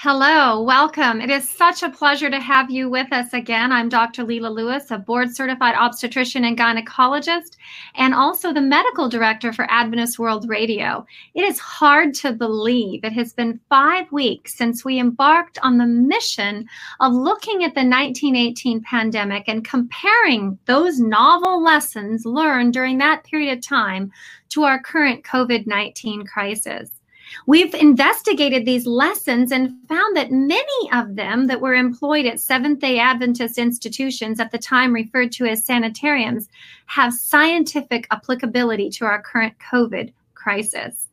Hello, 0.00 0.60
welcome. 0.60 1.22
It 1.22 1.30
is 1.30 1.48
such 1.48 1.82
a 1.82 1.88
pleasure 1.88 2.28
to 2.28 2.38
have 2.38 2.70
you 2.70 2.90
with 2.90 3.10
us 3.14 3.32
again. 3.32 3.72
I'm 3.72 3.88
Dr. 3.88 4.24
Lela 4.24 4.48
Lewis, 4.48 4.90
a 4.90 4.98
board 4.98 5.34
certified 5.34 5.74
obstetrician 5.74 6.44
and 6.44 6.54
gynecologist, 6.54 7.56
and 7.94 8.12
also 8.12 8.52
the 8.52 8.60
medical 8.60 9.08
director 9.08 9.54
for 9.54 9.66
Adventist 9.70 10.18
World 10.18 10.50
Radio. 10.50 11.06
It 11.32 11.44
is 11.44 11.58
hard 11.58 12.12
to 12.16 12.34
believe 12.34 13.04
it 13.04 13.14
has 13.14 13.32
been 13.32 13.58
five 13.70 14.12
weeks 14.12 14.54
since 14.54 14.84
we 14.84 15.00
embarked 15.00 15.58
on 15.62 15.78
the 15.78 15.86
mission 15.86 16.68
of 17.00 17.14
looking 17.14 17.64
at 17.64 17.74
the 17.74 17.80
1918 17.80 18.82
pandemic 18.82 19.44
and 19.48 19.64
comparing 19.64 20.58
those 20.66 21.00
novel 21.00 21.64
lessons 21.64 22.26
learned 22.26 22.74
during 22.74 22.98
that 22.98 23.24
period 23.24 23.56
of 23.56 23.64
time 23.64 24.12
to 24.50 24.64
our 24.64 24.78
current 24.78 25.24
COVID 25.24 25.66
19 25.66 26.26
crisis. 26.26 26.95
We've 27.46 27.74
investigated 27.74 28.64
these 28.64 28.86
lessons 28.86 29.52
and 29.52 29.74
found 29.88 30.16
that 30.16 30.30
many 30.30 30.90
of 30.92 31.16
them 31.16 31.46
that 31.46 31.60
were 31.60 31.74
employed 31.74 32.26
at 32.26 32.40
Seventh 32.40 32.80
day 32.80 32.98
Adventist 32.98 33.58
institutions 33.58 34.40
at 34.40 34.50
the 34.50 34.58
time 34.58 34.92
referred 34.92 35.32
to 35.32 35.46
as 35.46 35.64
sanitariums 35.64 36.48
have 36.86 37.12
scientific 37.12 38.06
applicability 38.10 38.90
to 38.90 39.04
our 39.04 39.22
current 39.22 39.54
COVID 39.58 40.12
crisis. 40.34 41.05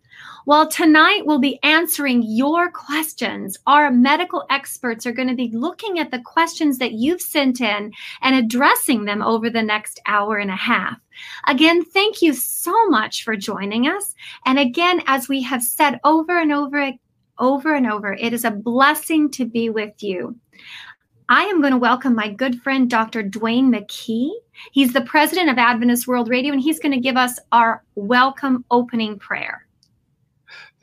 Well, 0.45 0.67
tonight 0.67 1.25
we'll 1.25 1.39
be 1.39 1.57
answering 1.63 2.21
your 2.21 2.69
questions. 2.69 3.57
Our 3.65 3.89
medical 3.91 4.43
experts 4.49 5.05
are 5.05 5.13
going 5.13 5.29
to 5.29 5.35
be 5.35 5.49
looking 5.53 5.99
at 5.99 6.11
the 6.11 6.19
questions 6.19 6.79
that 6.79 6.91
you've 6.91 7.21
sent 7.21 7.61
in 7.61 7.93
and 8.21 8.35
addressing 8.35 9.05
them 9.05 9.21
over 9.21 9.49
the 9.49 9.63
next 9.63 10.01
hour 10.05 10.35
and 10.35 10.51
a 10.51 10.55
half. 10.55 10.97
Again, 11.47 11.85
thank 11.85 12.21
you 12.21 12.33
so 12.33 12.73
much 12.89 13.23
for 13.23 13.37
joining 13.37 13.87
us. 13.87 14.15
And 14.45 14.59
again, 14.59 15.01
as 15.07 15.29
we 15.29 15.41
have 15.43 15.63
said 15.63 16.01
over 16.03 16.37
and 16.37 16.51
over, 16.51 16.91
over 17.39 17.73
and 17.73 17.89
over, 17.89 18.11
it 18.11 18.33
is 18.33 18.43
a 18.43 18.51
blessing 18.51 19.31
to 19.31 19.45
be 19.45 19.69
with 19.69 20.03
you. 20.03 20.37
I 21.29 21.43
am 21.43 21.61
going 21.61 21.71
to 21.71 21.79
welcome 21.79 22.15
my 22.15 22.27
good 22.27 22.61
friend, 22.61 22.89
Dr. 22.89 23.23
Duane 23.23 23.71
McKey. 23.71 24.29
He's 24.73 24.91
the 24.91 25.01
president 25.01 25.49
of 25.49 25.57
Adventist 25.57 26.05
World 26.05 26.27
Radio, 26.27 26.51
and 26.51 26.61
he's 26.61 26.79
going 26.79 26.91
to 26.91 26.99
give 26.99 27.15
us 27.15 27.39
our 27.53 27.81
welcome 27.95 28.65
opening 28.71 29.17
prayer. 29.17 29.65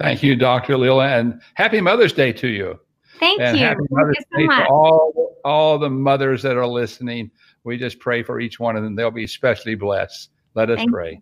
Thank 0.00 0.22
you, 0.22 0.34
Dr. 0.34 0.78
Lela, 0.78 1.08
and 1.08 1.42
happy 1.54 1.80
Mother's 1.80 2.14
Day 2.14 2.32
to 2.32 2.48
you. 2.48 2.80
Thank 3.18 3.38
and 3.40 3.58
you. 3.58 3.64
Happy 3.64 3.82
Mother's 3.90 4.16
Thank 4.32 4.42
you 4.42 4.48
Day 4.48 4.54
so 4.54 4.56
much. 4.56 4.66
to 4.66 4.72
all, 4.72 5.36
all 5.44 5.78
the 5.78 5.90
mothers 5.90 6.42
that 6.42 6.56
are 6.56 6.66
listening. 6.66 7.30
We 7.64 7.76
just 7.76 7.98
pray 7.98 8.22
for 8.22 8.40
each 8.40 8.58
one 8.58 8.76
of 8.76 8.82
them. 8.82 8.94
They'll 8.94 9.10
be 9.10 9.24
especially 9.24 9.74
blessed. 9.74 10.30
Let 10.54 10.70
us 10.70 10.78
Thank 10.78 10.90
pray. 10.90 11.20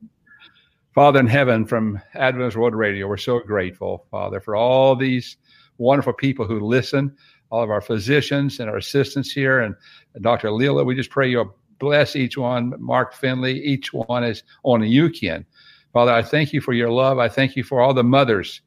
Father 0.94 1.18
in 1.18 1.26
heaven, 1.26 1.66
from 1.66 2.00
Adventist 2.14 2.56
World 2.56 2.74
Radio, 2.74 3.08
we're 3.08 3.16
so 3.16 3.40
grateful, 3.40 4.06
Father, 4.12 4.40
for 4.40 4.54
all 4.54 4.94
these 4.94 5.36
wonderful 5.78 6.12
people 6.12 6.46
who 6.46 6.60
listen, 6.60 7.16
all 7.50 7.64
of 7.64 7.70
our 7.70 7.80
physicians 7.80 8.60
and 8.60 8.70
our 8.70 8.76
assistants 8.76 9.32
here, 9.32 9.60
and 9.60 9.74
Dr. 10.20 10.52
Lela. 10.52 10.84
We 10.84 10.94
just 10.94 11.10
pray 11.10 11.28
you'll 11.28 11.56
bless 11.80 12.14
each 12.14 12.38
one. 12.38 12.74
Mark 12.78 13.12
Finley, 13.12 13.60
each 13.60 13.92
one 13.92 14.22
is 14.22 14.44
on 14.62 14.84
you 14.84 15.10
can. 15.10 15.44
Father, 15.92 16.12
I 16.12 16.22
thank 16.22 16.52
you 16.52 16.60
for 16.60 16.74
your 16.74 16.90
love. 16.90 17.18
I 17.18 17.28
thank 17.28 17.56
you 17.56 17.64
for 17.64 17.80
all 17.80 17.92
the 17.92 18.04
mothers 18.04 18.60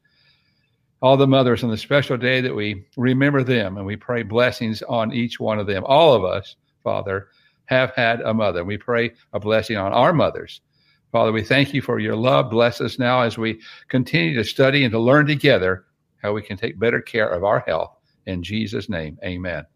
all 1.02 1.16
the 1.16 1.26
mothers 1.26 1.64
on 1.64 1.70
the 1.70 1.76
special 1.76 2.16
day 2.16 2.40
that 2.40 2.54
we 2.54 2.86
remember 2.96 3.42
them 3.42 3.76
and 3.76 3.84
we 3.84 3.96
pray 3.96 4.22
blessings 4.22 4.82
on 4.82 5.12
each 5.12 5.40
one 5.40 5.58
of 5.58 5.66
them. 5.66 5.82
All 5.84 6.14
of 6.14 6.24
us, 6.24 6.54
Father, 6.84 7.28
have 7.66 7.92
had 7.96 8.20
a 8.20 8.32
mother. 8.32 8.64
We 8.64 8.78
pray 8.78 9.12
a 9.32 9.40
blessing 9.40 9.76
on 9.76 9.92
our 9.92 10.12
mothers. 10.12 10.60
Father, 11.10 11.32
we 11.32 11.42
thank 11.42 11.74
you 11.74 11.82
for 11.82 11.98
your 11.98 12.16
love. 12.16 12.50
Bless 12.50 12.80
us 12.80 12.98
now 12.98 13.22
as 13.22 13.36
we 13.36 13.60
continue 13.88 14.34
to 14.36 14.44
study 14.44 14.84
and 14.84 14.92
to 14.92 14.98
learn 14.98 15.26
together 15.26 15.84
how 16.22 16.32
we 16.32 16.40
can 16.40 16.56
take 16.56 16.78
better 16.78 17.00
care 17.00 17.28
of 17.28 17.42
our 17.42 17.60
health. 17.60 17.96
In 18.26 18.42
Jesus' 18.42 18.88
name, 18.88 19.18
amen. 19.24 19.66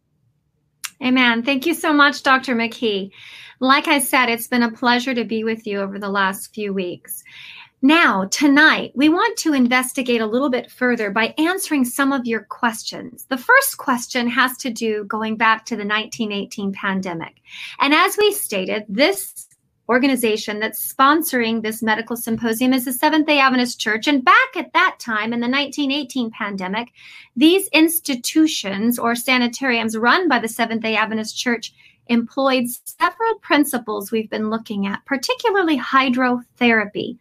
Amen. 1.03 1.43
Thank 1.43 1.67
you 1.67 1.75
so 1.75 1.93
much, 1.93 2.23
Dr. 2.23 2.55
McKey. 2.55 3.11
Like 3.61 3.89
I 3.89 3.99
said, 3.99 4.29
it's 4.29 4.47
been 4.47 4.63
a 4.63 4.71
pleasure 4.71 5.15
to 5.15 5.25
be 5.25 5.45
with 5.45 5.67
you 5.67 5.81
over 5.81 5.99
the 5.99 6.09
last 6.09 6.55
few 6.55 6.73
weeks. 6.73 7.23
Now, 7.83 8.25
tonight, 8.25 8.93
we 8.95 9.11
want 9.11 9.37
to 9.39 9.53
investigate 9.53 10.23
a 10.23 10.27
little 10.27 10.49
bit 10.49 10.71
further 10.71 11.11
by 11.11 11.35
answering 11.37 11.85
some 11.85 12.11
of 12.11 12.27
your 12.27 12.45
questions. 12.45 13.27
The 13.29 13.37
first 13.37 13.77
question 13.77 14.29
has 14.29 14.57
to 14.59 14.71
do 14.71 15.05
going 15.05 15.37
back 15.37 15.67
to 15.67 15.77
the 15.77 15.85
1918 15.85 16.73
pandemic. 16.73 17.35
And 17.79 17.93
as 17.93 18.17
we 18.17 18.33
stated, 18.33 18.85
this 18.89 19.47
organization 19.91 20.59
that's 20.59 20.93
sponsoring 20.93 21.63
this 21.63 21.83
medical 21.83 22.17
symposium 22.17 22.73
is 22.73 22.87
the 22.87 22.93
Seventh 22.95 23.27
day 23.27 23.39
Adventist 23.39 23.79
Church. 23.79 24.09
And 24.09 24.25
back 24.25 24.57
at 24.57 24.73
that 24.73 24.97
time 24.99 25.35
in 25.35 25.41
the 25.41 25.49
1918 25.49 26.31
pandemic, 26.31 26.89
these 27.37 27.69
institutions 27.69 28.99
or 28.99 29.15
sanitariums 29.15 29.99
run 29.99 30.29
by 30.29 30.39
the 30.39 30.49
Seventh 30.49 30.83
day 30.83 30.97
Adventist 30.97 31.37
Church 31.37 31.75
employed 32.09 32.65
several 32.85 33.35
principles 33.43 34.11
we've 34.11 34.31
been 34.31 34.49
looking 34.49 34.87
at, 34.87 35.05
particularly 35.05 35.79
hydrotherapy 35.79 37.19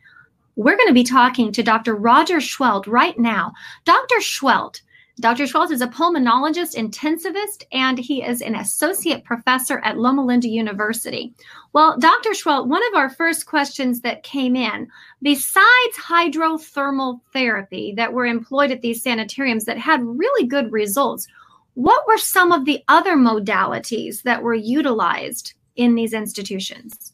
we're 0.55 0.77
going 0.77 0.87
to 0.87 0.93
be 0.93 1.03
talking 1.03 1.51
to 1.51 1.63
Dr. 1.63 1.95
Roger 1.95 2.37
Seheult 2.37 2.87
right 2.87 3.17
now. 3.19 3.53
Dr. 3.83 4.21
Seheult, 4.21 4.81
Dr. 5.19 5.47
Seheult 5.47 5.71
is 5.71 5.79
a 5.79 5.87
pulmonologist, 5.87 6.75
intensivist, 6.75 7.63
and 7.71 7.97
he 7.97 8.21
is 8.21 8.41
an 8.41 8.55
associate 8.55 9.23
professor 9.23 9.79
at 9.79 9.97
Loma 9.97 10.25
Linda 10.25 10.49
University. 10.49 11.33
Well, 11.71 11.97
Dr. 11.97 12.33
Seheult, 12.33 12.67
one 12.67 12.85
of 12.87 12.95
our 12.95 13.09
first 13.09 13.45
questions 13.45 14.01
that 14.01 14.23
came 14.23 14.57
in, 14.57 14.89
besides 15.21 15.97
hydrothermal 15.97 17.21
therapy 17.31 17.93
that 17.95 18.11
were 18.11 18.25
employed 18.25 18.71
at 18.71 18.81
these 18.81 19.01
sanitariums 19.01 19.63
that 19.65 19.77
had 19.77 20.03
really 20.03 20.47
good 20.47 20.73
results, 20.73 21.27
what 21.75 22.05
were 22.07 22.17
some 22.17 22.51
of 22.51 22.65
the 22.65 22.83
other 22.89 23.15
modalities 23.15 24.23
that 24.23 24.43
were 24.43 24.53
utilized 24.53 25.53
in 25.77 25.95
these 25.95 26.13
institutions? 26.13 27.13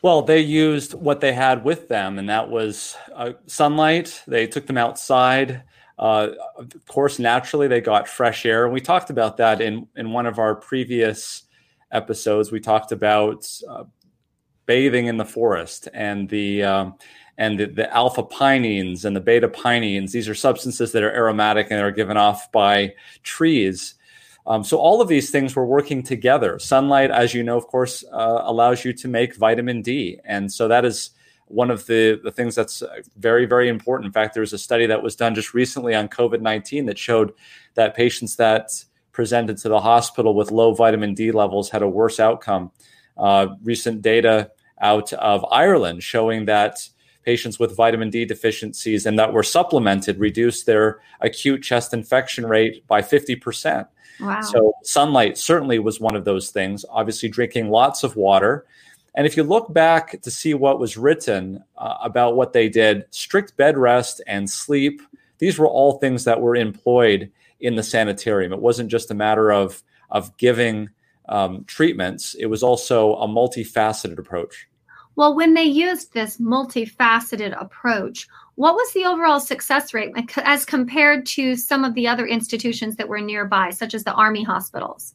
Well, 0.00 0.22
they 0.22 0.40
used 0.40 0.94
what 0.94 1.20
they 1.20 1.32
had 1.32 1.64
with 1.64 1.88
them, 1.88 2.18
and 2.18 2.28
that 2.28 2.48
was 2.48 2.96
uh, 3.14 3.32
sunlight. 3.46 4.22
They 4.28 4.46
took 4.46 4.66
them 4.66 4.78
outside. 4.78 5.62
Uh, 5.98 6.28
of 6.56 6.86
course, 6.86 7.18
naturally, 7.18 7.66
they 7.66 7.80
got 7.80 8.06
fresh 8.06 8.46
air. 8.46 8.64
And 8.64 8.72
we 8.72 8.80
talked 8.80 9.10
about 9.10 9.38
that 9.38 9.60
in, 9.60 9.88
in 9.96 10.12
one 10.12 10.26
of 10.26 10.38
our 10.38 10.54
previous 10.54 11.42
episodes. 11.90 12.52
We 12.52 12.60
talked 12.60 12.92
about 12.92 13.50
uh, 13.68 13.84
bathing 14.66 15.06
in 15.06 15.16
the 15.16 15.24
forest 15.24 15.88
and 15.92 16.28
the 16.28 16.62
um, 16.62 16.94
and 17.36 17.58
the, 17.58 17.66
the 17.66 17.92
alpha 17.92 18.22
pinene 18.22 19.04
and 19.04 19.16
the 19.16 19.20
beta 19.20 19.48
pinene. 19.48 20.10
These 20.10 20.28
are 20.28 20.34
substances 20.34 20.92
that 20.92 21.02
are 21.02 21.14
aromatic 21.14 21.68
and 21.70 21.80
are 21.80 21.90
given 21.90 22.16
off 22.16 22.50
by 22.52 22.94
trees 23.22 23.94
um, 24.48 24.64
so 24.64 24.78
all 24.78 25.02
of 25.02 25.08
these 25.08 25.30
things 25.30 25.54
were 25.54 25.66
working 25.66 26.02
together. 26.02 26.58
Sunlight, 26.58 27.10
as 27.10 27.34
you 27.34 27.42
know, 27.42 27.58
of 27.58 27.66
course, 27.66 28.02
uh, 28.12 28.40
allows 28.44 28.84
you 28.84 28.94
to 28.94 29.06
make 29.06 29.36
vitamin 29.36 29.82
D, 29.82 30.18
and 30.24 30.50
so 30.50 30.66
that 30.66 30.84
is 30.84 31.10
one 31.48 31.70
of 31.70 31.86
the, 31.86 32.20
the 32.24 32.30
things 32.30 32.54
that's 32.54 32.82
uh, 32.82 33.00
very, 33.16 33.46
very 33.46 33.68
important. 33.68 34.06
In 34.06 34.12
fact, 34.12 34.34
there 34.34 34.40
was 34.40 34.52
a 34.52 34.58
study 34.58 34.86
that 34.86 35.02
was 35.02 35.16
done 35.16 35.34
just 35.34 35.54
recently 35.54 35.94
on 35.94 36.08
COVID 36.08 36.40
19 36.40 36.86
that 36.86 36.98
showed 36.98 37.32
that 37.74 37.94
patients 37.94 38.36
that 38.36 38.70
presented 39.12 39.58
to 39.58 39.68
the 39.68 39.80
hospital 39.80 40.34
with 40.34 40.50
low 40.50 40.74
vitamin 40.74 41.14
D 41.14 41.30
levels 41.30 41.70
had 41.70 41.82
a 41.82 41.88
worse 41.88 42.20
outcome. 42.20 42.70
Uh, 43.16 43.48
recent 43.62 44.00
data 44.00 44.50
out 44.80 45.12
of 45.14 45.44
Ireland 45.50 46.02
showing 46.02 46.44
that 46.46 46.88
patients 47.24 47.58
with 47.58 47.76
vitamin 47.76 48.10
D 48.10 48.24
deficiencies 48.24 49.06
and 49.06 49.18
that 49.18 49.32
were 49.32 49.42
supplemented 49.42 50.18
reduced 50.18 50.66
their 50.66 51.00
acute 51.20 51.62
chest 51.62 51.92
infection 51.92 52.46
rate 52.46 52.86
by 52.86 53.02
50%. 53.02 53.86
Wow. 54.20 54.40
So 54.40 54.72
sunlight 54.82 55.38
certainly 55.38 55.78
was 55.78 56.00
one 56.00 56.16
of 56.16 56.24
those 56.24 56.50
things. 56.50 56.84
Obviously, 56.90 57.28
drinking 57.28 57.70
lots 57.70 58.02
of 58.02 58.16
water. 58.16 58.66
And 59.14 59.26
if 59.26 59.36
you 59.36 59.42
look 59.42 59.72
back 59.72 60.20
to 60.22 60.30
see 60.30 60.54
what 60.54 60.78
was 60.78 60.96
written 60.96 61.62
uh, 61.76 61.96
about 62.02 62.36
what 62.36 62.52
they 62.52 62.68
did, 62.68 63.04
strict 63.10 63.56
bed 63.56 63.76
rest 63.76 64.20
and 64.26 64.48
sleep, 64.48 65.02
these 65.38 65.58
were 65.58 65.68
all 65.68 65.98
things 65.98 66.24
that 66.24 66.40
were 66.40 66.56
employed 66.56 67.30
in 67.60 67.76
the 67.76 67.82
sanitarium. 67.82 68.52
It 68.52 68.60
wasn't 68.60 68.90
just 68.90 69.10
a 69.10 69.14
matter 69.14 69.50
of, 69.50 69.82
of 70.10 70.36
giving 70.36 70.90
um, 71.28 71.64
treatments, 71.64 72.34
it 72.34 72.46
was 72.46 72.62
also 72.62 73.14
a 73.16 73.28
multifaceted 73.28 74.18
approach. 74.18 74.66
Well, 75.18 75.34
when 75.34 75.54
they 75.54 75.64
used 75.64 76.14
this 76.14 76.36
multifaceted 76.36 77.60
approach, 77.60 78.28
what 78.54 78.76
was 78.76 78.92
the 78.92 79.04
overall 79.04 79.40
success 79.40 79.92
rate 79.92 80.12
as 80.36 80.64
compared 80.64 81.26
to 81.26 81.56
some 81.56 81.82
of 81.82 81.94
the 81.94 82.06
other 82.06 82.24
institutions 82.24 82.94
that 82.94 83.08
were 83.08 83.20
nearby, 83.20 83.70
such 83.70 83.94
as 83.94 84.04
the 84.04 84.12
Army 84.12 84.44
hospitals? 84.44 85.14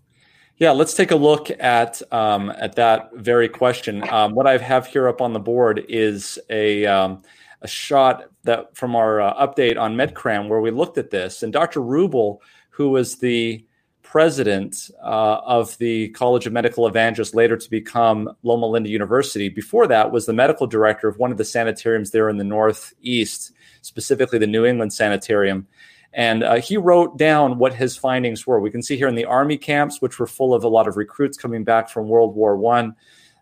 Yeah, 0.57 0.71
let's 0.71 0.93
take 0.93 1.11
a 1.11 1.15
look 1.15 1.49
at 1.57 2.01
um, 2.11 2.49
at 2.49 2.75
that 2.75 3.11
very 3.13 3.47
question. 3.47 4.05
Um, 4.09 4.35
what 4.35 4.45
I 4.45 4.57
have 4.57 4.87
here 4.87 5.07
up 5.07 5.21
on 5.21 5.31
the 5.31 5.39
board 5.39 5.85
is 5.87 6.37
a 6.49 6.85
um, 6.85 7.21
a 7.61 7.67
shot 7.69 8.25
that 8.43 8.75
from 8.75 8.97
our 8.97 9.21
uh, 9.21 9.47
update 9.47 9.79
on 9.79 9.95
MedCram 9.95 10.49
where 10.49 10.59
we 10.59 10.69
looked 10.69 10.97
at 10.97 11.11
this, 11.11 11.43
and 11.43 11.53
Dr. 11.53 11.81
Ruble, 11.81 12.41
who 12.71 12.89
was 12.89 13.15
the 13.15 13.65
president 14.13 14.91
uh, 15.01 15.41
of 15.43 15.75
the 15.79 16.07
College 16.09 16.45
of 16.45 16.53
Medical 16.53 16.85
Evangelists, 16.85 17.33
later 17.33 17.57
to 17.57 17.67
become 17.67 18.29
Loma 18.43 18.67
Linda 18.67 18.87
University. 18.87 19.49
Before 19.49 19.87
that, 19.87 20.11
was 20.11 20.27
the 20.27 20.33
medical 20.33 20.67
director 20.67 21.07
of 21.07 21.17
one 21.17 21.31
of 21.31 21.39
the 21.39 21.43
sanitariums 21.43 22.11
there 22.11 22.29
in 22.29 22.37
the 22.37 22.43
Northeast, 22.43 23.53
specifically 23.81 24.37
the 24.37 24.45
New 24.45 24.65
England 24.65 24.93
Sanitarium. 24.93 25.65
And 26.13 26.43
uh, 26.43 26.57
he 26.57 26.77
wrote 26.77 27.17
down 27.17 27.57
what 27.57 27.73
his 27.73 27.97
findings 27.97 28.45
were. 28.45 28.59
We 28.59 28.69
can 28.69 28.83
see 28.83 28.97
here 28.97 29.07
in 29.07 29.15
the 29.15 29.25
army 29.25 29.57
camps, 29.57 29.99
which 29.99 30.19
were 30.19 30.27
full 30.27 30.53
of 30.53 30.63
a 30.63 30.67
lot 30.67 30.87
of 30.87 30.95
recruits 30.95 31.35
coming 31.35 31.63
back 31.63 31.89
from 31.89 32.07
World 32.07 32.35
War 32.35 32.55
One. 32.55 32.95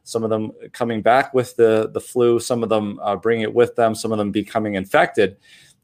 Some 0.06 0.24
of 0.24 0.30
them 0.30 0.54
coming 0.72 1.02
back 1.02 1.34
with 1.34 1.54
the, 1.58 1.92
the 1.94 2.00
flu, 2.00 2.40
some 2.40 2.64
of 2.64 2.70
them 2.70 2.98
uh, 3.04 3.18
bringing 3.18 3.44
it 3.44 3.54
with 3.54 3.76
them, 3.76 3.94
some 3.94 4.14
of 4.14 4.18
them 4.20 4.32
becoming 4.32 4.76
infected. 4.76 5.36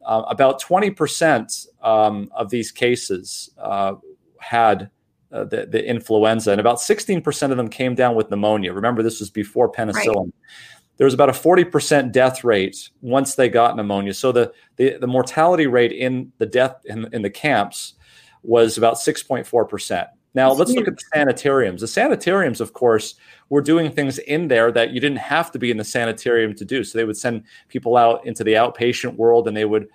Uh, 0.05 0.23
about 0.29 0.61
20% 0.61 1.67
um, 1.85 2.31
of 2.33 2.49
these 2.49 2.71
cases 2.71 3.49
uh, 3.57 3.95
had 4.39 4.89
uh, 5.31 5.43
the, 5.43 5.65
the, 5.65 5.85
influenza, 5.85 6.51
and 6.51 6.59
about 6.59 6.77
16% 6.77 7.51
of 7.51 7.57
them 7.57 7.67
came 7.67 7.95
down 7.95 8.15
with 8.15 8.29
pneumonia. 8.29 8.71
Remember, 8.71 9.03
this 9.03 9.19
was 9.19 9.29
before 9.29 9.71
penicillin. 9.71 10.15
Right. 10.15 10.33
There 10.97 11.05
was 11.05 11.13
about 11.13 11.29
a 11.29 11.33
40% 11.33 12.11
death 12.11 12.43
rate 12.43 12.89
once 13.01 13.35
they 13.35 13.49
got 13.49 13.75
pneumonia. 13.75 14.13
So 14.13 14.31
the, 14.31 14.51
the, 14.77 14.97
the 14.97 15.07
mortality 15.07 15.67
rate 15.67 15.91
in 15.91 16.31
the 16.37 16.45
death 16.45 16.77
in, 16.85 17.13
in 17.13 17.21
the 17.21 17.29
camps 17.29 17.93
was 18.41 18.77
about 18.77 18.95
6.4%. 18.95 20.07
Now, 20.33 20.51
let's 20.51 20.71
look 20.71 20.87
at 20.87 20.95
the 20.95 21.03
sanitariums. 21.15 21.81
The 21.81 21.87
sanitariums, 21.87 22.61
of 22.61 22.73
course, 22.73 23.15
were 23.49 23.61
doing 23.61 23.91
things 23.91 24.19
in 24.19 24.47
there 24.47 24.71
that 24.71 24.91
you 24.91 24.99
didn't 24.99 25.17
have 25.17 25.51
to 25.51 25.59
be 25.59 25.71
in 25.71 25.77
the 25.77 25.83
sanitarium 25.83 26.53
to 26.55 26.65
do. 26.65 26.83
So 26.83 26.97
they 26.97 27.05
would 27.05 27.17
send 27.17 27.43
people 27.69 27.97
out 27.97 28.25
into 28.25 28.43
the 28.43 28.53
outpatient 28.53 29.15
world 29.15 29.47
and 29.47 29.57
they 29.57 29.65
would 29.65 29.87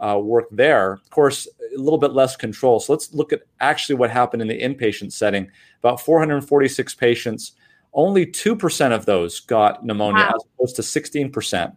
uh, 0.00 0.18
work 0.18 0.46
there. 0.50 0.94
Of 0.94 1.10
course, 1.10 1.46
a 1.74 1.78
little 1.78 1.98
bit 1.98 2.12
less 2.12 2.36
control. 2.36 2.80
So 2.80 2.92
let's 2.92 3.12
look 3.14 3.32
at 3.32 3.42
actually 3.60 3.96
what 3.96 4.10
happened 4.10 4.42
in 4.42 4.48
the 4.48 4.60
inpatient 4.60 5.12
setting. 5.12 5.50
About 5.80 6.00
446 6.00 6.94
patients, 6.94 7.52
only 7.92 8.26
2% 8.26 8.92
of 8.92 9.06
those 9.06 9.40
got 9.40 9.84
pneumonia 9.84 10.22
wow. 10.24 10.32
as 10.34 10.42
opposed 10.54 10.76
to 10.76 10.82
16%. 10.82 11.76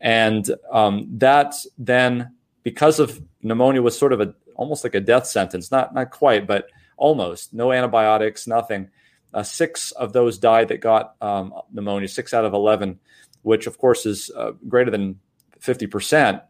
And 0.00 0.50
um, 0.72 1.08
that 1.18 1.54
then, 1.76 2.34
because 2.62 3.00
of 3.00 3.22
pneumonia 3.42 3.82
was 3.82 3.98
sort 3.98 4.12
of 4.12 4.20
a 4.20 4.34
almost 4.54 4.84
like 4.84 4.94
a 4.94 5.00
death 5.00 5.26
sentence, 5.26 5.70
not 5.70 5.94
not 5.94 6.10
quite, 6.10 6.46
but 6.46 6.66
almost. 6.96 7.54
No 7.54 7.72
antibiotics, 7.72 8.46
nothing. 8.46 8.90
Uh, 9.32 9.42
six 9.42 9.92
of 9.92 10.12
those 10.12 10.38
died 10.38 10.68
that 10.68 10.80
got 10.80 11.14
um, 11.20 11.54
pneumonia, 11.72 12.08
six 12.08 12.34
out 12.34 12.44
of 12.44 12.54
11, 12.54 12.98
which 13.42 13.66
of 13.66 13.78
course 13.78 14.06
is 14.06 14.30
uh, 14.36 14.52
greater 14.68 14.90
than 14.90 15.18
50%. 15.60 16.42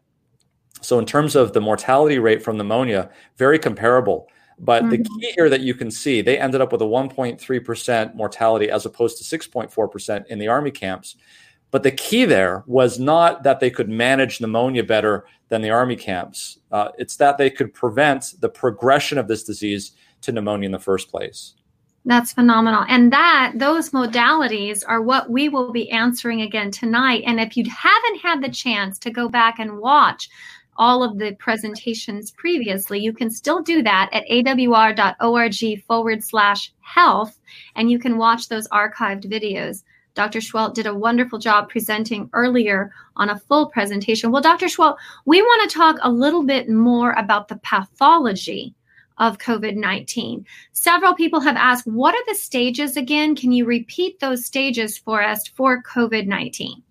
So, 0.81 0.99
in 0.99 1.05
terms 1.05 1.35
of 1.35 1.53
the 1.53 1.61
mortality 1.61 2.19
rate 2.19 2.43
from 2.43 2.57
pneumonia, 2.57 3.09
very 3.37 3.59
comparable. 3.59 4.29
But 4.59 4.83
mm-hmm. 4.83 4.89
the 4.91 4.97
key 4.97 5.31
here 5.35 5.49
that 5.49 5.61
you 5.61 5.73
can 5.73 5.89
see, 5.89 6.21
they 6.21 6.37
ended 6.37 6.61
up 6.61 6.71
with 6.71 6.81
a 6.81 6.85
1.3% 6.85 8.15
mortality 8.15 8.69
as 8.69 8.85
opposed 8.85 9.17
to 9.17 9.37
6.4% 9.37 10.25
in 10.27 10.39
the 10.39 10.47
Army 10.47 10.71
camps. 10.71 11.15
But 11.71 11.83
the 11.83 11.91
key 11.91 12.25
there 12.25 12.63
was 12.67 12.99
not 12.99 13.43
that 13.43 13.59
they 13.59 13.69
could 13.69 13.89
manage 13.89 14.41
pneumonia 14.41 14.83
better 14.83 15.25
than 15.49 15.61
the 15.61 15.69
Army 15.69 15.95
camps, 15.95 16.59
uh, 16.71 16.89
it's 16.97 17.15
that 17.17 17.37
they 17.37 17.49
could 17.49 17.73
prevent 17.73 18.35
the 18.39 18.49
progression 18.49 19.17
of 19.17 19.27
this 19.27 19.43
disease 19.43 19.91
to 20.21 20.31
pneumonia 20.31 20.67
in 20.67 20.71
the 20.71 20.79
first 20.79 21.09
place. 21.09 21.55
That's 22.05 22.31
phenomenal. 22.31 22.85
And 22.87 23.11
that 23.11 23.53
those 23.55 23.89
modalities 23.89 24.83
are 24.87 25.01
what 25.01 25.29
we 25.29 25.49
will 25.49 25.71
be 25.71 25.89
answering 25.91 26.41
again 26.41 26.71
tonight. 26.71 27.23
And 27.25 27.39
if 27.39 27.57
you 27.57 27.65
haven't 27.65 28.21
had 28.21 28.41
the 28.41 28.49
chance 28.49 28.97
to 28.99 29.11
go 29.11 29.27
back 29.27 29.59
and 29.59 29.79
watch 29.79 30.29
all 30.79 31.03
of 31.03 31.19
the 31.19 31.35
presentations 31.35 32.31
previously, 32.31 32.99
you 32.99 33.13
can 33.13 33.29
still 33.29 33.61
do 33.61 33.83
that 33.83 34.09
at 34.13 34.25
awr.org 34.27 35.83
forward 35.83 36.23
slash 36.23 36.73
health. 36.79 37.39
And 37.75 37.91
you 37.91 37.99
can 37.99 38.17
watch 38.17 38.47
those 38.47 38.67
archived 38.69 39.29
videos. 39.29 39.83
Dr. 40.15 40.39
Seheult 40.39 40.73
did 40.73 40.87
a 40.87 40.95
wonderful 40.95 41.37
job 41.37 41.69
presenting 41.69 42.29
earlier 42.33 42.91
on 43.17 43.29
a 43.29 43.39
full 43.39 43.67
presentation. 43.67 44.31
Well, 44.31 44.41
Dr. 44.41 44.67
Seheult, 44.67 44.97
we 45.25 45.41
want 45.41 45.69
to 45.69 45.77
talk 45.77 45.97
a 46.01 46.11
little 46.11 46.43
bit 46.43 46.69
more 46.69 47.11
about 47.11 47.47
the 47.47 47.57
pathology 47.57 48.73
of 49.17 49.37
COVID 49.37 49.75
19. 49.75 50.45
Several 50.71 51.13
people 51.13 51.41
have 51.41 51.57
asked, 51.57 51.85
what 51.85 52.15
are 52.15 52.25
the 52.27 52.35
stages 52.35 52.95
again? 52.95 53.35
Can 53.35 53.51
you 53.51 53.65
repeat 53.65 54.19
those 54.19 54.45
stages 54.45 54.97
for 54.97 55.21
us 55.21 55.47
for 55.47 55.83
COVID 55.83 56.25
19? 56.25 56.81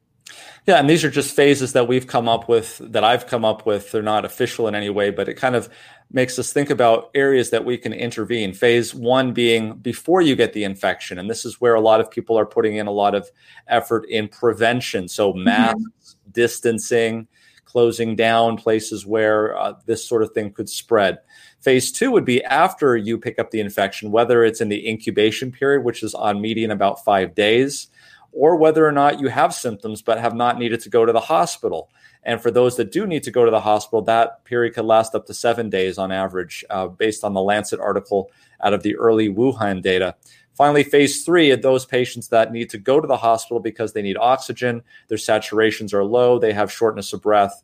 Yeah, 0.67 0.79
and 0.79 0.89
these 0.89 1.03
are 1.05 1.11
just 1.11 1.35
phases 1.35 1.73
that 1.73 1.89
we've 1.89 2.07
come 2.07 2.29
up 2.29 2.49
with, 2.49 2.79
that 2.79 3.03
I've 3.03 3.27
come 3.27 3.45
up 3.45 3.65
with. 3.65 3.91
They're 3.91 4.03
not 4.03 4.27
official 4.27 4.69
in 4.69 4.75
any 4.75 4.91
way, 4.91 5.11
but 5.11 5.29
it 5.29 5.35
kind 5.35 5.57
of 5.57 5.69
makes 6.11 6.39
us 6.39 6.53
think 6.53 6.69
about 6.69 7.11
areas 7.15 7.51
that 7.51 7.65
we 7.65 7.79
can 7.79 7.93
intervene. 7.93 8.53
Phase 8.53 8.95
one 8.95 9.33
being 9.33 9.75
before 9.77 10.21
you 10.21 10.37
get 10.37 10.53
the 10.53 10.65
infection. 10.65 11.19
And 11.19 11.29
this 11.29 11.45
is 11.45 11.61
where 11.61 11.75
a 11.75 11.81
lot 11.81 12.01
of 12.01 12.11
people 12.11 12.39
are 12.39 12.47
putting 12.47 12.77
in 12.77 12.87
a 12.87 12.93
lot 12.93 13.15
of 13.15 13.31
effort 13.67 14.05
in 14.11 14.29
prevention. 14.29 15.09
So, 15.09 15.33
mm-hmm. 15.33 15.45
masks, 15.45 15.81
mm-hmm. 15.81 16.31
distancing, 16.33 17.29
closing 17.65 18.17
down 18.17 18.57
places 18.57 19.07
where 19.07 19.57
uh, 19.57 19.75
this 19.87 20.07
sort 20.07 20.23
of 20.23 20.33
thing 20.33 20.53
could 20.53 20.69
spread. 20.69 21.19
Phase 21.61 21.93
two 21.93 22.11
would 22.11 22.25
be 22.25 22.43
after 22.45 22.97
you 22.97 23.19
pick 23.19 23.39
up 23.39 23.51
the 23.51 23.61
infection, 23.61 24.11
whether 24.11 24.45
it's 24.45 24.61
in 24.61 24.69
the 24.69 24.89
incubation 24.89 25.51
period, 25.51 25.85
which 25.85 26.03
is 26.03 26.15
on 26.15 26.41
median 26.41 26.71
about 26.71 27.05
five 27.05 27.35
days, 27.35 27.89
or 28.33 28.57
whether 28.57 28.87
or 28.87 28.93
not 28.93 29.21
you 29.21 29.29
have 29.29 29.55
symptoms 29.55 30.03
but 30.03 30.21
have 30.21 30.35
not 30.35 30.59
needed 30.59 30.81
to 30.81 30.91
go 30.91 31.05
to 31.05 31.13
the 31.13 31.21
hospital. 31.21 31.91
And 32.23 32.41
for 32.41 32.51
those 32.51 32.77
that 32.77 32.93
do 32.93 33.07
need 33.07 33.23
to 33.23 33.31
go 33.31 33.45
to 33.45 33.51
the 33.51 33.61
hospital, 33.61 34.03
that 34.03 34.45
period 34.45 34.75
could 34.75 34.85
last 34.85 35.15
up 35.15 35.27
to 35.27 35.35
seven 35.35 35.71
days 35.71 35.99
on 35.99 36.13
average, 36.13 36.65
uh, 36.69 36.89
based 36.89 37.25
on 37.25 37.33
the 37.33 37.41
Lancet 37.41 37.81
article 37.81 38.31
out 38.63 38.75
of 38.75 38.83
the 38.83 38.97
early 38.97 39.33
Wuhan 39.33 39.83
data. 39.83 40.15
Finally, 40.55 40.83
phase 40.83 41.25
three 41.25 41.53
of 41.53 41.63
those 41.63 41.87
patients 41.87 42.29
that 42.29 42.53
need 42.53 42.69
to 42.71 42.79
go 42.79 43.01
to 43.01 43.07
the 43.07 43.17
hospital 43.17 43.61
because 43.61 43.93
they 43.93 44.03
need 44.03 44.17
oxygen, 44.17 44.83
their 45.07 45.17
saturations 45.17 45.95
are 45.95 46.05
low, 46.05 46.39
they 46.39 46.53
have 46.53 46.73
shortness 46.73 47.13
of 47.13 47.23
breath. 47.23 47.63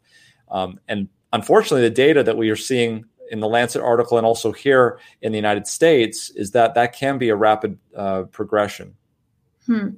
Um, 0.48 0.78
and 0.86 1.08
unfortunately, 1.32 1.82
the 1.82 1.94
data 1.94 2.22
that 2.22 2.36
we 2.36 2.50
are 2.50 2.56
seeing 2.56 3.04
in 3.30 3.40
the 3.40 3.48
Lancet 3.48 3.82
article 3.82 4.16
and 4.16 4.26
also 4.26 4.52
here 4.52 5.00
in 5.22 5.32
the 5.32 5.38
United 5.38 5.66
States 5.66 6.30
is 6.30 6.52
that 6.52 6.74
that 6.74 6.94
can 6.94 7.18
be 7.18 7.30
a 7.30 7.36
rapid 7.36 7.78
uh, 7.96 8.22
progression. 8.24 8.94
Hmm. 9.66 9.90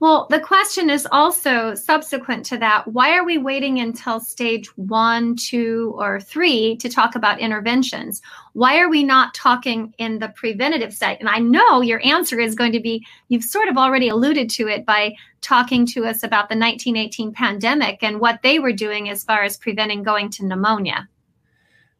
Well, 0.00 0.26
the 0.30 0.40
question 0.40 0.88
is 0.88 1.06
also 1.12 1.74
subsequent 1.74 2.46
to 2.46 2.58
that 2.58 2.88
why 2.88 3.16
are 3.16 3.24
we 3.24 3.36
waiting 3.36 3.78
until 3.78 4.20
stage 4.20 4.66
one, 4.78 5.36
two, 5.36 5.94
or 5.98 6.18
three 6.18 6.76
to 6.78 6.88
talk 6.88 7.14
about 7.14 7.38
interventions? 7.38 8.22
Why 8.54 8.78
are 8.78 8.88
we 8.88 9.04
not 9.04 9.34
talking 9.34 9.94
in 9.98 10.18
the 10.18 10.30
preventative 10.30 10.94
side? 10.94 11.18
And 11.20 11.28
I 11.28 11.38
know 11.40 11.82
your 11.82 12.04
answer 12.04 12.40
is 12.40 12.54
going 12.54 12.72
to 12.72 12.80
be 12.80 13.06
you've 13.28 13.44
sort 13.44 13.68
of 13.68 13.76
already 13.76 14.08
alluded 14.08 14.48
to 14.50 14.66
it 14.66 14.86
by 14.86 15.14
talking 15.42 15.84
to 15.86 16.06
us 16.06 16.22
about 16.22 16.48
the 16.48 16.56
1918 16.56 17.32
pandemic 17.32 18.02
and 18.02 18.18
what 18.18 18.40
they 18.42 18.58
were 18.58 18.72
doing 18.72 19.10
as 19.10 19.24
far 19.24 19.42
as 19.42 19.58
preventing 19.58 20.02
going 20.02 20.30
to 20.30 20.46
pneumonia. 20.46 21.06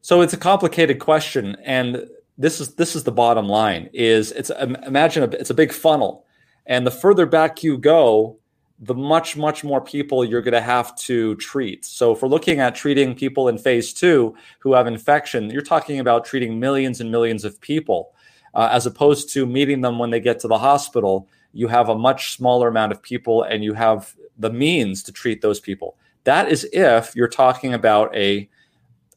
So 0.01 0.21
it's 0.21 0.33
a 0.33 0.37
complicated 0.37 0.99
question, 0.99 1.55
and 1.63 2.07
this 2.37 2.59
is 2.59 2.75
this 2.75 2.95
is 2.95 3.03
the 3.03 3.11
bottom 3.11 3.47
line: 3.47 3.89
is 3.93 4.31
it's 4.31 4.49
imagine 4.49 5.23
a, 5.23 5.27
it's 5.27 5.49
a 5.49 5.53
big 5.53 5.71
funnel, 5.71 6.25
and 6.65 6.85
the 6.85 6.91
further 6.91 7.25
back 7.25 7.63
you 7.63 7.77
go, 7.77 8.37
the 8.79 8.93
much 8.93 9.37
much 9.37 9.63
more 9.63 9.81
people 9.81 10.25
you're 10.25 10.41
going 10.41 10.53
to 10.53 10.61
have 10.61 10.95
to 10.95 11.35
treat. 11.35 11.85
So 11.85 12.11
if 12.11 12.21
we're 12.21 12.27
looking 12.27 12.59
at 12.59 12.75
treating 12.75 13.15
people 13.15 13.47
in 13.47 13.57
phase 13.57 13.93
two 13.93 14.35
who 14.59 14.73
have 14.73 14.87
infection, 14.87 15.49
you're 15.49 15.61
talking 15.61 15.99
about 15.99 16.25
treating 16.25 16.59
millions 16.59 16.99
and 16.99 17.09
millions 17.09 17.45
of 17.45 17.59
people, 17.61 18.13
uh, 18.53 18.69
as 18.71 18.85
opposed 18.85 19.29
to 19.33 19.45
meeting 19.45 19.81
them 19.81 19.99
when 19.99 20.09
they 20.09 20.19
get 20.19 20.39
to 20.39 20.47
the 20.47 20.57
hospital. 20.57 21.29
You 21.53 21.67
have 21.67 21.89
a 21.89 21.97
much 21.97 22.35
smaller 22.35 22.67
amount 22.67 22.91
of 22.91 23.01
people, 23.01 23.43
and 23.43 23.63
you 23.63 23.73
have 23.73 24.15
the 24.37 24.49
means 24.49 25.03
to 25.03 25.11
treat 25.11 25.41
those 25.41 25.59
people. 25.59 25.95
That 26.23 26.49
is 26.51 26.67
if 26.73 27.15
you're 27.15 27.27
talking 27.27 27.73
about 27.73 28.13
a 28.15 28.49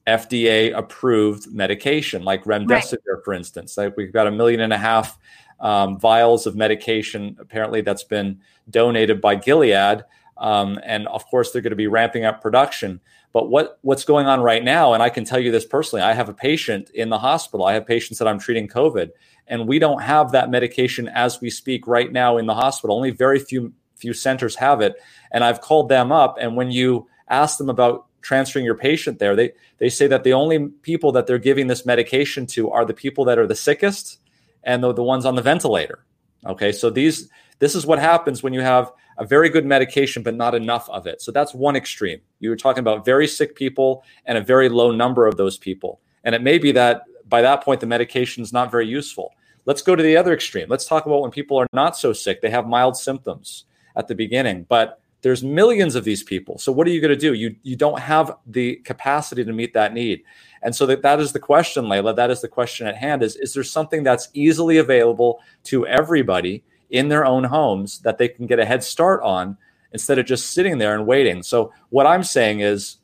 FDA 0.06 0.76
approved 0.76 1.52
medication 1.52 2.22
like 2.22 2.44
remdesivir, 2.44 2.98
right. 3.08 3.24
for 3.24 3.34
instance. 3.34 3.76
Like 3.76 3.96
we've 3.96 4.12
got 4.12 4.26
a 4.26 4.30
million 4.30 4.60
and 4.60 4.72
a 4.72 4.78
half 4.78 5.18
um, 5.60 5.98
vials 5.98 6.46
of 6.46 6.56
medication 6.56 7.36
apparently 7.38 7.80
that's 7.80 8.04
been 8.04 8.40
donated 8.68 9.20
by 9.20 9.34
Gilead, 9.34 10.04
um, 10.36 10.78
and 10.84 11.06
of 11.08 11.26
course 11.26 11.50
they're 11.50 11.62
going 11.62 11.70
to 11.70 11.76
be 11.76 11.86
ramping 11.86 12.24
up 12.24 12.42
production. 12.42 13.00
But 13.32 13.50
what 13.50 13.78
what's 13.82 14.04
going 14.04 14.26
on 14.26 14.40
right 14.40 14.64
now, 14.64 14.94
and 14.94 15.02
I 15.02 15.10
can 15.10 15.24
tell 15.24 15.38
you 15.38 15.50
this 15.50 15.66
personally, 15.66 16.02
I 16.02 16.14
have 16.14 16.28
a 16.28 16.34
patient 16.34 16.90
in 16.90 17.10
the 17.10 17.18
hospital. 17.18 17.66
I 17.66 17.74
have 17.74 17.86
patients 17.86 18.18
that 18.18 18.28
I'm 18.28 18.38
treating 18.38 18.68
COVID, 18.68 19.10
and 19.46 19.68
we 19.68 19.78
don't 19.78 20.02
have 20.02 20.32
that 20.32 20.50
medication 20.50 21.08
as 21.08 21.40
we 21.40 21.50
speak 21.50 21.86
right 21.86 22.10
now 22.10 22.38
in 22.38 22.46
the 22.46 22.54
hospital. 22.54 22.96
Only 22.96 23.10
very 23.10 23.38
few 23.38 23.72
few 23.94 24.12
centers 24.12 24.56
have 24.56 24.80
it, 24.80 24.96
and 25.30 25.44
I've 25.44 25.60
called 25.60 25.88
them 25.88 26.12
up, 26.12 26.36
and 26.40 26.56
when 26.56 26.70
you 26.70 27.08
ask 27.28 27.58
them 27.58 27.68
about 27.68 28.06
transferring 28.26 28.64
your 28.64 28.76
patient 28.76 29.20
there. 29.20 29.36
They 29.36 29.52
they 29.78 29.88
say 29.88 30.08
that 30.08 30.24
the 30.24 30.32
only 30.32 30.68
people 30.82 31.12
that 31.12 31.26
they're 31.26 31.38
giving 31.38 31.68
this 31.68 31.86
medication 31.86 32.46
to 32.48 32.70
are 32.70 32.84
the 32.84 32.92
people 32.92 33.24
that 33.26 33.38
are 33.38 33.46
the 33.46 33.54
sickest 33.54 34.18
and 34.66 34.82
the, 34.82 34.92
the 34.92 35.02
ones 35.02 35.24
on 35.24 35.34
the 35.34 35.42
ventilator. 35.42 36.04
Okay, 36.44 36.72
so 36.72 36.90
these 36.90 37.30
this 37.58 37.74
is 37.74 37.86
what 37.86 37.98
happens 37.98 38.42
when 38.42 38.52
you 38.52 38.60
have 38.60 38.92
a 39.16 39.24
very 39.24 39.48
good 39.48 39.64
medication 39.64 40.22
but 40.22 40.34
not 40.34 40.54
enough 40.54 40.90
of 40.90 41.06
it. 41.06 41.22
So 41.22 41.32
that's 41.32 41.54
one 41.54 41.74
extreme. 41.74 42.20
You 42.40 42.50
were 42.50 42.56
talking 42.56 42.80
about 42.80 43.06
very 43.06 43.26
sick 43.26 43.54
people 43.54 44.04
and 44.26 44.36
a 44.36 44.42
very 44.42 44.68
low 44.68 44.90
number 44.90 45.26
of 45.26 45.38
those 45.38 45.56
people. 45.56 46.00
And 46.24 46.34
it 46.34 46.42
may 46.42 46.58
be 46.58 46.72
that 46.72 47.04
by 47.26 47.40
that 47.40 47.64
point 47.64 47.80
the 47.80 47.86
medication 47.86 48.42
is 48.42 48.52
not 48.52 48.70
very 48.70 48.86
useful. 48.86 49.32
Let's 49.64 49.80
go 49.80 49.96
to 49.96 50.02
the 50.02 50.16
other 50.16 50.34
extreme. 50.34 50.68
Let's 50.68 50.84
talk 50.84 51.06
about 51.06 51.22
when 51.22 51.30
people 51.30 51.56
are 51.56 51.66
not 51.72 51.96
so 51.96 52.12
sick, 52.12 52.42
they 52.42 52.50
have 52.50 52.66
mild 52.66 52.96
symptoms 52.96 53.64
at 53.96 54.06
the 54.06 54.14
beginning, 54.14 54.66
but 54.68 55.00
there's 55.22 55.42
millions 55.42 55.94
of 55.94 56.04
these 56.04 56.22
people. 56.22 56.58
So 56.58 56.70
what 56.70 56.86
are 56.86 56.90
you 56.90 57.00
going 57.00 57.10
to 57.10 57.16
do? 57.16 57.32
You 57.32 57.56
you 57.62 57.74
don't 57.74 57.98
have 57.98 58.36
the 58.46 58.76
capacity 58.84 59.44
to 59.44 59.52
meet 59.52 59.72
that 59.74 59.94
need. 59.94 60.22
And 60.62 60.74
so 60.74 60.86
that, 60.86 61.02
that 61.02 61.20
is 61.20 61.32
the 61.32 61.38
question, 61.38 61.88
Lela. 61.88 62.14
That 62.14 62.30
is 62.30 62.40
the 62.40 62.48
question 62.48 62.86
at 62.86 62.96
hand 62.96 63.22
is, 63.22 63.36
is 63.36 63.52
there 63.54 63.62
something 63.62 64.02
that's 64.02 64.28
easily 64.34 64.78
available 64.78 65.40
to 65.64 65.86
everybody 65.86 66.64
in 66.90 67.08
their 67.08 67.24
own 67.24 67.44
homes 67.44 68.00
that 68.00 68.18
they 68.18 68.28
can 68.28 68.46
get 68.46 68.58
a 68.58 68.64
head 68.64 68.82
start 68.82 69.22
on 69.22 69.56
instead 69.92 70.18
of 70.18 70.26
just 70.26 70.52
sitting 70.52 70.78
there 70.78 70.94
and 70.94 71.06
waiting? 71.06 71.42
So 71.42 71.72
what 71.90 72.06
I'm 72.06 72.22
saying 72.22 72.60
is, 72.60 72.98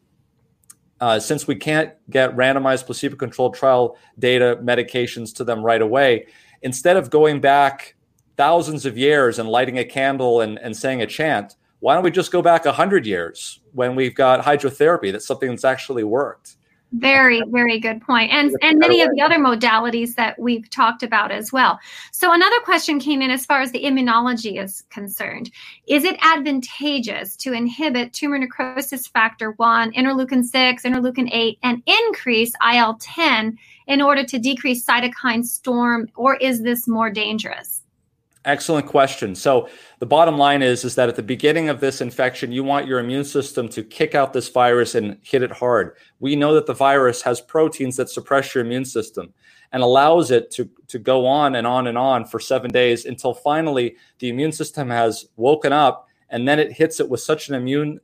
uh, 1.00 1.18
since 1.18 1.48
we 1.48 1.56
can't 1.56 1.92
get 2.10 2.34
randomized 2.36 2.86
placebo 2.86 3.16
controlled 3.16 3.54
trial 3.54 3.98
data 4.20 4.56
medications 4.62 5.34
to 5.34 5.42
them 5.42 5.60
right 5.62 5.82
away, 5.82 6.26
instead 6.62 6.96
of 6.96 7.10
going 7.10 7.40
back 7.40 7.96
thousands 8.36 8.86
of 8.86 8.96
years 8.96 9.38
and 9.38 9.48
lighting 9.48 9.78
a 9.78 9.84
candle 9.84 10.40
and, 10.40 10.58
and 10.60 10.76
saying 10.76 11.02
a 11.02 11.06
chant, 11.06 11.56
why 11.80 11.94
don't 11.94 12.04
we 12.04 12.10
just 12.12 12.30
go 12.30 12.40
back 12.40 12.64
100 12.64 13.04
years 13.04 13.60
when 13.72 13.96
we've 13.96 14.14
got 14.14 14.44
hydrotherapy? 14.44 15.10
That's 15.10 15.26
something 15.26 15.48
that's 15.50 15.64
actually 15.64 16.04
worked. 16.04 16.56
Very, 16.92 17.42
very 17.48 17.78
good 17.78 18.02
point. 18.02 18.30
And 18.32 18.54
and 18.60 18.78
many 18.78 19.00
of 19.00 19.08
the 19.14 19.22
other 19.22 19.38
modalities 19.38 20.14
that 20.16 20.38
we've 20.38 20.68
talked 20.68 21.02
about 21.02 21.30
as 21.30 21.50
well. 21.50 21.78
So 22.10 22.32
another 22.32 22.60
question 22.64 23.00
came 23.00 23.22
in 23.22 23.30
as 23.30 23.46
far 23.46 23.62
as 23.62 23.72
the 23.72 23.84
immunology 23.84 24.62
is 24.62 24.84
concerned. 24.90 25.50
Is 25.86 26.04
it 26.04 26.18
advantageous 26.20 27.34
to 27.36 27.54
inhibit 27.54 28.12
tumor 28.12 28.38
necrosis 28.38 29.06
factor 29.06 29.52
1, 29.52 29.92
interleukin 29.92 30.44
6, 30.44 30.82
interleukin 30.82 31.30
8 31.32 31.58
and 31.62 31.82
increase 31.86 32.52
IL-10 32.62 33.56
in 33.86 34.02
order 34.02 34.22
to 34.24 34.38
decrease 34.38 34.84
cytokine 34.84 35.44
storm 35.46 36.08
or 36.14 36.36
is 36.36 36.62
this 36.62 36.86
more 36.86 37.10
dangerous? 37.10 37.81
Excellent 38.44 38.86
question. 38.86 39.36
So 39.36 39.68
the 40.00 40.06
bottom 40.06 40.36
line 40.36 40.62
is 40.62 40.84
is 40.84 40.96
that 40.96 41.08
at 41.08 41.14
the 41.14 41.22
beginning 41.22 41.68
of 41.68 41.78
this 41.78 42.00
infection, 42.00 42.50
you 42.50 42.64
want 42.64 42.88
your 42.88 42.98
immune 42.98 43.24
system 43.24 43.68
to 43.68 43.84
kick 43.84 44.16
out 44.16 44.32
this 44.32 44.48
virus 44.48 44.96
and 44.96 45.16
hit 45.22 45.42
it 45.42 45.52
hard. 45.52 45.96
We 46.18 46.34
know 46.34 46.52
that 46.54 46.66
the 46.66 46.74
virus 46.74 47.22
has 47.22 47.40
proteins 47.40 47.96
that 47.96 48.10
suppress 48.10 48.52
your 48.52 48.64
immune 48.64 48.84
system 48.84 49.32
and 49.70 49.80
allows 49.80 50.32
it 50.32 50.50
to, 50.52 50.68
to 50.88 50.98
go 50.98 51.24
on 51.24 51.54
and 51.54 51.66
on 51.68 51.86
and 51.86 51.96
on 51.96 52.24
for 52.24 52.40
seven 52.40 52.70
days 52.72 53.04
until 53.04 53.32
finally 53.32 53.94
the 54.18 54.28
immune 54.28 54.52
system 54.52 54.90
has 54.90 55.26
woken 55.36 55.72
up 55.72 56.08
and 56.28 56.48
then 56.48 56.58
it 56.58 56.72
hits 56.72 56.98
it 56.98 57.08
with 57.08 57.20
such 57.20 57.48
an 57.48 57.54
immune 57.54 58.00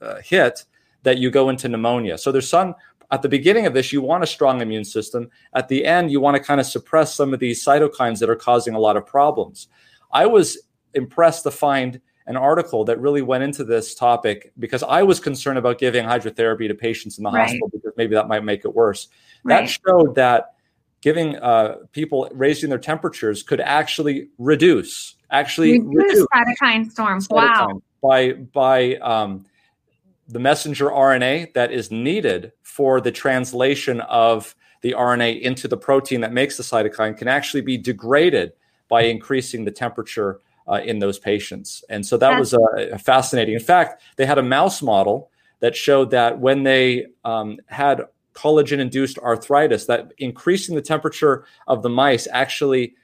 uh, 0.00 0.20
hit 0.22 0.64
that 1.02 1.18
you 1.18 1.30
go 1.30 1.48
into 1.48 1.68
pneumonia. 1.68 2.16
So 2.16 2.30
there's 2.30 2.48
some 2.48 2.74
at 3.12 3.22
the 3.22 3.28
beginning 3.28 3.66
of 3.66 3.74
this, 3.74 3.92
you 3.92 4.02
want 4.02 4.22
a 4.22 4.26
strong 4.26 4.60
immune 4.60 4.84
system. 4.84 5.30
At 5.54 5.68
the 5.68 5.84
end, 5.84 6.10
you 6.10 6.20
want 6.20 6.36
to 6.36 6.42
kind 6.42 6.60
of 6.60 6.66
suppress 6.66 7.14
some 7.14 7.34
of 7.34 7.40
these 7.40 7.64
cytokines 7.64 8.20
that 8.20 8.30
are 8.30 8.36
causing 8.36 8.74
a 8.74 8.78
lot 8.78 8.96
of 8.96 9.04
problems. 9.04 9.68
I 10.12 10.26
was 10.26 10.58
impressed 10.94 11.42
to 11.44 11.50
find 11.50 12.00
an 12.26 12.36
article 12.36 12.84
that 12.84 13.00
really 13.00 13.22
went 13.22 13.42
into 13.42 13.64
this 13.64 13.94
topic 13.94 14.52
because 14.58 14.84
I 14.84 15.02
was 15.02 15.18
concerned 15.18 15.58
about 15.58 15.78
giving 15.78 16.04
hydrotherapy 16.04 16.68
to 16.68 16.74
patients 16.74 17.18
in 17.18 17.24
the 17.24 17.30
right. 17.30 17.42
hospital 17.42 17.70
because 17.72 17.92
maybe 17.96 18.14
that 18.14 18.28
might 18.28 18.44
make 18.44 18.64
it 18.64 18.72
worse. 18.72 19.08
Right. 19.42 19.62
That 19.62 19.68
showed 19.68 20.14
that 20.14 20.54
giving 21.00 21.36
uh, 21.36 21.76
people 21.92 22.30
raising 22.32 22.68
their 22.70 22.78
temperatures 22.78 23.42
could 23.42 23.60
actually 23.60 24.28
reduce, 24.38 25.16
actually 25.30 25.80
reduce, 25.80 25.94
reduce 25.94 26.26
cytokine 26.62 26.90
storms. 26.90 27.26
Cytokine 27.26 27.34
wow! 27.34 27.82
By 28.02 28.32
by 28.32 28.94
um, 28.96 29.44
the 30.30 30.38
messenger 30.38 30.86
RNA 30.86 31.54
that 31.54 31.72
is 31.72 31.90
needed 31.90 32.52
for 32.62 33.00
the 33.00 33.10
translation 33.10 34.00
of 34.02 34.54
the 34.82 34.92
RNA 34.92 35.42
into 35.42 35.68
the 35.68 35.76
protein 35.76 36.20
that 36.20 36.32
makes 36.32 36.56
the 36.56 36.62
cytokine 36.62 37.16
can 37.16 37.28
actually 37.28 37.60
be 37.60 37.76
degraded 37.76 38.52
by 38.88 39.02
increasing 39.02 39.64
the 39.64 39.70
temperature 39.70 40.40
uh, 40.68 40.80
in 40.84 41.00
those 41.00 41.18
patients. 41.18 41.84
And 41.88 42.04
so 42.06 42.16
that 42.16 42.38
was 42.38 42.54
uh, 42.54 42.96
fascinating. 43.02 43.54
In 43.54 43.60
fact, 43.60 44.02
they 44.16 44.24
had 44.24 44.38
a 44.38 44.42
mouse 44.42 44.82
model 44.82 45.30
that 45.58 45.74
showed 45.74 46.10
that 46.12 46.38
when 46.38 46.62
they 46.62 47.06
um, 47.24 47.58
had 47.66 48.02
collagen 48.34 48.78
induced 48.78 49.18
arthritis, 49.18 49.86
that 49.86 50.12
increasing 50.18 50.76
the 50.76 50.82
temperature 50.82 51.44
of 51.66 51.82
the 51.82 51.88
mice 51.88 52.28
actually 52.30 52.94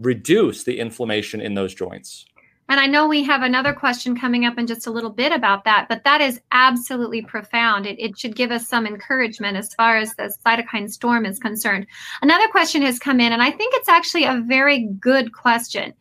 reduced 0.00 0.66
the 0.66 0.78
inflammation 0.78 1.40
in 1.40 1.54
those 1.54 1.74
joints. 1.74 2.26
And 2.68 2.78
I 2.78 2.86
know 2.86 3.06
we 3.06 3.24
have 3.24 3.42
another 3.42 3.72
question 3.72 4.18
coming 4.18 4.44
up 4.44 4.58
in 4.58 4.66
just 4.66 4.86
a 4.86 4.90
little 4.90 5.10
bit 5.10 5.32
about 5.32 5.64
that, 5.64 5.86
but 5.88 6.04
that 6.04 6.20
is 6.20 6.40
absolutely 6.52 7.22
profound. 7.22 7.86
It, 7.86 7.98
it, 7.98 8.18
should 8.18 8.36
give 8.36 8.50
us 8.50 8.68
some 8.68 8.86
encouragement 8.86 9.56
as 9.56 9.72
far 9.74 9.96
as 9.96 10.14
the 10.14 10.34
cytokine 10.44 10.90
storm 10.90 11.24
is 11.24 11.38
concerned. 11.38 11.86
Another 12.20 12.48
question 12.48 12.82
has 12.82 12.98
come 12.98 13.20
in, 13.20 13.32
and 13.32 13.42
I 13.42 13.50
think 13.50 13.74
it's 13.76 13.88
actually 13.88 14.24
a 14.24 14.42
very 14.46 14.84
good 15.00 15.32
question. 15.32 15.94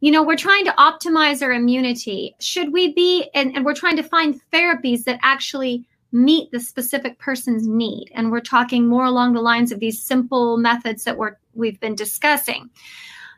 You 0.00 0.12
know, 0.12 0.22
we're 0.22 0.36
trying 0.36 0.64
to 0.66 0.72
optimize 0.72 1.42
our 1.42 1.52
immunity. 1.52 2.34
Should 2.40 2.72
we 2.72 2.92
be, 2.92 3.30
and, 3.34 3.56
and 3.56 3.64
we're 3.64 3.74
trying 3.74 3.96
to 3.96 4.02
find 4.02 4.40
therapies 4.52 5.04
that 5.04 5.20
actually 5.22 5.86
meet 6.12 6.50
the 6.50 6.60
specific 6.60 7.18
person's 7.18 7.66
need. 7.66 8.10
And 8.14 8.30
we're 8.30 8.40
talking 8.40 8.88
more 8.88 9.04
along 9.04 9.34
the 9.34 9.40
lines 9.40 9.72
of 9.72 9.80
these 9.80 10.02
simple 10.02 10.56
methods 10.56 11.04
that 11.04 11.16
we're, 11.16 11.36
we've 11.54 11.78
been 11.80 11.94
discussing. 11.94 12.68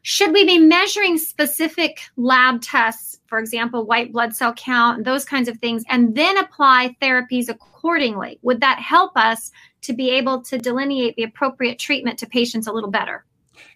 Should 0.04 0.32
we 0.32 0.44
be 0.44 0.59
measuring 0.59 1.16
specific 1.16 2.00
lab 2.16 2.61
tests, 2.61 3.21
for 3.26 3.38
example, 3.38 3.87
white 3.87 4.11
blood 4.11 4.35
cell 4.35 4.52
count, 4.52 5.04
those 5.04 5.25
kinds 5.25 5.49
of 5.49 5.59
things, 5.59 5.85
and 5.88 6.16
then 6.16 6.37
apply 6.38 6.97
therapies 7.00 7.49
accordingly? 7.49 8.40
Would 8.42 8.61
that 8.62 8.80
help 8.80 9.16
us 9.16 9.52
to 9.82 9.92
be 9.92 10.11
able 10.11 10.42
to 10.42 10.59
delineate 10.59 11.14
the 11.14 11.23
appropriate 11.23 11.78
treatment 11.78 12.18
to 12.18 12.26
patients 12.26 12.66
a 12.66 12.73
little 12.73 12.90
better? 12.90 13.25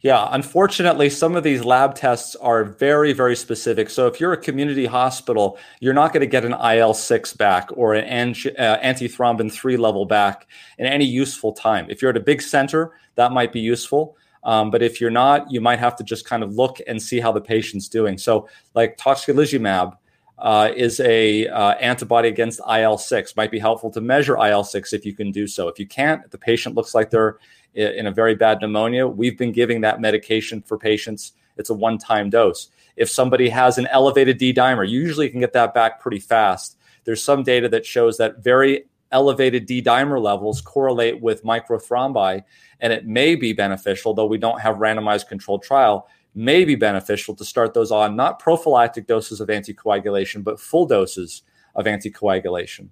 Yeah, 0.00 0.28
unfortunately, 0.33 1.11
some 1.11 1.37
of 1.37 1.45
these 1.45 1.64
lab 1.64 1.95
tests 1.95 2.35
are 2.37 2.64
very, 2.64 3.12
very 3.12 3.37
specific. 3.37 3.88
So, 3.88 4.09
if 4.09 4.21
you're 4.21 4.33
a 4.33 4.37
community 4.37 4.87
hospital, 4.87 5.59
you're 5.78 5.95
not 5.95 6.12
going 6.12 6.23
to 6.23 6.26
get 6.26 6.45
an 6.45 6.54
IL 6.54 6.92
6 6.92 7.33
back 7.35 7.68
or 7.76 7.95
an 7.95 8.30
uh, 8.59 8.78
antithrombin 8.83 9.52
3 9.52 9.76
level 9.76 10.04
back 10.06 10.49
in 10.78 10.87
any 10.87 11.04
useful 11.04 11.52
time. 11.52 11.87
If 11.88 12.02
you're 12.02 12.11
at 12.11 12.16
a 12.16 12.21
big 12.21 12.42
center, 12.42 12.95
that 13.14 13.30
might 13.30 13.52
be 13.52 13.61
useful. 13.61 14.16
Um, 14.47 14.71
but 14.71 14.81
if 14.81 15.00
you're 15.00 15.11
not, 15.11 15.50
you 15.50 15.61
might 15.61 15.81
have 15.81 15.97
to 15.97 16.05
just 16.05 16.25
kind 16.25 16.45
of 16.45 16.55
look 16.55 16.79
and 16.87 17.03
see 17.03 17.19
how 17.19 17.33
the 17.33 17.41
patient's 17.41 17.88
doing. 17.88 18.17
So, 18.17 18.49
like 18.75 18.97
tocilizumab 18.97 19.99
uh, 20.38 20.71
is 20.75 21.00
a 21.00 21.49
uh, 21.49 21.73
antibody 21.75 22.29
against 22.29 22.61
IL 22.71 22.97
six. 22.97 23.35
Might 23.37 23.50
be 23.50 23.59
helpful 23.59 23.91
to 23.91 24.00
measure 24.00 24.38
IL 24.38 24.62
six 24.62 24.93
if 24.93 25.05
you 25.05 25.15
can 25.15 25.33
do 25.33 25.49
so. 25.49 25.67
If 25.67 25.81
you 25.81 25.87
can't, 25.87 26.25
if 26.25 26.31
the 26.31 26.38
patient 26.38 26.76
looks 26.76 26.95
like 26.95 27.11
they're 27.11 27.38
in 27.75 28.07
a 28.07 28.12
very 28.12 28.37
bad 28.37 28.61
pneumonia, 28.61 29.07
we've 29.09 29.37
been 29.37 29.53
giving 29.53 29.81
that 29.81 30.00
medication 30.00 30.62
for 30.62 30.79
patients. 30.79 31.33
It's 31.57 31.71
a 31.71 31.75
one 31.75 31.99
time 31.99 32.31
dose. 32.31 32.69
If 32.97 33.11
somebody 33.11 33.49
has 33.49 33.79
an 33.79 33.88
elevated 33.88 34.38
D 34.38 34.55
dimer, 34.55 34.88
you 34.88 35.00
usually 35.00 35.29
can 35.29 35.41
get 35.41 35.55
that 35.55 35.75
back 35.75 36.00
pretty 36.00 36.21
fast. 36.21 36.79
There's 37.05 37.23
some 37.23 37.43
data 37.43 37.69
that 37.71 37.85
shows 37.85 38.17
that 38.19 38.45
very 38.45 38.87
elevated 39.12 39.66
D 39.66 39.82
dimer 39.82 40.20
levels 40.20 40.60
correlate 40.60 41.20
with 41.20 41.44
microthrombi, 41.44 42.42
and 42.80 42.92
it 42.92 43.06
may 43.06 43.34
be 43.34 43.52
beneficial, 43.52 44.14
though 44.14 44.26
we 44.26 44.38
don't 44.38 44.60
have 44.60 44.76
randomized 44.76 45.28
controlled 45.28 45.62
trial, 45.62 46.08
may 46.34 46.64
be 46.64 46.75
beneficial 46.75 47.34
to 47.34 47.44
start 47.44 47.72
those 47.72 47.90
on 47.90 48.14
not 48.14 48.38
prophylactic 48.38 49.06
doses 49.06 49.40
of 49.40 49.48
anticoagulation, 49.48 50.44
but 50.44 50.60
full 50.60 50.86
doses 50.86 51.42
of 51.75 51.86
anticoagulation. 51.86 52.88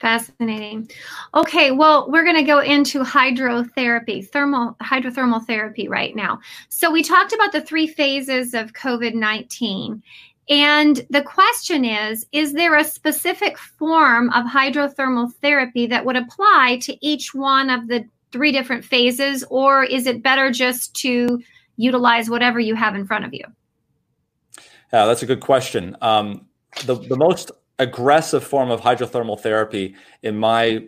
Fascinating. 0.00 0.90
Okay, 1.34 1.70
well, 1.70 2.10
we're 2.10 2.24
going 2.24 2.36
to 2.36 2.42
go 2.42 2.58
into 2.58 3.02
hydrotherapy, 3.02 4.28
thermal 4.28 4.76
hydrothermal 4.82 5.46
therapy 5.46 5.88
right 5.88 6.16
now. 6.16 6.40
So 6.68 6.90
we 6.90 7.02
talked 7.02 7.32
about 7.32 7.52
the 7.52 7.60
three 7.60 7.86
phases 7.86 8.54
of 8.54 8.72
COVID-19 8.72 10.02
and 10.48 11.06
the 11.08 11.22
question 11.22 11.84
is 11.84 12.26
Is 12.32 12.52
there 12.52 12.76
a 12.76 12.84
specific 12.84 13.58
form 13.58 14.30
of 14.30 14.44
hydrothermal 14.46 15.32
therapy 15.34 15.86
that 15.86 16.04
would 16.04 16.16
apply 16.16 16.78
to 16.82 17.06
each 17.06 17.34
one 17.34 17.70
of 17.70 17.88
the 17.88 18.04
three 18.32 18.52
different 18.52 18.84
phases, 18.84 19.44
or 19.48 19.84
is 19.84 20.06
it 20.06 20.22
better 20.22 20.50
just 20.50 20.94
to 20.96 21.40
utilize 21.76 22.28
whatever 22.28 22.60
you 22.60 22.74
have 22.74 22.94
in 22.94 23.06
front 23.06 23.24
of 23.24 23.32
you? 23.32 23.44
Yeah, 24.92 25.06
that's 25.06 25.22
a 25.22 25.26
good 25.26 25.40
question. 25.40 25.96
Um, 26.02 26.46
the, 26.84 26.94
the 26.94 27.16
most 27.16 27.50
aggressive 27.78 28.44
form 28.44 28.70
of 28.70 28.80
hydrothermal 28.80 29.40
therapy, 29.40 29.94
in 30.22 30.36
my 30.36 30.84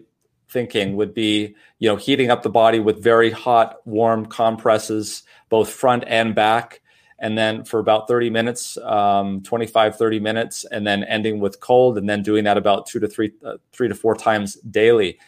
thinking, 0.49 0.97
would 0.97 1.15
be 1.15 1.55
you 1.79 1.89
know 1.89 1.97
heating 1.97 2.31
up 2.31 2.43
the 2.43 2.51
body 2.51 2.79
with 2.79 3.03
very 3.03 3.31
hot, 3.31 3.77
warm 3.87 4.27
compresses, 4.27 5.23
both 5.49 5.71
front 5.71 6.05
and 6.07 6.35
back 6.35 6.83
and 7.19 7.37
then 7.37 7.65
for 7.65 7.81
about 7.81 8.09
30 8.09 8.31
minutes 8.31 8.77
um, 8.79 9.43
25 9.43 9.97
30 9.97 10.21
minutes 10.21 10.65
and 10.71 10.87
then 10.87 11.05
ending 11.05 11.41
with 11.41 11.61
cold 11.61 11.99
and 11.99 12.09
then 12.09 12.23
doing 12.23 12.45
that 12.45 12.57
about 12.57 12.87
two 12.87 13.01
to 13.01 13.09
three 13.09 13.33
uh, 13.45 13.57
three 13.73 13.89
to 13.89 13.95
four 13.95 14.15
times 14.15 14.55
daily. 14.71 15.19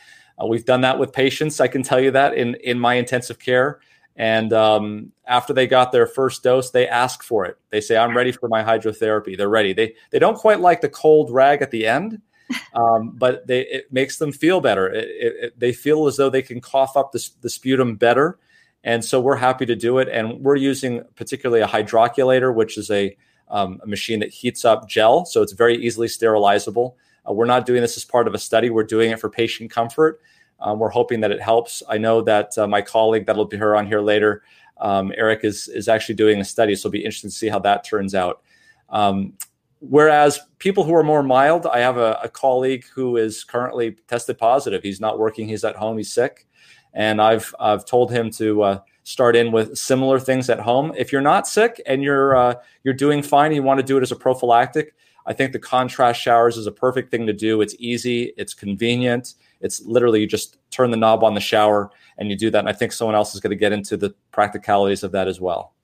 Uh, 0.40 0.47
we've 0.47 0.64
done 0.64 0.83
that 0.83 0.99
with 0.99 1.12
patients 1.12 1.61
i 1.61 1.68
can 1.68 1.83
tell 1.83 2.00
you 2.00 2.11
that 2.11 2.35
in 2.35 2.54
in 2.57 2.78
my 2.78 2.95
intensive 2.95 3.38
care. 3.38 3.80
And 4.21 4.52
um, 4.52 5.12
after 5.28 5.52
they 5.52 5.68
got 5.68 5.92
their 5.92 6.07
first 6.07 6.42
dose 6.42 6.71
they 6.71 6.88
ask 6.88 7.23
for 7.23 7.47
it. 7.47 7.57
They 7.71 7.80
say 7.80 7.97
i'm 7.97 8.16
ready 8.16 8.33
for 8.33 8.49
my 8.49 8.62
hydrotherapy. 8.62 9.37
They're 9.37 9.49
ready. 9.49 9.73
They 9.73 9.95
they 10.11 10.18
don't 10.18 10.37
quite 10.37 10.61
like 10.61 10.80
the 10.80 10.88
cold 10.88 11.30
rag 11.30 11.62
at 11.62 11.71
the 11.71 11.87
end 11.87 12.21
um, 12.75 13.11
but 13.16 13.47
they, 13.47 13.66
it 13.66 13.92
makes 13.92 14.18
them 14.18 14.33
feel 14.33 14.61
better. 14.61 14.88
It, 14.88 15.09
it, 15.09 15.37
it, 15.45 15.61
they 15.61 15.73
feel 15.73 16.07
as 16.07 16.16
though 16.16 16.30
they 16.30 16.42
can 16.42 16.61
cough 16.61 16.97
up 16.97 17.12
the, 17.12 17.28
the 17.40 17.50
sputum 17.50 17.97
better, 17.97 18.38
and 18.85 19.04
so 19.04 19.20
we're 19.20 19.37
happy 19.37 19.66
to 19.66 19.76
do 19.76 19.99
it. 19.99 20.08
And 20.08 20.40
we're 20.40 20.56
using 20.56 21.02
particularly 21.16 21.62
a 21.62 21.66
hydroculator, 21.66 22.54
which 22.54 22.78
is 22.78 22.90
a, 22.90 23.16
um, 23.49 23.80
a 23.82 23.87
machine 23.87 24.20
that 24.20 24.30
heats 24.30 24.64
up 24.64 24.88
gel. 24.88 25.25
So 25.25 25.42
it's 25.42 25.52
very 25.52 25.76
easily 25.76 26.06
sterilizable. 26.06 26.94
Uh, 27.28 27.32
we're 27.32 27.47
not 27.47 27.66
doing 27.66 27.82
this 27.82 27.97
as 27.97 28.04
part 28.04 28.28
of 28.28 28.35
a 28.35 28.38
study, 28.38 28.70
we're 28.70 28.85
doing 28.85 29.11
it 29.11 29.20
for 29.20 29.28
patient 29.28 29.70
comfort. 29.70 30.20
Um, 30.61 30.78
we're 30.78 30.90
hoping 30.90 31.20
that 31.20 31.30
it 31.30 31.40
helps. 31.40 31.82
I 31.88 31.99
know 31.99 32.23
that 32.23 32.56
uh, 32.58 32.66
my 32.66 32.82
colleague 32.82 33.26
that'll 33.26 33.44
be 33.44 33.56
her 33.56 33.76
on 33.76 33.87
here 33.87 34.00
later, 34.00 34.42
um, 34.78 35.12
Eric, 35.16 35.44
is 35.44 35.68
is 35.68 35.88
actually 35.88 36.16
doing 36.16 36.40
a 36.40 36.44
study, 36.44 36.75
so 36.75 36.88
it'll 36.88 36.92
be 36.92 37.04
interesting 37.04 37.30
to 37.30 37.37
see 37.37 37.49
how 37.49 37.61
that 37.61 37.85
turns 37.85 38.14
out. 38.14 38.42
Um, 38.88 39.35
whereas 39.80 40.40
people 40.58 40.82
who 40.82 40.94
are 40.94 41.04
more 41.04 41.23
mild, 41.23 41.66
I 41.66 41.78
have 41.78 41.97
a, 41.97 42.18
a, 42.23 42.28
colleague 42.28 42.87
who 42.94 43.16
is 43.16 43.44
currently 43.44 43.92
tested 44.08 44.38
positive. 44.38 44.82
He's 44.82 45.00
not 45.00 45.18
working. 45.18 45.47
He's 45.47 45.62
at 45.62 45.76
home. 45.76 45.99
He's 45.99 46.12
sick, 46.12 46.48
and 46.95 47.21
I've 47.21 47.54
I've 47.61 47.85
told 47.85 48.11
him 48.11 48.30
to 48.33 48.62
uh, 48.62 48.80
start 49.04 49.37
in 49.37 49.52
with 49.52 49.76
similar 49.76 50.18
things 50.18 50.50
at 50.50 50.61
home. 50.61 50.92
If 50.97 51.12
you're 51.12 51.21
not 51.21 51.47
sick 51.47 51.80
and 51.87 52.02
you're 52.02 52.37
uh, 52.37 52.54
you're 52.85 52.95
doing 52.95 53.23
fine, 53.23 53.47
and 53.47 53.54
you 53.54 53.62
want 53.62 53.78
to 53.80 53.87
do 53.87 53.97
it 53.97 54.02
as 54.02 54.12
a 54.12 54.16
prophylactic. 54.16 54.95
I 55.26 55.35
think 55.35 55.52
the 55.52 55.59
contrast 55.59 56.21
showers 56.23 56.57
is 56.57 56.66
a 56.66 56.73
perfect 56.73 57.11
thing 57.11 57.26
to 57.26 57.35
do. 57.35 57.61
It's 57.61 57.75
easy, 57.78 58.33
it's 58.38 58.54
convenient. 58.54 59.35
It's 59.61 59.83
literally 59.83 60.21
you 60.21 60.26
just 60.26 60.57
turn 60.71 60.90
the 60.90 60.97
knob 60.97 61.23
on 61.23 61.35
the 61.35 61.40
shower 61.40 61.90
and 62.16 62.30
you 62.30 62.37
do 62.37 62.50
that. 62.50 62.61
And 62.61 62.68
I 62.68 62.73
think 62.73 62.92
someone 62.92 63.14
else 63.14 63.35
is 63.35 63.40
going 63.40 63.50
to 63.50 63.57
get 63.57 63.73
into 63.73 63.99
the 63.99 64.14
practicalities 64.30 65.02
of 65.02 65.12
that 65.12 65.28
as 65.28 65.38
well. 65.38 65.75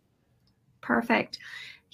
Perfect. 0.80 1.38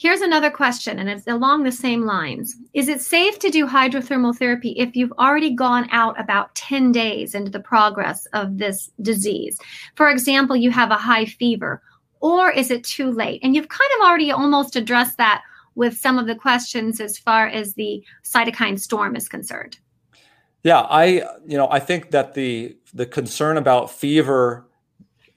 Here's 0.01 0.23
another 0.23 0.51
question, 0.51 0.99
and 0.99 1.11
it's 1.11 1.27
along 1.27 1.65
the 1.65 1.71
same 1.71 2.07
lines. 2.07 2.57
Is 2.73 2.89
it 2.89 3.03
safe 3.03 3.39
to 3.41 3.51
do 3.51 3.67
hydrothermal 3.67 4.35
therapy 4.35 4.71
if 4.79 4.97
you've 4.97 5.13
already 5.19 5.51
gone 5.51 5.91
out 5.93 6.19
about 6.19 6.55
10 6.55 6.91
days 6.91 7.35
into 7.35 7.51
the 7.51 7.61
progress 7.61 8.25
of 8.33 8.57
this 8.57 8.91
disease? 9.03 9.61
For 9.97 10.09
example, 10.09 10.57
you 10.57 10.71
have 10.71 10.91
a 10.91 10.97
high 10.97 11.27
fever, 11.27 11.83
or 12.21 12.51
is 12.51 12.71
it 12.71 12.83
too 12.83 13.11
late? 13.11 13.41
And 13.43 13.55
you've 13.55 13.69
kind 13.69 13.91
of 13.99 14.07
already 14.07 14.31
almost 14.31 14.75
addressed 14.75 15.19
that 15.19 15.43
with 15.75 15.99
some 15.99 16.19
of 16.19 16.27
the 16.27 16.35
questions 16.35 16.99
as 16.99 17.19
far 17.19 17.49
as 17.49 17.75
the 17.75 18.03
cytokine 18.25 18.81
storm 18.81 19.15
is 19.17 19.29
concerned. 19.29 19.79
Yeah, 20.63 20.81
I 20.81 21.25
you 21.47 21.59
know, 21.59 21.69
I 21.71 21.79
think 21.79 22.13
that 22.13 22.33
the 22.33 22.75
the 22.95 23.05
concern 23.05 23.59
about 23.59 23.91
fever 23.91 24.67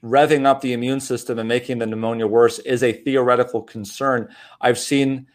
revving 0.04 0.44
up 0.44 0.60
the 0.60 0.74
immune 0.74 1.00
system 1.00 1.38
and 1.38 1.48
making 1.48 1.78
the 1.78 1.86
pneumonia 1.86 2.26
worse 2.26 2.58
is 2.60 2.82
a 2.82 2.92
theoretical 2.92 3.62
concern. 3.62 4.28
I've 4.60 4.78
seen 4.78 5.26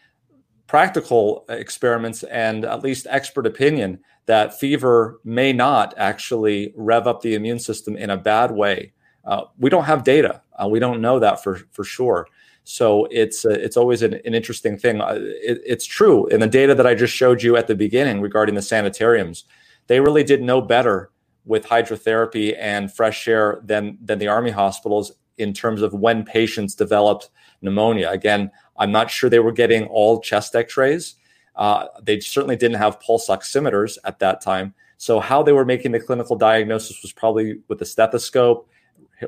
practical 0.68 1.44
experiments 1.48 2.22
and 2.22 2.64
at 2.64 2.82
least 2.84 3.08
expert 3.10 3.46
opinion 3.46 3.98
that 4.26 4.58
fever 4.58 5.20
may 5.24 5.52
not 5.52 5.92
actually 5.96 6.72
rev 6.76 7.08
up 7.08 7.20
the 7.20 7.34
immune 7.34 7.58
system 7.58 7.96
in 7.96 8.10
a 8.10 8.16
bad 8.16 8.52
way. 8.52 8.92
Uh, 9.24 9.42
we 9.58 9.68
don't 9.68 9.84
have 9.84 10.04
data. 10.04 10.40
Uh, 10.62 10.68
we 10.68 10.78
don't 10.78 11.00
know 11.00 11.18
that 11.18 11.42
for, 11.42 11.56
for 11.72 11.82
sure. 11.82 12.28
So 12.62 13.08
it's 13.10 13.44
uh, 13.44 13.50
it's 13.50 13.76
always 13.76 14.02
an, 14.02 14.14
an 14.24 14.34
interesting 14.34 14.78
thing. 14.78 15.00
Uh, 15.00 15.18
it, 15.18 15.60
it's 15.66 15.86
true 15.86 16.26
in 16.28 16.38
the 16.38 16.46
data 16.46 16.74
that 16.76 16.86
I 16.86 16.94
just 16.94 17.14
showed 17.14 17.42
you 17.42 17.56
at 17.56 17.66
the 17.66 17.74
beginning 17.74 18.20
regarding 18.20 18.54
the 18.54 18.62
sanitariums, 18.62 19.44
they 19.88 19.98
really 19.98 20.22
did 20.22 20.42
no 20.42 20.60
better 20.60 21.10
with 21.44 21.66
hydrotherapy 21.66 22.56
and 22.58 22.92
fresh 22.92 23.26
air 23.26 23.60
than 23.64 23.98
than 24.02 24.18
the 24.18 24.28
army 24.28 24.50
hospitals 24.50 25.12
in 25.38 25.52
terms 25.52 25.82
of 25.82 25.94
when 25.94 26.24
patients 26.24 26.74
developed 26.74 27.30
pneumonia. 27.62 28.10
Again, 28.10 28.50
I'm 28.78 28.92
not 28.92 29.10
sure 29.10 29.30
they 29.30 29.38
were 29.38 29.52
getting 29.52 29.86
all 29.86 30.20
chest 30.20 30.54
X-rays. 30.54 31.14
Uh, 31.56 31.86
they 32.02 32.20
certainly 32.20 32.56
didn't 32.56 32.78
have 32.78 33.00
pulse 33.00 33.28
oximeters 33.28 33.98
at 34.04 34.18
that 34.18 34.40
time. 34.40 34.74
So 34.98 35.18
how 35.18 35.42
they 35.42 35.52
were 35.52 35.64
making 35.64 35.92
the 35.92 36.00
clinical 36.00 36.36
diagnosis 36.36 37.00
was 37.02 37.12
probably 37.12 37.60
with 37.68 37.80
a 37.80 37.86
stethoscope, 37.86 38.68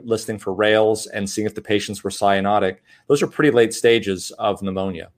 listening 0.02 0.38
for 0.38 0.52
rales, 0.52 1.06
and 1.06 1.28
seeing 1.28 1.46
if 1.46 1.54
the 1.54 1.62
patients 1.62 2.04
were 2.04 2.10
cyanotic. 2.10 2.78
Those 3.08 3.22
are 3.22 3.26
pretty 3.26 3.50
late 3.50 3.72
stages 3.72 4.30
of 4.32 4.62
pneumonia. 4.62 5.10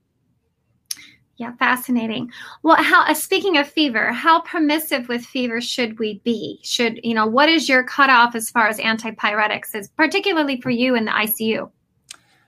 Yeah, 1.36 1.52
fascinating. 1.56 2.30
Well, 2.62 2.76
how 2.76 3.04
uh, 3.04 3.14
speaking 3.14 3.56
of 3.56 3.68
fever, 3.68 4.12
how 4.12 4.42
permissive 4.42 5.08
with 5.08 5.24
fever 5.24 5.60
should 5.60 5.98
we 5.98 6.20
be? 6.24 6.60
Should 6.62 7.00
you 7.02 7.14
know 7.14 7.26
what 7.26 7.48
is 7.48 7.68
your 7.68 7.82
cutoff 7.82 8.36
as 8.36 8.50
far 8.50 8.68
as 8.68 8.78
antipyretics 8.78 9.74
is, 9.74 9.88
particularly 9.88 10.60
for 10.60 10.70
you 10.70 10.94
in 10.94 11.06
the 11.06 11.10
ICU? 11.10 11.68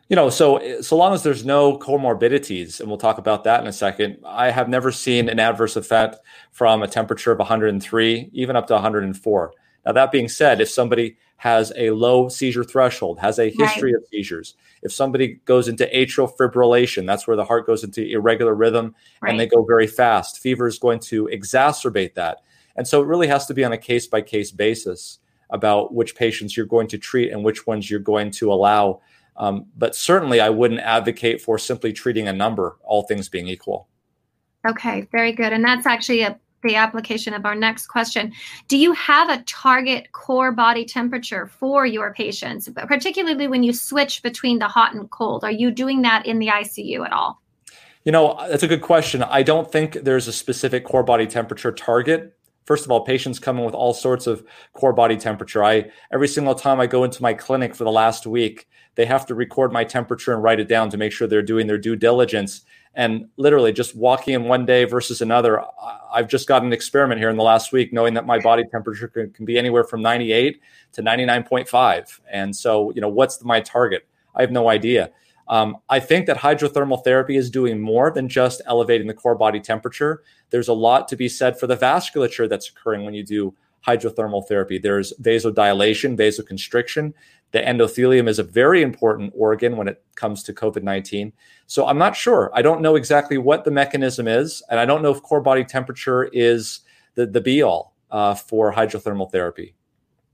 You 0.09 0.15
know, 0.15 0.31
so 0.31 0.81
so 0.83 0.97
long 0.97 1.15
as 1.15 1.25
there's 1.25 1.45
no 1.45 1.79
comorbidities, 1.79 2.79
and 2.79 2.89
we'll 2.89 2.97
talk 2.97 3.19
about 3.19 3.43
that 3.43 3.61
in 3.61 3.67
a 3.67 3.73
second. 3.73 4.19
I 4.25 4.53
have 4.53 4.69
never 4.69 4.93
seen 4.93 5.29
an 5.29 5.41
adverse 5.41 5.75
effect 5.75 6.19
from 6.53 6.85
a 6.85 6.89
temperature 6.89 7.33
of 7.33 7.39
103, 7.39 8.31
even 8.33 8.55
up 8.55 8.69
to 8.69 8.75
104. 8.75 9.53
Now, 9.87 9.93
that 9.93 10.11
being 10.11 10.29
said, 10.29 10.61
if 10.61 10.69
somebody 10.69 11.17
has 11.37 11.73
a 11.77 11.91
low 11.91 12.29
seizure 12.29 12.65
threshold, 12.65 13.21
has 13.21 13.39
a 13.39 13.51
history 13.51 13.95
right. 13.95 14.03
of 14.03 14.09
seizures, 14.11 14.55
if 14.83 14.93
somebody 14.93 15.41
goes 15.45 15.69
into 15.69 15.87
atrial 15.95 16.31
fibrillation, 16.37 17.07
that's 17.07 17.27
where 17.27 17.37
the 17.37 17.45
heart 17.45 17.67
goes 17.67 17.85
into 17.85 18.05
irregular 18.05 18.55
rhythm 18.55 18.95
right. 19.21 19.31
and 19.31 19.39
they 19.39 19.47
go 19.47 19.65
very 19.65 19.87
fast. 19.87 20.41
Fever 20.41 20.67
is 20.67 20.79
going 20.79 20.99
to 20.99 21.29
exacerbate 21.33 22.15
that. 22.15 22.39
And 22.75 22.87
so 22.87 23.01
it 23.01 23.07
really 23.07 23.29
has 23.29 23.47
to 23.47 23.55
be 23.55 23.65
on 23.65 23.73
a 23.73 23.79
case 23.79 24.07
by 24.07 24.23
case 24.23 24.51
basis 24.51 25.21
about 25.51 25.95
which 25.95 26.17
patients 26.17 26.57
you're 26.57 26.67
going 26.67 26.89
to 26.89 26.99
treat 26.99 27.31
and 27.31 27.45
which 27.45 27.67
ones 27.67 27.89
you're 27.89 28.01
going 28.01 28.33
to 28.33 28.53
allow. 28.53 29.01
Um, 29.37 29.67
but 29.77 29.95
certainly, 29.95 30.41
I 30.41 30.51
wouldn't 30.51 30.81
advocate 30.81 31.41
for 31.41 31.59
simply 31.59 31.93
treating 31.93 32.27
a 32.27 32.33
number, 32.33 32.77
all 32.83 33.03
things 33.03 33.29
being 33.29 33.47
equal. 33.47 33.87
Okay, 34.67 35.07
very 35.13 35.33
good. 35.33 35.53
And 35.53 35.65
that's 35.65 35.87
actually 35.87 36.23
a 36.23 36.39
the 36.67 36.77
application 36.77 37.35
of 37.35 37.45
our 37.45 37.55
next 37.55 37.87
question. 37.87 38.33
Do 38.69 38.77
you 38.77 38.93
have 38.93 39.29
a 39.29 39.43
target 39.45 40.13
core 40.13 40.53
body 40.53 40.85
temperature 40.85 41.47
for 41.47 41.87
your 41.87 42.13
patients, 42.13 42.69
particularly 42.75 43.49
when 43.49 43.63
you 43.63 43.73
switch 43.73 44.23
between 44.23 44.59
the 44.59 44.69
hot 44.69 44.95
and 44.95 45.11
cold? 45.11 45.45
Are 45.45 45.51
you 45.51 45.71
doing 45.71 46.03
that 46.03 46.27
in 46.27 46.39
the 46.39 46.49
ICU 46.49 47.05
at 47.05 47.13
all? 47.13 47.41
You 48.05 48.13
know, 48.13 48.37
that's 48.49 48.63
a 48.63 48.69
good 48.69 48.83
question. 48.83 49.23
I 49.25 49.43
don't 49.43 49.71
think 49.71 49.95
there's 49.95 50.29
a 50.29 50.33
specific 50.33 50.85
core 50.85 51.03
body 51.03 51.27
temperature 51.27 51.73
target. 51.73 52.37
First 52.65 52.85
of 52.85 52.91
all, 52.91 53.05
patients 53.05 53.39
come 53.39 53.59
in 53.59 53.65
with 53.65 53.75
all 53.75 53.95
sorts 53.95 54.27
of 54.27 54.45
core 54.73 54.93
body 54.93 55.17
temperature. 55.17 55.65
I 55.65 55.91
every 56.13 56.29
single 56.29 56.55
time 56.55 56.81
I 56.81 56.87
go 56.87 57.05
into 57.05 57.23
my 57.23 57.33
clinic 57.35 57.75
for 57.75 57.85
the 57.85 57.93
last 57.93 58.27
week, 58.27 58.69
they 58.97 59.07
have 59.07 59.27
to 59.27 59.35
record 59.35 59.73
my 59.73 59.85
temperature 59.85 60.33
and 60.33 60.43
write 60.43 60.61
it 60.61 60.69
down 60.69 60.91
to 60.91 60.97
make 60.97 61.13
sure 61.13 61.27
they're 61.27 61.43
doing 61.43 61.67
their 61.67 61.79
due 61.79 61.97
diligence 61.97 62.63
and 62.97 63.29
literally 63.37 63.73
just 63.73 63.95
walking 63.95 64.35
in 64.35 64.45
one 64.45 64.67
day 64.67 64.85
versus 64.85 65.21
another 65.21 65.63
i've 66.13 66.27
just 66.27 66.49
got 66.49 66.63
an 66.63 66.73
experiment 66.73 67.21
here 67.21 67.29
in 67.29 67.37
the 67.37 67.43
last 67.43 67.71
week 67.71 67.93
knowing 67.93 68.15
that 68.15 68.27
my 68.27 68.41
body 68.41 68.65
temperature 68.73 69.07
can, 69.07 69.31
can 69.31 69.45
be 69.45 69.57
anywhere 69.57 69.85
from 69.85 70.03
98 70.03 70.61
to 70.93 71.03
99.5 71.03 72.21
and 72.33 72.57
so 72.57 72.91
you 72.93 73.01
know 73.01 73.09
what's 73.09 73.45
my 73.45 73.61
target? 73.61 74.09
I 74.35 74.41
have 74.41 74.51
no 74.51 74.69
idea. 74.69 75.11
Um, 75.49 75.77
i 75.89 76.01
think 76.01 76.27
that 76.27 76.39
hydrothermal 76.39 77.05
therapy 77.05 77.37
is 77.37 77.51
doing 77.51 77.81
more 77.81 78.11
than 78.11 78.29
just 78.29 78.61
elevating 78.67 79.07
the 79.07 79.15
core 79.15 79.37
body 79.37 79.61
temperature. 79.61 80.23
There's 80.51 80.69
a 80.69 80.73
lot 80.73 81.07
to 81.09 81.17
be 81.17 81.29
said 81.29 81.61
for 81.61 81.69
the 81.69 81.77
vasculature 81.77 82.49
that's 82.49 82.69
occurring 82.69 83.05
when 83.05 83.15
you 83.15 83.23
do 83.23 83.55
hydrothermal 83.87 84.47
therapy 84.47 84.79
there's 84.79 85.13
vasodilation 85.21 86.17
vasoconstriction 86.17 87.13
the 87.53 87.61
endothelium 87.61 88.29
is 88.29 88.39
a 88.39 88.43
very 88.43 88.83
important 88.83 89.33
organ 89.35 89.77
when 89.77 89.89
it 89.89 90.03
comes 90.15 90.43
to 90.45 90.53
COVID 90.53 90.83
19. 90.83 91.33
So 91.67 91.87
I'm 91.87 91.99
not 91.99 92.17
sure. 92.17 92.51
I 92.55 92.63
don't 92.63 92.83
know 92.83 92.97
exactly 92.97 93.39
what 93.39 93.65
the 93.65 93.71
mechanism 93.71 94.29
is. 94.29 94.63
And 94.69 94.81
I 94.81 94.85
don't 94.85 95.03
know 95.03 95.11
if 95.11 95.23
core 95.23 95.41
body 95.41 95.65
temperature 95.65 96.25
is 96.25 96.81
the, 97.15 97.27
the 97.27 97.41
be 97.41 97.63
all 97.63 97.95
uh, 98.11 98.35
for 98.35 98.73
hydrothermal 98.73 99.31
therapy. 99.31 99.75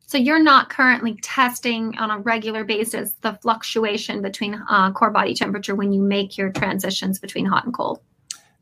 So 0.06 0.18
you're 0.18 0.42
not 0.42 0.68
currently 0.68 1.18
testing 1.22 1.96
on 1.96 2.10
a 2.10 2.18
regular 2.18 2.64
basis 2.64 3.14
the 3.20 3.38
fluctuation 3.40 4.20
between 4.20 4.60
uh, 4.68 4.92
core 4.92 5.10
body 5.10 5.34
temperature 5.34 5.74
when 5.74 5.92
you 5.92 6.02
make 6.02 6.36
your 6.36 6.50
transitions 6.50 7.18
between 7.18 7.46
hot 7.46 7.64
and 7.64 7.72
cold. 7.72 8.00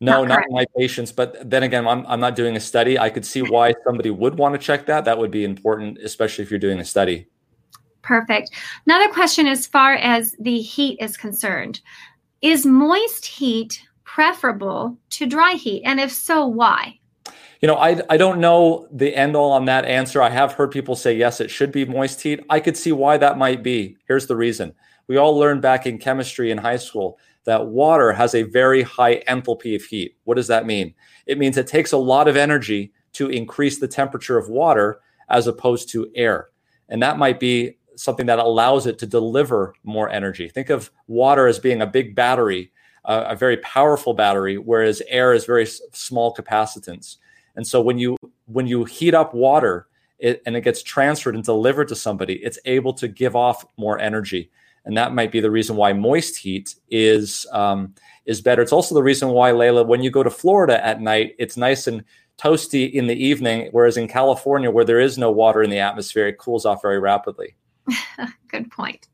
No, 0.00 0.24
not, 0.24 0.40
not 0.40 0.44
my 0.50 0.64
patients. 0.76 1.12
But 1.12 1.48
then 1.48 1.62
again, 1.62 1.86
I'm, 1.86 2.06
I'm 2.06 2.20
not 2.20 2.34
doing 2.34 2.56
a 2.56 2.60
study. 2.60 2.98
I 2.98 3.10
could 3.10 3.24
see 3.24 3.42
why 3.42 3.74
somebody 3.84 4.10
would 4.10 4.38
want 4.38 4.54
to 4.54 4.58
check 4.58 4.86
that. 4.86 5.04
That 5.04 5.18
would 5.18 5.30
be 5.30 5.44
important, 5.44 5.98
especially 5.98 6.42
if 6.42 6.50
you're 6.50 6.60
doing 6.60 6.80
a 6.80 6.84
study. 6.84 7.28
Perfect. 8.02 8.50
Another 8.86 9.12
question 9.12 9.46
as 9.46 9.66
far 9.66 9.94
as 9.94 10.34
the 10.40 10.60
heat 10.60 10.98
is 11.00 11.16
concerned 11.18 11.80
Is 12.40 12.64
moist 12.64 13.26
heat 13.26 13.82
preferable 14.04 14.96
to 15.10 15.26
dry 15.26 15.52
heat? 15.52 15.82
And 15.84 16.00
if 16.00 16.10
so, 16.10 16.46
why? 16.46 16.98
You 17.60 17.66
know, 17.68 17.76
I, 17.76 18.00
I 18.08 18.16
don't 18.16 18.40
know 18.40 18.88
the 18.90 19.14
end 19.14 19.36
all 19.36 19.52
on 19.52 19.66
that 19.66 19.84
answer. 19.84 20.22
I 20.22 20.30
have 20.30 20.54
heard 20.54 20.70
people 20.70 20.96
say, 20.96 21.14
yes, 21.14 21.42
it 21.42 21.50
should 21.50 21.72
be 21.72 21.84
moist 21.84 22.22
heat. 22.22 22.40
I 22.48 22.58
could 22.58 22.76
see 22.76 22.92
why 22.92 23.18
that 23.18 23.36
might 23.36 23.62
be. 23.62 23.98
Here's 24.08 24.26
the 24.26 24.36
reason. 24.36 24.72
We 25.08 25.18
all 25.18 25.36
learned 25.36 25.60
back 25.60 25.86
in 25.86 25.98
chemistry 25.98 26.50
in 26.50 26.56
high 26.56 26.78
school 26.78 27.18
that 27.44 27.66
water 27.66 28.12
has 28.12 28.34
a 28.34 28.42
very 28.42 28.82
high 28.82 29.20
enthalpy 29.28 29.74
of 29.74 29.82
heat. 29.82 30.16
What 30.24 30.34
does 30.34 30.48
that 30.48 30.66
mean? 30.66 30.94
It 31.26 31.38
means 31.38 31.56
it 31.56 31.66
takes 31.66 31.92
a 31.92 31.98
lot 31.98 32.28
of 32.28 32.36
energy 32.36 32.92
to 33.14 33.28
increase 33.28 33.78
the 33.78 33.88
temperature 33.88 34.38
of 34.38 34.48
water 34.48 35.00
as 35.28 35.46
opposed 35.46 35.88
to 35.90 36.10
air. 36.14 36.48
And 36.88 37.02
that 37.02 37.18
might 37.18 37.40
be 37.40 37.78
something 37.96 38.26
that 38.26 38.38
allows 38.38 38.86
it 38.86 38.98
to 38.98 39.06
deliver 39.06 39.74
more 39.84 40.08
energy. 40.08 40.48
Think 40.48 40.70
of 40.70 40.90
water 41.06 41.46
as 41.46 41.58
being 41.58 41.82
a 41.82 41.86
big 41.86 42.14
battery, 42.14 42.72
uh, 43.04 43.24
a 43.28 43.36
very 43.36 43.58
powerful 43.58 44.14
battery, 44.14 44.58
whereas 44.58 45.02
air 45.08 45.32
is 45.32 45.44
very 45.44 45.66
small 45.66 46.34
capacitance. 46.34 47.16
And 47.56 47.66
so 47.66 47.80
when 47.80 47.98
you 47.98 48.16
when 48.46 48.66
you 48.66 48.84
heat 48.84 49.14
up 49.14 49.34
water 49.34 49.86
it, 50.18 50.42
and 50.46 50.56
it 50.56 50.62
gets 50.62 50.82
transferred 50.82 51.34
and 51.34 51.44
delivered 51.44 51.88
to 51.88 51.96
somebody, 51.96 52.34
it's 52.34 52.58
able 52.64 52.92
to 52.94 53.08
give 53.08 53.34
off 53.34 53.64
more 53.76 53.98
energy. 53.98 54.50
And 54.84 54.96
that 54.96 55.14
might 55.14 55.30
be 55.30 55.40
the 55.40 55.50
reason 55.50 55.76
why 55.76 55.92
moist 55.92 56.36
heat 56.36 56.74
is 56.90 57.46
um, 57.52 57.94
is 58.26 58.40
better. 58.40 58.62
It's 58.62 58.72
also 58.72 58.94
the 58.94 59.02
reason 59.02 59.28
why 59.30 59.52
Lela, 59.52 59.84
when 59.84 60.02
you 60.02 60.10
go 60.10 60.22
to 60.22 60.30
Florida 60.30 60.84
at 60.84 61.00
night, 61.00 61.34
it's 61.38 61.56
nice 61.56 61.86
and 61.86 62.04
toasty 62.38 62.90
in 62.90 63.06
the 63.06 63.14
evening, 63.14 63.68
whereas 63.72 63.96
in 63.96 64.08
California, 64.08 64.70
where 64.70 64.84
there 64.84 65.00
is 65.00 65.18
no 65.18 65.30
water 65.30 65.62
in 65.62 65.70
the 65.70 65.78
atmosphere, 65.78 66.26
it 66.26 66.38
cools 66.38 66.64
off 66.64 66.80
very 66.82 66.98
rapidly. 66.98 67.54
Good 68.48 68.70
point. 68.70 69.08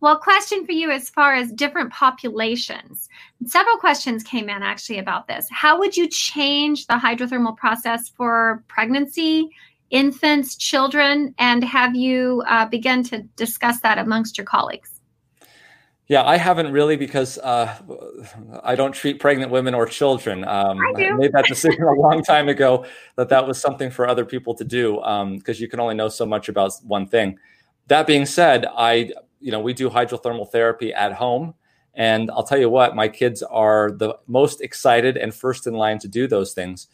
Well, 0.00 0.18
question 0.18 0.66
for 0.66 0.72
you 0.72 0.90
as 0.90 1.10
far 1.10 1.34
as 1.34 1.52
different 1.52 1.92
populations. 1.92 3.08
Several 3.46 3.76
questions 3.76 4.24
came 4.24 4.48
in 4.48 4.62
actually 4.62 4.98
about 4.98 5.28
this. 5.28 5.46
How 5.48 5.78
would 5.78 5.96
you 5.96 6.08
change 6.08 6.88
the 6.88 6.94
hydrothermal 6.94 7.56
process 7.56 8.08
for 8.08 8.64
pregnancy, 8.66 9.48
infants, 9.90 10.56
children, 10.56 11.34
and 11.38 11.62
have 11.62 11.94
you 11.94 12.42
uh, 12.48 12.66
begun 12.66 13.04
to 13.04 13.22
discuss 13.36 13.80
that 13.82 13.98
amongst 13.98 14.36
your 14.36 14.44
colleagues? 14.44 14.91
Yeah, 16.12 16.24
I 16.24 16.36
haven't 16.36 16.70
really 16.70 16.96
because 16.96 17.38
uh, 17.38 17.74
I 18.62 18.74
don't 18.74 18.92
treat 18.92 19.18
pregnant 19.18 19.50
women 19.50 19.72
or 19.72 19.86
children. 19.86 20.44
Um, 20.44 20.78
I, 20.78 21.04
I, 21.04 21.12
made 21.12 21.32
that 21.32 21.46
decision 21.46 21.84
a 21.84 21.92
long 21.94 22.22
time 22.22 22.50
ago 22.50 22.84
that 23.16 23.30
that 23.30 23.48
was 23.48 23.58
something 23.58 23.90
for 23.90 24.06
other 24.06 24.26
people 24.26 24.54
to 24.56 24.62
do 24.62 24.96
because 24.96 25.58
um, 25.58 25.62
you 25.62 25.68
can 25.68 25.80
only 25.80 25.94
know 25.94 26.10
so 26.10 26.26
much 26.26 26.50
about 26.50 26.74
one 26.82 27.06
thing. 27.06 27.38
That 27.86 28.06
being 28.06 28.26
said, 28.26 28.66
I 28.76 29.10
you 29.40 29.52
know 29.52 29.60
we 29.60 29.72
do 29.72 29.88
hydrothermal 29.88 30.50
therapy 30.50 30.92
at 30.92 31.14
home, 31.14 31.54
and 31.94 32.30
I'll 32.30 32.44
tell 32.44 32.58
you 32.58 32.68
what, 32.68 32.94
my 32.94 33.08
kids 33.08 33.42
are 33.44 33.92
the 33.92 34.18
most 34.26 34.60
excited 34.60 35.16
and 35.16 35.34
first 35.34 35.66
in 35.66 35.72
line 35.72 35.98
to 36.00 36.08
do 36.08 36.26
those 36.26 36.52
things. 36.52 36.88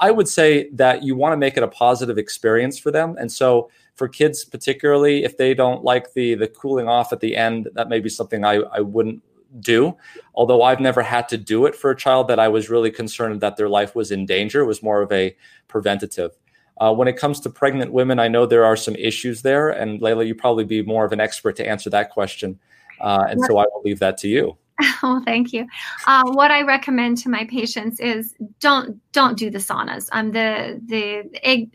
I 0.00 0.10
would 0.10 0.26
say 0.26 0.70
that 0.70 1.04
you 1.04 1.14
want 1.14 1.34
to 1.34 1.36
make 1.36 1.56
it 1.56 1.62
a 1.62 1.68
positive 1.68 2.18
experience 2.18 2.80
for 2.80 2.90
them, 2.90 3.14
and 3.16 3.30
so 3.30 3.70
for 3.96 4.08
kids 4.08 4.44
particularly 4.44 5.24
if 5.24 5.36
they 5.36 5.54
don't 5.54 5.82
like 5.82 6.12
the 6.12 6.34
the 6.34 6.46
cooling 6.48 6.88
off 6.88 7.12
at 7.12 7.20
the 7.20 7.34
end 7.34 7.68
that 7.74 7.88
may 7.88 7.98
be 7.98 8.08
something 8.08 8.44
i, 8.44 8.54
I 8.72 8.80
wouldn't 8.80 9.22
do. 9.60 9.96
Although 10.34 10.62
i've 10.62 10.80
never 10.80 11.02
had 11.02 11.28
to 11.30 11.38
do 11.38 11.66
it 11.66 11.74
for 11.74 11.90
a 11.90 11.96
child 11.96 12.28
that 12.28 12.38
i 12.38 12.48
was 12.48 12.68
really 12.68 12.90
concerned 12.90 13.40
that 13.40 13.56
their 13.56 13.68
life 13.68 13.94
was 13.94 14.10
in 14.10 14.26
danger 14.26 14.60
it 14.60 14.66
was 14.66 14.82
more 14.82 15.02
of 15.02 15.10
a 15.12 15.34
preventative. 15.68 16.32
Uh, 16.78 16.92
when 16.92 17.08
it 17.08 17.16
comes 17.16 17.40
to 17.40 17.50
pregnant 17.50 17.90
women 17.92 18.18
i 18.18 18.28
know 18.28 18.44
there 18.44 18.64
are 18.64 18.76
some 18.76 18.94
issues 18.96 19.42
there 19.42 19.70
and 19.70 20.02
Lela 20.02 20.24
you 20.24 20.34
probably 20.34 20.64
be 20.64 20.82
more 20.82 21.04
of 21.04 21.12
an 21.12 21.20
expert 21.20 21.56
to 21.56 21.66
answer 21.66 21.90
that 21.90 22.10
question. 22.10 22.58
Uh, 23.00 23.26
and 23.28 23.40
so 23.46 23.58
i 23.58 23.64
will 23.72 23.82
leave 23.82 23.98
that 23.98 24.18
to 24.18 24.28
you 24.28 24.56
Oh, 25.02 25.22
thank 25.24 25.52
you. 25.52 25.66
Uh, 26.06 26.22
what 26.32 26.50
I 26.50 26.62
recommend 26.62 27.18
to 27.18 27.28
my 27.28 27.44
patients 27.46 28.00
is 28.00 28.34
don't 28.60 29.00
don't 29.12 29.38
do 29.38 29.50
the 29.50 29.58
saunas. 29.58 30.08
Um, 30.12 30.32
the 30.32 30.80
the 30.86 31.24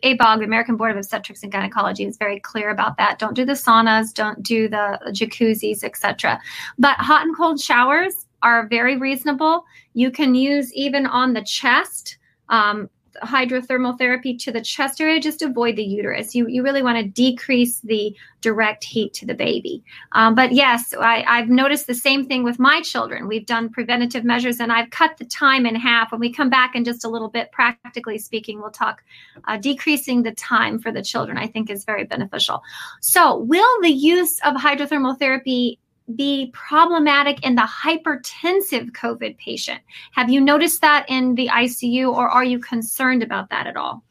ABOG, 0.03 0.39
the 0.39 0.45
American 0.45 0.75
Board 0.75 0.91
of 0.91 0.97
Obstetrics 0.97 1.43
and 1.43 1.51
Gynecology, 1.51 2.05
is 2.05 2.17
very 2.17 2.39
clear 2.39 2.69
about 2.69 2.97
that. 2.97 3.19
Don't 3.19 3.33
do 3.33 3.45
the 3.45 3.53
saunas. 3.53 4.13
Don't 4.13 4.41
do 4.43 4.67
the 4.67 4.99
jacuzzis, 5.07 5.83
etc. 5.83 6.39
But 6.77 6.97
hot 6.97 7.25
and 7.25 7.35
cold 7.35 7.59
showers 7.59 8.27
are 8.43 8.67
very 8.67 8.97
reasonable. 8.97 9.65
You 9.93 10.11
can 10.11 10.35
use 10.35 10.73
even 10.73 11.05
on 11.05 11.33
the 11.33 11.43
chest. 11.43 12.17
Um, 12.49 12.89
hydrothermal 13.23 13.97
therapy 13.97 14.35
to 14.37 14.51
the 14.51 14.61
chest 14.61 15.01
area, 15.01 15.19
just 15.19 15.41
avoid 15.41 15.75
the 15.75 15.83
uterus. 15.83 16.33
You, 16.35 16.47
you 16.47 16.63
really 16.63 16.81
want 16.81 16.97
to 16.97 17.03
decrease 17.03 17.79
the 17.81 18.15
direct 18.41 18.83
heat 18.83 19.13
to 19.13 19.25
the 19.25 19.33
baby. 19.33 19.83
Um, 20.13 20.35
but 20.35 20.51
yes, 20.51 20.93
I, 20.99 21.23
I've 21.27 21.49
noticed 21.49 21.87
the 21.87 21.93
same 21.93 22.25
thing 22.25 22.43
with 22.43 22.59
my 22.59 22.81
children. 22.81 23.27
We've 23.27 23.45
done 23.45 23.69
preventative 23.69 24.23
measures 24.23 24.59
and 24.59 24.71
I've 24.71 24.89
cut 24.89 25.17
the 25.17 25.25
time 25.25 25.65
in 25.65 25.75
half. 25.75 26.11
When 26.11 26.19
we 26.19 26.31
come 26.31 26.49
back 26.49 26.75
in 26.75 26.83
just 26.83 27.05
a 27.05 27.09
little 27.09 27.29
bit, 27.29 27.51
practically 27.51 28.17
speaking, 28.17 28.59
we'll 28.59 28.71
talk 28.71 29.03
uh, 29.47 29.57
decreasing 29.57 30.23
the 30.23 30.31
time 30.33 30.79
for 30.79 30.91
the 30.91 31.03
children, 31.03 31.37
I 31.37 31.47
think 31.47 31.69
is 31.69 31.85
very 31.85 32.03
beneficial. 32.03 32.61
So, 32.99 33.37
will 33.37 33.81
the 33.81 33.89
use 33.89 34.39
of 34.41 34.55
hydrothermal 34.55 35.19
therapy 35.19 35.79
be 36.15 36.51
problematic 36.53 37.43
in 37.45 37.55
the 37.55 37.61
hypertensive 37.61 38.91
COVID 38.91 39.37
patient. 39.37 39.81
Have 40.13 40.29
you 40.29 40.41
noticed 40.41 40.81
that 40.81 41.05
in 41.07 41.35
the 41.35 41.47
ICU 41.47 42.11
or 42.11 42.29
are 42.29 42.43
you 42.43 42.59
concerned 42.59 43.23
about 43.23 43.49
that 43.49 43.67
at 43.67 43.77
all? 43.77 44.03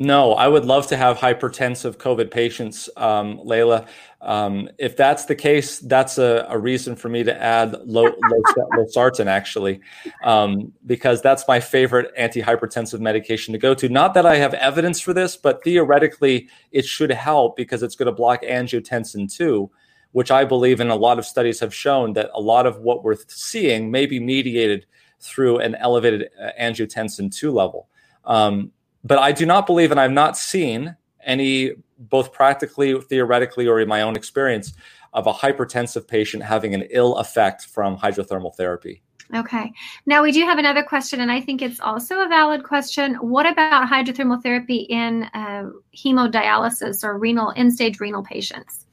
No, 0.00 0.34
I 0.34 0.46
would 0.46 0.64
love 0.64 0.86
to 0.88 0.96
have 0.96 1.18
hypertensive 1.18 1.96
COVID 1.96 2.30
patients, 2.30 2.88
um, 2.96 3.40
Lela. 3.42 3.84
Um, 4.20 4.68
if 4.78 4.96
that's 4.96 5.24
the 5.24 5.34
case, 5.34 5.80
that's 5.80 6.18
a, 6.18 6.46
a, 6.48 6.56
reason 6.56 6.94
for 6.94 7.08
me 7.08 7.24
to 7.24 7.42
add 7.42 7.72
losartan, 7.72 9.26
actually, 9.26 9.80
um, 10.22 10.72
because 10.86 11.20
that's 11.20 11.48
my 11.48 11.58
favorite 11.58 12.14
antihypertensive 12.16 13.00
medication 13.00 13.50
to 13.52 13.58
go 13.58 13.74
to. 13.74 13.88
Not 13.88 14.14
that 14.14 14.24
I 14.24 14.36
have 14.36 14.54
evidence 14.54 15.00
for 15.00 15.12
this, 15.12 15.36
but 15.36 15.64
theoretically, 15.64 16.48
it 16.70 16.84
should 16.84 17.10
help 17.10 17.56
because 17.56 17.82
it's 17.82 17.96
going 17.96 18.06
to 18.06 18.12
block 18.12 18.42
angiotensin 18.42 19.32
2 19.32 19.68
which 20.12 20.30
I 20.30 20.44
believe 20.44 20.80
in 20.80 20.90
a 20.90 20.96
lot 20.96 21.18
of 21.18 21.26
studies 21.26 21.60
have 21.60 21.74
shown 21.74 22.14
that 22.14 22.30
a 22.34 22.40
lot 22.40 22.66
of 22.66 22.78
what 22.78 23.04
we're 23.04 23.16
seeing 23.28 23.90
may 23.90 24.06
be 24.06 24.20
mediated 24.20 24.86
through 25.20 25.58
an 25.58 25.74
elevated 25.76 26.30
uh, 26.40 26.50
angiotensin 26.60 27.34
2 27.34 27.50
level. 27.50 27.88
Um, 28.24 28.72
but 29.04 29.18
I 29.18 29.32
do 29.32 29.46
not 29.46 29.66
believe, 29.66 29.90
and 29.90 30.00
I've 30.00 30.12
not 30.12 30.36
seen 30.36 30.96
any, 31.24 31.72
both 31.98 32.32
practically, 32.32 33.00
theoretically, 33.00 33.66
or 33.66 33.80
in 33.80 33.88
my 33.88 34.02
own 34.02 34.16
experience, 34.16 34.72
of 35.12 35.26
a 35.26 35.32
hypertensive 35.32 36.06
patient 36.06 36.42
having 36.42 36.74
an 36.74 36.82
ill 36.90 37.16
effect 37.16 37.66
from 37.66 37.96
hydrothermal 37.96 38.54
therapy. 38.54 39.02
Okay. 39.34 39.72
Now 40.06 40.22
we 40.22 40.32
do 40.32 40.40
have 40.42 40.58
another 40.58 40.82
question, 40.82 41.20
and 41.20 41.30
I 41.30 41.40
think 41.40 41.60
it's 41.60 41.80
also 41.80 42.20
a 42.20 42.28
valid 42.28 42.64
question. 42.64 43.14
What 43.16 43.46
about 43.50 43.88
hydrothermal 43.88 44.42
therapy 44.42 44.86
in 44.88 45.24
uh, 45.34 45.64
hemodialysis 45.94 47.04
or 47.04 47.18
renal 47.18 47.52
end 47.56 47.74
stage 47.74 48.00
renal 48.00 48.22
patients? 48.22 48.86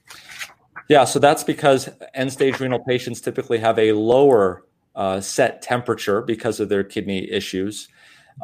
Yeah, 0.87 1.05
so 1.05 1.19
that's 1.19 1.43
because 1.43 1.89
end 2.13 2.31
stage 2.31 2.59
renal 2.59 2.83
patients 2.83 3.21
typically 3.21 3.57
have 3.57 3.79
a 3.79 3.93
lower 3.93 4.65
uh, 4.95 5.19
set 5.19 5.61
temperature 5.61 6.21
because 6.21 6.59
of 6.59 6.69
their 6.69 6.83
kidney 6.83 7.29
issues. 7.31 7.87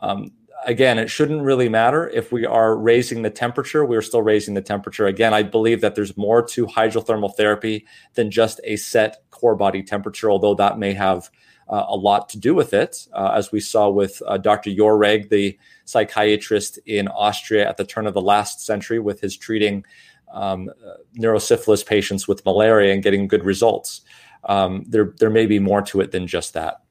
Um, 0.02 0.32
again, 0.66 0.98
it 0.98 1.10
shouldn't 1.10 1.44
really 1.44 1.70
matter 1.70 2.10
if 2.10 2.32
we 2.32 2.46
are 2.46 2.76
raising 2.76 3.22
the 3.22 3.30
temperature, 3.30 3.86
we're 3.86 4.02
still 4.02 4.22
raising 4.22 4.54
the 4.54 4.62
temperature. 4.62 5.06
Again, 5.06 5.34
I 5.34 5.44
believe 5.44 5.82
that 5.82 5.96
there's 5.96 6.18
more 6.18 6.42
to 6.48 6.66
hydrothermal 6.66 7.36
therapy 7.36 7.86
than 8.16 8.32
just 8.32 8.60
a 8.64 8.76
set 8.76 9.24
core 9.30 9.56
body 9.56 9.84
temperature, 9.84 10.30
although 10.30 10.56
that 10.56 10.80
may 10.80 10.94
have 10.94 11.30
uh, 11.70 11.86
a 11.88 11.96
lot 11.96 12.28
to 12.30 12.38
do 12.38 12.54
with 12.54 12.74
it, 12.74 13.08
uh, 13.14 13.32
as 13.34 13.52
we 13.52 13.60
saw 13.60 13.90
with 13.90 14.22
uh, 14.28 14.38
Dr. 14.38 14.72
Jauregg, 14.72 15.30
the 15.30 15.58
psychiatrist 15.86 16.80
in 16.86 17.08
Austria 17.08 17.68
at 17.68 17.78
the 17.78 17.86
turn 17.86 18.08
of 18.08 18.14
the 18.14 18.22
last 18.22 18.66
century, 18.66 19.00
with 19.00 19.22
his 19.22 19.38
treating 19.38 19.86
um, 20.32 20.70
neurosyphilis 21.18 21.86
patients 21.86 22.28
with 22.28 22.46
malaria 22.46 22.94
and 22.94 23.04
getting 23.04 23.28
good 23.28 23.44
results. 23.44 24.02
Um, 24.46 24.86
there, 24.88 25.14
there 25.20 25.30
may 25.30 25.46
be 25.46 25.60
more 25.60 25.82
to 25.84 26.02
it 26.02 26.12
than 26.12 26.28
just 26.28 26.54
that. 26.54 26.82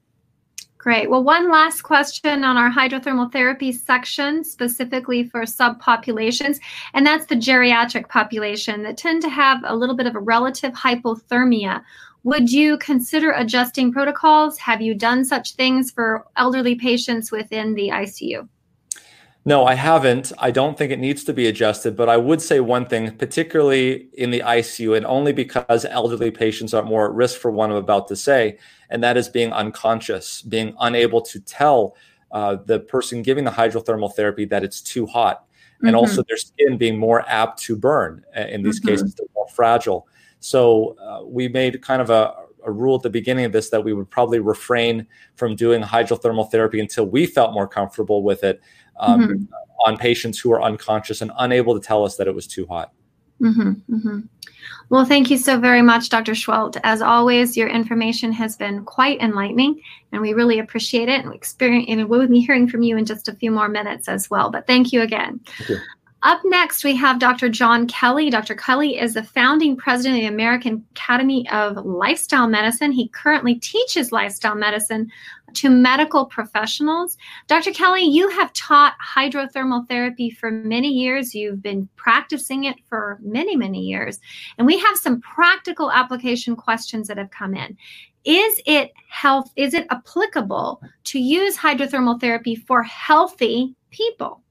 Great. 0.80 1.10
Well, 1.10 1.22
one 1.22 1.50
last 1.50 1.82
question 1.82 2.42
on 2.42 2.56
our 2.56 2.70
hydrothermal 2.70 3.30
therapy 3.30 3.70
section, 3.70 4.42
specifically 4.42 5.24
for 5.24 5.42
subpopulations, 5.42 6.58
and 6.94 7.06
that's 7.06 7.26
the 7.26 7.34
geriatric 7.34 8.08
population 8.08 8.82
that 8.84 8.96
tend 8.96 9.20
to 9.22 9.28
have 9.28 9.60
a 9.64 9.76
little 9.76 9.94
bit 9.94 10.06
of 10.06 10.16
a 10.16 10.20
relative 10.20 10.72
hypothermia. 10.72 11.82
Would 12.22 12.50
you 12.50 12.78
consider 12.78 13.30
adjusting 13.32 13.92
protocols? 13.92 14.56
Have 14.58 14.80
you 14.80 14.94
done 14.94 15.26
such 15.26 15.54
things 15.54 15.90
for 15.90 16.26
elderly 16.36 16.76
patients 16.76 17.30
within 17.30 17.74
the 17.74 17.88
ICU? 17.88 18.48
No, 19.46 19.64
I 19.64 19.74
haven't. 19.74 20.32
I 20.38 20.50
don't 20.50 20.76
think 20.76 20.92
it 20.92 20.98
needs 20.98 21.24
to 21.24 21.32
be 21.32 21.46
adjusted, 21.46 21.96
but 21.96 22.10
I 22.10 22.18
would 22.18 22.42
say 22.42 22.60
one 22.60 22.86
thing, 22.86 23.16
particularly 23.16 24.08
in 24.12 24.30
the 24.30 24.40
ICU, 24.40 24.96
and 24.96 25.06
only 25.06 25.32
because 25.32 25.86
elderly 25.86 26.30
patients 26.30 26.74
are 26.74 26.82
more 26.82 27.06
at 27.06 27.14
risk 27.14 27.40
for 27.40 27.50
what 27.50 27.70
I'm 27.70 27.76
about 27.76 28.06
to 28.08 28.16
say, 28.16 28.58
and 28.90 29.02
that 29.02 29.16
is 29.16 29.28
being 29.30 29.50
unconscious, 29.52 30.42
being 30.42 30.74
unable 30.80 31.22
to 31.22 31.40
tell 31.40 31.96
uh, 32.32 32.56
the 32.66 32.80
person 32.80 33.22
giving 33.22 33.44
the 33.44 33.50
hydrothermal 33.50 34.12
therapy 34.14 34.44
that 34.44 34.62
it's 34.62 34.82
too 34.82 35.06
hot, 35.06 35.46
mm-hmm. 35.46 35.86
and 35.86 35.96
also 35.96 36.22
their 36.28 36.36
skin 36.36 36.76
being 36.76 36.98
more 36.98 37.24
apt 37.26 37.58
to 37.62 37.76
burn. 37.76 38.22
In 38.36 38.62
these 38.62 38.78
mm-hmm. 38.78 38.90
cases, 38.90 39.14
they're 39.14 39.26
more 39.34 39.48
fragile. 39.48 40.06
So 40.40 40.96
uh, 41.02 41.24
we 41.24 41.48
made 41.48 41.80
kind 41.80 42.02
of 42.02 42.10
a, 42.10 42.34
a 42.64 42.70
rule 42.70 42.96
at 42.96 43.02
the 43.02 43.10
beginning 43.10 43.46
of 43.46 43.52
this 43.52 43.70
that 43.70 43.82
we 43.82 43.94
would 43.94 44.10
probably 44.10 44.38
refrain 44.38 45.06
from 45.36 45.56
doing 45.56 45.82
hydrothermal 45.82 46.50
therapy 46.50 46.78
until 46.78 47.06
we 47.06 47.24
felt 47.24 47.54
more 47.54 47.66
comfortable 47.66 48.22
with 48.22 48.44
it 48.44 48.60
um, 49.00 49.20
mm-hmm. 49.20 49.44
on 49.86 49.96
patients 49.96 50.38
who 50.38 50.52
are 50.52 50.62
unconscious 50.62 51.20
and 51.20 51.32
unable 51.38 51.78
to 51.78 51.84
tell 51.84 52.04
us 52.04 52.16
that 52.16 52.28
it 52.28 52.34
was 52.34 52.46
too 52.46 52.66
hot. 52.66 52.92
Mm-hmm, 53.40 53.94
mm-hmm. 53.94 54.20
Well, 54.90 55.04
thank 55.04 55.30
you 55.30 55.38
so 55.38 55.58
very 55.58 55.82
much, 55.82 56.10
Dr. 56.10 56.32
Seheult. 56.32 56.76
As 56.84 57.00
always, 57.00 57.56
your 57.56 57.68
information 57.68 58.32
has 58.32 58.56
been 58.56 58.84
quite 58.84 59.20
enlightening, 59.20 59.80
and 60.12 60.20
we 60.20 60.34
really 60.34 60.58
appreciate 60.58 61.08
it. 61.08 61.24
And 61.24 61.32
experience, 61.32 61.86
and 61.88 62.08
we'll 62.08 62.26
be 62.28 62.40
hearing 62.40 62.68
from 62.68 62.82
you 62.82 62.98
in 62.98 63.06
just 63.06 63.28
a 63.28 63.34
few 63.34 63.50
more 63.50 63.68
minutes 63.68 64.08
as 64.08 64.28
well. 64.28 64.50
But 64.50 64.66
thank 64.66 64.92
you 64.92 65.00
again. 65.00 65.40
Thank 65.46 65.70
you. 65.70 65.78
Up 66.22 66.42
next, 66.44 66.84
we 66.84 66.94
have 66.96 67.18
Dr. 67.18 67.48
John 67.48 67.86
Kelly. 67.86 68.28
Dr. 68.28 68.54
Kelly 68.54 68.98
is 68.98 69.14
the 69.14 69.22
founding 69.22 69.74
president 69.74 70.16
of 70.16 70.20
the 70.20 70.34
American 70.34 70.84
Academy 70.90 71.48
of 71.50 71.78
Lifestyle 71.78 72.46
Medicine. 72.46 72.92
He 72.92 73.08
currently 73.08 73.54
teaches 73.54 74.12
lifestyle 74.12 74.54
medicine 74.54 75.10
to 75.54 75.70
medical 75.70 76.26
professionals. 76.26 77.16
Dr. 77.46 77.72
Kelly, 77.72 78.04
you 78.04 78.28
have 78.30 78.52
taught 78.52 78.94
hydrothermal 79.04 79.88
therapy 79.88 80.30
for 80.30 80.50
many 80.50 80.88
years. 80.88 81.34
You've 81.34 81.62
been 81.62 81.88
practicing 81.96 82.64
it 82.64 82.76
for 82.88 83.18
many, 83.22 83.56
many 83.56 83.80
years. 83.80 84.18
And 84.58 84.66
we 84.66 84.78
have 84.78 84.96
some 84.96 85.20
practical 85.20 85.90
application 85.90 86.56
questions 86.56 87.08
that 87.08 87.18
have 87.18 87.30
come 87.30 87.54
in. 87.54 87.76
Is 88.24 88.60
it 88.66 88.92
health? 89.08 89.50
Is 89.56 89.72
it 89.72 89.86
applicable 89.90 90.82
to 91.04 91.18
use 91.18 91.56
hydrothermal 91.56 92.20
therapy 92.20 92.54
for 92.54 92.82
healthy 92.82 93.74
people? 93.90 94.42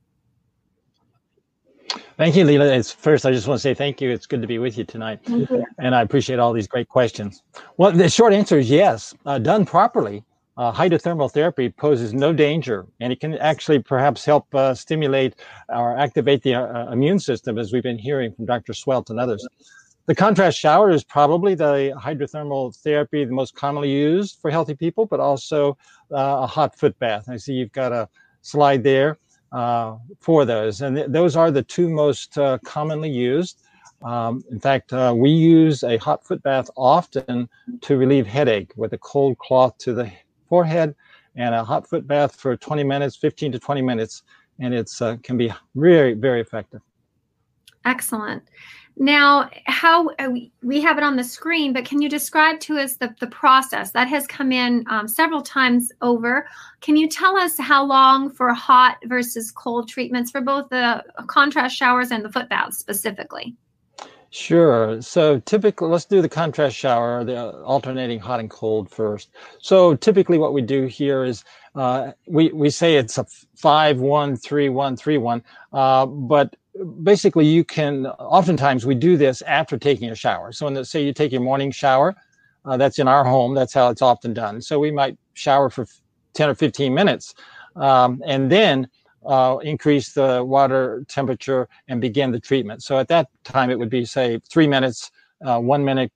Thank 2.18 2.36
you, 2.36 2.44
Lela. 2.44 2.66
It's 2.74 2.92
first, 2.92 3.26
I 3.26 3.32
just 3.32 3.48
want 3.48 3.60
to 3.60 3.62
say 3.62 3.74
thank 3.74 4.02
you. 4.02 4.10
It's 4.10 4.26
good 4.26 4.42
to 4.42 4.48
be 4.48 4.60
with 4.60 4.78
you 4.78 4.84
tonight. 4.84 5.20
You. 5.28 5.66
And 5.80 5.96
I 5.96 6.02
appreciate 6.02 6.40
all 6.40 6.54
these 6.54 6.68
great 6.68 6.90
questions. 6.90 7.44
Well, 7.78 7.92
the 7.92 8.10
short 8.10 8.34
answer 8.34 8.60
is 8.60 8.70
yes. 8.70 9.16
Uh, 9.26 9.40
done 9.40 9.66
properly, 9.66 10.24
uh, 10.60 10.74
hydrothermal 10.74 11.32
therapy 11.32 11.70
poses 11.70 12.14
no 12.14 12.34
danger, 12.34 12.86
and 13.00 13.14
it 13.14 13.22
can 13.22 13.36
actually 13.36 13.80
perhaps 13.80 14.26
help 14.26 14.54
uh, 14.54 14.74
stimulate 14.74 15.36
or 15.70 15.98
activate 15.98 16.44
the 16.44 16.54
uh, 16.54 16.92
immune 16.92 17.18
system, 17.18 17.58
as 17.58 17.72
we've 17.72 17.82
been 17.82 17.98
hearing 17.98 18.34
from 18.34 18.46
Dr. 18.46 18.74
Seheult 18.74 19.10
and 19.10 19.22
others. 19.22 19.48
The 20.08 20.16
contrast 20.16 20.60
shower 20.60 20.90
is 20.90 21.02
probably 21.02 21.56
the 21.56 21.94
hydrothermal 21.98 22.76
therapy 22.76 23.24
the 23.24 23.32
most 23.32 23.56
commonly 23.56 23.90
used 23.90 24.40
for 24.42 24.52
healthy 24.52 24.76
people, 24.76 25.06
but 25.06 25.22
also 25.22 25.78
uh, 26.12 26.40
a 26.42 26.48
hot 26.48 26.78
foot 26.78 26.98
bath. 27.00 27.30
I 27.30 27.38
see 27.38 27.54
you've 27.54 27.72
got 27.72 27.94
a 27.94 28.10
slide 28.42 28.84
there 28.84 29.18
uh, 29.54 29.96
for 30.20 30.44
those. 30.44 30.82
And 30.82 30.98
th- 30.98 31.08
those 31.10 31.38
are 31.38 31.52
the 31.52 31.64
two 31.64 31.90
most 31.90 32.38
uh, 32.38 32.58
commonly 32.66 33.10
used. 33.10 33.62
Um, 34.02 34.44
in 34.52 34.60
fact, 34.60 34.92
uh, 34.92 35.14
we 35.16 35.30
use 35.30 35.84
a 35.84 35.98
hot 35.98 36.26
foot 36.26 36.44
bath 36.44 36.70
often 36.76 37.48
to 37.82 37.96
relieve 37.96 38.28
headache 38.28 38.74
with 38.76 38.92
a 38.92 38.98
cold 38.98 39.38
cloth 39.38 39.78
to 39.80 39.94
the 39.94 40.12
forehead 40.50 40.96
and 41.36 41.56
a 41.56 41.64
hot 41.64 41.88
foot 41.88 42.08
bath 42.08 42.36
for 42.36 42.58
20 42.58 42.84
minutes, 42.84 43.16
15 43.16 43.54
to 43.54 43.60
20 43.60 43.82
minutes, 43.82 44.24
and 44.60 44.74
it 44.74 44.92
uh, 45.02 45.16
can 45.24 45.38
be 45.38 45.54
very, 45.76 46.14
very 46.14 46.42
effective. 46.42 46.82
Excellent. 47.86 48.44
Now, 49.02 49.50
how 49.66 50.10
uh, 50.20 50.30
we 50.62 50.82
have 50.82 50.98
it 50.98 51.04
on 51.06 51.16
the 51.16 51.24
screen, 51.24 51.72
but 51.72 51.86
can 51.86 52.02
you 52.02 52.10
describe 52.10 52.60
to 52.62 52.78
us 52.78 52.98
the, 52.98 53.16
the 53.22 53.28
process 53.28 53.92
that 53.92 54.10
has 54.10 54.28
come 54.28 54.52
in 54.52 54.84
um, 54.90 55.08
several 55.08 55.42
times 55.42 55.94
over? 56.02 56.46
Can 56.82 56.98
you 56.98 57.08
tell 57.08 57.38
us 57.38 57.58
how 57.58 57.86
long 57.86 58.30
for 58.30 58.54
hot 58.54 58.98
versus 59.06 59.52
cold 59.52 59.88
treatments 59.88 60.32
for 60.32 60.42
both 60.42 60.68
the 60.68 61.02
contrast 61.28 61.78
showers 61.78 62.12
and 62.12 62.26
the 62.26 62.30
foot 62.30 62.50
baths 62.50 62.78
specifically? 62.78 63.56
Sure. 64.32 65.02
So 65.02 65.40
typically, 65.40 65.88
let's 65.88 66.06
do 66.06 66.22
the 66.22 66.30
contrast 66.30 66.76
shower, 66.76 67.24
the 67.24 67.52
alternating 67.64 68.20
hot 68.20 68.40
and 68.40 68.50
cold 68.50 68.90
first. 68.92 69.30
So 69.60 69.96
typically, 69.96 70.38
what 70.38 70.54
we 70.54 70.62
do 70.62 70.86
here 70.86 71.24
is 71.24 71.44
uh, 71.74 72.12
we 72.28 72.52
we 72.52 72.70
say 72.70 72.96
it's 72.96 73.18
a 73.18 73.26
five 73.56 74.00
one 74.00 74.36
three 74.36 74.70
one 74.70 74.96
three 74.96 75.18
one, 75.18 75.44
uh, 75.74 76.06
but 76.06 76.56
basically 77.04 77.46
you 77.46 77.64
can 77.64 78.06
oftentimes 78.06 78.86
we 78.86 78.96
do 78.96 79.18
this 79.18 79.42
after 79.42 79.78
taking 79.78 80.10
a 80.12 80.16
shower 80.16 80.52
so 80.52 80.68
in 80.68 80.74
the 80.74 80.86
say 80.86 81.04
you 81.04 81.14
take 81.14 81.32
your 81.32 81.42
morning 81.42 81.72
shower 81.72 82.16
uh, 82.66 82.78
that's 82.78 83.00
in 83.00 83.08
our 83.08 83.24
home 83.26 83.54
that's 83.54 83.74
how 83.74 83.90
it's 83.90 84.02
often 84.02 84.34
done 84.34 84.62
so 84.62 84.80
we 84.80 84.92
might 84.92 85.18
shower 85.34 85.70
for 85.70 85.86
10 86.36 86.50
or 86.50 86.56
15 86.56 86.94
minutes 86.94 87.34
um, 87.76 88.22
and 88.26 88.52
then 88.52 88.88
uh, 89.26 89.58
increase 89.64 90.14
the 90.14 90.44
water 90.44 91.04
temperature 91.08 91.68
and 91.88 92.02
begin 92.02 92.32
the 92.32 92.40
treatment. 92.40 92.84
So 92.84 92.98
at 93.00 93.08
that 93.10 93.28
time 93.44 93.70
it 93.70 93.80
would 93.80 93.90
be 93.90 94.06
say 94.06 94.40
three 94.50 94.68
minutes 94.68 95.12
uh, 95.46 95.60
one 95.60 95.84
minute 95.86 96.12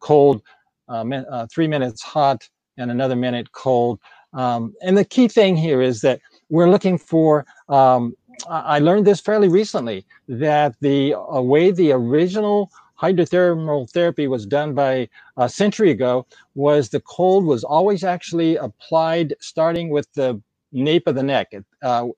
cold 0.00 0.42
uh, 0.88 1.04
uh, 1.30 1.46
three 1.52 1.66
minutes 1.68 2.02
hot 2.02 2.48
and 2.78 2.90
another 2.90 3.16
minute 3.16 3.52
cold. 3.52 3.98
Um, 4.32 4.74
and 4.82 4.96
the 4.96 5.04
key 5.04 5.28
thing 5.28 5.56
here 5.56 5.80
is 5.80 6.00
that 6.02 6.20
we're 6.48 6.70
looking 6.70 6.98
for 6.98 7.46
um, 7.68 8.14
I 8.48 8.78
learned 8.80 9.06
this 9.06 9.20
fairly 9.20 9.48
recently 9.48 10.04
that 10.28 10.76
the 10.80 11.14
uh, 11.14 11.40
way 11.40 11.70
the 11.70 11.92
original 11.92 12.70
hydrothermal 13.00 13.90
therapy 13.90 14.26
was 14.26 14.46
done 14.46 14.74
by 14.74 15.08
a 15.36 15.48
century 15.48 15.90
ago 15.90 16.26
was 16.54 16.88
the 16.88 17.00
cold 17.00 17.44
was 17.44 17.64
always 17.64 18.04
actually 18.04 18.56
applied 18.56 19.34
starting 19.40 19.90
with 19.90 20.12
the 20.14 20.40
nape 20.84 21.06
of 21.06 21.14
the 21.14 21.22
neck, 21.22 21.52
uh, 21.82 22.08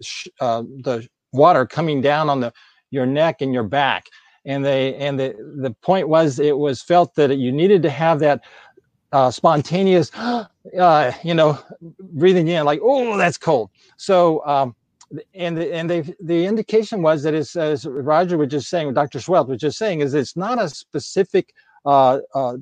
uh, 0.41 0.63
the 0.83 1.07
water 1.33 1.67
coming 1.67 2.01
down 2.01 2.31
on 2.31 2.41
the 2.41 2.53
your 2.91 3.07
neck 3.07 3.41
and 3.41 3.53
your 3.53 3.65
back. 3.65 4.07
And 4.45 4.65
they 4.65 4.95
and 4.95 5.19
the 5.19 5.35
the 5.61 5.73
point 5.83 6.09
was 6.09 6.39
it 6.39 6.57
was 6.57 6.83
felt 6.83 7.15
that 7.17 7.37
you 7.37 7.53
needed 7.53 7.83
to 7.83 7.91
have 7.91 8.19
that 8.21 8.43
uh, 9.13 9.31
spontaneous, 9.31 10.11
uh, 10.17 11.13
you 11.23 11.35
know, 11.35 11.59
breathing 12.01 12.49
in 12.49 12.65
like, 12.65 12.81
oh, 12.83 13.17
that's 13.17 13.39
cold. 13.39 13.71
So 13.97 14.45
um, 14.47 14.75
and 15.35 15.57
the, 15.57 15.75
and 15.75 15.89
they 15.89 16.03
the 16.21 16.47
indication 16.47 17.03
was 17.03 17.23
that 17.23 17.35
as, 17.35 17.57
as 17.57 17.87
Roger 17.87 18.37
was 18.37 18.49
just 18.49 18.69
saying, 18.69 18.93
Dr. 18.95 19.21
Seheult 19.21 19.49
was 19.49 19.61
just 19.61 19.79
saying, 19.79 20.01
is 20.01 20.15
it's 20.15 20.37
not 20.37 20.63
a 20.63 20.69
specific 20.69 21.55
uh, 21.85 22.19
uh, 22.35 22.57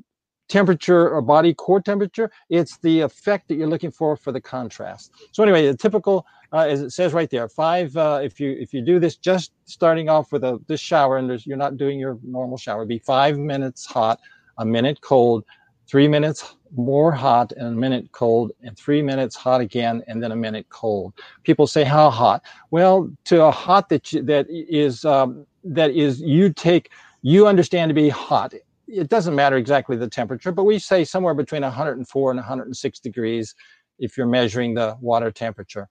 temperature 0.48 1.10
or 1.10 1.20
body 1.20 1.54
core 1.54 1.80
temperature. 1.80 2.30
It's 2.50 2.78
the 2.78 3.00
effect 3.00 3.48
that 3.48 3.56
you're 3.56 3.68
looking 3.68 3.90
for 3.90 4.16
for 4.16 4.32
the 4.32 4.40
contrast. 4.40 5.12
So 5.32 5.42
anyway, 5.42 5.66
the 5.66 5.76
typical, 5.76 6.26
uh, 6.52 6.66
as 6.68 6.80
it 6.80 6.90
says 6.90 7.12
right 7.12 7.30
there, 7.30 7.48
five. 7.48 7.96
Uh, 7.96 8.20
if 8.22 8.38
you 8.40 8.56
if 8.58 8.72
you 8.72 8.82
do 8.82 8.98
this 8.98 9.16
just 9.16 9.52
starting 9.64 10.08
off 10.08 10.32
with 10.32 10.44
a 10.44 10.60
this 10.66 10.80
shower 10.80 11.18
and 11.18 11.46
you're 11.46 11.56
not 11.56 11.76
doing 11.76 11.98
your 11.98 12.18
normal 12.22 12.56
shower, 12.56 12.84
be 12.84 12.98
five 12.98 13.38
minutes 13.38 13.86
hot, 13.86 14.20
a 14.58 14.64
minute 14.64 15.00
cold, 15.00 15.44
three 15.86 16.08
minutes 16.08 16.56
more 16.76 17.12
hot 17.12 17.52
and 17.52 17.66
a 17.66 17.70
minute 17.70 18.10
cold 18.12 18.50
and 18.62 18.76
three 18.76 19.00
minutes 19.00 19.36
hot 19.36 19.60
again 19.60 20.02
and 20.08 20.22
then 20.22 20.32
a 20.32 20.36
minute 20.36 20.66
cold 20.68 21.14
people 21.44 21.66
say 21.66 21.84
how 21.84 22.10
hot 22.10 22.42
well 22.70 23.08
to 23.24 23.42
a 23.44 23.50
hot 23.50 23.88
that 23.88 24.12
you, 24.12 24.20
that 24.22 24.46
is 24.50 25.04
um, 25.04 25.46
that 25.64 25.90
is 25.92 26.20
you 26.20 26.52
take 26.52 26.90
you 27.22 27.46
understand 27.46 27.88
to 27.88 27.94
be 27.94 28.08
hot 28.08 28.52
it 28.88 29.08
doesn't 29.08 29.34
matter 29.34 29.56
exactly 29.56 29.96
the 29.96 30.08
temperature 30.08 30.52
but 30.52 30.64
we 30.64 30.78
say 30.78 31.04
somewhere 31.04 31.34
between 31.34 31.62
104 31.62 32.30
and 32.30 32.38
106 32.38 33.00
degrees 33.00 33.54
if 33.98 34.16
you're 34.16 34.26
measuring 34.26 34.74
the 34.74 34.96
water 35.00 35.30
temperature 35.30 35.88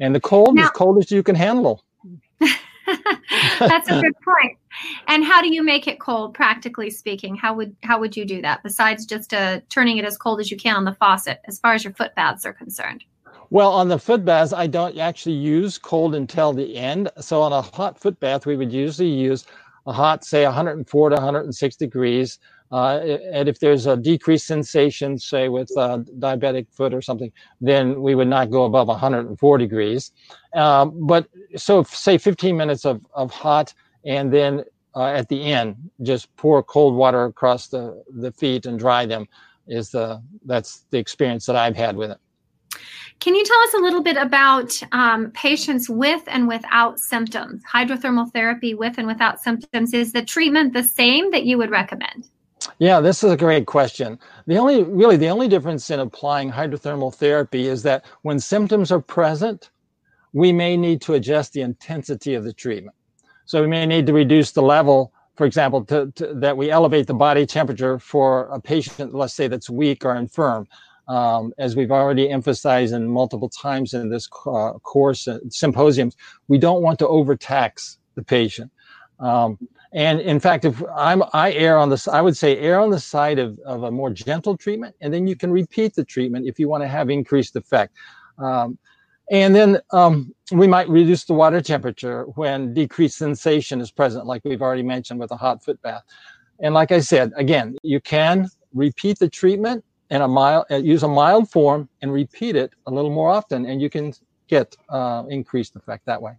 and 0.00 0.14
the 0.14 0.20
cold 0.20 0.54
now, 0.54 0.64
as 0.64 0.70
cold 0.70 0.98
as 0.98 1.10
you 1.10 1.22
can 1.22 1.34
handle 1.34 1.84
That's 3.58 3.88
a 3.88 4.00
good 4.00 4.14
point. 4.24 4.58
And 5.08 5.24
how 5.24 5.42
do 5.42 5.52
you 5.52 5.62
make 5.62 5.88
it 5.88 5.98
cold, 5.98 6.34
practically 6.34 6.90
speaking? 6.90 7.36
How 7.36 7.54
would 7.54 7.74
how 7.82 7.98
would 7.98 8.16
you 8.16 8.24
do 8.24 8.42
that 8.42 8.62
besides 8.62 9.06
just 9.06 9.32
uh, 9.34 9.60
turning 9.68 9.98
it 9.98 10.04
as 10.04 10.16
cold 10.16 10.40
as 10.40 10.50
you 10.50 10.56
can 10.56 10.76
on 10.76 10.84
the 10.84 10.94
faucet, 10.94 11.40
as 11.46 11.58
far 11.58 11.74
as 11.74 11.84
your 11.84 11.92
foot 11.94 12.14
baths 12.14 12.44
are 12.44 12.52
concerned? 12.52 13.04
Well, 13.50 13.72
on 13.72 13.88
the 13.88 13.98
foot 13.98 14.24
baths, 14.24 14.52
I 14.52 14.66
don't 14.66 14.98
actually 14.98 15.36
use 15.36 15.78
cold 15.78 16.14
until 16.14 16.52
the 16.52 16.76
end. 16.76 17.08
So 17.20 17.42
on 17.42 17.52
a 17.52 17.62
hot 17.62 17.98
foot 17.98 18.18
bath, 18.18 18.44
we 18.44 18.56
would 18.56 18.72
usually 18.72 19.08
use 19.08 19.46
hot, 19.92 20.24
say 20.24 20.44
104 20.44 21.10
to 21.10 21.14
106 21.14 21.76
degrees. 21.76 22.38
Uh, 22.72 22.98
and 23.32 23.48
if 23.48 23.60
there's 23.60 23.86
a 23.86 23.96
decreased 23.96 24.46
sensation, 24.46 25.18
say 25.18 25.48
with 25.48 25.70
uh, 25.76 25.98
diabetic 26.18 26.66
foot 26.72 26.92
or 26.92 27.00
something, 27.00 27.30
then 27.60 28.02
we 28.02 28.14
would 28.14 28.28
not 28.28 28.50
go 28.50 28.64
above 28.64 28.88
104 28.88 29.58
degrees. 29.58 30.10
Uh, 30.54 30.86
but 30.86 31.28
so, 31.56 31.82
say 31.84 32.18
15 32.18 32.56
minutes 32.56 32.84
of, 32.84 33.00
of 33.14 33.30
hot, 33.30 33.72
and 34.04 34.32
then 34.32 34.64
uh, 34.96 35.06
at 35.06 35.28
the 35.28 35.40
end, 35.44 35.76
just 36.02 36.34
pour 36.36 36.62
cold 36.62 36.94
water 36.96 37.24
across 37.24 37.68
the, 37.68 38.02
the 38.08 38.32
feet 38.32 38.66
and 38.66 38.78
dry 38.78 39.06
them. 39.06 39.28
Is 39.68 39.90
the 39.90 40.22
that's 40.44 40.84
the 40.90 40.98
experience 40.98 41.44
that 41.46 41.56
I've 41.56 41.74
had 41.74 41.96
with 41.96 42.12
it. 42.12 42.18
Can 43.20 43.34
you 43.34 43.44
tell 43.44 43.58
us 43.62 43.74
a 43.74 43.78
little 43.78 44.02
bit 44.02 44.16
about 44.16 44.80
um, 44.92 45.30
patients 45.32 45.88
with 45.88 46.22
and 46.26 46.46
without 46.46 47.00
symptoms? 47.00 47.62
Hydrothermal 47.72 48.32
therapy 48.32 48.74
with 48.74 48.98
and 48.98 49.06
without 49.06 49.40
symptoms. 49.40 49.94
Is 49.94 50.12
the 50.12 50.22
treatment 50.22 50.74
the 50.74 50.84
same 50.84 51.30
that 51.30 51.44
you 51.44 51.58
would 51.58 51.70
recommend? 51.70 52.28
Yeah, 52.78 53.00
this 53.00 53.22
is 53.24 53.32
a 53.32 53.36
great 53.36 53.66
question. 53.66 54.18
The 54.46 54.56
only, 54.56 54.82
really, 54.82 55.16
the 55.16 55.28
only 55.28 55.48
difference 55.48 55.90
in 55.90 56.00
applying 56.00 56.50
hydrothermal 56.50 57.14
therapy 57.14 57.66
is 57.68 57.82
that 57.84 58.04
when 58.22 58.38
symptoms 58.38 58.92
are 58.92 59.00
present, 59.00 59.70
we 60.32 60.52
may 60.52 60.76
need 60.76 61.00
to 61.02 61.14
adjust 61.14 61.52
the 61.52 61.62
intensity 61.62 62.34
of 62.34 62.44
the 62.44 62.52
treatment. 62.52 62.96
So 63.46 63.62
we 63.62 63.68
may 63.68 63.86
need 63.86 64.06
to 64.06 64.12
reduce 64.12 64.52
the 64.52 64.62
level, 64.62 65.12
for 65.36 65.46
example, 65.46 65.84
to, 65.86 66.12
to, 66.16 66.34
that 66.34 66.56
we 66.56 66.70
elevate 66.70 67.06
the 67.06 67.14
body 67.14 67.46
temperature 67.46 67.98
for 67.98 68.48
a 68.48 68.60
patient, 68.60 69.14
let's 69.14 69.34
say 69.34 69.48
that's 69.48 69.70
weak 69.70 70.04
or 70.04 70.14
infirm. 70.16 70.66
Um, 71.08 71.52
as 71.58 71.76
we've 71.76 71.92
already 71.92 72.30
emphasized 72.30 72.92
in 72.92 73.08
multiple 73.08 73.48
times 73.48 73.94
in 73.94 74.08
this 74.08 74.28
uh, 74.46 74.72
course 74.82 75.28
uh, 75.28 75.38
symposiums, 75.50 76.16
we 76.48 76.58
don't 76.58 76.82
want 76.82 76.98
to 76.98 77.08
overtax 77.08 77.98
the 78.16 78.24
patient. 78.24 78.70
Um, 79.20 79.58
and 79.92 80.20
in 80.20 80.40
fact, 80.40 80.64
if 80.64 80.82
I'm, 80.94 81.22
I 81.32 81.52
err 81.52 81.78
on 81.78 81.90
this, 81.90 82.08
I 82.08 82.20
would 82.20 82.36
say 82.36 82.58
err 82.58 82.80
on 82.80 82.90
the 82.90 83.00
side 83.00 83.38
of, 83.38 83.58
of 83.60 83.84
a 83.84 83.90
more 83.90 84.10
gentle 84.10 84.56
treatment, 84.56 84.94
and 85.00 85.14
then 85.14 85.26
you 85.26 85.36
can 85.36 85.50
repeat 85.50 85.94
the 85.94 86.04
treatment 86.04 86.46
if 86.46 86.58
you 86.58 86.68
want 86.68 86.82
to 86.82 86.88
have 86.88 87.08
increased 87.08 87.56
effect. 87.56 87.94
Um, 88.38 88.78
and 89.30 89.54
then 89.54 89.80
um, 89.92 90.34
we 90.52 90.66
might 90.66 90.88
reduce 90.88 91.24
the 91.24 91.32
water 91.32 91.60
temperature 91.60 92.24
when 92.34 92.74
decreased 92.74 93.16
sensation 93.16 93.80
is 93.80 93.90
present, 93.90 94.26
like 94.26 94.42
we've 94.44 94.62
already 94.62 94.82
mentioned 94.82 95.18
with 95.18 95.30
a 95.30 95.36
hot 95.36 95.64
foot 95.64 95.80
bath. 95.82 96.02
And 96.60 96.74
like 96.74 96.92
I 96.92 97.00
said, 97.00 97.32
again, 97.36 97.76
you 97.82 98.00
can 98.00 98.48
repeat 98.74 99.18
the 99.18 99.28
treatment 99.28 99.84
in 100.10 100.22
a 100.22 100.28
mild, 100.28 100.66
uh, 100.70 100.76
use 100.76 101.02
a 101.02 101.08
mild 101.08 101.50
form 101.50 101.88
and 102.02 102.12
repeat 102.12 102.56
it 102.56 102.72
a 102.86 102.90
little 102.90 103.10
more 103.10 103.30
often, 103.30 103.66
and 103.66 103.80
you 103.80 103.90
can 103.90 104.12
get 104.48 104.76
uh, 104.88 105.24
increased 105.28 105.76
effect 105.76 106.06
that 106.06 106.20
way. 106.20 106.32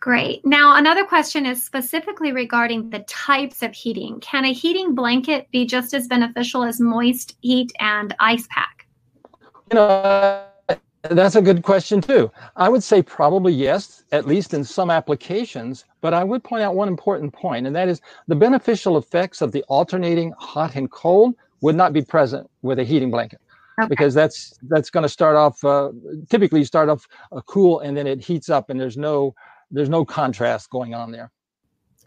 Great. 0.00 0.44
Now, 0.44 0.76
another 0.76 1.04
question 1.04 1.46
is 1.46 1.64
specifically 1.64 2.32
regarding 2.32 2.90
the 2.90 3.00
types 3.00 3.62
of 3.62 3.72
heating. 3.72 4.18
Can 4.18 4.44
a 4.44 4.52
heating 4.52 4.96
blanket 4.96 5.48
be 5.52 5.64
just 5.64 5.94
as 5.94 6.08
beneficial 6.08 6.64
as 6.64 6.80
moist 6.80 7.36
heat 7.40 7.70
and 7.78 8.12
ice 8.18 8.48
pack? 8.50 8.88
You 9.70 9.76
know, 9.76 10.44
That's 11.02 11.34
a 11.34 11.42
good 11.42 11.62
question 11.62 12.00
too. 12.00 12.30
I 12.56 12.68
would 12.68 12.82
say 12.82 13.02
probably 13.02 13.52
yes, 13.52 14.04
at 14.12 14.26
least 14.26 14.54
in 14.54 14.62
some 14.64 14.90
applications. 14.90 15.84
But 16.00 16.14
I 16.14 16.22
would 16.22 16.44
point 16.44 16.62
out 16.62 16.76
one 16.76 16.88
important 16.88 17.32
point, 17.32 17.66
and 17.66 17.74
that 17.74 17.88
is 17.88 18.00
the 18.28 18.36
beneficial 18.36 18.96
effects 18.96 19.40
of 19.40 19.50
the 19.50 19.64
alternating 19.64 20.32
hot 20.38 20.76
and 20.76 20.90
cold 20.90 21.34
would 21.62 21.76
not 21.76 21.92
be 21.94 22.02
present 22.02 22.48
with 22.60 22.78
a 22.78 22.84
heating 22.84 23.10
blanket. 23.10 23.40
Okay. 23.80 23.88
Because 23.88 24.12
that's 24.12 24.58
that's 24.68 24.90
going 24.90 25.02
to 25.02 25.08
start 25.08 25.34
off. 25.34 25.64
Uh, 25.64 25.92
typically, 26.28 26.60
you 26.60 26.66
start 26.66 26.90
off 26.90 27.08
uh, 27.32 27.40
cool, 27.46 27.80
and 27.80 27.96
then 27.96 28.06
it 28.06 28.22
heats 28.22 28.50
up, 28.50 28.68
and 28.68 28.78
there's 28.78 28.98
no 28.98 29.34
there's 29.70 29.88
no 29.88 30.04
contrast 30.04 30.68
going 30.68 30.92
on 30.92 31.10
there. 31.10 31.30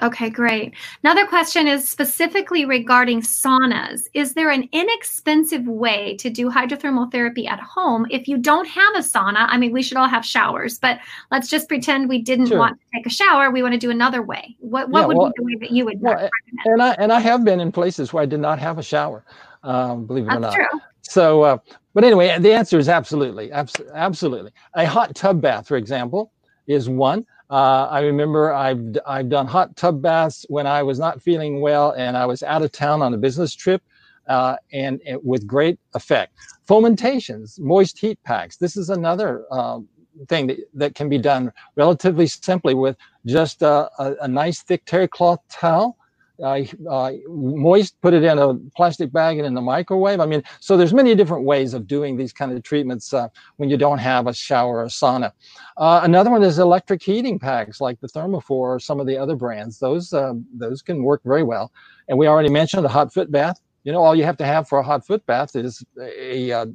Okay, 0.02 0.30
great. 0.30 0.74
Another 1.04 1.26
question 1.26 1.68
is 1.68 1.88
specifically 1.88 2.66
regarding 2.66 3.22
saunas. 3.22 4.08
Is 4.14 4.34
there 4.34 4.50
an 4.50 4.68
inexpensive 4.74 5.66
way 5.68 6.18
to 6.18 6.30
do 6.30 6.50
hydrothermal 6.50 7.10
therapy 7.12 7.48
at 7.48 7.62
home 7.62 8.06
if 8.10 8.28
you 8.28 8.38
don't 8.38 8.68
have 8.68 8.96
a 8.96 9.00
sauna? 9.00 9.48
I 9.48 9.58
mean, 9.58 9.72
we 9.72 9.82
should 9.82 9.96
all 9.96 10.10
have 10.10 10.26
showers, 10.26 10.78
but 10.78 11.00
let's 11.32 11.50
just 11.50 11.70
pretend 11.70 12.10
we 12.10 12.22
didn't 12.22 12.48
sure. 12.48 12.60
want 12.60 12.78
to 12.80 12.86
take 12.94 13.06
a 13.06 13.10
shower. 13.10 13.52
We 13.52 13.62
want 13.62 13.74
to 13.74 13.80
do 13.80 13.90
another 13.90 14.22
way. 14.22 14.58
What 14.60 14.90
what 14.90 15.02
yeah, 15.02 15.06
would 15.06 15.18
well, 15.18 15.28
be 15.28 15.34
the 15.38 15.44
way 15.44 15.56
that 15.62 15.72
you 15.72 15.86
would 15.86 16.02
well, 16.02 16.14
recommend? 16.14 16.32
And 16.66 16.82
I 16.82 16.96
and 17.00 17.14
I 17.14 17.22
have 17.22 17.46
been 17.46 17.62
in 17.62 17.72
places 17.72 18.12
where 18.12 18.24
I 18.24 18.26
did 18.26 18.42
not 18.42 18.60
have 18.60 18.78
a 18.78 18.84
shower. 18.84 19.24
Um, 19.64 20.06
believe 20.06 20.26
it 20.26 20.28
That's 20.28 20.38
or 20.38 20.42
not. 20.42 20.54
True. 20.54 20.80
So, 21.02 21.44
uh, 21.44 21.58
but 21.94 22.04
anyway, 22.04 22.38
the 22.40 22.52
answer 22.52 22.78
is 22.78 22.90
absolutely, 22.90 23.52
abs- 23.52 23.76
absolutely. 23.94 24.52
A 24.74 24.86
hot 24.86 25.16
tub 25.16 25.42
bath, 25.42 25.68
for 25.68 25.78
example, 25.78 26.32
is 26.68 26.90
one. 26.90 27.26
Uh, 27.50 27.88
I 27.92 28.02
remember 28.02 28.52
I've 28.54 28.98
I've 29.06 29.30
done 29.30 29.46
hot 29.46 29.76
tub 29.76 30.02
baths 30.02 30.46
when 30.50 30.66
I 30.66 30.82
was 30.82 30.98
not 30.98 31.22
feeling 31.22 31.62
well 31.62 31.92
and 31.92 32.18
I 32.18 32.26
was 32.26 32.42
out 32.42 32.64
of 32.64 32.72
town 32.72 33.02
on 33.02 33.14
a 33.14 33.18
business 33.18 33.54
trip, 33.54 33.84
uh, 34.28 34.56
and 34.74 35.00
it, 35.06 35.24
with 35.24 35.46
great 35.46 35.80
effect. 35.94 36.34
Fomentations, 36.68 37.60
moist 37.60 38.00
heat 38.00 38.18
packs. 38.24 38.58
This 38.58 38.76
is 38.76 38.90
another 38.90 39.46
um, 39.52 39.88
thing 40.28 40.48
that, 40.48 40.58
that 40.74 40.96
can 40.96 41.08
be 41.10 41.20
done 41.20 41.52
relatively 41.76 42.26
simply 42.26 42.74
with 42.74 42.98
just 43.26 43.62
a, 43.62 43.90
a, 44.00 44.16
a 44.22 44.28
nice 44.28 44.64
thick 44.64 44.84
terry 44.86 45.08
cloth 45.08 45.40
towel 45.50 45.98
uh, 46.42 46.62
uh, 46.90 47.12
moist, 47.28 48.00
put 48.02 48.14
it 48.14 48.24
in 48.24 48.38
a 48.38 48.56
plastic 48.76 49.12
bag 49.12 49.38
and 49.38 49.48
in 49.48 49.54
the 49.54 49.62
microwave. 49.62 50.20
I 50.20 50.26
mean, 50.26 50.44
so 50.60 50.78
there's 50.78 50.94
many 50.94 51.16
different 51.16 51.46
ways 51.46 51.74
of 51.74 51.88
doing 51.88 52.18
these 52.18 52.34
kind 52.34 52.52
of 52.52 52.62
treatments 52.64 53.14
uh, 53.14 53.30
when 53.58 53.70
you 53.70 53.78
don't 53.78 54.00
have 54.00 54.28
a 54.28 54.34
shower 54.34 54.80
or 54.80 54.86
sauna. 54.86 55.32
Uh, 55.78 56.02
another 56.04 56.30
one 56.30 56.44
is 56.44 56.60
electric 56.60 57.02
heating 57.02 57.40
packs 57.40 57.80
like 57.80 58.00
the 58.02 58.08
Thermophore 58.08 58.76
or 58.76 58.80
some 58.80 59.00
of 59.00 59.08
the 59.08 59.18
other 59.18 59.36
brands. 59.36 59.80
Those 59.80 60.14
uh, 60.14 60.34
those 60.54 60.82
can 60.82 61.04
work 61.04 61.22
very 61.24 61.44
well. 61.44 61.72
And 62.08 62.18
we 62.18 62.28
already 62.28 62.50
mentioned 62.50 62.84
the 62.84 62.90
hot 62.90 63.14
foot 63.14 63.32
bath. 63.32 63.60
You 63.84 63.92
know, 63.92 64.04
all 64.04 64.16
you 64.16 64.24
have 64.24 64.38
to 64.38 64.46
have 64.46 64.68
for 64.68 64.80
a 64.80 64.84
hot 64.84 65.06
foot 65.06 65.26
bath 65.26 65.56
is 65.56 65.84
a, 66.00 66.52
a 66.52 66.66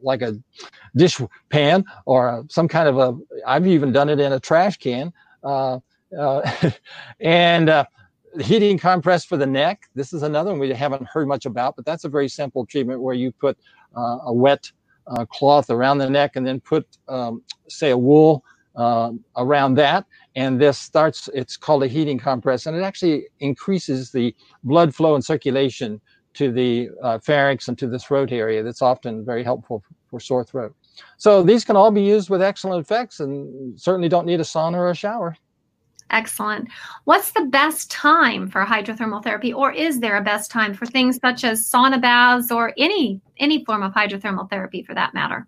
like 0.00 0.22
a 0.22 0.38
dish 0.96 1.20
pan 1.48 1.84
or 2.06 2.44
some 2.48 2.68
kind 2.68 2.88
of 2.88 2.98
a. 2.98 3.18
I've 3.46 3.66
even 3.66 3.92
done 3.92 4.08
it 4.08 4.20
in 4.20 4.32
a 4.32 4.40
trash 4.40 4.76
can. 4.76 5.12
and 7.20 7.86
heating 8.40 8.78
compress 8.78 9.24
for 9.24 9.36
the 9.36 9.46
neck. 9.46 9.82
This 9.94 10.12
is 10.12 10.22
another 10.22 10.50
one 10.50 10.58
we 10.58 10.70
haven't 10.70 11.06
heard 11.06 11.28
much 11.28 11.46
about, 11.46 11.76
but 11.76 11.84
that's 11.84 12.04
a 12.04 12.08
very 12.08 12.28
simple 12.28 12.66
treatment 12.66 13.02
where 13.02 13.14
you 13.14 13.32
put 13.32 13.58
uh, 13.96 14.18
a 14.24 14.32
wet 14.32 14.70
uh, 15.06 15.24
cloth 15.26 15.70
around 15.70 15.98
the 15.98 16.10
neck 16.10 16.36
and 16.36 16.46
then 16.46 16.60
put, 16.60 16.86
um, 17.08 17.42
say, 17.68 17.90
a 17.90 17.98
wool 17.98 18.44
uh, 18.76 19.10
around 19.36 19.74
that. 19.74 20.06
And 20.36 20.60
this 20.60 20.78
starts, 20.78 21.28
it's 21.34 21.56
called 21.56 21.82
a 21.82 21.88
heating 21.88 22.18
compress, 22.18 22.66
and 22.66 22.76
it 22.76 22.82
actually 22.82 23.26
increases 23.40 24.12
the 24.12 24.34
blood 24.62 24.94
flow 24.94 25.14
and 25.14 25.24
circulation 25.24 26.00
to 26.34 26.52
the 26.52 26.90
uh, 27.02 27.18
pharynx 27.18 27.68
and 27.68 27.76
to 27.78 27.88
the 27.88 27.98
throat 27.98 28.30
area. 28.30 28.62
That's 28.62 28.82
often 28.82 29.24
very 29.24 29.42
helpful 29.42 29.82
for 30.08 30.20
sore 30.20 30.44
throat. 30.44 30.74
So 31.16 31.42
these 31.42 31.64
can 31.64 31.76
all 31.76 31.90
be 31.90 32.02
used 32.02 32.30
with 32.30 32.42
excellent 32.42 32.84
effects 32.84 33.20
and 33.20 33.78
certainly 33.78 34.08
don't 34.08 34.26
need 34.26 34.40
a 34.40 34.44
sauna 34.44 34.74
or 34.74 34.90
a 34.90 34.94
shower. 34.94 35.36
Excellent. 36.10 36.68
What's 37.04 37.32
the 37.32 37.44
best 37.44 37.90
time 37.90 38.48
for 38.48 38.64
hydrothermal 38.64 39.22
therapy, 39.22 39.52
or 39.52 39.72
is 39.72 40.00
there 40.00 40.16
a 40.16 40.22
best 40.22 40.50
time 40.50 40.74
for 40.74 40.86
things 40.86 41.18
such 41.20 41.44
as 41.44 41.62
sauna 41.62 42.00
baths 42.00 42.50
or 42.50 42.72
any 42.78 43.20
any 43.38 43.64
form 43.64 43.82
of 43.82 43.92
hydrothermal 43.92 44.48
therapy 44.48 44.82
for 44.82 44.94
that 44.94 45.12
matter? 45.12 45.46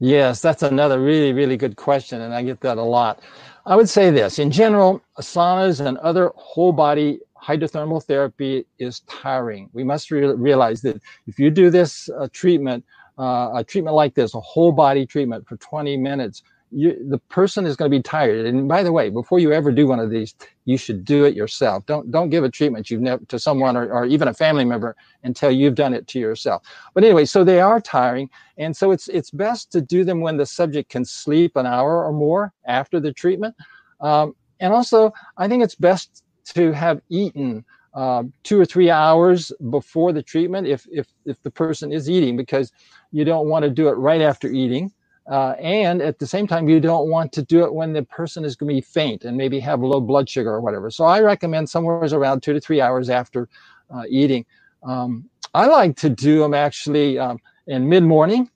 Yes, 0.00 0.40
that's 0.40 0.62
another 0.62 1.00
really 1.00 1.32
really 1.32 1.56
good 1.56 1.76
question, 1.76 2.20
and 2.20 2.32
I 2.32 2.42
get 2.42 2.60
that 2.60 2.78
a 2.78 2.82
lot. 2.82 3.20
I 3.66 3.74
would 3.74 3.88
say 3.88 4.10
this: 4.10 4.38
in 4.38 4.50
general, 4.50 5.02
saunas 5.20 5.84
and 5.84 5.98
other 5.98 6.32
whole 6.36 6.72
body 6.72 7.18
hydrothermal 7.42 8.02
therapy 8.04 8.66
is 8.78 9.00
tiring. 9.00 9.68
We 9.72 9.84
must 9.84 10.10
re- 10.10 10.34
realize 10.34 10.80
that 10.82 11.00
if 11.26 11.38
you 11.38 11.50
do 11.50 11.70
this 11.70 12.08
uh, 12.10 12.28
treatment, 12.32 12.84
uh, 13.18 13.50
a 13.54 13.64
treatment 13.64 13.96
like 13.96 14.14
this, 14.14 14.34
a 14.34 14.40
whole 14.40 14.72
body 14.72 15.06
treatment 15.06 15.46
for 15.48 15.56
20 15.56 15.96
minutes 15.96 16.42
you, 16.70 16.96
the 17.08 17.18
person 17.18 17.66
is 17.66 17.76
going 17.76 17.90
to 17.90 17.96
be 17.96 18.02
tired. 18.02 18.46
And 18.46 18.68
by 18.68 18.82
the 18.82 18.92
way, 18.92 19.10
before 19.10 19.38
you 19.38 19.52
ever 19.52 19.72
do 19.72 19.86
one 19.86 20.00
of 20.00 20.10
these, 20.10 20.34
you 20.64 20.76
should 20.76 21.04
do 21.04 21.24
it 21.24 21.34
yourself. 21.34 21.86
Don't 21.86 22.10
don't 22.10 22.30
give 22.30 22.44
a 22.44 22.50
treatment 22.50 22.90
you've 22.90 23.00
never 23.00 23.24
to 23.26 23.38
someone 23.38 23.76
or, 23.76 23.90
or 23.90 24.04
even 24.06 24.28
a 24.28 24.34
family 24.34 24.64
member 24.64 24.96
until 25.22 25.50
you've 25.50 25.74
done 25.74 25.94
it 25.94 26.06
to 26.08 26.18
yourself. 26.18 26.62
But 26.94 27.04
anyway, 27.04 27.24
so 27.24 27.44
they 27.44 27.60
are 27.60 27.80
tiring, 27.80 28.28
and 28.58 28.76
so 28.76 28.90
it's 28.90 29.08
it's 29.08 29.30
best 29.30 29.72
to 29.72 29.80
do 29.80 30.04
them 30.04 30.20
when 30.20 30.36
the 30.36 30.46
subject 30.46 30.90
can 30.90 31.04
sleep 31.04 31.56
an 31.56 31.66
hour 31.66 32.04
or 32.04 32.12
more 32.12 32.52
after 32.66 33.00
the 33.00 33.12
treatment. 33.12 33.54
Um, 34.00 34.34
and 34.60 34.72
also, 34.72 35.12
I 35.36 35.48
think 35.48 35.62
it's 35.62 35.74
best 35.74 36.24
to 36.54 36.72
have 36.72 37.00
eaten 37.08 37.64
uh, 37.94 38.24
two 38.42 38.60
or 38.60 38.64
three 38.64 38.90
hours 38.90 39.52
before 39.70 40.12
the 40.12 40.22
treatment 40.22 40.66
if 40.66 40.86
if 40.90 41.08
if 41.24 41.42
the 41.42 41.50
person 41.50 41.92
is 41.92 42.10
eating 42.10 42.36
because 42.36 42.70
you 43.10 43.24
don't 43.24 43.48
want 43.48 43.64
to 43.64 43.70
do 43.70 43.88
it 43.88 43.92
right 43.92 44.20
after 44.20 44.48
eating 44.48 44.92
uh, 45.28 45.54
and 45.60 46.00
at 46.00 46.18
the 46.18 46.26
same 46.26 46.46
time, 46.46 46.68
you 46.68 46.80
don't 46.80 47.10
want 47.10 47.32
to 47.32 47.42
do 47.42 47.62
it 47.64 47.74
when 47.74 47.92
the 47.92 48.02
person 48.02 48.44
is 48.44 48.56
going 48.56 48.68
to 48.68 48.74
be 48.74 48.80
faint 48.80 49.24
and 49.24 49.36
maybe 49.36 49.60
have 49.60 49.80
low 49.80 50.00
blood 50.00 50.28
sugar 50.28 50.50
or 50.50 50.60
whatever. 50.60 50.90
So 50.90 51.04
I 51.04 51.20
recommend 51.20 51.68
somewhere 51.68 51.96
around 51.96 52.42
two 52.42 52.54
to 52.54 52.60
three 52.60 52.80
hours 52.80 53.10
after 53.10 53.48
uh, 53.94 54.04
eating. 54.08 54.46
Um, 54.82 55.28
I 55.54 55.66
like 55.66 55.96
to 55.98 56.08
do 56.08 56.38
them 56.38 56.54
actually 56.54 57.18
um, 57.18 57.38
in 57.66 57.88
mid 57.88 58.04
morning 58.04 58.50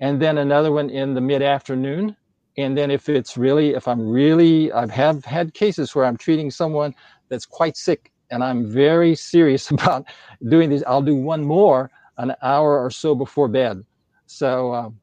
and 0.00 0.20
then 0.20 0.38
another 0.38 0.72
one 0.72 0.90
in 0.90 1.14
the 1.14 1.20
mid 1.20 1.42
afternoon. 1.42 2.16
And 2.58 2.76
then 2.76 2.90
if 2.90 3.08
it's 3.08 3.36
really, 3.36 3.74
if 3.74 3.86
I'm 3.86 4.08
really, 4.08 4.72
I 4.72 4.90
have 4.90 5.24
had 5.24 5.54
cases 5.54 5.94
where 5.94 6.04
I'm 6.04 6.16
treating 6.16 6.50
someone 6.50 6.94
that's 7.28 7.46
quite 7.46 7.76
sick 7.76 8.10
and 8.30 8.42
I'm 8.42 8.68
very 8.68 9.14
serious 9.14 9.70
about 9.70 10.06
doing 10.48 10.70
these, 10.70 10.82
I'll 10.84 11.02
do 11.02 11.14
one 11.14 11.44
more 11.44 11.90
an 12.18 12.34
hour 12.42 12.82
or 12.82 12.90
so 12.90 13.14
before 13.14 13.46
bed. 13.46 13.84
So, 14.26 14.74
um, 14.74 14.98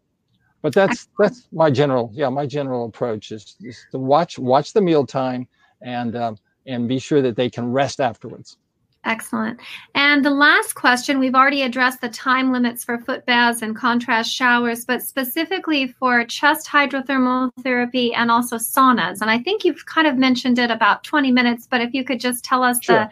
but 0.64 0.74
that's 0.74 1.08
that's 1.20 1.48
my 1.52 1.70
general 1.70 2.10
yeah 2.14 2.30
my 2.30 2.48
general 2.48 2.86
approach 2.86 3.32
is, 3.32 3.56
is 3.62 3.86
to 3.92 4.00
watch 4.00 4.40
watch 4.40 4.74
the 4.74 4.82
meal 4.82 5.06
time 5.06 5.48
and 5.82 6.16
um, 6.16 6.36
and 6.66 6.88
be 6.88 6.98
sure 6.98 7.22
that 7.22 7.36
they 7.36 7.50
can 7.50 7.72
rest 7.72 8.02
afterwards 8.02 8.58
Excellent. 9.06 9.60
And 9.96 10.24
the 10.24 10.30
last 10.30 10.76
question, 10.76 11.20
we've 11.20 11.36
already 11.36 11.64
addressed 11.64 12.00
the 12.00 12.08
time 12.08 12.54
limits 12.54 12.86
for 12.86 12.98
foot 12.98 13.26
baths 13.26 13.62
and 13.62 13.76
contrast 13.76 14.32
showers, 14.32 14.86
but 14.86 15.02
specifically 15.02 15.88
for 16.00 16.24
chest 16.24 16.68
hydrothermal 16.68 17.52
therapy 17.64 18.14
and 18.14 18.32
also 18.32 18.56
saunas. 18.56 19.20
And 19.20 19.30
I 19.30 19.40
think 19.40 19.66
you've 19.66 19.86
kind 19.88 20.08
of 20.08 20.18
mentioned 20.18 20.58
it 20.58 20.72
about 20.72 21.04
20 21.04 21.32
minutes, 21.32 21.68
but 21.70 21.82
if 21.82 21.94
you 21.94 22.06
could 22.06 22.22
just 22.22 22.46
tell 22.46 22.64
us 22.64 22.78
sure. 22.82 22.96
the 22.96 23.10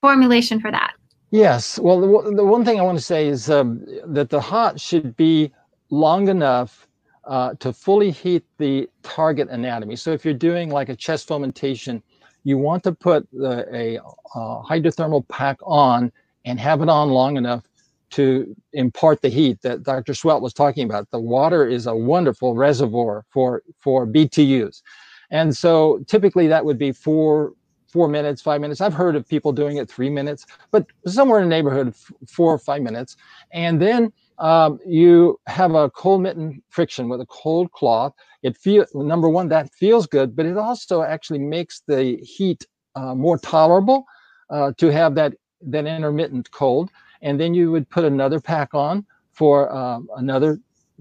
formulation 0.00 0.60
for 0.60 0.72
that. 0.72 0.94
Yes. 1.30 1.78
Well, 1.78 2.00
the, 2.00 2.34
the 2.34 2.44
one 2.44 2.64
thing 2.64 2.80
I 2.80 2.82
want 2.82 2.98
to 2.98 3.04
say 3.04 3.28
is 3.28 3.48
um, 3.50 3.86
that 4.04 4.30
the 4.30 4.40
hot 4.40 4.80
should 4.80 5.16
be 5.16 5.52
long 5.90 6.28
enough 6.28 6.86
uh, 7.24 7.54
to 7.60 7.72
fully 7.72 8.10
heat 8.10 8.44
the 8.58 8.88
target 9.02 9.48
anatomy. 9.50 9.96
So 9.96 10.12
if 10.12 10.24
you're 10.24 10.34
doing 10.34 10.70
like 10.70 10.88
a 10.88 10.96
chest 10.96 11.28
fomentation, 11.28 12.02
you 12.44 12.56
want 12.56 12.82
to 12.84 12.92
put 12.92 13.28
the, 13.32 13.66
a 13.74 13.98
uh, 13.98 14.62
hydrothermal 14.62 15.28
pack 15.28 15.58
on 15.62 16.10
and 16.44 16.58
have 16.58 16.80
it 16.80 16.88
on 16.88 17.10
long 17.10 17.36
enough 17.36 17.64
to 18.10 18.56
impart 18.72 19.20
the 19.20 19.28
heat 19.28 19.60
that 19.62 19.82
Dr. 19.82 20.14
Seheult 20.14 20.40
was 20.40 20.54
talking 20.54 20.84
about. 20.84 21.10
The 21.10 21.20
water 21.20 21.66
is 21.66 21.86
a 21.86 21.94
wonderful 21.94 22.54
reservoir 22.54 23.26
for, 23.30 23.62
for 23.80 24.06
BTUs. 24.06 24.82
And 25.30 25.54
so 25.54 26.02
typically 26.06 26.46
that 26.46 26.64
would 26.64 26.78
be 26.78 26.92
four, 26.92 27.52
four 27.92 28.08
minutes, 28.08 28.40
five 28.40 28.62
minutes. 28.62 28.80
I've 28.80 28.94
heard 28.94 29.14
of 29.14 29.28
people 29.28 29.52
doing 29.52 29.76
it 29.76 29.90
three 29.90 30.08
minutes, 30.08 30.46
but 30.70 30.86
somewhere 31.06 31.40
in 31.40 31.50
the 31.50 31.54
neighborhood 31.54 31.94
four 32.26 32.52
or 32.52 32.58
five 32.58 32.80
minutes. 32.80 33.16
And 33.52 33.80
then 33.80 34.10
um, 34.38 34.78
you 34.86 35.40
have 35.46 35.74
a 35.74 35.90
cold 35.90 36.22
mitten 36.22 36.62
friction 36.68 37.08
with 37.08 37.20
a 37.20 37.26
cold 37.26 37.72
cloth. 37.72 38.12
It 38.42 38.56
feel 38.56 38.86
number 38.94 39.28
one 39.28 39.48
that 39.48 39.72
feels 39.74 40.06
good, 40.06 40.36
but 40.36 40.46
it 40.46 40.56
also 40.56 41.02
actually 41.02 41.40
makes 41.40 41.82
the 41.86 42.18
heat 42.22 42.66
uh, 42.94 43.14
more 43.14 43.38
tolerable 43.38 44.04
uh, 44.50 44.72
to 44.78 44.92
have 44.92 45.14
that 45.16 45.34
that 45.62 45.86
intermittent 45.86 46.50
cold. 46.52 46.90
And 47.20 47.40
then 47.40 47.52
you 47.52 47.72
would 47.72 47.88
put 47.90 48.04
another 48.04 48.40
pack 48.40 48.74
on 48.74 49.04
for 49.32 49.74
um, 49.74 50.08
another 50.16 50.60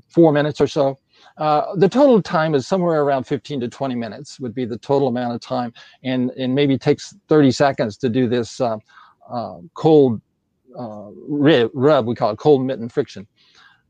four 0.10 0.32
minutes 0.32 0.60
or 0.60 0.68
so. 0.68 0.98
Uh, 1.38 1.76
the 1.76 1.90
total 1.90 2.22
time 2.22 2.56
is 2.56 2.68
somewhere 2.68 3.02
around 3.02 3.26
15 3.26 3.60
to 3.60 3.68
20 3.68 3.96
minutes 3.96 4.40
would 4.40 4.54
be 4.54 4.66
the 4.66 4.78
total 4.78 5.08
amount 5.08 5.36
of 5.36 5.42
time, 5.42 5.74
and 6.04 6.32
and 6.32 6.56
maybe 6.56 6.78
takes 6.78 7.16
30 7.28 7.52
seconds 7.52 7.98
to 7.98 8.10
do 8.10 8.28
this 8.28 8.60
uh, 8.60 8.78
uh, 9.30 9.58
cold 9.76 10.22
uh, 10.78 11.10
rub, 11.74 12.06
we 12.06 12.16
call 12.16 12.32
it 12.32 12.38
cold 12.38 12.66
mitten 12.66 12.90
friction. 12.90 13.28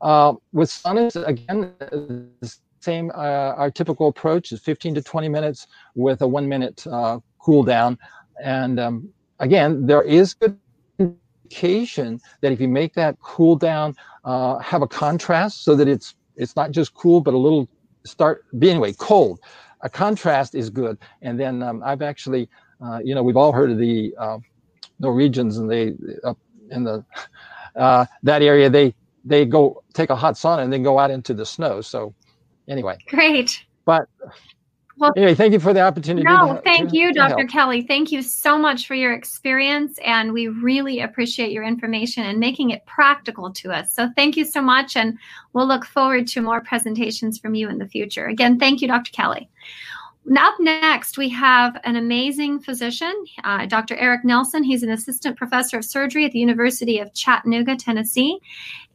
Uh, 0.02 0.34
with 0.54 0.70
saunas, 0.70 1.16
again, 1.28 1.74
same 2.80 3.12
uh, 3.16 3.54
our 3.58 3.72
typical 3.72 4.08
approach 4.08 4.52
is 4.52 4.62
15 4.62 4.96
to 4.96 5.02
20 5.02 5.30
minutes 5.30 5.68
with 5.96 6.22
a 6.22 6.28
one 6.28 6.48
minute 6.48 6.86
uh, 6.88 7.20
cool 7.40 7.64
down. 7.64 7.98
And 8.44 8.80
um, 8.80 9.10
again, 9.40 9.86
there 9.86 10.04
is 10.04 10.34
good 10.34 10.58
indication 11.00 12.20
that 12.42 12.52
if 12.52 12.62
you 12.62 12.68
make 12.68 12.94
that 12.94 13.20
cool 13.20 13.56
down, 13.56 13.96
uh, 14.26 14.60
have 14.60 14.82
a 14.82 14.88
contrast 14.88 15.64
so 15.64 15.76
that 15.76 15.88
it's 15.88 16.16
it's 16.36 16.56
not 16.56 16.72
just 16.72 16.94
cool, 16.94 17.20
but 17.20 17.34
a 17.34 17.38
little 17.38 17.68
start 18.06 18.46
be 18.60 18.70
anyway 18.70 18.94
cold. 18.94 19.40
A 19.82 19.90
contrast 19.90 20.56
is 20.56 20.70
good. 20.70 20.98
And 21.22 21.40
then 21.40 21.64
um, 21.64 21.82
I've 21.84 22.02
actually, 22.02 22.50
uh, 22.84 23.00
you 23.04 23.16
know, 23.16 23.24
we've 23.24 23.38
all 23.38 23.52
heard 23.52 23.72
of 23.72 23.78
the 23.78 24.14
uh, 24.20 24.38
Norwegians 25.00 25.58
and 25.58 25.70
they 25.70 25.94
up 26.24 26.38
in 26.72 26.84
the 26.84 27.04
uh, 27.76 28.06
that 28.24 28.42
area 28.42 28.70
they 28.70 28.94
they 29.26 29.46
go 29.46 29.84
take 29.94 30.10
a 30.10 30.16
hot 30.16 30.36
sauna 30.36 30.64
and 30.64 30.72
then 30.72 30.84
go 30.84 31.00
out 31.00 31.12
into 31.12 31.34
the 31.34 31.46
snow. 31.46 31.82
So 31.82 32.14
anyway, 32.68 32.98
great. 33.08 33.64
But 33.86 34.08
well, 34.98 35.14
anyway, 35.16 35.36
thank 35.36 35.54
you 35.54 35.60
for 35.60 35.74
the 35.74 35.82
opportunity. 35.82 36.24
No, 36.24 36.56
to, 36.56 36.62
thank 36.62 36.90
to, 36.90 36.98
you, 36.98 37.14
to 37.14 37.14
Dr. 37.14 37.38
Help. 37.38 37.50
Kelly. 37.52 37.82
Thank 37.84 38.12
you 38.12 38.24
so 38.24 38.58
much 38.58 38.88
for 38.88 38.96
your 38.96 39.14
experience, 39.14 40.00
and 40.04 40.34
we 40.34 40.48
really 40.48 41.02
appreciate 41.02 41.52
your 41.52 41.64
information 41.64 42.24
and 42.24 42.40
making 42.40 42.72
it 42.72 42.84
practical 42.88 43.52
to 43.54 43.72
us. 43.72 43.94
So, 43.94 44.10
thank 44.16 44.36
you 44.36 44.44
so 44.44 44.62
much, 44.62 44.96
and 44.96 45.18
we'll 45.54 45.68
look 45.68 45.86
forward 45.86 46.28
to 46.30 46.42
more 46.42 46.62
presentations 46.62 47.38
from 47.38 47.54
you 47.54 47.70
in 47.70 47.78
the 47.78 47.88
future. 47.88 48.26
Again, 48.26 48.58
thank 48.58 48.82
you, 48.82 48.88
Dr. 48.88 49.12
Kelly. 49.12 49.50
Up 50.36 50.56
next, 50.60 51.18
we 51.18 51.30
have 51.30 51.80
an 51.86 51.96
amazing 51.96 52.60
physician, 52.60 53.14
uh, 53.46 53.66
Dr. 53.66 53.96
Eric 53.96 54.26
Nelson. 54.26 54.62
He's 54.62 54.84
an 54.84 54.90
assistant 54.90 55.38
professor 55.38 55.78
of 55.78 55.86
surgery 55.86 56.26
at 56.26 56.32
the 56.32 56.40
University 56.40 57.00
of 57.00 57.14
Chattanooga, 57.14 57.78
Tennessee. 57.78 58.40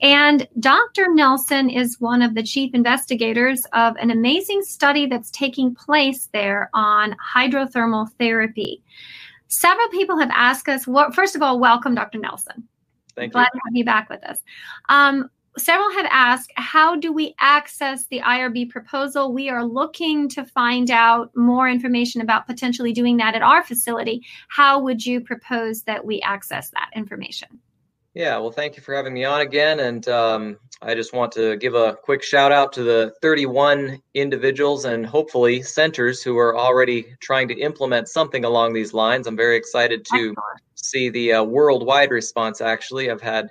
And 0.03 0.47
Dr. 0.61 1.07
Nelson 1.09 1.71
is 1.71 2.01
one 2.01 2.21
of 2.21 2.35
the 2.35 2.43
chief 2.43 2.75
investigators 2.75 3.65
of 3.73 3.97
an 3.97 4.11
amazing 4.11 4.63
study 4.63 5.07
that's 5.07 5.31
taking 5.31 5.75
place 5.75 6.29
there 6.33 6.69
on 6.75 7.17
hydrothermal 7.35 8.11
therapy. 8.19 8.83
Several 9.49 9.89
people 9.89 10.19
have 10.19 10.31
asked 10.35 10.69
us, 10.69 10.87
well, 10.87 11.13
first 11.13 11.35
of 11.35 11.43
all, 11.43 11.59
welcome, 11.59 11.95
Dr. 11.95 12.19
Nelson. 12.19 12.69
Thank 13.15 13.33
Glad 13.33 13.43
you. 13.43 13.51
Glad 13.53 13.59
to 13.59 13.61
have 13.67 13.77
you 13.77 13.85
back 13.85 14.11
with 14.11 14.25
us. 14.25 14.39
Um, 14.89 15.31
several 15.59 15.91
have 15.93 16.07
asked 16.11 16.53
how 16.57 16.97
do 16.97 17.13
we 17.13 17.35
access 17.39 18.07
the 18.07 18.21
IRB 18.21 18.71
proposal? 18.71 19.33
We 19.33 19.49
are 19.51 19.65
looking 19.65 20.29
to 20.31 20.45
find 20.45 20.91
out 20.91 21.31
more 21.37 21.69
information 21.69 22.21
about 22.21 22.47
potentially 22.47 22.93
doing 22.93 23.17
that 23.19 23.35
at 23.35 23.43
our 23.43 23.63
facility. 23.63 24.23
How 24.49 24.81
would 24.81 25.05
you 25.05 25.21
propose 25.21 25.83
that 25.83 26.05
we 26.05 26.21
access 26.23 26.71
that 26.71 26.91
information? 26.95 27.61
Yeah, 28.15 28.37
well, 28.39 28.51
thank 28.51 28.77
you 28.77 28.83
for 28.83 28.95
having 28.95 29.15
me 29.15 29.25
on 29.25 29.41
again. 29.41 29.81
And 29.81 30.07
um, 30.09 30.59
I 30.83 30.95
just 30.95 31.15
want 31.15 31.33
to 31.33 31.57
give 31.57 31.75
a 31.75 31.97
quick 32.03 32.23
shout 32.23 32.53
out 32.53 32.73
to 32.75 32.83
the 32.83 33.15
31 33.23 34.03
individuals 34.13 34.85
and 34.85 35.07
hopefully 35.07 35.63
centers 35.63 36.23
who 36.23 36.37
are 36.37 36.57
already 36.57 37.07
trying 37.21 37.49
to 37.49 37.59
implement 37.59 38.09
something 38.09 38.45
along 38.45 38.75
these 38.75 38.93
lines. 38.93 39.27
I'm 39.27 39.37
very 39.37 39.57
excited 39.57 40.05
to 40.05 40.15
Excellent. 40.15 40.39
see 40.75 41.09
the 41.09 41.33
uh, 41.33 41.43
worldwide 41.45 42.11
response, 42.11 42.61
actually. 42.61 43.11
I've 43.11 43.23
had 43.23 43.51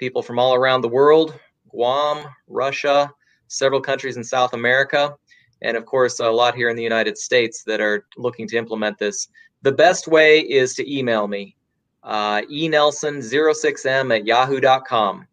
people 0.00 0.22
from 0.22 0.38
all 0.38 0.54
around 0.54 0.80
the 0.80 0.88
world 0.88 1.38
Guam, 1.68 2.24
Russia, 2.48 3.12
several 3.46 3.80
countries 3.80 4.16
in 4.16 4.24
South 4.24 4.54
America, 4.54 5.14
and 5.62 5.76
of 5.76 5.86
course, 5.86 6.18
a 6.18 6.28
lot 6.28 6.56
here 6.56 6.68
in 6.68 6.74
the 6.74 6.82
United 6.82 7.16
States 7.16 7.62
that 7.64 7.80
are 7.80 8.06
looking 8.16 8.48
to 8.48 8.56
implement 8.56 8.98
this. 8.98 9.28
The 9.62 9.70
best 9.70 10.08
way 10.08 10.40
is 10.40 10.74
to 10.74 10.92
email 10.92 11.28
me, 11.28 11.56
uh, 12.02 12.40
enelson06m 12.50 14.16
at 14.16 14.26
yahoo.com. 14.26 15.26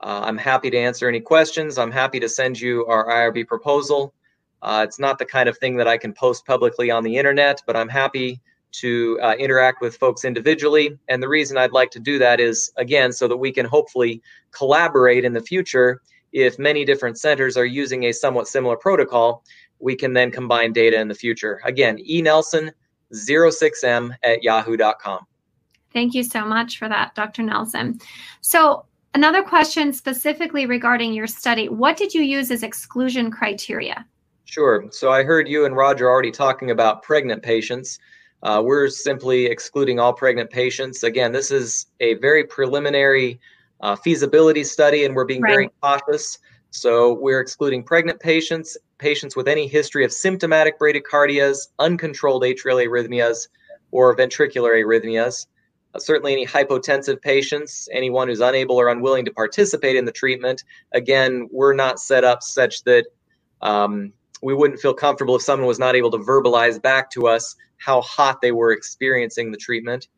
Uh, 0.00 0.20
I'm 0.24 0.38
happy 0.38 0.70
to 0.70 0.78
answer 0.78 1.08
any 1.08 1.20
questions. 1.20 1.76
I'm 1.76 1.90
happy 1.90 2.20
to 2.20 2.28
send 2.28 2.58
you 2.58 2.86
our 2.86 3.08
IRB 3.08 3.46
proposal. 3.46 4.14
Uh, 4.62 4.84
it's 4.86 5.00
not 5.00 5.18
the 5.18 5.26
kind 5.26 5.48
of 5.48 5.58
thing 5.58 5.76
that 5.76 5.88
I 5.88 5.98
can 5.98 6.12
post 6.12 6.46
publicly 6.46 6.90
on 6.90 7.02
the 7.02 7.16
internet, 7.16 7.60
but 7.66 7.76
I'm 7.76 7.88
happy 7.88 8.40
to 8.72 9.18
uh, 9.22 9.34
interact 9.38 9.80
with 9.80 9.96
folks 9.96 10.24
individually. 10.24 10.98
And 11.08 11.22
the 11.22 11.28
reason 11.28 11.56
I'd 11.56 11.70
like 11.72 11.92
to 11.92 12.00
do 12.00 12.18
that 12.18 12.40
is, 12.40 12.72
again, 12.76 13.12
so 13.12 13.28
that 13.28 13.36
we 13.36 13.52
can 13.52 13.66
hopefully 13.66 14.20
collaborate 14.50 15.24
in 15.24 15.32
the 15.32 15.42
future. 15.42 16.02
If 16.32 16.58
many 16.58 16.84
different 16.84 17.18
centers 17.18 17.56
are 17.56 17.64
using 17.64 18.02
a 18.04 18.12
somewhat 18.12 18.48
similar 18.48 18.76
protocol, 18.76 19.44
we 19.78 19.94
can 19.96 20.12
then 20.14 20.30
combine 20.30 20.72
data 20.72 20.98
in 20.98 21.08
the 21.08 21.14
future. 21.14 21.60
Again, 21.64 21.98
enelson06m 21.98 24.16
at 24.22 24.42
yahoo.com. 24.42 25.26
Thank 25.92 26.14
you 26.14 26.22
so 26.22 26.46
much 26.46 26.78
for 26.78 26.88
that, 26.88 27.14
Dr. 27.14 27.42
Nelson. 27.42 27.98
So, 28.40 28.86
another 29.14 29.42
question 29.42 29.92
specifically 29.92 30.64
regarding 30.64 31.12
your 31.12 31.26
study 31.26 31.68
what 31.68 31.98
did 31.98 32.14
you 32.14 32.22
use 32.22 32.50
as 32.50 32.62
exclusion 32.62 33.30
criteria? 33.30 34.06
Sure. 34.46 34.86
So, 34.90 35.12
I 35.12 35.22
heard 35.22 35.48
you 35.48 35.66
and 35.66 35.76
Roger 35.76 36.08
already 36.08 36.30
talking 36.30 36.70
about 36.70 37.02
pregnant 37.02 37.42
patients. 37.42 37.98
Uh, 38.42 38.60
we're 38.64 38.88
simply 38.88 39.46
excluding 39.46 40.00
all 40.00 40.12
pregnant 40.12 40.50
patients. 40.50 41.02
Again, 41.04 41.32
this 41.32 41.50
is 41.50 41.86
a 42.00 42.14
very 42.14 42.44
preliminary 42.44 43.40
uh, 43.80 43.96
feasibility 43.96 44.64
study, 44.64 45.04
and 45.04 45.14
we're 45.14 45.24
being 45.24 45.42
right. 45.42 45.52
very 45.52 45.70
cautious. 45.80 46.38
So 46.70 47.12
we're 47.12 47.40
excluding 47.40 47.84
pregnant 47.84 48.18
patients, 48.18 48.76
patients 48.98 49.36
with 49.36 49.46
any 49.46 49.68
history 49.68 50.04
of 50.04 50.12
symptomatic 50.12 50.78
bradycardias, 50.78 51.68
uncontrolled 51.78 52.42
atrial 52.42 52.84
arrhythmias, 52.84 53.48
or 53.90 54.16
ventricular 54.16 54.82
arrhythmias. 54.82 55.46
Uh, 55.94 55.98
certainly, 55.98 56.32
any 56.32 56.46
hypotensive 56.46 57.20
patients, 57.20 57.88
anyone 57.92 58.26
who's 58.26 58.40
unable 58.40 58.76
or 58.76 58.88
unwilling 58.88 59.24
to 59.26 59.32
participate 59.32 59.96
in 59.96 60.04
the 60.04 60.12
treatment. 60.12 60.64
Again, 60.92 61.48
we're 61.52 61.74
not 61.74 62.00
set 62.00 62.24
up 62.24 62.42
such 62.42 62.82
that 62.84 63.06
um, 63.60 64.12
we 64.42 64.54
wouldn't 64.54 64.80
feel 64.80 64.94
comfortable 64.94 65.36
if 65.36 65.42
someone 65.42 65.66
was 65.66 65.78
not 65.78 65.94
able 65.94 66.10
to 66.10 66.18
verbalize 66.18 66.80
back 66.82 67.10
to 67.10 67.28
us 67.28 67.54
how 67.78 68.00
hot 68.02 68.40
they 68.40 68.52
were 68.52 68.72
experiencing 68.72 69.50
the 69.50 69.56
treatment. 69.56 70.08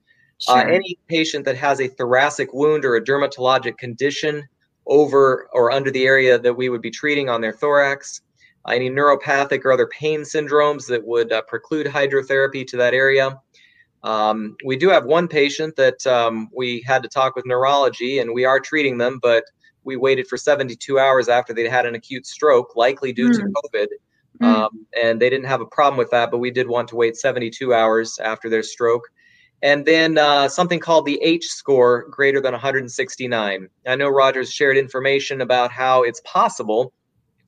Uh, 0.48 0.60
sure. 0.60 0.70
Uh, 0.70 0.74
any 0.74 0.98
patient 1.08 1.44
that 1.44 1.56
has 1.56 1.80
a 1.80 1.88
thoracic 1.88 2.52
wound 2.52 2.84
or 2.84 2.96
a 2.96 3.04
dermatologic 3.04 3.78
condition 3.78 4.46
over 4.86 5.48
or 5.52 5.70
under 5.70 5.90
the 5.90 6.04
area 6.04 6.38
that 6.38 6.54
we 6.54 6.68
would 6.68 6.82
be 6.82 6.90
treating 6.90 7.28
on 7.28 7.40
their 7.40 7.52
thorax, 7.52 8.20
uh, 8.66 8.72
any 8.72 8.90
neuropathic 8.90 9.64
or 9.64 9.72
other 9.72 9.86
pain 9.86 10.20
syndromes 10.20 10.86
that 10.88 11.04
would 11.06 11.32
uh, 11.32 11.42
preclude 11.42 11.86
hydrotherapy 11.86 12.66
to 12.66 12.76
that 12.76 12.94
area. 12.94 13.38
Um, 14.02 14.56
we 14.64 14.76
do 14.76 14.90
have 14.90 15.06
one 15.06 15.28
patient 15.28 15.76
that 15.76 16.06
um, 16.06 16.50
we 16.54 16.82
had 16.86 17.02
to 17.04 17.08
talk 17.08 17.36
with 17.36 17.46
neurology, 17.46 18.18
and 18.18 18.34
we 18.34 18.44
are 18.44 18.60
treating 18.60 18.98
them, 18.98 19.18
but 19.22 19.44
we 19.82 19.96
waited 19.96 20.26
for 20.26 20.36
72 20.36 20.98
hours 20.98 21.28
after 21.28 21.54
they'd 21.54 21.70
had 21.70 21.86
an 21.86 21.94
acute 21.94 22.26
stroke, 22.26 22.76
likely 22.76 23.12
due 23.12 23.30
mm. 23.30 23.34
to 23.34 23.42
hmm. 23.42 23.52
COVID. 23.52 23.86
Mm. 24.42 24.46
Um, 24.46 24.86
and 25.00 25.20
they 25.20 25.30
didn't 25.30 25.46
have 25.46 25.60
a 25.60 25.66
problem 25.66 25.96
with 25.96 26.10
that, 26.10 26.30
but 26.30 26.38
we 26.38 26.50
did 26.50 26.68
want 26.68 26.88
to 26.88 26.96
wait 26.96 27.16
72 27.16 27.72
hours 27.72 28.18
after 28.18 28.48
their 28.48 28.62
stroke. 28.62 29.04
And 29.62 29.86
then 29.86 30.18
uh, 30.18 30.48
something 30.48 30.80
called 30.80 31.06
the 31.06 31.18
H 31.22 31.46
score 31.46 32.06
greater 32.10 32.40
than 32.40 32.52
169. 32.52 33.68
I 33.86 33.96
know 33.96 34.08
Rogers 34.08 34.52
shared 34.52 34.76
information 34.76 35.40
about 35.40 35.70
how 35.70 36.02
it's 36.02 36.20
possible 36.24 36.92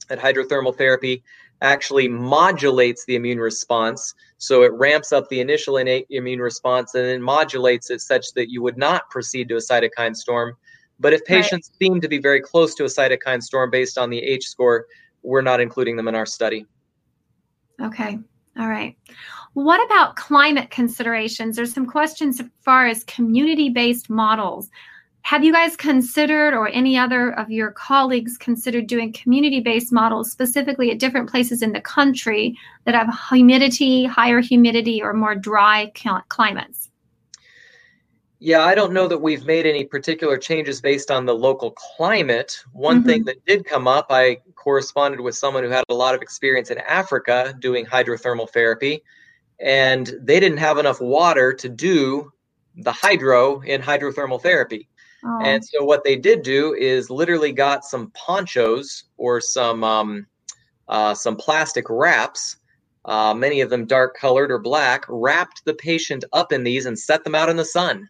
that 0.08 0.18
hydrothermal 0.18 0.76
therapy 0.76 1.22
actually 1.62 2.08
modulates 2.08 3.04
the 3.06 3.16
immune 3.16 3.40
response. 3.40 4.14
So 4.38 4.62
it 4.62 4.72
ramps 4.72 5.12
up 5.12 5.28
the 5.28 5.40
initial 5.40 5.78
innate 5.78 6.06
immune 6.10 6.40
response 6.40 6.94
and 6.94 7.04
then 7.04 7.22
modulates 7.22 7.90
it 7.90 8.00
such 8.00 8.32
that 8.34 8.50
you 8.50 8.62
would 8.62 8.76
not 8.76 9.08
proceed 9.10 9.48
to 9.48 9.56
a 9.56 9.60
cytokine 9.60 10.14
storm. 10.14 10.56
But 10.98 11.12
if 11.12 11.24
patients 11.24 11.70
right. 11.72 11.86
seem 11.86 12.00
to 12.00 12.08
be 12.08 12.18
very 12.18 12.40
close 12.40 12.74
to 12.76 12.84
a 12.84 12.88
cytokine 12.88 13.42
storm 13.42 13.70
based 13.70 13.98
on 13.98 14.10
the 14.10 14.22
H 14.22 14.48
score, 14.48 14.86
we're 15.22 15.42
not 15.42 15.60
including 15.60 15.96
them 15.96 16.08
in 16.08 16.14
our 16.14 16.26
study. 16.26 16.66
Okay. 17.82 18.18
All 18.58 18.68
right. 18.68 18.96
What 19.52 19.84
about 19.84 20.16
climate 20.16 20.70
considerations? 20.70 21.56
There's 21.56 21.74
some 21.74 21.86
questions 21.86 22.40
as 22.40 22.46
far 22.62 22.86
as 22.86 23.04
community 23.04 23.68
based 23.68 24.08
models. 24.08 24.70
Have 25.22 25.42
you 25.42 25.52
guys 25.52 25.76
considered, 25.76 26.54
or 26.54 26.68
any 26.68 26.96
other 26.96 27.32
of 27.32 27.50
your 27.50 27.72
colleagues 27.72 28.38
considered 28.38 28.86
doing 28.86 29.12
community 29.12 29.60
based 29.60 29.92
models 29.92 30.30
specifically 30.30 30.90
at 30.90 31.00
different 31.00 31.28
places 31.28 31.62
in 31.62 31.72
the 31.72 31.80
country 31.80 32.56
that 32.84 32.94
have 32.94 33.12
humidity, 33.28 34.04
higher 34.04 34.40
humidity, 34.40 35.02
or 35.02 35.12
more 35.12 35.34
dry 35.34 35.90
climates? 36.28 36.85
Yeah, 38.38 38.60
I 38.60 38.74
don't 38.74 38.92
know 38.92 39.08
that 39.08 39.18
we've 39.18 39.46
made 39.46 39.64
any 39.64 39.84
particular 39.84 40.36
changes 40.36 40.80
based 40.80 41.10
on 41.10 41.24
the 41.24 41.34
local 41.34 41.70
climate. 41.70 42.62
One 42.72 42.98
mm-hmm. 42.98 43.08
thing 43.08 43.24
that 43.24 43.44
did 43.46 43.64
come 43.64 43.88
up, 43.88 44.06
I 44.10 44.38
corresponded 44.54 45.20
with 45.20 45.36
someone 45.36 45.64
who 45.64 45.70
had 45.70 45.84
a 45.88 45.94
lot 45.94 46.14
of 46.14 46.20
experience 46.20 46.70
in 46.70 46.78
Africa 46.78 47.54
doing 47.58 47.86
hydrothermal 47.86 48.50
therapy, 48.50 49.02
and 49.58 50.12
they 50.20 50.38
didn't 50.38 50.58
have 50.58 50.76
enough 50.76 51.00
water 51.00 51.54
to 51.54 51.68
do 51.68 52.30
the 52.76 52.92
hydro 52.92 53.60
in 53.62 53.80
hydrothermal 53.80 54.42
therapy. 54.42 54.88
Oh. 55.24 55.40
And 55.42 55.64
so 55.64 55.82
what 55.82 56.04
they 56.04 56.16
did 56.16 56.42
do 56.42 56.74
is 56.74 57.08
literally 57.08 57.52
got 57.52 57.84
some 57.84 58.10
ponchos 58.10 59.04
or 59.16 59.40
some 59.40 59.82
um, 59.82 60.26
uh, 60.88 61.14
some 61.14 61.36
plastic 61.36 61.86
wraps, 61.88 62.56
uh, 63.06 63.34
many 63.34 63.60
of 63.60 63.70
them 63.70 63.86
dark 63.86 64.16
colored 64.16 64.50
or 64.50 64.58
black, 64.58 65.04
wrapped 65.08 65.64
the 65.64 65.74
patient 65.74 66.24
up 66.32 66.52
in 66.52 66.64
these 66.64 66.86
and 66.86 66.98
set 66.98 67.24
them 67.24 67.34
out 67.34 67.48
in 67.48 67.56
the 67.56 67.64
sun. 67.64 68.08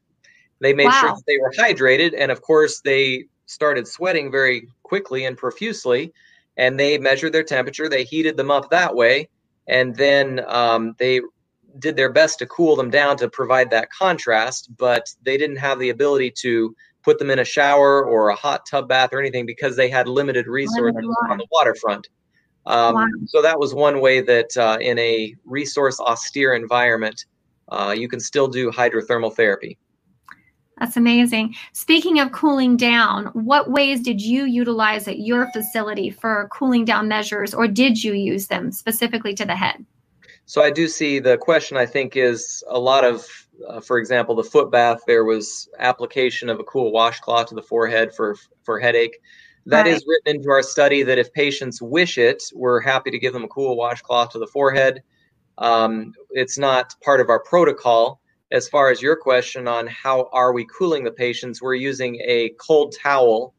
They 0.60 0.72
made 0.72 0.86
wow. 0.86 1.00
sure 1.00 1.08
that 1.10 1.22
they 1.26 1.38
were 1.38 1.52
hydrated, 1.52 2.14
and 2.16 2.30
of 2.30 2.42
course, 2.42 2.80
they 2.80 3.24
started 3.46 3.86
sweating 3.86 4.30
very 4.30 4.68
quickly 4.82 5.24
and 5.24 5.36
profusely, 5.36 6.12
and 6.56 6.78
they 6.78 6.98
measured 6.98 7.32
their 7.32 7.44
temperature. 7.44 7.88
They 7.88 8.04
heated 8.04 8.36
them 8.36 8.50
up 8.50 8.70
that 8.70 8.94
way, 8.94 9.28
and 9.66 9.94
then 9.94 10.42
um, 10.46 10.94
they 10.98 11.20
did 11.78 11.96
their 11.96 12.10
best 12.10 12.38
to 12.38 12.46
cool 12.46 12.76
them 12.76 12.90
down 12.90 13.16
to 13.18 13.28
provide 13.28 13.70
that 13.70 13.90
contrast, 13.90 14.70
but 14.78 15.14
they 15.22 15.36
didn't 15.36 15.56
have 15.56 15.78
the 15.78 15.90
ability 15.90 16.30
to 16.30 16.74
put 17.02 17.18
them 17.18 17.30
in 17.30 17.38
a 17.38 17.44
shower 17.44 18.04
or 18.04 18.30
a 18.30 18.34
hot 18.34 18.66
tub 18.68 18.88
bath 18.88 19.10
or 19.12 19.20
anything 19.20 19.46
because 19.46 19.76
they 19.76 19.88
had 19.88 20.08
limited 20.08 20.46
resources 20.46 21.04
on 21.30 21.38
the 21.38 21.46
waterfront. 21.52 22.08
Um, 22.66 22.94
wow. 22.94 23.06
So 23.26 23.42
that 23.42 23.58
was 23.58 23.74
one 23.74 24.00
way 24.00 24.20
that 24.22 24.56
uh, 24.56 24.78
in 24.80 24.98
a 24.98 25.34
resource 25.44 26.00
austere 26.00 26.54
environment, 26.54 27.26
uh, 27.68 27.94
you 27.96 28.08
can 28.08 28.18
still 28.18 28.48
do 28.48 28.70
hydrothermal 28.70 29.34
therapy. 29.34 29.78
That's 30.78 30.96
amazing. 30.96 31.54
Speaking 31.72 32.20
of 32.20 32.32
cooling 32.32 32.76
down, 32.76 33.26
what 33.32 33.70
ways 33.70 34.02
did 34.02 34.20
you 34.20 34.44
utilize 34.44 35.08
at 35.08 35.20
your 35.20 35.50
facility 35.52 36.10
for 36.10 36.48
cooling 36.52 36.84
down 36.84 37.08
measures, 37.08 37.54
or 37.54 37.66
did 37.66 38.02
you 38.02 38.12
use 38.12 38.48
them 38.48 38.70
specifically 38.70 39.32
to 39.34 39.46
the 39.46 39.56
head? 39.56 39.84
So 40.44 40.62
I 40.62 40.70
do 40.70 40.86
see 40.86 41.18
the 41.18 41.38
question. 41.38 41.76
I 41.76 41.86
think 41.86 42.16
is 42.16 42.62
a 42.68 42.78
lot 42.78 43.04
of, 43.04 43.26
uh, 43.68 43.80
for 43.80 43.98
example, 43.98 44.34
the 44.34 44.44
foot 44.44 44.70
bath. 44.70 45.00
There 45.06 45.24
was 45.24 45.68
application 45.78 46.50
of 46.50 46.60
a 46.60 46.64
cool 46.64 46.92
washcloth 46.92 47.48
to 47.48 47.54
the 47.54 47.62
forehead 47.62 48.14
for 48.14 48.36
for 48.62 48.78
headache. 48.78 49.16
That 49.64 49.82
right. 49.82 49.94
is 49.94 50.04
written 50.06 50.36
into 50.36 50.50
our 50.50 50.62
study 50.62 51.02
that 51.02 51.18
if 51.18 51.32
patients 51.32 51.82
wish 51.82 52.18
it, 52.18 52.44
we're 52.54 52.80
happy 52.80 53.10
to 53.10 53.18
give 53.18 53.32
them 53.32 53.42
a 53.42 53.48
cool 53.48 53.76
washcloth 53.76 54.30
to 54.30 54.38
the 54.38 54.46
forehead. 54.46 55.02
Um, 55.58 56.12
it's 56.30 56.58
not 56.58 56.94
part 57.02 57.20
of 57.20 57.28
our 57.30 57.40
protocol. 57.40 58.20
As 58.52 58.68
far 58.68 58.90
as 58.90 59.02
your 59.02 59.16
question 59.16 59.66
on 59.66 59.88
how 59.88 60.28
are 60.32 60.52
we 60.52 60.66
cooling 60.66 61.02
the 61.02 61.10
patients, 61.10 61.60
we're 61.60 61.74
using 61.74 62.20
a 62.24 62.50
cold 62.60 62.94
towel 63.00 63.54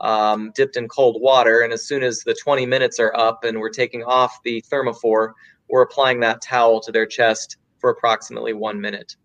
um, 0.00 0.50
dipped 0.56 0.76
in 0.76 0.88
cold 0.88 1.18
water, 1.20 1.60
and 1.60 1.72
as 1.72 1.86
soon 1.86 2.02
as 2.02 2.20
the 2.20 2.34
20 2.34 2.66
minutes 2.66 2.98
are 2.98 3.14
up 3.16 3.44
and 3.44 3.58
we're 3.60 3.70
taking 3.70 4.02
off 4.02 4.42
the 4.42 4.60
thermophore, 4.62 5.34
we're 5.68 5.82
applying 5.82 6.20
that 6.20 6.42
towel 6.42 6.80
to 6.80 6.90
their 6.90 7.06
chest 7.06 7.56
for 7.78 7.90
approximately 7.90 8.52
one 8.52 8.80
minute. 8.80 9.16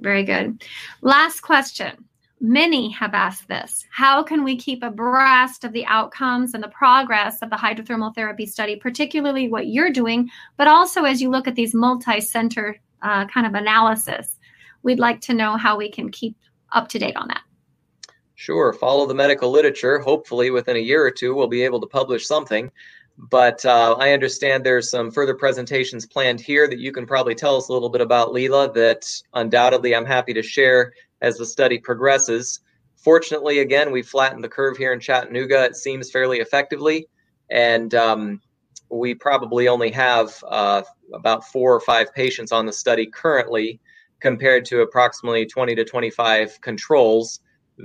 Very 0.00 0.24
good. 0.24 0.64
Last 1.02 1.40
question. 1.40 2.06
Many 2.42 2.88
have 2.92 3.12
asked 3.12 3.48
this 3.48 3.84
How 3.90 4.22
can 4.22 4.42
we 4.42 4.56
keep 4.56 4.82
abreast 4.82 5.64
of 5.64 5.74
the 5.74 5.84
outcomes 5.84 6.54
and 6.54 6.62
the 6.62 6.68
progress 6.68 7.42
of 7.42 7.50
the 7.50 7.56
hydrothermal 7.56 8.14
therapy 8.14 8.46
study, 8.46 8.76
particularly 8.76 9.48
what 9.48 9.66
you're 9.66 9.92
doing, 9.92 10.30
but 10.56 10.66
also 10.66 11.04
as 11.04 11.20
you 11.20 11.28
look 11.28 11.46
at 11.46 11.54
these 11.54 11.74
multi 11.74 12.22
center 12.22 12.80
uh, 13.02 13.26
kind 13.26 13.46
of 13.46 13.54
analysis? 13.54 14.36
We'd 14.82 14.98
like 14.98 15.20
to 15.22 15.34
know 15.34 15.56
how 15.56 15.76
we 15.76 15.90
can 15.90 16.10
keep 16.10 16.36
up 16.72 16.88
to 16.88 16.98
date 16.98 17.16
on 17.16 17.28
that. 17.28 17.42
Sure. 18.34 18.72
Follow 18.72 19.06
the 19.06 19.14
medical 19.14 19.50
literature. 19.50 19.98
Hopefully, 19.98 20.50
within 20.50 20.76
a 20.76 20.80
year 20.80 21.04
or 21.04 21.10
two, 21.10 21.34
we'll 21.34 21.46
be 21.46 21.62
able 21.62 21.80
to 21.80 21.86
publish 21.86 22.26
something. 22.26 22.70
But 23.18 23.62
uh, 23.66 23.96
I 23.98 24.12
understand 24.12 24.64
there's 24.64 24.90
some 24.90 25.10
further 25.10 25.34
presentations 25.34 26.06
planned 26.06 26.40
here 26.40 26.66
that 26.66 26.78
you 26.78 26.90
can 26.90 27.06
probably 27.06 27.34
tell 27.34 27.56
us 27.56 27.68
a 27.68 27.72
little 27.72 27.90
bit 27.90 28.00
about, 28.00 28.32
Lela, 28.32 28.72
that 28.72 29.04
undoubtedly 29.34 29.94
I'm 29.94 30.06
happy 30.06 30.32
to 30.32 30.42
share 30.42 30.94
as 31.20 31.36
the 31.36 31.44
study 31.44 31.78
progresses. 31.78 32.60
Fortunately, 32.96 33.58
again, 33.58 33.92
we 33.92 34.02
flattened 34.02 34.42
the 34.42 34.48
curve 34.48 34.78
here 34.78 34.94
in 34.94 35.00
Chattanooga. 35.00 35.64
It 35.64 35.76
seems 35.76 36.10
fairly 36.10 36.38
effectively. 36.38 37.08
And 37.50 37.94
um, 37.94 38.40
we 38.90 39.14
probably 39.14 39.68
only 39.68 39.90
have 39.92 40.42
uh, 40.46 40.82
about 41.14 41.44
four 41.46 41.74
or 41.74 41.80
five 41.80 42.12
patients 42.14 42.52
on 42.52 42.66
the 42.66 42.72
study 42.72 43.06
currently, 43.06 43.80
compared 44.20 44.64
to 44.66 44.82
approximately 44.82 45.46
20 45.46 45.74
to 45.74 45.84
25 45.84 46.60
controls 46.60 47.40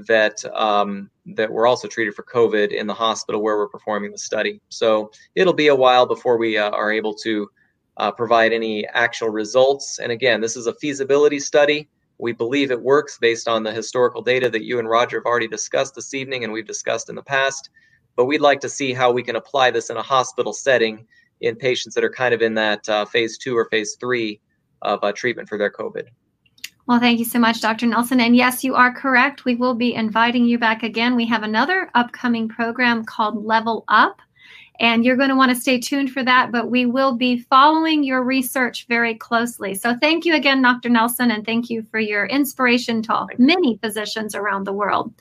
that 0.07 0.43
um, 0.53 1.09
that 1.25 1.51
were 1.51 1.65
also 1.65 1.87
treated 1.87 2.13
for 2.13 2.23
COVID 2.23 2.71
in 2.71 2.87
the 2.87 2.93
hospital 2.93 3.41
where 3.41 3.57
we're 3.57 3.69
performing 3.69 4.11
the 4.11 4.17
study. 4.17 4.59
So 4.69 5.11
it'll 5.35 5.53
be 5.53 5.67
a 5.67 5.75
while 5.75 6.05
before 6.05 6.37
we 6.37 6.57
uh, 6.57 6.69
are 6.71 6.91
able 6.91 7.13
to 7.15 7.49
uh, 7.97 8.11
provide 8.11 8.51
any 8.51 8.85
actual 8.87 9.29
results. 9.29 9.99
And 9.99 10.11
again, 10.11 10.41
this 10.41 10.57
is 10.57 10.67
a 10.67 10.73
feasibility 10.73 11.39
study. 11.39 11.87
We 12.17 12.33
believe 12.33 12.71
it 12.71 12.81
works 12.81 13.17
based 13.17 13.47
on 13.47 13.63
the 13.63 13.71
historical 13.71 14.21
data 14.21 14.49
that 14.49 14.63
you 14.63 14.79
and 14.79 14.89
Roger 14.89 15.17
have 15.17 15.25
already 15.25 15.47
discussed 15.47 15.95
this 15.95 16.13
evening 16.13 16.43
and 16.43 16.51
we've 16.51 16.67
discussed 16.67 17.09
in 17.09 17.15
the 17.15 17.23
past. 17.23 17.69
But 18.16 18.26
we'd 18.26 18.41
like 18.41 18.61
to 18.61 18.70
see 18.70 18.93
how 18.93 19.11
we 19.11 19.24
can 19.24 19.36
apply 19.36 19.72
this 19.72 19.89
in 19.89 19.97
a 19.97 20.01
hospital 20.01 20.53
setting 20.53 21.05
in 21.41 21.55
patients 21.55 21.95
that 21.95 22.03
are 22.03 22.09
kind 22.09 22.34
of 22.34 22.41
in 22.41 22.53
that 22.55 22.88
uh, 22.88 23.05
phase 23.05 23.38
two 23.38 23.57
or 23.57 23.66
phase 23.66 23.97
three 23.99 24.39
of 24.82 25.03
uh, 25.03 25.11
treatment 25.11 25.49
for 25.49 25.57
their 25.57 25.72
COVID. 25.72 26.07
Well, 26.88 26.99
thank 26.99 27.18
you 27.18 27.26
so 27.26 27.39
much, 27.39 27.61
Dr. 27.61 27.88
Nelson. 27.88 28.20
And 28.22 28.36
yes, 28.36 28.63
you 28.63 28.76
are 28.76 28.93
correct. 28.93 29.43
We 29.43 29.55
will 29.55 29.74
be 29.74 29.95
inviting 29.95 30.45
you 30.45 30.59
back 30.59 30.84
again. 30.84 31.16
We 31.16 31.26
have 31.26 31.41
another 31.41 31.89
upcoming 31.95 32.47
program 32.47 33.03
called 33.05 33.43
Level 33.43 33.84
Up 33.88 34.22
and 34.80 35.05
you're 35.05 35.15
going 35.15 35.30
to 35.30 35.36
want 35.36 35.53
to 35.53 35.59
stay 35.59 35.80
tuned 35.80 36.11
for 36.11 36.23
that. 36.23 36.51
But 36.51 36.69
we 36.69 36.86
will 36.86 37.15
be 37.15 37.39
following 37.39 38.03
your 38.03 38.23
research 38.23 38.86
very 38.88 39.15
closely. 39.15 39.76
So 39.76 39.95
thank 40.01 40.26
you 40.26 40.36
again, 40.36 40.61
Dr. 40.61 40.89
Nelson, 40.89 41.32
and 41.32 41.45
thank 41.45 41.69
you 41.69 41.84
for 41.91 41.99
your 41.99 42.26
inspiration 42.26 43.01
to 43.03 43.28
many 43.38 43.78
physicians 43.78 44.36
around 44.36 44.65
the 44.65 44.73
world. 44.73 45.13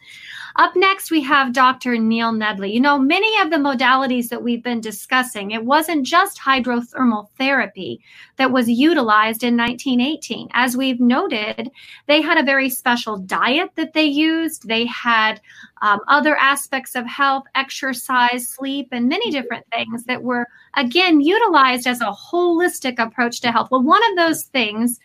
Up 0.56 0.76
next, 0.76 1.10
we 1.10 1.20
have 1.22 1.52
Dr. 1.52 1.98
Neil 1.98 2.30
Nedley. 2.30 2.72
You 2.72 2.80
know, 2.80 2.96
many 2.96 3.40
of 3.40 3.50
the 3.50 3.56
modalities 3.56 4.28
that 4.28 4.42
we've 4.42 4.62
been 4.62 4.80
discussing, 4.80 5.50
it 5.50 5.64
wasn't 5.64 6.06
just 6.06 6.38
hydrothermal 6.38 7.28
therapy 7.38 8.00
that 8.36 8.52
was 8.52 8.68
utilized 8.68 9.42
in 9.42 9.56
1918. 9.56 10.48
As 10.52 10.76
we've 10.76 11.00
noted, 11.00 11.72
they 12.06 12.20
had 12.22 12.38
a 12.38 12.44
very 12.44 12.70
special 12.70 13.18
diet 13.18 13.70
that 13.74 13.94
they 13.94 14.04
used. 14.04 14.68
They 14.68 14.86
had 14.86 15.40
um, 15.82 16.00
other 16.08 16.36
aspects 16.36 16.94
of 16.94 17.06
health, 17.06 17.44
exercise, 17.54 18.48
sleep, 18.48 18.88
and 18.92 19.08
many 19.08 19.30
different 19.30 19.66
things 19.72 20.04
that 20.04 20.22
were, 20.22 20.46
again, 20.74 21.20
utilized 21.20 21.86
as 21.86 22.00
a 22.00 22.12
holistic 22.12 22.98
approach 22.98 23.40
to 23.40 23.52
health. 23.52 23.68
Well, 23.70 23.82
one 23.82 24.02
of 24.10 24.16
those 24.16 24.44
things 24.44 25.00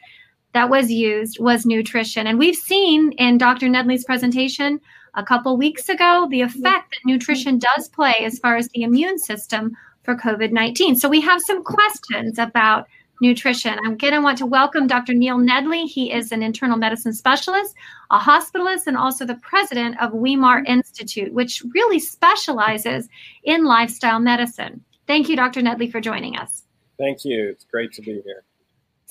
that 0.53 0.69
was 0.69 0.91
used 0.91 1.39
was 1.39 1.65
nutrition. 1.65 2.27
And 2.27 2.39
we've 2.39 2.55
seen 2.55 3.11
in 3.13 3.37
Dr. 3.37 3.67
Nedley's 3.67 4.05
presentation 4.05 4.79
a 5.15 5.23
couple 5.23 5.57
weeks 5.57 5.89
ago 5.89 6.27
the 6.29 6.41
effect 6.41 6.91
that 6.91 7.05
nutrition 7.05 7.59
does 7.59 7.87
play 7.89 8.15
as 8.21 8.39
far 8.39 8.57
as 8.57 8.69
the 8.69 8.83
immune 8.83 9.17
system 9.19 9.75
for 10.03 10.15
COVID 10.15 10.51
19. 10.51 10.95
So 10.95 11.09
we 11.09 11.21
have 11.21 11.41
some 11.41 11.63
questions 11.63 12.39
about 12.39 12.87
nutrition. 13.21 13.77
I'm 13.85 13.97
going 13.97 14.13
to 14.13 14.21
want 14.21 14.37
to 14.39 14.45
welcome 14.45 14.87
Dr. 14.87 15.13
Neil 15.13 15.37
Nedley. 15.37 15.87
He 15.87 16.11
is 16.11 16.31
an 16.31 16.41
internal 16.41 16.77
medicine 16.77 17.13
specialist, 17.13 17.75
a 18.11 18.19
hospitalist, 18.19 18.87
and 18.87 18.97
also 18.97 19.25
the 19.25 19.35
president 19.35 19.99
of 20.01 20.11
Weimar 20.11 20.63
Institute, 20.65 21.33
which 21.33 21.63
really 21.73 21.99
specializes 21.99 23.09
in 23.43 23.65
lifestyle 23.65 24.19
medicine. 24.19 24.83
Thank 25.07 25.29
you, 25.29 25.35
Dr. 25.35 25.61
Nedley, 25.61 25.91
for 25.91 25.99
joining 25.99 26.37
us. 26.37 26.63
Thank 26.97 27.25
you. 27.25 27.49
It's 27.49 27.65
great 27.65 27.91
to 27.93 28.01
be 28.01 28.21
here. 28.25 28.43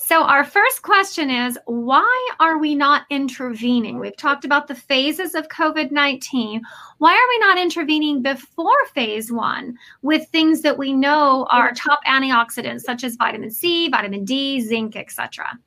So, 0.01 0.23
our 0.23 0.45
first 0.45 0.81
question 0.81 1.29
is 1.29 1.59
why 1.65 2.29
are 2.39 2.57
we 2.57 2.73
not 2.73 3.03
intervening? 3.09 3.99
We've 3.99 4.15
talked 4.15 4.45
about 4.45 4.67
the 4.67 4.73
phases 4.73 5.35
of 5.35 5.49
COVID 5.49 5.91
19. 5.91 6.61
Why 6.99 7.11
are 7.11 7.29
we 7.29 7.39
not 7.39 7.57
intervening 7.57 8.21
before 8.21 8.85
phase 8.95 9.29
one 9.29 9.77
with 10.01 10.25
things 10.29 10.61
that 10.61 10.77
we 10.77 10.93
know 10.93 11.45
are 11.51 11.73
top 11.73 11.99
antioxidants, 12.07 12.81
such 12.81 13.03
as 13.03 13.17
vitamin 13.17 13.51
C, 13.51 13.89
vitamin 13.89 14.23
D, 14.23 14.61
zinc, 14.61 14.95
etc.? 14.95 15.59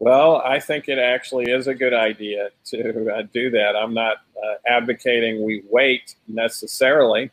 Well, 0.00 0.42
I 0.44 0.58
think 0.58 0.88
it 0.88 0.98
actually 0.98 1.52
is 1.52 1.68
a 1.68 1.74
good 1.74 1.94
idea 1.94 2.48
to 2.66 3.14
uh, 3.14 3.22
do 3.32 3.48
that. 3.52 3.76
I'm 3.76 3.94
not 3.94 4.16
uh, 4.36 4.54
advocating 4.66 5.44
we 5.44 5.62
wait 5.70 6.16
necessarily, 6.26 7.30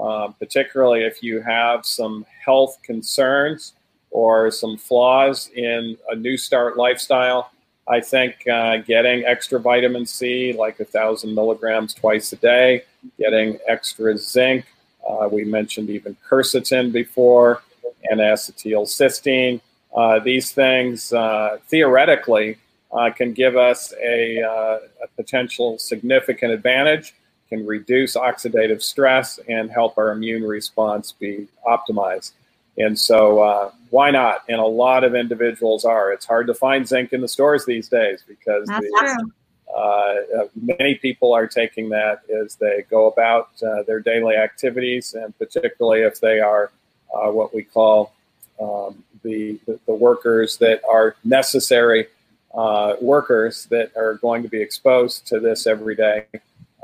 uh, 0.00 0.28
particularly 0.28 1.02
if 1.02 1.20
you 1.20 1.42
have 1.42 1.84
some 1.84 2.24
health 2.44 2.78
concerns 2.84 3.74
or 4.12 4.50
some 4.50 4.76
flaws 4.76 5.50
in 5.54 5.96
a 6.10 6.14
NEWSTART 6.14 6.76
lifestyle. 6.76 7.50
I 7.88 8.00
think 8.00 8.46
uh, 8.46 8.76
getting 8.78 9.24
extra 9.24 9.58
vitamin 9.58 10.06
C, 10.06 10.52
like 10.52 10.78
a 10.78 10.84
thousand 10.84 11.34
milligrams 11.34 11.94
twice 11.94 12.32
a 12.32 12.36
day, 12.36 12.84
getting 13.18 13.58
extra 13.66 14.16
zinc. 14.16 14.66
Uh, 15.08 15.28
we 15.32 15.44
mentioned 15.44 15.90
even 15.90 16.16
quercetin 16.28 16.92
before, 16.92 17.62
and 18.04 18.20
acetylcysteine. 18.20 19.60
Uh, 19.94 20.18
these 20.20 20.52
things 20.52 21.12
uh, 21.12 21.58
theoretically 21.68 22.56
uh, 22.92 23.10
can 23.10 23.32
give 23.32 23.56
us 23.56 23.92
a, 24.02 24.42
uh, 24.42 24.78
a 25.02 25.08
potential 25.16 25.78
significant 25.78 26.52
advantage, 26.52 27.14
can 27.48 27.66
reduce 27.66 28.16
oxidative 28.16 28.82
stress, 28.82 29.38
and 29.48 29.70
help 29.70 29.98
our 29.98 30.12
immune 30.12 30.42
response 30.42 31.12
be 31.12 31.46
optimized. 31.66 32.32
And 32.78 32.98
so, 32.98 33.40
uh, 33.40 33.70
why 33.90 34.10
not? 34.10 34.44
And 34.48 34.58
a 34.58 34.64
lot 34.64 35.04
of 35.04 35.14
individuals 35.14 35.84
are. 35.84 36.12
It's 36.12 36.24
hard 36.24 36.46
to 36.46 36.54
find 36.54 36.88
zinc 36.88 37.12
in 37.12 37.20
the 37.20 37.28
stores 37.28 37.66
these 37.66 37.88
days 37.88 38.22
because 38.26 38.66
the, 38.66 39.30
uh, 39.74 39.78
uh, 39.78 40.44
many 40.54 40.94
people 40.96 41.32
are 41.32 41.46
taking 41.46 41.88
that 41.90 42.22
as 42.30 42.56
they 42.56 42.84
go 42.90 43.06
about 43.06 43.50
uh, 43.62 43.82
their 43.84 44.00
daily 44.00 44.36
activities, 44.36 45.14
and 45.14 45.36
particularly 45.38 46.02
if 46.02 46.20
they 46.20 46.40
are 46.40 46.70
uh, 47.14 47.30
what 47.30 47.54
we 47.54 47.62
call 47.62 48.12
um, 48.60 49.02
the, 49.22 49.58
the, 49.66 49.78
the, 49.86 49.94
workers 49.94 50.56
that 50.58 50.82
are 50.88 51.16
necessary 51.24 52.06
uh, 52.54 52.94
workers 53.00 53.66
that 53.66 53.90
are 53.96 54.14
going 54.14 54.42
to 54.42 54.48
be 54.48 54.60
exposed 54.60 55.26
to 55.26 55.40
this 55.40 55.66
every 55.66 55.94
day. 55.94 56.26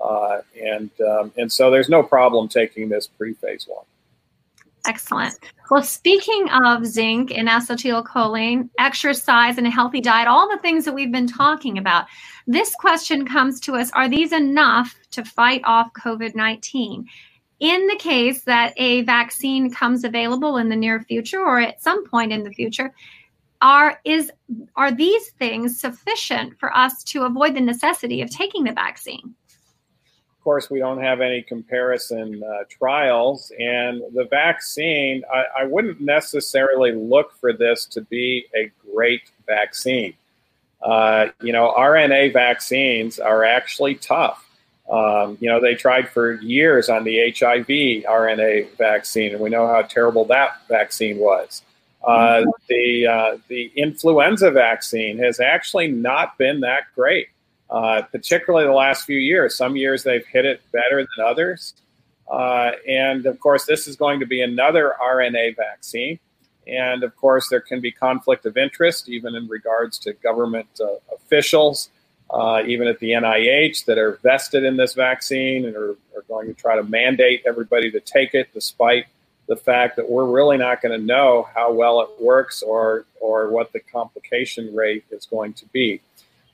Uh, 0.02 0.40
and 0.62 0.90
um, 1.00 1.32
and 1.36 1.52
so 1.52 1.70
there's 1.70 1.88
no 1.88 2.02
problem 2.02 2.48
taking 2.48 2.88
this 2.88 3.06
pre-phase 3.06 3.66
one. 3.68 3.84
Excellent. 4.88 5.38
Well, 5.70 5.82
speaking 5.82 6.48
of 6.64 6.86
zinc 6.86 7.30
and 7.30 7.46
acetylcholine, 7.46 8.70
exercise 8.78 9.58
and 9.58 9.66
a 9.66 9.70
healthy 9.70 10.00
diet, 10.00 10.26
all 10.26 10.48
the 10.48 10.62
things 10.62 10.86
that 10.86 10.94
we've 10.94 11.12
been 11.12 11.26
talking 11.26 11.76
about, 11.76 12.06
this 12.46 12.74
question 12.74 13.26
comes 13.26 13.60
to 13.60 13.74
us 13.74 13.90
Are 13.92 14.08
these 14.08 14.32
enough 14.32 14.96
to 15.10 15.26
fight 15.26 15.60
off 15.64 15.92
COVID 15.92 16.34
19? 16.34 17.06
In 17.60 17.86
the 17.86 17.96
case 17.96 18.44
that 18.44 18.72
a 18.78 19.02
vaccine 19.02 19.70
comes 19.70 20.04
available 20.04 20.56
in 20.56 20.70
the 20.70 20.76
near 20.76 21.02
future 21.02 21.40
or 21.40 21.60
at 21.60 21.82
some 21.82 22.06
point 22.06 22.32
in 22.32 22.42
the 22.42 22.52
future, 22.52 22.94
are 23.60 24.00
is 24.06 24.32
are 24.74 24.92
these 24.92 25.32
things 25.32 25.78
sufficient 25.78 26.58
for 26.58 26.74
us 26.74 27.04
to 27.04 27.24
avoid 27.24 27.54
the 27.54 27.60
necessity 27.60 28.22
of 28.22 28.30
taking 28.30 28.64
the 28.64 28.72
vaccine? 28.72 29.34
Of 30.48 30.52
course, 30.52 30.70
we 30.70 30.78
don't 30.78 31.02
have 31.02 31.20
any 31.20 31.42
comparison 31.42 32.42
uh, 32.42 32.64
trials, 32.70 33.52
and 33.58 34.00
the 34.14 34.24
vaccine. 34.30 35.22
I, 35.30 35.44
I 35.60 35.64
wouldn't 35.66 36.00
necessarily 36.00 36.92
look 36.92 37.38
for 37.38 37.52
this 37.52 37.84
to 37.84 38.00
be 38.00 38.46
a 38.56 38.72
great 38.90 39.30
vaccine. 39.46 40.14
Uh, 40.80 41.26
you 41.42 41.52
know, 41.52 41.74
RNA 41.76 42.32
vaccines 42.32 43.18
are 43.18 43.44
actually 43.44 43.96
tough. 43.96 44.48
Um, 44.90 45.36
you 45.38 45.50
know, 45.50 45.60
they 45.60 45.74
tried 45.74 46.08
for 46.08 46.40
years 46.40 46.88
on 46.88 47.04
the 47.04 47.30
HIV 47.30 47.66
RNA 47.66 48.74
vaccine, 48.78 49.32
and 49.32 49.40
we 49.42 49.50
know 49.50 49.66
how 49.66 49.82
terrible 49.82 50.24
that 50.24 50.62
vaccine 50.66 51.18
was. 51.18 51.60
Uh, 52.02 52.44
the 52.70 53.06
uh, 53.06 53.36
the 53.48 53.70
influenza 53.76 54.50
vaccine 54.50 55.18
has 55.18 55.40
actually 55.40 55.88
not 55.88 56.38
been 56.38 56.60
that 56.60 56.84
great, 56.94 57.28
uh, 57.70 58.02
particularly 58.10 58.66
the 58.66 58.72
last 58.72 59.04
few 59.04 59.18
years. 59.18 59.56
Some 59.56 59.76
years 59.76 60.02
they've 60.02 60.26
hit 60.26 60.44
it 60.44 60.60
better 60.72 61.06
than 61.16 61.26
others, 61.26 61.74
uh, 62.30 62.72
and 62.86 63.26
of 63.26 63.40
course, 63.40 63.64
this 63.64 63.86
is 63.86 63.96
going 63.96 64.20
to 64.20 64.26
be 64.26 64.42
another 64.42 64.94
RNA 65.02 65.56
vaccine. 65.56 66.18
And 66.66 67.02
of 67.02 67.16
course, 67.16 67.48
there 67.48 67.60
can 67.60 67.80
be 67.80 67.90
conflict 67.90 68.44
of 68.44 68.56
interest, 68.56 69.08
even 69.08 69.34
in 69.34 69.48
regards 69.48 69.98
to 70.00 70.12
government 70.12 70.68
uh, 70.80 70.96
officials, 71.14 71.88
uh, 72.30 72.62
even 72.66 72.86
at 72.88 72.98
the 73.00 73.12
NIH, 73.12 73.86
that 73.86 73.96
are 73.96 74.18
vested 74.22 74.64
in 74.64 74.76
this 74.76 74.92
vaccine 74.92 75.64
and 75.64 75.74
are, 75.74 75.92
are, 76.14 76.22
going 76.28 76.46
to 76.46 76.52
try 76.52 76.76
to 76.76 76.82
mandate 76.82 77.42
everybody 77.46 77.90
to 77.90 78.00
take 78.00 78.34
it, 78.34 78.52
despite 78.52 79.06
the 79.46 79.56
fact 79.56 79.96
that 79.96 80.10
we're 80.10 80.26
really 80.26 80.58
not 80.58 80.82
going 80.82 80.98
to 80.98 81.02
know 81.02 81.48
how 81.54 81.72
well 81.72 82.02
it 82.02 82.10
works 82.20 82.62
or 82.62 83.06
or 83.18 83.48
what 83.48 83.72
the 83.72 83.80
complication 83.80 84.74
rate 84.74 85.04
is 85.10 85.24
going 85.24 85.54
to 85.54 85.64
be. 85.66 86.02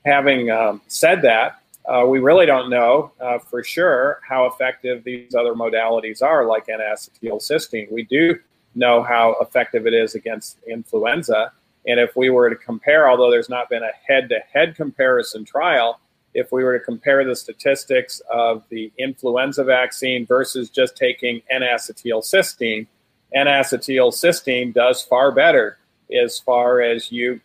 Having 0.05 0.51
um, 0.51 0.81
said 0.87 1.21
that, 1.23 1.61
uh, 1.87 2.05
we 2.07 2.19
really 2.19 2.45
don't 2.45 2.69
know 2.69 3.11
uh, 3.19 3.39
for 3.39 3.63
sure 3.63 4.19
how 4.27 4.45
effective 4.45 5.03
these 5.03 5.35
other 5.35 5.53
modalities 5.53 6.21
are, 6.21 6.45
like 6.45 6.67
N-acetylcysteine. 6.69 7.91
We 7.91 8.03
do 8.03 8.39
know 8.73 9.03
how 9.03 9.35
effective 9.41 9.87
it 9.87 9.93
is 9.93 10.15
against 10.15 10.57
influenza. 10.67 11.51
And 11.87 11.99
if 11.99 12.15
we 12.15 12.29
were 12.29 12.49
to 12.49 12.55
compare, 12.55 13.09
although 13.09 13.29
there's 13.29 13.49
not 13.49 13.69
been 13.69 13.83
a 13.83 13.91
head 14.07 14.29
to 14.29 14.39
head 14.51 14.75
comparison 14.75 15.45
trial, 15.45 15.99
if 16.33 16.51
we 16.51 16.63
were 16.63 16.77
to 16.77 16.83
compare 16.83 17.23
the 17.23 17.35
statistics 17.35 18.21
of 18.31 18.63
the 18.69 18.91
influenza 18.97 19.63
vaccine 19.63 20.25
versus 20.25 20.69
just 20.69 20.97
taking 20.97 21.41
N 21.49 21.61
acetylcysteine, 21.61 22.87
N 23.33 23.45
acetylcysteine 23.47 24.73
does 24.73 25.01
far 25.01 25.31
better 25.31 25.77
as 26.13 26.39
far 26.39 26.81
as 26.81 27.11
you 27.11 27.39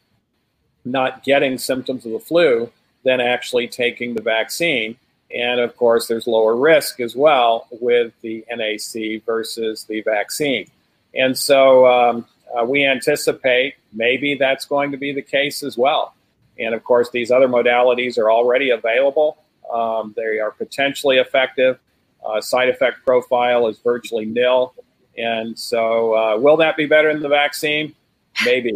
not 0.85 1.23
getting 1.25 1.59
symptoms 1.59 2.07
of 2.07 2.13
the 2.13 2.21
flu 2.21 2.71
than 3.05 3.21
actually 3.21 3.69
taking 3.69 4.15
the 4.15 4.23
vaccine. 4.23 4.97
And 5.35 5.61
of 5.61 5.77
course, 5.77 6.09
there's 6.09 6.27
lower 6.27 6.57
risk 6.57 7.01
as 7.01 7.15
well 7.15 7.69
with 7.71 8.13
the 8.21 8.45
NAC 8.51 9.25
versus 9.25 9.85
the 9.85 10.03
vaccine. 10.03 10.67
And 11.15 11.37
so 11.39 11.87
um, 11.87 12.27
uh, 12.57 12.65
we 12.65 12.85
anticipate 12.85 13.75
maybe 13.93 14.35
that's 14.35 14.65
going 14.65 14.91
to 14.93 14.97
be 14.97 15.13
the 15.13 15.23
case 15.23 15.63
as 15.63 15.77
well. 15.77 16.15
And 16.59 16.75
of 16.75 16.85
course, 16.85 17.11
these 17.11 17.31
other 17.31 17.49
modalities 17.49 18.19
are 18.19 18.31
already 18.31 18.71
available. 18.71 19.39
Um, 19.73 20.15
they 20.17 20.39
are 20.41 20.51
potentially 20.51 21.19
effective. 21.19 21.79
Uh, 22.25 22.41
side 22.41 22.69
effect 22.69 23.05
profile 23.05 23.67
is 23.69 23.79
virtually 23.79 24.27
nil. 24.27 24.75
And 25.17 25.59
so, 25.59 26.15
uh, 26.15 26.39
will 26.39 26.57
that 26.59 26.77
be 26.77 26.87
better 26.87 27.13
than 27.13 27.23
the 27.23 27.29
vaccine? 27.29 27.95
Maybe. 28.45 28.75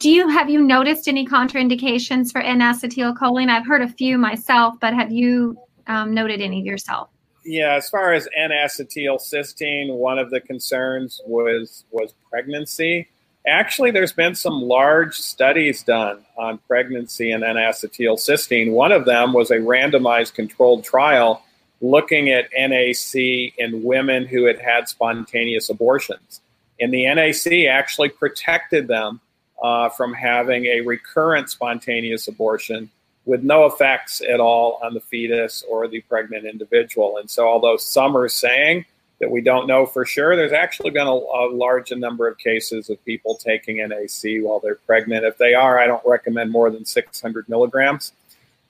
Do 0.00 0.10
you 0.10 0.28
have 0.28 0.50
you 0.50 0.60
noticed 0.60 1.08
any 1.08 1.26
contraindications 1.26 2.32
for 2.32 2.40
N-acetylcholine? 2.40 3.48
I've 3.48 3.66
heard 3.66 3.82
a 3.82 3.88
few 3.88 4.18
myself, 4.18 4.74
but 4.80 4.94
have 4.94 5.12
you 5.12 5.56
um, 5.86 6.12
noted 6.12 6.40
any 6.40 6.62
yourself? 6.62 7.10
yeah, 7.44 7.74
as 7.74 7.88
far 7.88 8.12
as 8.12 8.28
N-acetylcysteine, 8.36 9.94
one 9.94 10.18
of 10.18 10.30
the 10.30 10.40
concerns 10.40 11.20
was 11.26 11.84
was 11.90 12.12
pregnancy. 12.30 13.08
Actually, 13.46 13.90
there's 13.90 14.12
been 14.12 14.34
some 14.34 14.60
large 14.60 15.16
studies 15.16 15.82
done 15.82 16.24
on 16.36 16.58
pregnancy 16.68 17.30
and 17.30 17.42
N-acetylcysteine. 17.42 18.72
One 18.72 18.92
of 18.92 19.06
them 19.06 19.32
was 19.32 19.50
a 19.50 19.56
randomized 19.56 20.34
controlled 20.34 20.84
trial 20.84 21.42
looking 21.80 22.28
at 22.28 22.50
NAC 22.52 23.14
in 23.56 23.82
women 23.82 24.26
who 24.26 24.44
had 24.44 24.58
had 24.58 24.88
spontaneous 24.88 25.70
abortions. 25.70 26.42
And 26.78 26.92
the 26.92 27.06
NAC 27.06 27.66
actually 27.70 28.10
protected 28.10 28.88
them 28.88 29.20
uh, 29.62 29.88
from 29.90 30.12
having 30.12 30.66
a 30.66 30.80
recurrent 30.80 31.50
spontaneous 31.50 32.28
abortion 32.28 32.90
with 33.24 33.42
no 33.42 33.66
effects 33.66 34.20
at 34.22 34.40
all 34.40 34.80
on 34.82 34.94
the 34.94 35.00
fetus 35.00 35.64
or 35.68 35.86
the 35.86 36.00
pregnant 36.02 36.46
individual. 36.46 37.18
And 37.18 37.28
so, 37.28 37.46
although 37.46 37.76
some 37.76 38.16
are 38.16 38.28
saying 38.28 38.86
that 39.20 39.30
we 39.30 39.42
don't 39.42 39.66
know 39.66 39.84
for 39.84 40.04
sure, 40.04 40.34
there's 40.34 40.52
actually 40.52 40.90
been 40.90 41.06
a, 41.06 41.10
a 41.10 41.52
large 41.52 41.92
number 41.92 42.26
of 42.26 42.38
cases 42.38 42.88
of 42.88 43.04
people 43.04 43.36
taking 43.36 43.76
NAC 43.76 44.42
while 44.42 44.60
they're 44.60 44.76
pregnant. 44.76 45.24
If 45.24 45.36
they 45.36 45.54
are, 45.54 45.78
I 45.78 45.86
don't 45.86 46.02
recommend 46.06 46.50
more 46.50 46.70
than 46.70 46.84
600 46.84 47.48
milligrams. 47.48 48.12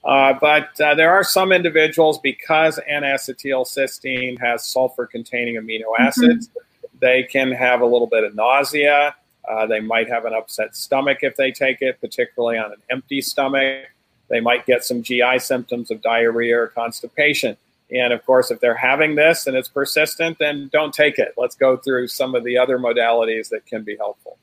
Uh, 0.03 0.33
but 0.41 0.79
uh, 0.81 0.95
there 0.95 1.11
are 1.11 1.23
some 1.23 1.51
individuals 1.51 2.19
because 2.19 2.79
N-acetylcysteine 2.87 4.39
has 4.39 4.65
sulfur-containing 4.65 5.55
amino 5.55 5.83
mm-hmm. 5.83 6.03
acids, 6.03 6.47
mm-hmm. 6.47 6.97
they 6.99 7.23
can 7.23 7.51
have 7.51 7.81
a 7.81 7.85
little 7.85 8.07
bit 8.07 8.23
of 8.23 8.35
nausea. 8.35 9.15
Uh, 9.49 9.65
they 9.65 9.79
might 9.79 10.09
have 10.09 10.25
an 10.25 10.33
upset 10.33 10.75
stomach 10.75 11.19
if 11.21 11.35
they 11.35 11.51
take 11.51 11.81
it, 11.81 11.99
particularly 11.99 12.57
on 12.57 12.71
an 12.71 12.81
empty 12.89 13.21
stomach. 13.21 13.87
They 14.29 14.39
might 14.39 14.65
get 14.65 14.83
some 14.83 15.03
GI 15.03 15.39
symptoms 15.39 15.91
of 15.91 16.01
diarrhea 16.01 16.57
or 16.57 16.67
constipation. 16.67 17.57
And 17.91 18.13
of 18.13 18.25
course, 18.25 18.51
if 18.51 18.59
they're 18.59 18.75
having 18.75 19.15
this 19.15 19.47
and 19.47 19.57
it's 19.57 19.67
persistent, 19.67 20.37
then 20.39 20.69
don't 20.71 20.93
take 20.93 21.19
it. 21.19 21.33
Let's 21.37 21.55
go 21.55 21.75
through 21.75 22.07
some 22.07 22.35
of 22.35 22.43
the 22.43 22.57
other 22.57 22.79
modalities 22.79 23.49
that 23.49 23.65
can 23.65 23.83
be 23.83 23.97
helpful. 23.97 24.37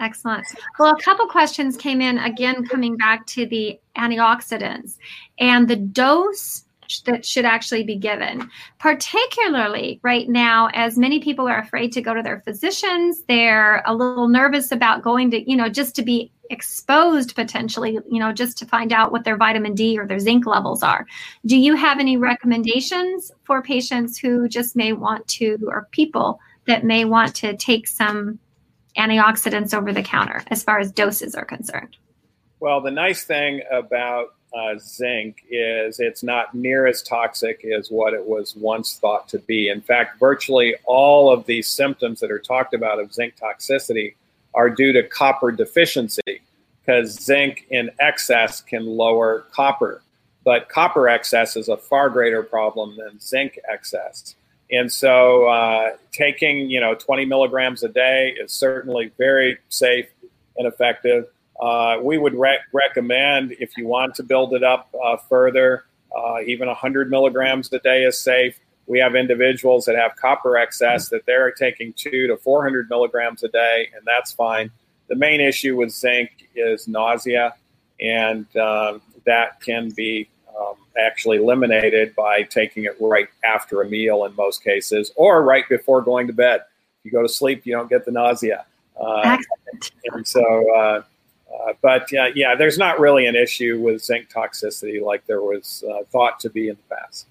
Excellent. 0.00 0.46
Well, 0.78 0.94
a 0.94 1.02
couple 1.02 1.26
questions 1.26 1.76
came 1.76 2.00
in 2.00 2.18
again, 2.18 2.64
coming 2.66 2.96
back 2.96 3.26
to 3.28 3.46
the 3.46 3.80
antioxidants 3.96 4.96
and 5.40 5.66
the 5.66 5.76
dose 5.76 6.64
that 7.04 7.24
should 7.24 7.44
actually 7.44 7.84
be 7.84 7.96
given, 7.96 8.50
particularly 8.78 10.00
right 10.02 10.28
now, 10.28 10.68
as 10.74 10.98
many 10.98 11.20
people 11.20 11.46
are 11.48 11.58
afraid 11.58 11.92
to 11.92 12.00
go 12.00 12.14
to 12.14 12.22
their 12.22 12.40
physicians. 12.40 13.22
They're 13.28 13.82
a 13.86 13.94
little 13.94 14.28
nervous 14.28 14.72
about 14.72 15.02
going 15.02 15.30
to, 15.32 15.50
you 15.50 15.56
know, 15.56 15.68
just 15.68 15.94
to 15.96 16.02
be 16.02 16.32
exposed 16.50 17.34
potentially, 17.34 17.98
you 18.10 18.18
know, 18.18 18.32
just 18.32 18.56
to 18.58 18.66
find 18.66 18.92
out 18.92 19.12
what 19.12 19.24
their 19.24 19.36
vitamin 19.36 19.74
D 19.74 19.98
or 19.98 20.06
their 20.06 20.18
zinc 20.18 20.46
levels 20.46 20.82
are. 20.82 21.06
Do 21.44 21.56
you 21.56 21.74
have 21.76 22.00
any 22.00 22.16
recommendations 22.16 23.30
for 23.44 23.62
patients 23.62 24.18
who 24.18 24.48
just 24.48 24.74
may 24.74 24.92
want 24.92 25.28
to, 25.28 25.58
or 25.66 25.88
people 25.90 26.40
that 26.66 26.84
may 26.84 27.04
want 27.04 27.34
to 27.36 27.56
take 27.56 27.86
some 27.86 28.38
antioxidants 28.96 29.74
over 29.74 29.92
the 29.92 30.02
counter 30.02 30.42
as 30.48 30.62
far 30.62 30.78
as 30.78 30.90
doses 30.90 31.34
are 31.34 31.44
concerned? 31.44 31.96
Well, 32.60 32.80
the 32.80 32.90
nice 32.90 33.24
thing 33.24 33.60
about 33.70 34.34
uh, 34.54 34.78
zinc 34.78 35.44
is 35.50 36.00
it's 36.00 36.22
not 36.22 36.54
near 36.54 36.86
as 36.86 37.02
toxic 37.02 37.64
as 37.64 37.90
what 37.90 38.14
it 38.14 38.24
was 38.24 38.56
once 38.56 38.96
thought 38.96 39.28
to 39.28 39.38
be. 39.40 39.68
In 39.68 39.80
fact, 39.80 40.18
virtually 40.18 40.74
all 40.84 41.32
of 41.32 41.46
these 41.46 41.70
symptoms 41.70 42.20
that 42.20 42.30
are 42.30 42.38
talked 42.38 42.74
about 42.74 42.98
of 42.98 43.12
zinc 43.12 43.34
toxicity 43.36 44.14
are 44.54 44.70
due 44.70 44.92
to 44.92 45.02
copper 45.02 45.52
deficiency 45.52 46.40
because 46.80 47.12
zinc 47.22 47.66
in 47.70 47.90
excess 48.00 48.60
can 48.60 48.86
lower 48.86 49.44
copper. 49.52 50.02
But 50.44 50.70
copper 50.70 51.08
excess 51.08 51.56
is 51.56 51.68
a 51.68 51.76
far 51.76 52.08
greater 52.08 52.42
problem 52.42 52.96
than 52.96 53.20
zinc 53.20 53.58
excess. 53.70 54.34
And 54.70 54.90
so 54.90 55.46
uh, 55.46 55.96
taking, 56.12 56.70
you 56.70 56.80
know, 56.80 56.94
20 56.94 57.24
milligrams 57.26 57.82
a 57.82 57.88
day 57.88 58.34
is 58.38 58.52
certainly 58.52 59.10
very 59.18 59.58
safe 59.68 60.06
and 60.56 60.66
effective. 60.66 61.26
Uh, 61.60 61.98
we 62.02 62.18
would 62.18 62.34
re- 62.34 62.60
recommend 62.72 63.52
if 63.58 63.76
you 63.76 63.86
want 63.86 64.14
to 64.14 64.22
build 64.22 64.54
it 64.54 64.62
up 64.62 64.88
uh, 65.02 65.16
further, 65.16 65.84
uh, 66.16 66.40
even 66.46 66.68
100 66.68 67.10
milligrams 67.10 67.72
a 67.72 67.78
day 67.80 68.04
is 68.04 68.18
safe. 68.18 68.58
We 68.86 68.98
have 69.00 69.14
individuals 69.14 69.84
that 69.84 69.96
have 69.96 70.16
copper 70.16 70.56
excess 70.56 71.08
that 71.10 71.26
they're 71.26 71.50
taking 71.50 71.92
two 71.92 72.26
to 72.28 72.36
400 72.36 72.88
milligrams 72.88 73.42
a 73.42 73.48
day, 73.48 73.88
and 73.94 74.02
that's 74.06 74.32
fine. 74.32 74.70
The 75.08 75.16
main 75.16 75.40
issue 75.40 75.76
with 75.76 75.90
zinc 75.90 76.48
is 76.54 76.88
nausea, 76.88 77.54
and 78.00 78.46
um, 78.56 79.02
that 79.26 79.60
can 79.60 79.90
be 79.90 80.28
um, 80.58 80.74
actually 80.98 81.36
eliminated 81.36 82.14
by 82.14 82.42
taking 82.42 82.84
it 82.84 82.96
right 83.00 83.28
after 83.44 83.82
a 83.82 83.88
meal 83.88 84.24
in 84.24 84.34
most 84.36 84.64
cases, 84.64 85.12
or 85.16 85.42
right 85.42 85.68
before 85.68 86.00
going 86.00 86.26
to 86.26 86.32
bed. 86.32 86.62
If 87.00 87.04
you 87.04 87.10
go 87.10 87.22
to 87.22 87.28
sleep, 87.28 87.66
you 87.66 87.74
don't 87.74 87.90
get 87.90 88.04
the 88.04 88.12
nausea. 88.12 88.64
Uh, 88.98 89.36
and 90.12 90.26
so, 90.26 90.74
uh, 90.74 91.02
uh, 91.52 91.72
but 91.80 92.10
yeah, 92.12 92.28
yeah, 92.34 92.54
there's 92.54 92.78
not 92.78 93.00
really 93.00 93.26
an 93.26 93.34
issue 93.34 93.80
with 93.80 94.02
zinc 94.02 94.28
toxicity 94.30 95.00
like 95.02 95.26
there 95.26 95.42
was 95.42 95.84
uh, 95.90 96.04
thought 96.10 96.40
to 96.40 96.50
be 96.50 96.68
in 96.68 96.76
the 96.76 96.96
past. 96.96 97.26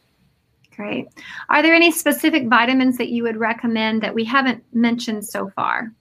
Great. 0.76 1.07
Are 1.49 1.63
there 1.63 1.74
any 1.74 1.91
specific 1.91 2.47
vitamins 2.47 2.97
that 2.97 3.09
you 3.09 3.24
would 3.24 3.38
recommend 3.38 4.03
that 4.03 4.13
we 4.13 4.24
haven't 4.24 4.63
mentioned 4.74 5.26
so 5.26 5.49
far? 5.55 5.91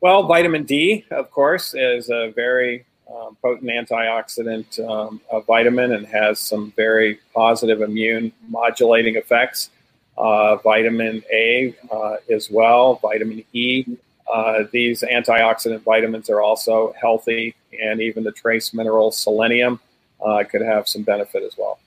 Well, 0.00 0.26
vitamin 0.26 0.64
D, 0.64 1.04
of 1.10 1.30
course, 1.30 1.74
is 1.74 2.08
a 2.08 2.32
very 2.34 2.86
um, 3.14 3.36
potent 3.42 3.70
antioxidant 3.70 4.80
um, 4.88 5.20
vitamin 5.46 5.92
and 5.92 6.06
has 6.06 6.40
some 6.40 6.72
very 6.76 7.20
positive 7.34 7.82
immune 7.82 8.32
modulating 8.48 9.16
effects. 9.16 9.70
Uh, 10.16 10.56
vitamin 10.56 11.22
A 11.32 11.74
uh, 11.92 12.16
as 12.30 12.50
well, 12.50 12.94
vitamin 12.96 13.44
E. 13.52 13.84
Uh, 14.32 14.64
these 14.72 15.02
antioxidant 15.02 15.82
vitamins 15.82 16.30
are 16.30 16.40
also 16.40 16.94
healthy, 17.00 17.54
and 17.82 18.00
even 18.00 18.24
the 18.24 18.32
trace 18.32 18.72
mineral 18.72 19.10
selenium 19.10 19.80
uh, 20.24 20.44
could 20.44 20.62
have 20.62 20.88
some 20.88 21.02
benefit 21.02 21.42
as 21.42 21.56
well. 21.58 21.78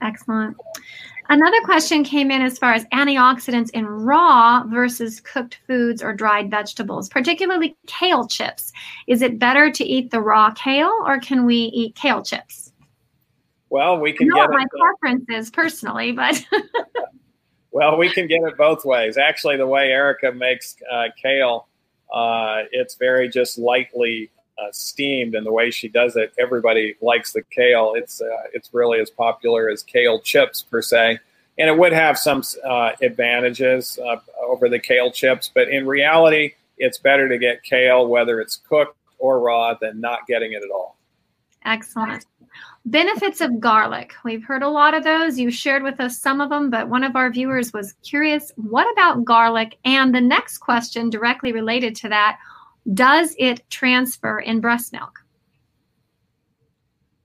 Excellent. 0.00 0.56
Another 1.30 1.60
question 1.62 2.04
came 2.04 2.30
in 2.30 2.40
as 2.40 2.58
far 2.58 2.72
as 2.72 2.86
antioxidants 2.86 3.70
in 3.70 3.86
raw 3.86 4.64
versus 4.64 5.20
cooked 5.20 5.58
foods 5.66 6.02
or 6.02 6.14
dried 6.14 6.50
vegetables, 6.50 7.08
particularly 7.08 7.76
kale 7.86 8.26
chips. 8.26 8.72
Is 9.06 9.20
it 9.20 9.38
better 9.38 9.70
to 9.70 9.84
eat 9.84 10.10
the 10.10 10.22
raw 10.22 10.50
kale 10.52 10.92
or 11.04 11.20
can 11.20 11.44
we 11.44 11.56
eat 11.56 11.94
kale 11.94 12.22
chips? 12.22 12.72
Well, 13.68 13.98
we 14.00 14.14
can 14.14 14.28
I 14.28 14.28
know 14.28 14.42
get 14.42 14.50
what 14.50 14.62
it, 14.62 14.68
my 14.72 14.80
preference 14.80 15.26
is 15.28 15.50
personally, 15.50 16.12
but 16.12 16.42
well, 17.72 17.98
we 17.98 18.10
can 18.10 18.26
get 18.26 18.40
it 18.44 18.56
both 18.56 18.86
ways. 18.86 19.18
Actually, 19.18 19.58
the 19.58 19.66
way 19.66 19.90
Erica 19.90 20.32
makes 20.32 20.76
uh, 20.90 21.08
kale, 21.20 21.68
uh, 22.12 22.62
it's 22.72 22.94
very 22.94 23.28
just 23.28 23.58
lightly 23.58 24.30
uh, 24.58 24.72
steamed, 24.72 25.34
and 25.34 25.46
the 25.46 25.52
way 25.52 25.70
she 25.70 25.88
does 25.88 26.16
it, 26.16 26.32
everybody 26.38 26.96
likes 27.00 27.32
the 27.32 27.42
kale. 27.42 27.94
It's 27.96 28.20
uh, 28.20 28.48
it's 28.52 28.70
really 28.72 29.00
as 29.00 29.10
popular 29.10 29.68
as 29.68 29.82
kale 29.82 30.20
chips 30.20 30.62
per 30.62 30.82
se, 30.82 31.18
and 31.58 31.68
it 31.68 31.78
would 31.78 31.92
have 31.92 32.18
some 32.18 32.42
uh, 32.64 32.92
advantages 33.00 33.98
uh, 34.04 34.16
over 34.42 34.68
the 34.68 34.78
kale 34.78 35.12
chips. 35.12 35.50
But 35.52 35.68
in 35.68 35.86
reality, 35.86 36.54
it's 36.76 36.98
better 36.98 37.28
to 37.28 37.38
get 37.38 37.62
kale 37.62 38.06
whether 38.06 38.40
it's 38.40 38.56
cooked 38.56 38.96
or 39.18 39.40
raw 39.40 39.74
than 39.74 40.00
not 40.00 40.26
getting 40.26 40.52
it 40.52 40.62
at 40.62 40.70
all. 40.70 40.96
Excellent. 41.64 42.24
Benefits 42.84 43.40
of 43.40 43.60
garlic. 43.60 44.14
We've 44.24 44.44
heard 44.44 44.62
a 44.62 44.68
lot 44.68 44.94
of 44.94 45.04
those. 45.04 45.38
You 45.38 45.50
shared 45.50 45.82
with 45.82 46.00
us 46.00 46.18
some 46.18 46.40
of 46.40 46.48
them, 46.48 46.70
but 46.70 46.88
one 46.88 47.04
of 47.04 47.16
our 47.16 47.30
viewers 47.30 47.72
was 47.72 47.92
curious 48.02 48.52
what 48.56 48.90
about 48.92 49.24
garlic? 49.24 49.76
And 49.84 50.14
the 50.14 50.20
next 50.20 50.58
question, 50.58 51.10
directly 51.10 51.52
related 51.52 51.94
to 51.96 52.08
that, 52.08 52.38
does 52.94 53.34
it 53.38 53.68
transfer 53.68 54.40
in 54.40 54.60
breast 54.60 54.92
milk? 54.92 55.20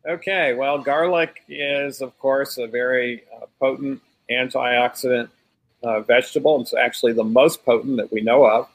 Okay, 0.06 0.54
well, 0.54 0.80
garlic 0.80 1.44
is, 1.48 2.02
of 2.02 2.18
course, 2.20 2.58
a 2.58 2.68
very 2.68 3.24
uh, 3.34 3.46
potent 3.60 4.02
antioxidant 4.30 5.30
uh, 5.84 6.02
vegetable. 6.02 6.60
It's 6.62 6.74
actually 6.74 7.14
the 7.14 7.24
most 7.24 7.64
potent 7.64 7.98
that 7.98 8.12
we 8.12 8.22
know 8.22 8.46
of. 8.46 8.68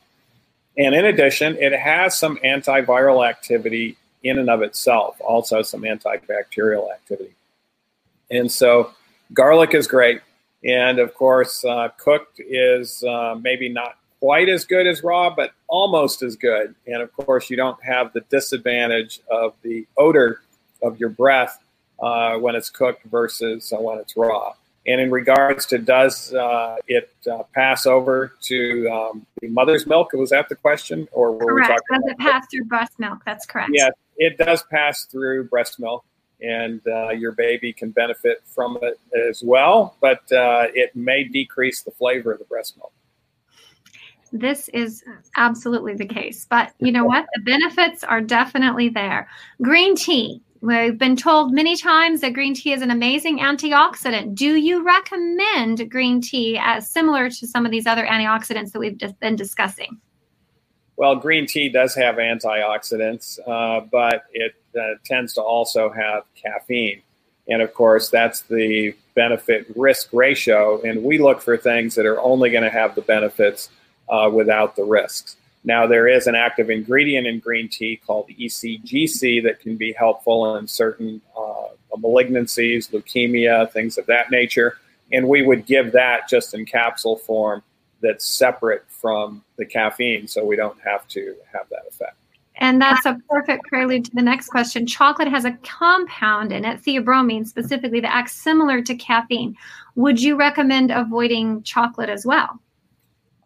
And 0.78 0.94
in 0.94 1.04
addition, 1.04 1.56
it 1.56 1.78
has 1.78 2.18
some 2.18 2.38
antiviral 2.38 3.28
activity 3.28 3.96
in 4.22 4.38
and 4.38 4.50
of 4.50 4.62
itself, 4.62 5.20
also 5.20 5.62
some 5.62 5.82
antibacterial 5.82 6.92
activity. 6.92 7.34
And 8.30 8.50
so, 8.50 8.92
garlic 9.32 9.74
is 9.74 9.86
great. 9.86 10.20
And 10.64 10.98
of 10.98 11.14
course, 11.14 11.64
uh, 11.64 11.88
cooked 11.98 12.40
is 12.40 13.04
uh, 13.04 13.36
maybe 13.40 13.68
not 13.68 13.96
quite 14.20 14.48
as 14.48 14.64
good 14.64 14.86
as 14.86 15.02
raw, 15.02 15.32
but 15.34 15.52
almost 15.68 16.22
as 16.22 16.36
good. 16.36 16.74
And 16.86 17.02
of 17.02 17.12
course, 17.12 17.48
you 17.50 17.56
don't 17.56 17.82
have 17.84 18.12
the 18.12 18.20
disadvantage 18.22 19.20
of 19.30 19.54
the 19.62 19.86
odor 19.96 20.40
of 20.82 20.98
your 20.98 21.10
breath 21.10 21.62
uh, 22.00 22.36
when 22.36 22.54
it's 22.54 22.70
cooked 22.70 23.04
versus 23.04 23.72
uh, 23.72 23.80
when 23.80 23.98
it's 23.98 24.16
raw. 24.16 24.54
And 24.86 25.00
in 25.00 25.10
regards 25.10 25.66
to 25.66 25.78
does 25.78 26.32
uh, 26.32 26.76
it 26.86 27.10
uh, 27.30 27.42
pass 27.54 27.86
over 27.86 28.32
to 28.42 28.88
um, 28.88 29.26
the 29.40 29.48
mother's 29.48 29.86
milk? 29.86 30.12
Was 30.14 30.30
that 30.30 30.48
the 30.48 30.54
question, 30.54 31.06
or 31.12 31.32
were 31.32 31.44
correct. 31.44 31.82
we 31.90 31.96
talking? 31.96 32.06
Does 32.06 32.12
it 32.12 32.18
pass 32.18 32.46
through 32.50 32.64
breast 32.64 32.98
milk? 32.98 33.18
That's 33.26 33.44
correct. 33.44 33.70
Yeah, 33.74 33.90
it 34.18 34.36
does 34.36 34.62
pass 34.64 35.04
through 35.04 35.48
breast 35.48 35.80
milk, 35.80 36.04
and 36.42 36.80
uh, 36.86 37.10
your 37.10 37.32
baby 37.32 37.72
can 37.72 37.90
benefit 37.90 38.42
from 38.44 38.78
it 38.82 39.00
as 39.28 39.42
well. 39.42 39.96
But 40.00 40.30
uh, 40.30 40.66
it 40.74 40.94
may 40.94 41.24
decrease 41.24 41.82
the 41.82 41.92
flavor 41.92 42.32
of 42.32 42.38
the 42.38 42.44
breast 42.44 42.76
milk 42.76 42.92
this 44.32 44.68
is 44.68 45.02
absolutely 45.36 45.94
the 45.94 46.06
case. 46.06 46.46
But 46.48 46.74
you 46.78 46.92
know 46.92 47.04
what? 47.04 47.26
The 47.34 47.42
benefits 47.42 48.04
are 48.04 48.20
definitely 48.20 48.88
there. 48.88 49.28
Green 49.62 49.94
tea. 49.94 50.42
We've 50.60 50.98
been 50.98 51.14
told 51.14 51.52
many 51.52 51.76
times 51.76 52.20
that 52.20 52.32
green 52.32 52.52
tea 52.52 52.72
is 52.72 52.82
an 52.82 52.90
amazing 52.90 53.38
antioxidant. 53.38 54.34
Do 54.34 54.56
you 54.56 54.84
recommend 54.84 55.88
green 55.88 56.20
tea 56.20 56.58
as 56.60 56.90
similar 56.90 57.30
to 57.30 57.46
some 57.46 57.64
of 57.64 57.70
these 57.70 57.86
other 57.86 58.04
antioxidants 58.04 58.72
that 58.72 58.80
we've 58.80 58.98
just 58.98 59.18
been 59.20 59.36
discussing? 59.36 60.00
Well, 60.98 61.14
green 61.14 61.46
tea 61.46 61.68
does 61.68 61.94
have 61.94 62.16
antioxidants, 62.16 63.38
uh, 63.46 63.86
but 63.90 64.24
it 64.32 64.56
uh, 64.76 64.94
tends 65.04 65.32
to 65.34 65.40
also 65.40 65.90
have 65.90 66.24
caffeine. 66.34 67.02
And 67.48 67.62
of 67.62 67.72
course, 67.72 68.10
that's 68.10 68.40
the 68.42 68.96
benefit 69.14 69.66
risk 69.76 70.08
ratio. 70.12 70.82
And 70.82 71.04
we 71.04 71.18
look 71.18 71.40
for 71.40 71.56
things 71.56 71.94
that 71.94 72.04
are 72.04 72.20
only 72.20 72.50
going 72.50 72.64
to 72.64 72.70
have 72.70 72.96
the 72.96 73.02
benefits 73.02 73.70
uh, 74.08 74.28
without 74.34 74.74
the 74.74 74.82
risks. 74.82 75.36
Now, 75.62 75.86
there 75.86 76.08
is 76.08 76.26
an 76.26 76.34
active 76.34 76.68
ingredient 76.68 77.28
in 77.28 77.38
green 77.38 77.68
tea 77.68 78.00
called 78.04 78.28
ECGC 78.30 79.44
that 79.44 79.60
can 79.60 79.76
be 79.76 79.92
helpful 79.92 80.56
in 80.56 80.66
certain 80.66 81.20
uh, 81.36 81.68
malignancies, 81.96 82.90
leukemia, 82.90 83.70
things 83.70 83.98
of 83.98 84.06
that 84.06 84.32
nature. 84.32 84.78
And 85.12 85.28
we 85.28 85.42
would 85.42 85.64
give 85.64 85.92
that 85.92 86.28
just 86.28 86.54
in 86.54 86.66
capsule 86.66 87.18
form 87.18 87.62
that's 88.00 88.24
separate 88.24 88.84
from 88.88 89.44
the 89.56 89.64
caffeine 89.64 90.28
so 90.28 90.44
we 90.44 90.56
don't 90.56 90.78
have 90.80 91.06
to 91.08 91.34
have 91.52 91.68
that 91.70 91.82
effect. 91.88 92.16
And 92.60 92.82
that's 92.82 93.06
a 93.06 93.16
perfect 93.28 93.64
prelude 93.68 94.04
to 94.06 94.10
the 94.14 94.22
next 94.22 94.48
question. 94.48 94.84
Chocolate 94.84 95.28
has 95.28 95.44
a 95.44 95.52
compound 95.62 96.52
in 96.52 96.64
it, 96.64 96.82
theobromine 96.82 97.46
specifically, 97.46 98.00
that 98.00 98.12
acts 98.12 98.32
similar 98.32 98.82
to 98.82 98.96
caffeine. 98.96 99.56
Would 99.94 100.20
you 100.20 100.36
recommend 100.36 100.90
avoiding 100.90 101.62
chocolate 101.62 102.08
as 102.08 102.26
well? 102.26 102.60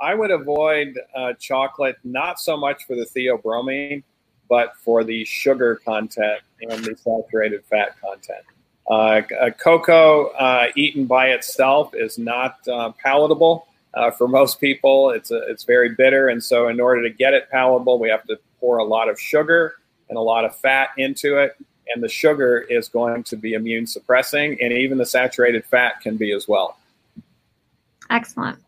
I 0.01 0.15
would 0.15 0.31
avoid 0.31 0.99
uh, 1.15 1.35
chocolate 1.35 1.97
not 2.05 2.41
so 2.41 2.57
much 2.57 2.85
for 2.87 2.97
the 2.97 3.05
theobromine, 3.05 4.03
but 4.49 4.77
for 4.77 5.05
the 5.05 5.25
sugar 5.27 5.81
content 5.85 6.41
and 6.63 6.83
the 6.85 6.97
saturated 6.97 7.65
fat 7.67 8.01
content. 8.01 8.45
Uh, 8.91 9.51
cocoa 9.59 10.29
uh, 10.29 10.69
eaten 10.75 11.05
by 11.05 11.29
itself 11.29 11.95
is 11.95 12.19
not 12.19 12.57
uh, 12.67 12.91
palatable 12.93 13.67
uh, 13.95 14.11
for 14.11 14.29
most 14.29 14.61
people. 14.61 15.11
It's 15.11 15.31
a, 15.31 15.39
it's 15.49 15.65
very 15.65 15.95
bitter, 15.95 16.29
and 16.29 16.43
so 16.43 16.69
in 16.69 16.81
order 16.81 17.03
to 17.03 17.11
get 17.11 17.35
it 17.35 17.51
palatable, 17.51 17.99
we 17.99 18.09
have 18.09 18.25
to 18.25 18.39
pour 18.61 18.79
a 18.79 18.85
lot 18.85 19.09
of 19.09 19.21
sugar 19.21 19.75
and 20.09 20.19
a 20.19 20.21
lot 20.21 20.45
of 20.45 20.55
fat 20.57 20.91
into 20.97 21.39
it. 21.39 21.57
And 21.95 22.03
the 22.03 22.09
sugar 22.09 22.61
is 22.71 22.89
going 22.89 23.25
to 23.25 23.37
be 23.37 23.55
immune 23.55 23.87
suppressing, 23.87 24.59
and 24.63 24.73
even 24.73 24.99
the 24.99 25.07
saturated 25.07 25.65
fat 25.65 26.01
can 26.01 26.17
be 26.17 26.33
as 26.33 26.47
well. 26.49 26.79
Excellent. 28.09 28.59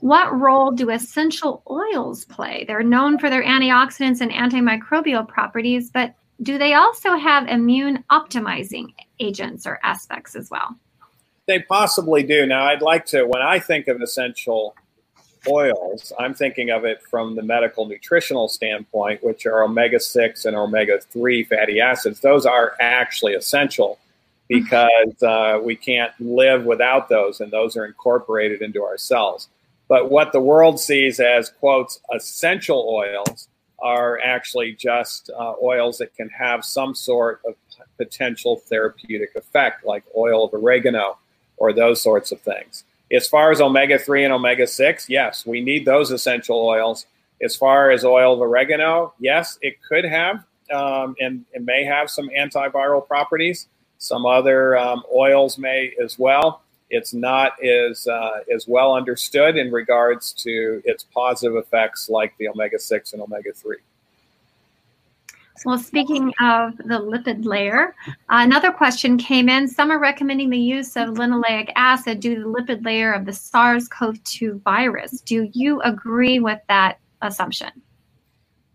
What 0.00 0.38
role 0.38 0.72
do 0.72 0.90
essential 0.90 1.62
oils 1.70 2.24
play? 2.26 2.64
They're 2.66 2.82
known 2.82 3.18
for 3.18 3.30
their 3.30 3.44
antioxidants 3.44 4.20
and 4.20 4.30
antimicrobial 4.30 5.26
properties, 5.26 5.90
but 5.90 6.14
do 6.42 6.58
they 6.58 6.74
also 6.74 7.16
have 7.16 7.48
immune 7.48 8.04
optimizing 8.10 8.92
agents 9.20 9.66
or 9.66 9.78
aspects 9.82 10.36
as 10.36 10.50
well? 10.50 10.76
They 11.46 11.60
possibly 11.60 12.24
do. 12.24 12.44
Now, 12.44 12.64
I'd 12.64 12.82
like 12.82 13.06
to, 13.06 13.24
when 13.24 13.42
I 13.42 13.60
think 13.60 13.86
of 13.86 14.02
essential 14.02 14.74
oils, 15.48 16.12
I'm 16.18 16.34
thinking 16.34 16.70
of 16.70 16.84
it 16.84 17.02
from 17.02 17.36
the 17.36 17.42
medical 17.42 17.86
nutritional 17.86 18.48
standpoint, 18.48 19.22
which 19.22 19.46
are 19.46 19.62
omega 19.62 20.00
6 20.00 20.44
and 20.44 20.56
omega 20.56 20.98
3 21.00 21.44
fatty 21.44 21.80
acids. 21.80 22.20
Those 22.20 22.46
are 22.46 22.74
actually 22.80 23.34
essential 23.34 23.98
because 24.48 25.22
uh, 25.22 25.60
we 25.62 25.76
can't 25.76 26.12
live 26.20 26.64
without 26.64 27.08
those, 27.08 27.40
and 27.40 27.52
those 27.52 27.76
are 27.76 27.84
incorporated 27.84 28.60
into 28.60 28.82
our 28.82 28.98
cells. 28.98 29.48
But 29.88 30.10
what 30.10 30.32
the 30.32 30.40
world 30.40 30.80
sees 30.80 31.20
as, 31.20 31.50
quotes, 31.50 32.00
essential 32.12 32.88
oils 32.88 33.48
are 33.78 34.18
actually 34.18 34.72
just 34.72 35.30
uh, 35.30 35.54
oils 35.62 35.98
that 35.98 36.14
can 36.14 36.28
have 36.30 36.64
some 36.64 36.94
sort 36.94 37.40
of 37.46 37.54
potential 37.98 38.56
therapeutic 38.56 39.34
effect, 39.36 39.84
like 39.84 40.02
oil 40.16 40.44
of 40.44 40.54
oregano 40.54 41.18
or 41.56 41.72
those 41.72 42.02
sorts 42.02 42.32
of 42.32 42.40
things. 42.40 42.84
As 43.12 43.28
far 43.28 43.52
as 43.52 43.60
omega 43.60 43.98
3 43.98 44.24
and 44.24 44.32
omega 44.32 44.66
6, 44.66 45.08
yes, 45.08 45.46
we 45.46 45.60
need 45.60 45.84
those 45.84 46.10
essential 46.10 46.58
oils. 46.58 47.06
As 47.42 47.54
far 47.54 47.90
as 47.90 48.04
oil 48.04 48.34
of 48.34 48.40
oregano, 48.40 49.14
yes, 49.20 49.58
it 49.62 49.76
could 49.88 50.04
have 50.04 50.44
um, 50.72 51.14
and 51.20 51.44
it 51.52 51.62
may 51.62 51.84
have 51.84 52.10
some 52.10 52.28
antiviral 52.28 53.06
properties. 53.06 53.68
Some 53.98 54.26
other 54.26 54.76
um, 54.76 55.02
oils 55.14 55.58
may 55.58 55.92
as 56.02 56.18
well. 56.18 56.62
It's 56.90 57.12
not 57.12 57.52
as 57.64 58.06
uh, 58.06 58.40
as 58.54 58.68
well 58.68 58.94
understood 58.94 59.56
in 59.56 59.72
regards 59.72 60.32
to 60.44 60.82
its 60.84 61.04
positive 61.04 61.56
effects, 61.56 62.08
like 62.08 62.36
the 62.38 62.48
omega 62.48 62.78
six 62.78 63.12
and 63.12 63.22
omega 63.22 63.52
three. 63.52 63.78
Well, 65.64 65.78
speaking 65.78 66.32
of 66.40 66.76
the 66.76 67.00
lipid 67.00 67.44
layer, 67.44 67.94
uh, 68.08 68.12
another 68.28 68.70
question 68.70 69.16
came 69.16 69.48
in. 69.48 69.66
Some 69.66 69.90
are 69.90 69.98
recommending 69.98 70.50
the 70.50 70.58
use 70.58 70.96
of 70.96 71.10
linoleic 71.10 71.72
acid 71.76 72.20
due 72.20 72.34
to 72.36 72.40
the 72.42 72.48
lipid 72.48 72.84
layer 72.84 73.12
of 73.12 73.24
the 73.24 73.32
SARS 73.32 73.88
CoV 73.88 74.22
2 74.24 74.60
virus. 74.64 75.20
Do 75.22 75.48
you 75.52 75.80
agree 75.82 76.38
with 76.38 76.60
that 76.68 76.98
assumption? 77.22 77.70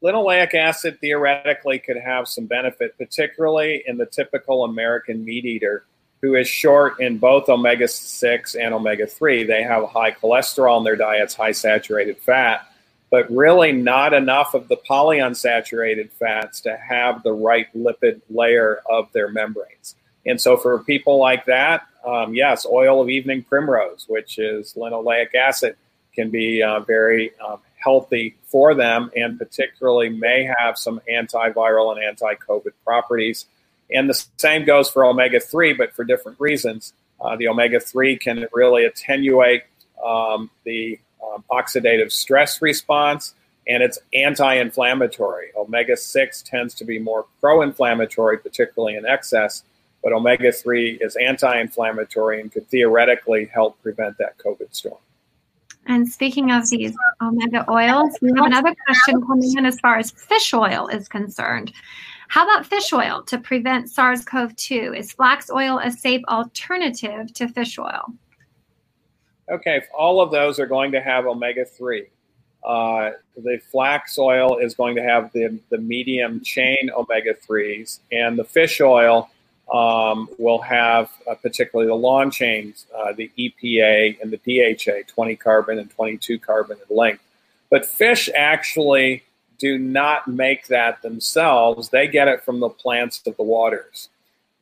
Linoleic 0.04 0.56
acid 0.56 1.00
theoretically 1.00 1.78
could 1.78 1.98
have 1.98 2.28
some 2.28 2.46
benefit, 2.46 2.98
particularly 2.98 3.84
in 3.86 3.98
the 3.98 4.08
typical 4.08 4.64
American 4.64 5.24
meat 5.24 5.46
eater 5.46 5.86
who 6.22 6.36
is 6.36 6.48
short 6.48 7.00
in 7.00 7.18
both 7.18 7.50
omega 7.50 7.88
6 7.88 8.56
and 8.56 8.74
omega 8.74 9.08
3. 9.08 9.44
They 9.44 9.64
have 9.64 9.90
high 9.90 10.12
cholesterol 10.12 10.78
in 10.78 10.84
their 10.84 10.96
diets, 10.96 11.34
high 11.34 11.52
saturated 11.52 12.18
fat 12.18 12.71
but 13.12 13.30
really 13.30 13.74
not 13.74 14.14
enough 14.14 14.56
of 14.56 14.68
the 14.70 14.78
polyunsaturated 14.78 16.10
fats 16.12 16.62
to 16.62 16.76
have 16.76 17.22
the 17.22 17.34
right 17.34 17.68
lipid 17.76 18.22
layer 18.30 18.82
of 18.90 19.12
their 19.12 19.30
membranes. 19.30 19.96
And 20.26 20.40
so, 20.42 20.58
for 20.58 20.80
people 20.80 21.20
like 21.20 21.46
that, 21.46 21.86
um, 22.06 22.34
yes, 22.34 22.66
oil 22.66 23.02
of 23.02 23.10
evening 23.10 23.44
primrose, 23.44 24.06
which 24.08 24.40
is 24.40 24.74
linoleic 24.74 25.36
acid, 25.36 25.76
can 26.16 26.30
be 26.30 26.64
uh, 26.64 26.80
very 26.80 27.32
um, 27.40 27.60
healthy 27.78 28.36
for 28.46 28.74
them 28.74 29.12
and 29.16 29.38
particularly 29.38 30.10
may 30.10 30.44
have 30.44 30.78
some 30.78 31.02
antiviral 31.12 31.96
and 31.96 32.04
anti 32.04 32.36
COVID 32.36 32.74
properties. 32.86 33.46
And 33.94 34.10
the 34.10 34.26
same 34.38 34.64
goes 34.64 34.90
for 34.90 35.04
omega 35.04 35.40
3, 35.40 35.74
but 35.74 35.94
for 35.94 36.04
different 36.04 36.40
reasons. 36.40 36.94
Uh, 37.20 37.36
the 37.36 37.48
omega 37.50 37.80
3 37.80 38.18
can 38.18 38.48
really 38.54 38.86
attenuate 38.86 39.64
um, 40.04 40.50
the 40.64 41.00
um, 41.24 41.44
oxidative 41.52 42.12
stress 42.12 42.62
response, 42.62 43.36
and 43.68 43.84
it's 43.84 44.00
anti 44.14 44.56
inflammatory. 44.56 45.48
Omega 45.56 45.96
6 45.96 46.42
tends 46.44 46.74
to 46.76 46.86
be 46.86 47.00
more 47.00 47.26
pro 47.40 47.62
inflammatory, 47.62 48.38
particularly 48.38 48.96
in 48.96 49.06
excess, 49.06 49.64
but 50.04 50.14
omega 50.14 50.52
3 50.52 51.00
is 51.02 51.16
anti 51.16 51.60
inflammatory 51.60 52.42
and 52.42 52.52
could 52.52 52.68
theoretically 52.68 53.46
help 53.46 53.82
prevent 53.82 54.18
that 54.18 54.38
COVID 54.38 54.74
storm. 54.74 54.98
And 55.88 56.08
speaking 56.08 56.52
of 56.52 56.70
these 56.70 56.96
omega 57.22 57.70
oils, 57.70 58.16
we 58.22 58.32
have 58.36 58.46
another 58.46 58.74
question 58.86 59.22
coming 59.26 59.58
in 59.58 59.66
as 59.66 59.80
far 59.80 59.98
as 59.98 60.12
fish 60.12 60.54
oil 60.54 60.88
is 60.88 61.08
concerned. 61.08 61.74
How 62.28 62.44
about 62.44 62.66
fish 62.66 62.94
oil 62.94 63.24
to 63.24 63.38
prevent 63.38 63.90
SARS 63.90 64.24
CoV 64.24 64.56
2? 64.56 64.94
Is 64.96 65.12
flax 65.12 65.50
oil 65.50 65.80
a 65.80 65.92
safe 65.92 66.22
alternative 66.30 67.34
to 67.34 67.48
fish 67.50 67.78
oil? 67.78 68.14
Okay, 69.50 69.82
all 69.98 70.22
of 70.22 70.32
those 70.32 70.60
are 70.60 70.66
going 70.66 70.92
to 70.92 71.02
have 71.02 71.26
omega 71.26 71.66
3. 71.66 72.08
Uh, 72.64 73.12
the 73.36 73.60
flax 73.72 74.18
oil 74.20 74.58
is 74.58 74.76
going 74.76 74.96
to 74.96 75.02
have 75.02 75.32
the, 75.34 75.60
the 75.70 75.78
medium 75.78 76.42
chain 76.42 76.90
omega 76.96 77.34
3s, 77.34 78.00
and 78.12 78.38
the 78.38 78.44
fish 78.44 78.80
oil 78.82 79.30
um, 79.74 80.30
will 80.38 80.60
have 80.60 81.10
uh, 81.30 81.36
particularly 81.36 81.88
the 81.88 81.96
long 81.96 82.30
chains, 82.30 82.86
uh, 82.96 83.14
the 83.14 83.32
EPA 83.38 84.22
and 84.22 84.32
the 84.32 84.38
DHA, 84.38 85.08
20 85.08 85.36
carbon 85.38 85.80
and 85.80 85.90
22 85.90 86.40
carbon 86.40 86.78
in 86.90 86.96
length. 86.96 87.24
But 87.70 87.86
fish 87.86 88.30
actually 88.36 89.24
do 89.58 89.78
not 89.78 90.28
make 90.28 90.68
that 90.68 91.02
themselves, 91.02 91.90
they 91.90 92.08
get 92.08 92.28
it 92.28 92.44
from 92.44 92.60
the 92.60 92.70
plants 92.70 93.22
of 93.26 93.38
the 93.38 93.44
waters. 93.44 94.10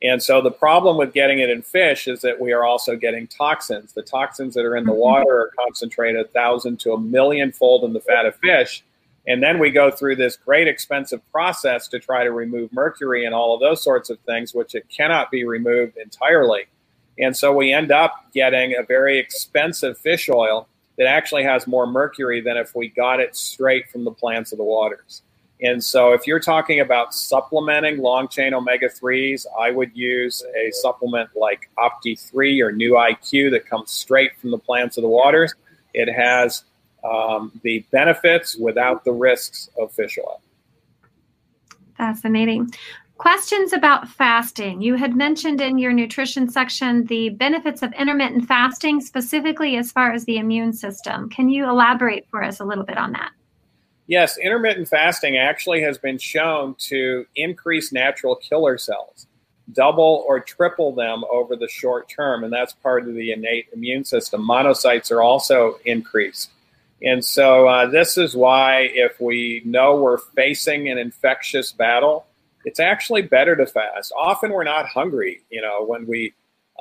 And 0.02 0.22
so 0.22 0.40
the 0.40 0.50
problem 0.50 0.96
with 0.96 1.12
getting 1.12 1.40
it 1.40 1.50
in 1.50 1.60
fish 1.60 2.08
is 2.08 2.22
that 2.22 2.40
we 2.40 2.52
are 2.52 2.64
also 2.64 2.96
getting 2.96 3.26
toxins. 3.26 3.92
The 3.92 4.02
toxins 4.02 4.54
that 4.54 4.64
are 4.64 4.76
in 4.76 4.84
the 4.84 4.92
mm-hmm. 4.92 5.00
water 5.00 5.40
are 5.40 5.50
concentrated 5.58 6.20
a 6.20 6.28
thousand 6.28 6.80
to 6.80 6.92
a 6.92 7.00
million 7.00 7.52
fold 7.52 7.84
in 7.84 7.92
the 7.92 8.00
fat 8.00 8.24
of 8.24 8.34
fish. 8.36 8.82
And 9.26 9.42
then 9.42 9.58
we 9.58 9.70
go 9.70 9.90
through 9.90 10.16
this 10.16 10.36
great 10.36 10.66
expensive 10.66 11.20
process 11.30 11.86
to 11.88 11.98
try 11.98 12.24
to 12.24 12.32
remove 12.32 12.72
mercury 12.72 13.26
and 13.26 13.34
all 13.34 13.54
of 13.54 13.60
those 13.60 13.82
sorts 13.82 14.08
of 14.08 14.18
things, 14.20 14.54
which 14.54 14.74
it 14.74 14.88
cannot 14.88 15.30
be 15.30 15.44
removed 15.44 15.98
entirely. 15.98 16.62
And 17.18 17.36
so 17.36 17.52
we 17.52 17.70
end 17.72 17.92
up 17.92 18.24
getting 18.32 18.74
a 18.74 18.82
very 18.82 19.18
expensive 19.18 19.98
fish 19.98 20.30
oil 20.30 20.66
that 20.96 21.06
actually 21.06 21.44
has 21.44 21.66
more 21.66 21.86
mercury 21.86 22.40
than 22.40 22.56
if 22.56 22.74
we 22.74 22.88
got 22.88 23.20
it 23.20 23.36
straight 23.36 23.90
from 23.90 24.04
the 24.04 24.10
plants 24.10 24.52
of 24.52 24.58
the 24.58 24.64
waters. 24.64 25.22
And 25.62 25.82
so, 25.82 26.12
if 26.12 26.26
you're 26.26 26.40
talking 26.40 26.80
about 26.80 27.14
supplementing 27.14 27.98
long 27.98 28.28
chain 28.28 28.54
omega 28.54 28.88
3s, 28.88 29.44
I 29.58 29.70
would 29.70 29.94
use 29.94 30.42
a 30.56 30.70
supplement 30.72 31.30
like 31.36 31.68
Opti 31.78 32.18
3 32.18 32.60
or 32.62 32.72
New 32.72 32.92
IQ 32.92 33.50
that 33.50 33.66
comes 33.66 33.90
straight 33.90 34.38
from 34.38 34.50
the 34.52 34.58
plants 34.58 34.96
of 34.96 35.02
the 35.02 35.08
waters. 35.08 35.54
It 35.92 36.10
has 36.10 36.64
um, 37.04 37.52
the 37.62 37.84
benefits 37.90 38.56
without 38.56 39.04
the 39.04 39.12
risks 39.12 39.68
of 39.78 39.92
fish 39.92 40.18
oil. 40.18 40.40
Fascinating. 41.96 42.70
Questions 43.18 43.74
about 43.74 44.08
fasting. 44.08 44.80
You 44.80 44.94
had 44.94 45.14
mentioned 45.14 45.60
in 45.60 45.76
your 45.76 45.92
nutrition 45.92 46.48
section 46.48 47.04
the 47.04 47.28
benefits 47.28 47.82
of 47.82 47.92
intermittent 47.92 48.48
fasting, 48.48 49.02
specifically 49.02 49.76
as 49.76 49.92
far 49.92 50.12
as 50.12 50.24
the 50.24 50.38
immune 50.38 50.72
system. 50.72 51.28
Can 51.28 51.50
you 51.50 51.68
elaborate 51.68 52.26
for 52.30 52.42
us 52.42 52.60
a 52.60 52.64
little 52.64 52.84
bit 52.84 52.96
on 52.96 53.12
that? 53.12 53.32
Yes, 54.10 54.36
intermittent 54.38 54.88
fasting 54.88 55.36
actually 55.36 55.82
has 55.82 55.96
been 55.96 56.18
shown 56.18 56.74
to 56.88 57.26
increase 57.36 57.92
natural 57.92 58.34
killer 58.34 58.76
cells, 58.76 59.28
double 59.72 60.24
or 60.26 60.40
triple 60.40 60.92
them 60.92 61.22
over 61.30 61.54
the 61.54 61.68
short 61.68 62.08
term, 62.08 62.42
and 62.42 62.52
that's 62.52 62.72
part 62.72 63.06
of 63.06 63.14
the 63.14 63.30
innate 63.30 63.68
immune 63.72 64.02
system. 64.02 64.44
Monocytes 64.44 65.12
are 65.12 65.22
also 65.22 65.78
increased. 65.84 66.50
And 67.00 67.24
so, 67.24 67.68
uh, 67.68 67.86
this 67.86 68.18
is 68.18 68.34
why, 68.34 68.88
if 68.94 69.20
we 69.20 69.62
know 69.64 69.94
we're 69.94 70.18
facing 70.18 70.88
an 70.88 70.98
infectious 70.98 71.70
battle, 71.70 72.26
it's 72.64 72.80
actually 72.80 73.22
better 73.22 73.54
to 73.54 73.64
fast. 73.64 74.12
Often 74.18 74.50
we're 74.50 74.64
not 74.64 74.86
hungry, 74.86 75.42
you 75.50 75.62
know, 75.62 75.84
when 75.84 76.08
we, 76.08 76.34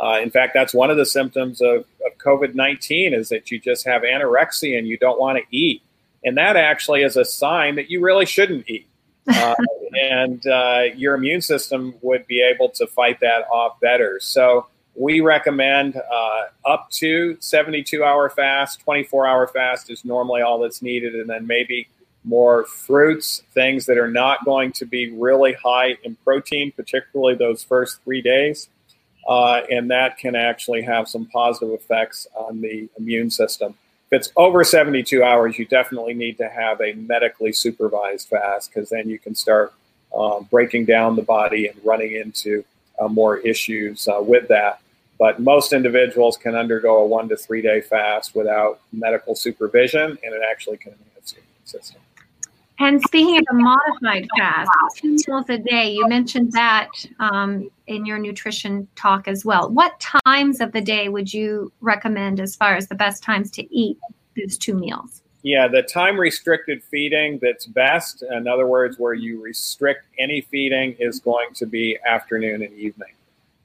uh, 0.04 0.18
in 0.20 0.32
fact, 0.32 0.56
that's 0.56 0.74
one 0.74 0.90
of 0.90 0.98
the 0.98 1.06
symptoms 1.06 1.62
of, 1.62 1.86
of 2.08 2.18
COVID 2.18 2.56
19 2.56 3.14
is 3.14 3.30
that 3.30 3.52
you 3.52 3.60
just 3.60 3.86
have 3.86 4.02
anorexia 4.02 4.80
and 4.80 4.88
you 4.88 4.98
don't 4.98 5.20
want 5.20 5.38
to 5.38 5.44
eat 5.56 5.84
and 6.24 6.38
that 6.38 6.56
actually 6.56 7.04
is 7.04 7.18
a 7.18 7.26
sign 7.26 7.76
that 7.76 7.90
you 7.90 8.02
really 8.02 8.26
shouldn't 8.26 8.70
eat. 8.70 8.86
Uh, 9.30 9.54
and 9.94 10.48
uh, 10.48 10.86
your 10.96 11.14
immune 11.14 11.42
system 11.42 11.94
would 12.02 12.26
be 12.26 12.42
able 12.42 12.68
to 12.68 12.88
fight 12.88 13.20
that 13.20 13.44
off 13.52 13.80
better. 13.80 14.20
So 14.20 14.66
we 14.96 15.22
recommend 15.22 15.96
uh, 15.98 16.46
up 16.66 16.90
to 16.92 17.38
72 17.40 18.04
hour 18.04 18.32
fast, 18.32 18.80
24 18.80 19.28
hour 19.28 19.48
fast 19.48 19.92
is 19.92 20.04
normally 20.04 20.42
all 20.42 20.60
that's 20.60 20.82
needed, 20.82 21.14
and 21.14 21.30
then 21.30 21.46
maybe 21.46 21.88
more 22.24 22.66
fruits, 22.66 23.44
things 23.54 23.86
that 23.86 24.00
are 24.00 24.10
not 24.10 24.44
going 24.46 24.72
to 24.74 24.86
be 24.86 25.12
really 25.12 25.54
high 25.54 25.96
in 26.04 26.16
protein, 26.24 26.72
particularly 26.72 27.36
those 27.36 27.64
first 27.64 28.04
three 28.04 28.24
days. 28.24 28.68
Uh, 29.28 29.62
and 29.70 29.92
that 29.92 30.18
can 30.18 30.36
actually 30.36 30.82
have 30.82 31.08
some 31.08 31.28
positive 31.28 31.74
effects 31.74 32.26
on 32.36 32.62
the 32.62 32.90
immune 32.98 33.30
system 33.30 33.78
if 34.12 34.22
it's 34.22 34.32
over 34.36 34.64
72 34.64 35.24
hours, 35.24 35.60
you 35.60 35.66
definitely 35.66 36.16
need 36.16 36.38
to 36.40 36.50
have 36.50 36.82
a 36.82 36.94
medically 36.94 37.54
supervised 37.54 38.28
fast 38.28 38.74
because 38.74 38.90
then 38.90 39.08
you 39.08 39.20
can 39.20 39.36
start 39.36 39.72
um, 40.16 40.48
breaking 40.50 40.86
down 40.86 41.16
the 41.16 41.22
body 41.22 41.68
and 41.68 41.80
running 41.84 42.14
into 42.14 42.66
uh, 43.00 43.08
more 43.08 43.38
issues 43.38 44.08
uh, 44.08 44.20
with 44.20 44.48
that. 44.48 44.82
But 45.20 45.40
most 45.40 45.74
individuals 45.74 46.38
can 46.38 46.56
undergo 46.56 46.98
a 46.98 47.06
one 47.06 47.30
to 47.30 47.38
three 47.38 47.62
day 47.62 47.82
fast 47.82 48.34
without 48.34 48.80
medical 48.92 49.36
supervision, 49.36 50.18
and 50.24 50.34
it 50.34 50.42
actually 50.50 50.78
can 50.78 50.94
enhance 50.94 51.34
your 51.34 51.44
immune 51.44 51.66
system. 51.66 52.02
And 52.82 53.02
speaking 53.02 53.38
of 53.38 53.44
a 53.52 53.54
modified 53.54 54.26
fast, 54.38 54.70
two 54.96 55.18
meals 55.28 55.50
a 55.50 55.58
day, 55.58 55.92
you 55.92 56.08
mentioned 56.08 56.54
that 56.54 56.90
um, 57.20 57.70
in 57.88 58.06
your 58.06 58.18
nutrition 58.18 58.88
talk 58.96 59.28
as 59.28 59.44
well. 59.44 59.70
What 59.70 60.00
times 60.00 60.62
of 60.62 60.72
the 60.72 60.80
day 60.80 61.10
would 61.10 61.34
you 61.34 61.74
recommend 61.82 62.40
as 62.40 62.56
far 62.56 62.76
as 62.76 62.88
the 62.88 62.96
best 62.96 63.22
times 63.22 63.52
to 63.52 63.76
eat 63.76 63.98
those 64.38 64.58
two 64.58 64.76
meals? 64.76 65.22
Yeah, 65.44 65.68
the 65.68 65.84
time 65.84 66.18
restricted 66.18 66.82
feeding 66.84 67.40
that's 67.42 67.66
best, 67.66 68.24
in 68.24 68.48
other 68.48 68.66
words, 68.66 68.98
where 68.98 69.14
you 69.14 69.42
restrict 69.42 70.06
any 70.18 70.42
feeding, 70.42 70.96
is 71.00 71.20
going 71.20 71.54
to 71.56 71.66
be 71.66 71.98
afternoon 72.06 72.62
and 72.62 72.74
evening. 72.74 73.14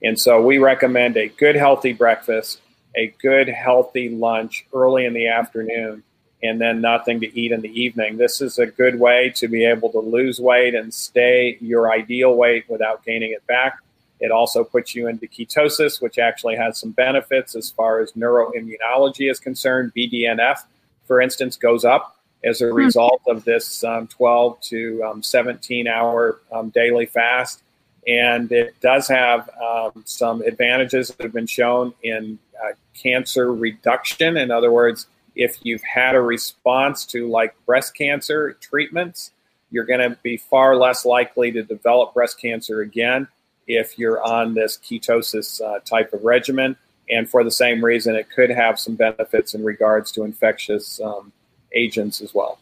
And 0.03 0.19
so 0.19 0.43
we 0.43 0.59
recommend 0.59 1.17
a 1.17 1.29
good, 1.29 1.55
healthy 1.55 1.93
breakfast, 1.93 2.61
a 2.97 3.15
good, 3.23 3.49
healthy 3.49 4.09
lunch 4.09 4.67
early 4.73 5.05
in 5.05 5.15
the 5.15 5.29
afternoon 5.29 6.03
and 6.45 6.61
then 6.61 6.83
nothing 6.83 7.21
to 7.21 7.41
eat 7.41 7.53
in 7.53 7.63
the 7.63 7.81
evening. 7.81 8.19
This 8.19 8.43
is 8.43 8.59
a 8.59 8.67
good 8.67 9.01
way 9.01 9.31
to 9.37 9.49
be 9.49 9.65
able 9.65 9.91
to 9.93 9.99
lose 9.99 10.39
weight 10.39 10.75
and 10.75 10.93
stay 10.93 11.57
your 11.61 11.91
ideal 11.91 12.37
weight 12.37 12.69
without 12.69 13.03
gaining 13.03 13.33
it 13.33 13.47
back. 13.47 13.79
It 14.21 14.31
also 14.31 14.63
puts 14.63 14.95
you 14.95 15.09
into 15.09 15.27
ketosis, 15.27 16.03
which 16.03 16.19
actually 16.19 16.57
has 16.57 16.79
some 16.79 16.91
benefits 16.91 17.55
as 17.57 17.71
far 17.71 18.01
as 18.01 18.13
neuroimmunology 18.13 19.31
is 19.31 19.41
concerned. 19.41 19.93
BDNF, 19.97 20.59
for 21.07 21.21
instance, 21.21 21.57
goes 21.57 21.85
up 21.85 22.17
as 22.45 22.61
a 22.61 22.69
hmm. 22.69 22.75
result 22.75 23.23
of 23.27 23.45
this 23.45 23.83
um, 23.83 24.07
12 24.07 24.61
to 24.61 25.03
um, 25.03 25.23
17 25.23 25.89
hour 25.89 26.41
um, 26.53 26.69
daily 26.71 27.07
fast. 27.07 27.63
And 28.07 28.53
it 28.53 28.79
does 28.83 29.09
have 29.09 29.49
um, 29.59 30.03
some 30.05 30.43
advantages 30.43 31.09
that 31.09 31.23
have 31.23 31.33
been 31.33 31.47
shown 31.47 31.95
in 32.03 32.39
uh, 32.63 32.73
cancer 32.93 33.53
reduction. 33.53 34.37
In 34.37 34.51
other 34.51 34.71
words, 34.71 35.07
if 35.35 35.59
you've 35.63 35.83
had 35.83 36.15
a 36.15 36.21
response 36.21 37.05
to 37.07 37.29
like 37.29 37.55
breast 37.67 37.97
cancer 37.97 38.55
treatments, 38.61 39.33
you're 39.71 39.85
going 39.85 40.01
to 40.01 40.17
be 40.23 40.37
far 40.37 40.77
less 40.77 41.05
likely 41.05 41.51
to 41.53 41.63
develop 41.63 42.15
breast 42.15 42.41
cancer 42.41 42.81
again 42.81 43.27
if 43.67 43.99
you're 43.99 44.23
on 44.23 44.55
this 44.55 44.79
ketosis 44.79 45.61
uh, 45.61 45.81
type 45.81 46.13
of 46.13 46.23
regimen. 46.23 46.77
And 47.11 47.29
for 47.29 47.45
the 47.45 47.51
same 47.51 47.85
reason, 47.85 48.15
it 48.15 48.31
could 48.31 48.51
have 48.51 48.79
some 48.79 48.95
benefits 48.95 49.55
in 49.55 49.65
regards 49.65 50.13
to 50.13 50.25
infectious 50.25 51.01
um, 51.01 51.33
agents 51.73 52.21
as 52.21 52.33
well. 52.33 52.59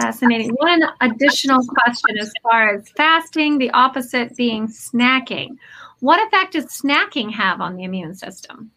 Fascinating. 0.00 0.50
One 0.54 0.82
additional 1.00 1.60
question 1.66 2.18
as 2.18 2.32
far 2.42 2.74
as 2.74 2.88
fasting, 2.96 3.58
the 3.58 3.70
opposite 3.70 4.34
being 4.36 4.66
snacking. 4.66 5.56
What 6.00 6.26
effect 6.26 6.54
does 6.54 6.66
snacking 6.66 7.30
have 7.32 7.60
on 7.60 7.76
the 7.76 7.84
immune 7.84 8.14
system? 8.14 8.70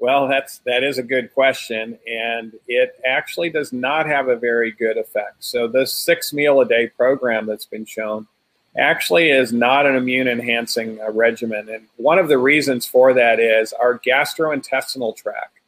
Well, 0.00 0.28
that's 0.28 0.60
that 0.60 0.82
is 0.82 0.96
a 0.96 1.02
good 1.02 1.32
question, 1.34 1.98
and 2.08 2.54
it 2.66 2.98
actually 3.04 3.50
does 3.50 3.70
not 3.70 4.06
have 4.06 4.28
a 4.28 4.36
very 4.36 4.72
good 4.72 4.96
effect. 4.96 5.36
So 5.40 5.68
this 5.68 5.92
six 5.92 6.32
meal 6.32 6.62
a 6.62 6.64
day 6.64 6.86
program 6.88 7.44
that's 7.44 7.66
been 7.66 7.84
shown 7.84 8.26
actually 8.78 9.30
is 9.30 9.52
not 9.52 9.84
an 9.84 9.96
immune 9.96 10.26
enhancing 10.26 10.98
uh, 11.02 11.10
regimen, 11.10 11.68
and 11.68 11.86
one 11.96 12.18
of 12.18 12.28
the 12.28 12.38
reasons 12.38 12.86
for 12.86 13.12
that 13.12 13.38
is 13.40 13.74
our 13.74 13.98
gastrointestinal 13.98 15.14
tract 15.14 15.58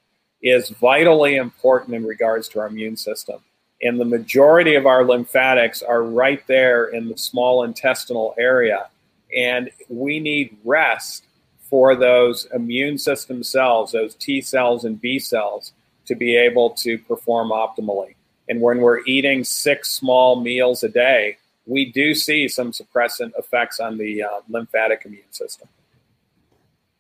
is 0.43 0.71
vitally 0.71 1.37
important 1.37 1.95
in 1.95 2.07
regards 2.07 2.49
to 2.49 2.61
our 2.61 2.69
immune 2.69 2.97
system, 2.97 3.39
and 3.83 4.01
the 4.01 4.05
majority 4.07 4.77
of 4.77 4.87
our 4.87 5.05
lymphatics 5.05 5.83
are 5.83 6.03
right 6.03 6.43
there 6.47 6.87
in 6.87 7.11
the 7.11 7.19
small 7.19 7.65
intestinal 7.65 8.35
area, 8.39 8.89
and 9.37 9.69
we 9.91 10.21
need 10.21 10.57
rest 10.65 11.27
for 11.73 11.97
those 11.97 12.47
immune 12.53 12.99
system 12.99 13.43
cells, 13.43 13.93
those 13.93 14.15
T 14.17 14.43
cells 14.43 14.85
and 14.85 15.01
B 15.01 15.19
cells, 15.19 15.73
to 16.05 16.15
be 16.15 16.37
able 16.37 16.69
to 16.69 16.99
perform 16.99 17.49
optimally. 17.49 18.15
And 18.47 18.61
when 18.61 18.83
we're 18.83 19.01
eating 19.07 19.43
six 19.43 19.89
small 19.89 20.39
meals 20.39 20.83
a 20.83 20.91
day, 20.91 21.39
we 21.65 21.91
do 21.91 22.15
see 22.15 22.47
some 22.47 22.73
suppressant 22.73 23.33
effects 23.39 23.81
on 23.81 23.97
the 23.97 24.23
uh, 24.23 24.41
lymphatic 24.51 25.07
immune 25.07 25.23
system. 25.31 25.67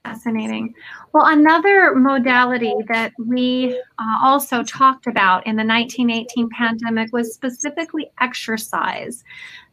Fascinating. 0.05 0.74
Well, 1.12 1.26
another 1.26 1.94
modality 1.94 2.74
that 2.88 3.12
we 3.18 3.80
uh, 4.00 4.18
also 4.20 4.64
talked 4.64 5.07
about 5.07 5.46
in 5.46 5.55
the 5.55 5.64
1918 5.64 6.48
pandemic 6.50 7.12
was 7.12 7.32
specifically 7.32 8.11
exercise. 8.20 9.22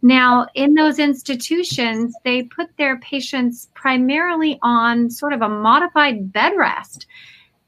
Now, 0.03 0.47
in 0.53 0.75
those 0.75 0.99
institutions, 0.99 2.13
they 2.23 2.43
put 2.43 2.67
their 2.77 2.99
patients 2.99 3.69
primarily 3.73 4.59
on 4.61 5.09
sort 5.09 5.33
of 5.33 5.41
a 5.41 5.49
modified 5.49 6.31
bed 6.31 6.53
rest. 6.55 7.07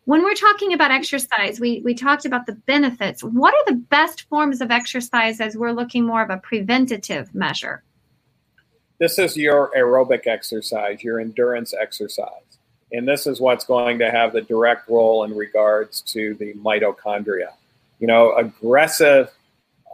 When 0.06 0.22
we're 0.22 0.36
talking 0.36 0.72
about 0.72 0.92
exercise, 0.92 1.60
we, 1.60 1.82
we 1.84 1.96
talked 1.96 2.26
about 2.26 2.46
the 2.46 2.54
benefits. 2.54 3.24
What 3.24 3.56
are 3.56 3.74
the 3.74 3.80
best 3.80 4.30
forms 4.30 4.62
of 4.62 4.70
exercise 4.70 5.42
as 5.42 5.58
we're 5.58 5.72
looking 5.72 6.06
more 6.06 6.22
of 6.22 6.30
a 6.30 6.38
preventative 6.38 7.34
measure? 7.34 7.84
This 9.00 9.18
is 9.18 9.36
your 9.36 9.72
aerobic 9.76 10.28
exercise, 10.28 11.04
your 11.04 11.20
endurance 11.20 11.74
exercise. 11.74 12.51
And 12.92 13.08
this 13.08 13.26
is 13.26 13.40
what's 13.40 13.66
going 13.66 14.00
to 14.00 14.12
have 14.12 14.34
the 14.34 14.42
direct 14.42 14.90
role 14.90 15.24
in 15.24 15.36
regards 15.36 16.02
to 16.02 16.34
the 16.36 16.54
mitochondria. 16.54 17.54
You 18.00 18.08
know, 18.08 18.36
aggressive 18.36 19.32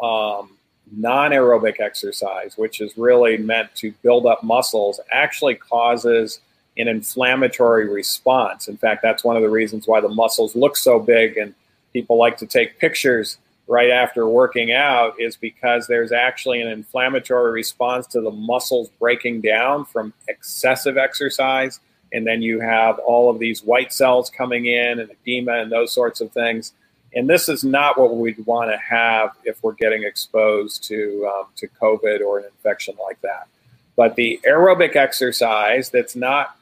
um, 0.02 0.58
non 0.92 1.32
aerobic 1.32 1.80
exercise, 1.80 2.58
which 2.58 2.82
is 2.82 2.98
really 2.98 3.38
meant 3.38 3.74
to 3.76 3.92
build 4.02 4.26
up 4.26 4.44
muscles, 4.44 5.00
actually 5.12 5.56
causes 5.56 6.40
an 6.78 6.88
inflammatory 6.88 7.88
response. 7.88 8.68
In 8.68 8.78
fact, 8.78 9.02
that's 9.02 9.24
one 9.24 9.36
of 9.36 9.42
the 9.42 9.50
reasons 9.50 9.88
why 9.88 10.00
the 10.00 10.10
muscles 10.10 10.56
look 10.56 10.78
so 10.78 11.00
big 11.00 11.38
and 11.38 11.54
people 11.94 12.18
like 12.18 12.38
to 12.38 12.46
take 12.46 12.80
pictures 12.80 13.38
right 13.68 13.90
after 13.90 14.28
working 14.28 14.72
out 14.72 15.20
is 15.20 15.36
because 15.36 15.88
there's 15.88 16.12
actually 16.12 16.62
an 16.62 16.68
inflammatory 16.70 17.52
response 17.52 18.08
to 18.08 18.22
the 18.22 18.32
muscles 18.32 18.90
breaking 19.00 19.42
down 19.42 19.84
from 19.86 20.14
excessive 20.28 20.98
exercise 20.98 21.80
and 22.14 22.26
then 22.26 22.42
you 22.42 22.60
have 22.60 23.00
all 23.00 23.30
of 23.30 23.40
these 23.40 23.64
white 23.64 23.94
cells 23.94 24.30
coming 24.30 24.66
in 24.66 25.00
and 25.00 25.12
edema 25.12 25.54
and 25.54 25.72
those 25.72 25.92
sorts 25.92 26.22
of 26.22 26.32
things. 26.32 26.74
And 27.14 27.30
this 27.30 27.50
is 27.50 27.64
not 27.64 27.98
what 27.98 28.16
we'd 28.16 28.46
want 28.46 28.72
to 28.72 28.78
have 28.78 29.32
if 29.44 29.62
we're 29.64 29.74
getting 29.74 30.04
exposed 30.04 30.84
to 30.86 31.32
um, 31.34 31.46
to 31.58 31.68
COVID 31.68 32.22
or 32.22 32.40
an 32.40 32.46
infection 32.46 32.96
like 33.02 33.20
that. 33.22 33.48
But 33.96 34.16
the 34.16 34.40
aerobic 34.48 34.96
exercise 34.96 35.90
that's 35.90 36.16
not 36.16 36.56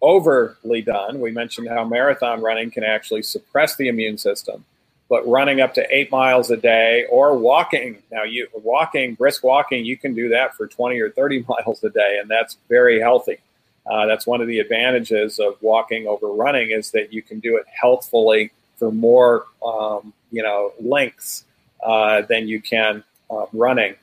overly 0.00 0.82
done. 0.82 1.20
We 1.20 1.32
mentioned 1.32 1.68
how 1.68 1.84
marathon 1.84 2.42
running 2.42 2.70
can 2.70 2.84
actually 2.84 3.22
suppress 3.22 3.76
the 3.76 3.88
immune 3.88 4.18
system, 4.18 4.64
but 5.08 5.26
running 5.26 5.60
up 5.60 5.74
to 5.74 5.86
eight 5.94 6.10
miles 6.10 6.50
a 6.50 6.56
day 6.56 7.06
or 7.10 7.36
walking 7.36 8.02
now, 8.12 8.22
you 8.22 8.46
walking 8.54 9.14
brisk 9.14 9.42
walking, 9.42 9.84
you 9.84 9.96
can 9.96 10.14
do 10.14 10.28
that 10.28 10.54
for 10.54 10.66
20 10.66 11.00
or 11.00 11.10
30 11.10 11.44
miles 11.48 11.82
a 11.82 11.90
day, 11.90 12.18
and 12.20 12.30
that's 12.30 12.58
very 12.68 13.00
healthy. 13.00 13.38
Uh, 13.90 14.06
that's 14.06 14.26
one 14.26 14.40
of 14.40 14.48
the 14.48 14.58
advantages 14.58 15.38
of 15.38 15.56
walking 15.60 16.06
over 16.06 16.28
running 16.28 16.70
is 16.70 16.90
that 16.90 17.12
you 17.12 17.22
can 17.22 17.38
do 17.40 17.56
it 17.56 17.64
healthfully 17.68 18.50
for 18.76 18.90
more, 18.90 19.46
um, 19.64 20.12
you 20.30 20.42
know, 20.42 20.72
lengths 20.80 21.44
uh, 21.84 22.22
than 22.22 22.48
you 22.48 22.60
can 22.60 23.04
uh, 23.30 23.46
running. 23.52 23.94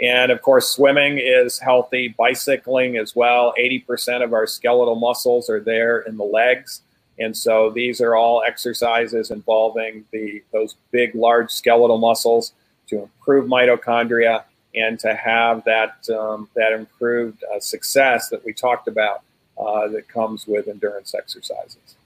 And 0.00 0.30
of 0.30 0.42
course, 0.42 0.68
swimming 0.68 1.18
is 1.18 1.58
healthy. 1.58 2.08
Bicycling 2.08 2.96
as 2.96 3.16
well. 3.16 3.52
80% 3.58 4.22
of 4.22 4.32
our 4.32 4.46
skeletal 4.46 4.94
muscles 4.94 5.50
are 5.50 5.60
there 5.60 6.00
in 6.00 6.16
the 6.16 6.24
legs. 6.24 6.82
And 7.18 7.36
so 7.36 7.70
these 7.70 8.00
are 8.00 8.14
all 8.14 8.42
exercises 8.46 9.30
involving 9.30 10.04
the 10.12 10.42
those 10.52 10.76
big, 10.92 11.14
large 11.14 11.50
skeletal 11.50 11.98
muscles 11.98 12.52
to 12.88 13.02
improve 13.02 13.48
mitochondria 13.48 14.44
and 14.74 15.00
to 15.00 15.14
have 15.14 15.64
that 15.64 16.08
um, 16.10 16.48
that 16.54 16.72
improved 16.72 17.42
uh, 17.52 17.58
success 17.58 18.28
that 18.28 18.44
we 18.44 18.52
talked 18.52 18.86
about 18.86 19.22
uh, 19.58 19.88
that 19.88 20.08
comes 20.08 20.46
with 20.46 20.68
endurance 20.68 21.14
exercises. 21.14 21.96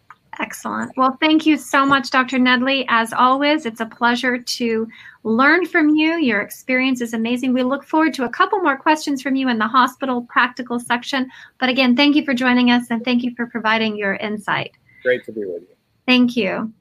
Excellent. 0.41 0.97
Well, 0.97 1.19
thank 1.21 1.45
you 1.45 1.59
so 1.59 1.85
much, 1.85 2.11
Dr. 2.11 2.39
Nedley. 2.39 2.87
As 2.89 3.13
always, 3.13 3.67
it's 3.67 3.81
a 3.81 3.87
pleasure 3.87 4.39
to 4.39 4.89
learn 5.25 5.67
from 5.67 5.91
you. 5.91 6.15
Your 6.19 6.41
experience 6.41 7.03
is 7.03 7.13
amazing. 7.13 7.53
We 7.53 7.63
look 7.63 7.85
forward 7.85 8.15
to 8.15 8.25
a 8.25 8.31
couple 8.31 8.59
more 8.61 8.79
questions 8.79 9.21
from 9.21 9.37
you 9.37 9.49
in 9.51 9.59
the 9.59 9.69
hospital 9.69 10.23
practical 10.23 10.81
section. 10.81 11.31
But 11.59 11.69
again, 11.69 11.97
thank 11.97 12.17
you 12.17 12.25
for 12.25 12.33
joining 12.33 12.71
us 12.71 12.87
and 12.91 13.05
thank 13.05 13.23
you 13.23 13.35
for 13.37 13.47
providing 13.47 13.97
your 13.97 14.15
insight. 14.15 14.73
Great 15.03 15.25
to 15.27 15.33
be 15.33 15.45
with 15.45 15.63
you. 15.63 15.77
Thank 16.07 16.35
you. 16.35 16.73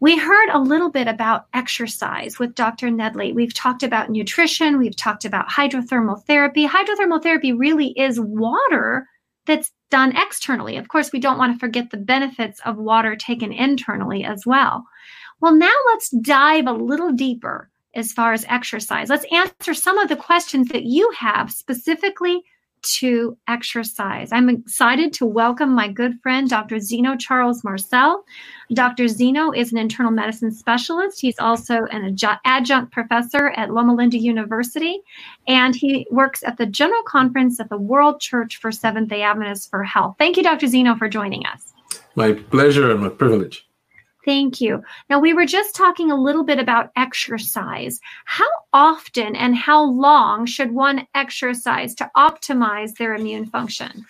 We 0.00 0.16
heard 0.16 0.48
a 0.50 0.60
little 0.60 0.90
bit 0.90 1.08
about 1.08 1.46
exercise 1.52 2.38
with 2.38 2.54
Dr. 2.54 2.88
Nedley. 2.88 3.34
We've 3.34 3.52
talked 3.52 3.82
about 3.82 4.10
nutrition, 4.10 4.78
we've 4.78 4.96
talked 4.96 5.24
about 5.24 5.50
hydrothermal 5.50 6.24
therapy. 6.24 6.66
Hydrothermal 6.66 7.22
therapy 7.22 7.52
really 7.52 7.88
is 7.98 8.18
water 8.18 9.08
that's 9.48 9.72
done 9.90 10.16
externally. 10.16 10.76
Of 10.76 10.88
course, 10.88 11.10
we 11.12 11.18
don't 11.18 11.38
want 11.38 11.52
to 11.52 11.58
forget 11.58 11.90
the 11.90 11.96
benefits 11.96 12.60
of 12.64 12.76
water 12.76 13.16
taken 13.16 13.52
internally 13.52 14.22
as 14.22 14.46
well. 14.46 14.84
Well, 15.40 15.54
now 15.54 15.74
let's 15.86 16.10
dive 16.10 16.66
a 16.66 16.72
little 16.72 17.12
deeper 17.12 17.70
as 17.94 18.12
far 18.12 18.32
as 18.32 18.44
exercise. 18.48 19.08
Let's 19.08 19.26
answer 19.32 19.74
some 19.74 19.98
of 19.98 20.08
the 20.08 20.16
questions 20.16 20.68
that 20.68 20.84
you 20.84 21.10
have 21.18 21.50
specifically 21.50 22.44
to 22.82 23.36
exercise. 23.48 24.30
I'm 24.32 24.48
excited 24.48 25.12
to 25.14 25.26
welcome 25.26 25.74
my 25.74 25.88
good 25.88 26.18
friend, 26.22 26.48
Dr. 26.48 26.80
Zeno 26.80 27.16
Charles 27.16 27.62
Marcel. 27.64 28.24
Dr. 28.72 29.08
Zeno 29.08 29.50
is 29.50 29.72
an 29.72 29.78
internal 29.78 30.10
medicine 30.10 30.50
specialist. 30.50 31.20
He's 31.20 31.38
also 31.38 31.84
an 31.86 32.16
adjunct 32.44 32.92
professor 32.92 33.50
at 33.50 33.70
Loma 33.70 33.94
Linda 33.94 34.18
University, 34.18 35.00
and 35.46 35.74
he 35.74 36.06
works 36.10 36.42
at 36.42 36.58
the 36.58 36.66
General 36.66 37.02
Conference 37.02 37.60
of 37.60 37.68
the 37.68 37.78
World 37.78 38.20
Church 38.20 38.56
for 38.56 38.72
Seventh 38.72 39.08
day 39.08 39.22
Adventists 39.22 39.68
for 39.68 39.84
Health. 39.84 40.16
Thank 40.18 40.36
you, 40.36 40.42
Dr. 40.42 40.66
Zeno, 40.66 40.96
for 40.96 41.08
joining 41.08 41.46
us. 41.46 41.74
My 42.14 42.32
pleasure 42.32 42.90
and 42.90 43.00
my 43.00 43.08
privilege. 43.10 43.67
Thank 44.28 44.60
you. 44.60 44.82
Now, 45.08 45.20
we 45.20 45.32
were 45.32 45.46
just 45.46 45.74
talking 45.74 46.10
a 46.10 46.14
little 46.14 46.44
bit 46.44 46.58
about 46.58 46.90
exercise. 46.96 47.98
How 48.26 48.44
often 48.74 49.34
and 49.34 49.56
how 49.56 49.82
long 49.82 50.44
should 50.44 50.70
one 50.70 51.06
exercise 51.14 51.94
to 51.94 52.10
optimize 52.14 52.94
their 52.96 53.14
immune 53.14 53.46
function? 53.46 54.04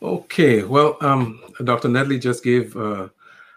Okay, 0.00 0.62
well, 0.62 0.96
um, 1.00 1.40
Dr. 1.64 1.88
Nedley 1.88 2.20
just 2.20 2.44
gave 2.44 2.76
a, 2.76 3.10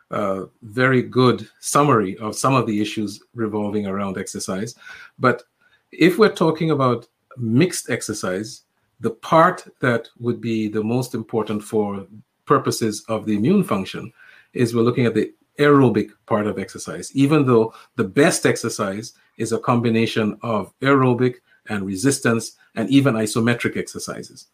a 0.10 0.46
very 0.64 1.04
good 1.04 1.48
summary 1.60 2.18
of 2.18 2.36
some 2.36 2.56
of 2.56 2.66
the 2.66 2.82
issues 2.82 3.22
revolving 3.36 3.86
around 3.86 4.18
exercise. 4.18 4.74
But 5.20 5.44
if 5.92 6.18
we're 6.18 6.34
talking 6.34 6.72
about 6.72 7.08
mixed 7.38 7.92
exercise, 7.92 8.64
the 9.00 9.12
part 9.12 9.68
that 9.82 10.10
would 10.18 10.42
be 10.42 10.70
the 10.70 10.84
most 10.84 11.14
important 11.14 11.62
for 11.62 12.08
purposes 12.46 13.06
of 13.08 13.28
the 13.28 13.36
immune 13.36 13.64
function 13.64 14.12
is 14.54 14.74
we're 14.74 14.82
looking 14.82 15.06
at 15.06 15.14
the 15.14 15.32
aerobic 15.60 16.12
part 16.26 16.48
of 16.48 16.60
exercise, 16.60 17.12
even 17.16 17.46
though 17.46 17.74
the 17.96 18.04
best 18.04 18.46
exercise 18.46 19.14
is 19.38 19.52
a 19.52 19.60
combination 19.60 20.38
of 20.42 20.74
aerobic 20.80 21.36
and 21.70 21.86
resistance 21.86 22.58
and 22.76 22.90
even 22.90 23.16
isometric 23.16 23.78
exercises. 23.78 24.48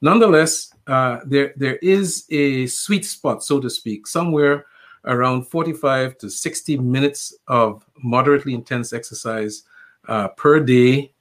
Nonetheless, 0.00 0.72
uh, 0.86 1.20
there 1.24 1.52
there 1.56 1.76
is 1.76 2.24
a 2.30 2.66
sweet 2.66 3.04
spot, 3.04 3.42
so 3.42 3.60
to 3.60 3.68
speak, 3.68 4.06
somewhere 4.06 4.66
around 5.04 5.44
45 5.44 6.18
to 6.18 6.30
60 6.30 6.78
minutes 6.78 7.34
of 7.48 7.84
moderately 8.02 8.54
intense 8.54 8.92
exercise 8.92 9.62
uh, 10.08 10.28
per 10.28 10.60
day, 10.60 11.12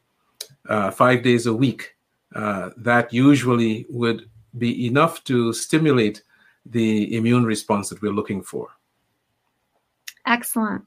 uh, 0.69 0.91
five 0.91 1.23
days 1.23 1.45
a 1.45 1.53
week. 1.53 1.95
Uh, 2.35 2.69
that 2.77 3.13
usually 3.13 3.85
would 3.89 4.29
be 4.57 4.87
enough 4.87 5.23
to 5.23 5.53
stimulate 5.53 6.21
the 6.65 7.15
immune 7.15 7.45
response 7.45 7.89
that 7.89 8.01
we're 8.01 8.11
looking 8.11 8.41
for. 8.41 8.76
Excellent. 10.27 10.83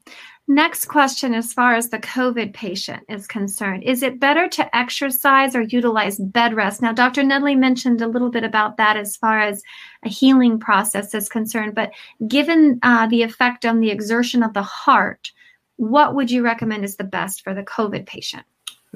Next 0.47 0.87
question 0.87 1.33
as 1.33 1.53
far 1.53 1.75
as 1.75 1.89
the 1.89 1.99
COVID 1.99 2.53
patient 2.53 3.05
is 3.09 3.27
concerned 3.27 3.85
is 3.85 4.03
it 4.03 4.21
better 4.21 4.49
to 4.49 4.77
exercise 4.77 5.57
or 5.57 5.63
utilize 5.63 6.19
bed 6.19 6.55
rest? 6.55 6.83
Now, 6.83 6.93
Dr. 6.93 7.23
Nedley 7.23 7.57
mentioned 7.57 8.03
a 8.03 8.09
little 8.09 8.31
bit 8.31 8.45
about 8.45 8.77
that 8.77 8.97
as 8.97 9.17
far 9.17 9.41
as 9.41 9.63
a 10.05 10.09
healing 10.09 10.59
process 10.59 11.15
is 11.15 11.29
concerned, 11.29 11.75
but 11.75 11.93
given 12.29 12.81
uh, 12.83 13.07
the 13.07 13.23
effect 13.23 13.65
on 13.65 13.81
the 13.81 13.91
exertion 13.91 14.43
of 14.43 14.53
the 14.53 14.63
heart, 14.63 15.33
what 15.77 16.15
would 16.15 16.31
you 16.31 16.43
recommend 16.43 16.85
is 16.85 16.97
the 16.97 17.05
best 17.05 17.43
for 17.43 17.55
the 17.55 17.63
COVID 17.63 18.05
patient? 18.07 18.45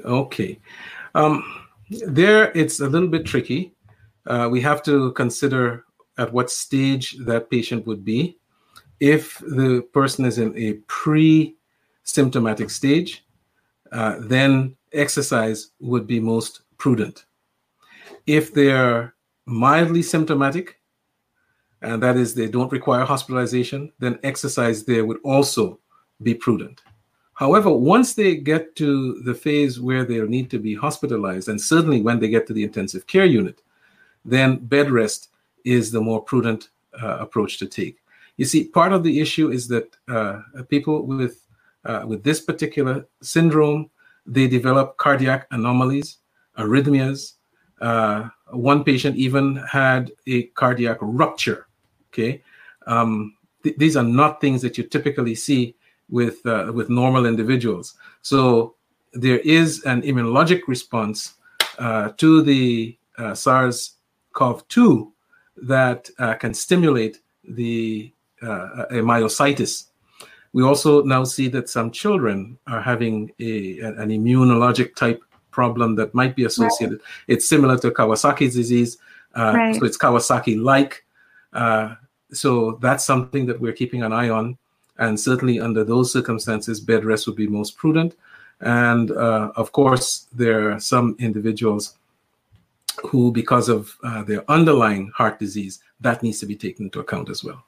Okay. 0.03 0.59
Um, 1.15 1.43
there, 1.89 2.51
it's 2.51 2.79
a 2.81 2.87
little 2.87 3.07
bit 3.07 3.25
tricky. 3.25 3.73
Uh, 4.27 4.49
we 4.51 4.61
have 4.61 4.83
to 4.83 5.11
consider 5.13 5.85
at 6.17 6.33
what 6.33 6.51
stage 6.51 7.15
that 7.25 7.49
patient 7.49 7.87
would 7.87 8.05
be 8.05 8.37
if 9.05 9.37
the 9.37 9.83
person 9.93 10.25
is 10.25 10.39
in 10.39 10.57
a 10.57 10.73
pre 10.87 11.55
symptomatic 12.03 12.71
stage, 12.71 13.23
uh, 13.91 14.15
then 14.19 14.75
exercise 14.93 15.71
would 15.79 16.07
be 16.07 16.19
most 16.19 16.61
prudent. 16.79 17.25
If 18.25 18.51
they're 18.51 19.13
mildly 19.45 20.01
symptomatic, 20.01 20.79
and 21.83 22.01
that 22.01 22.17
is 22.17 22.33
they 22.33 22.47
don't 22.47 22.71
require 22.71 23.05
hospitalization, 23.05 23.91
then 23.99 24.17
exercise 24.23 24.83
there 24.83 25.05
would 25.05 25.19
also 25.23 25.79
be 26.23 26.33
prudent. 26.33 26.81
However, 27.35 27.69
once 27.69 28.15
they 28.15 28.35
get 28.37 28.75
to 28.77 29.21
the 29.21 29.35
phase 29.35 29.79
where 29.79 30.03
they'll 30.03 30.35
need 30.37 30.49
to 30.49 30.57
be 30.57 30.73
hospitalized, 30.73 31.47
and 31.49 31.61
certainly 31.61 32.01
when 32.01 32.19
they 32.19 32.29
get 32.29 32.47
to 32.47 32.53
the 32.53 32.63
intensive 32.63 33.05
care 33.05 33.25
unit, 33.25 33.61
then 34.23 34.57
bed 34.57 34.89
rest 34.89 35.29
is 35.63 35.91
the 35.91 36.01
more 36.01 36.23
prudent 36.23 36.69
uh, 36.99 37.17
approach 37.19 37.59
to 37.59 37.67
take. 37.67 37.99
You 38.37 38.45
see, 38.45 38.65
part 38.65 38.91
of 38.91 39.03
the 39.03 39.19
issue 39.19 39.49
is 39.49 39.67
that 39.69 39.95
uh, 40.07 40.41
people 40.69 41.05
with 41.05 41.41
uh, 41.85 42.03
with 42.05 42.23
this 42.23 42.41
particular 42.41 43.05
syndrome, 43.21 43.89
they 44.25 44.47
develop 44.47 44.97
cardiac 44.97 45.47
anomalies, 45.51 46.17
arrhythmias. 46.57 47.33
Uh, 47.79 48.29
one 48.51 48.83
patient 48.83 49.15
even 49.17 49.57
had 49.57 50.11
a 50.27 50.43
cardiac 50.59 50.97
rupture. 51.01 51.67
Okay, 52.11 52.41
um, 52.87 53.35
th- 53.63 53.75
these 53.77 53.95
are 53.95 54.03
not 54.03 54.41
things 54.41 54.61
that 54.61 54.77
you 54.77 54.83
typically 54.83 55.35
see 55.35 55.75
with 56.09 56.45
uh, 56.45 56.71
with 56.73 56.89
normal 56.89 57.25
individuals. 57.25 57.95
So 58.21 58.75
there 59.13 59.39
is 59.39 59.83
an 59.83 60.01
immunologic 60.01 60.61
response 60.67 61.35
uh, 61.79 62.09
to 62.17 62.41
the 62.41 62.97
uh, 63.17 63.33
SARS-CoV-2 63.33 65.11
that 65.57 66.09
can 66.39 66.53
stimulate 66.53 67.19
the 67.47 68.11
uh, 68.41 68.85
a 68.89 68.95
myositis. 68.95 69.85
We 70.53 70.63
also 70.63 71.03
now 71.03 71.25
see 71.25 71.47
that 71.49 71.69
some 71.69 71.91
children 71.91 72.57
are 72.65 72.81
having 72.81 73.31
a, 73.39 73.79
an 73.79 74.09
immunologic 74.09 74.95
type 74.95 75.21
problem 75.51 75.95
that 75.95 76.13
might 76.13 76.35
be 76.35 76.45
associated. 76.45 76.99
Right. 76.99 77.35
It's 77.35 77.47
similar 77.47 77.77
to 77.79 77.91
Kawasaki's 77.91 78.55
disease, 78.55 78.97
uh, 79.35 79.53
right. 79.55 79.75
so 79.75 79.85
it's 79.85 79.97
Kawasaki-like. 79.97 81.03
Uh, 81.53 81.95
so 82.31 82.77
that's 82.81 83.05
something 83.05 83.45
that 83.45 83.59
we're 83.59 83.73
keeping 83.73 84.03
an 84.03 84.13
eye 84.13 84.29
on, 84.29 84.57
and 84.97 85.19
certainly 85.19 85.59
under 85.59 85.83
those 85.83 86.11
circumstances, 86.11 86.79
bed 86.79 87.05
rest 87.05 87.27
would 87.27 87.35
be 87.35 87.47
most 87.47 87.77
prudent. 87.77 88.15
And 88.61 89.11
uh, 89.11 89.51
of 89.55 89.71
course, 89.71 90.27
there 90.33 90.71
are 90.71 90.79
some 90.79 91.15
individuals 91.19 91.97
who, 93.03 93.31
because 93.31 93.67
of 93.67 93.95
uh, 94.03 94.23
their 94.23 94.49
underlying 94.49 95.11
heart 95.13 95.39
disease, 95.39 95.79
that 95.99 96.23
needs 96.23 96.39
to 96.39 96.45
be 96.45 96.55
taken 96.55 96.85
into 96.85 96.99
account 97.01 97.29
as 97.29 97.43
well. 97.43 97.63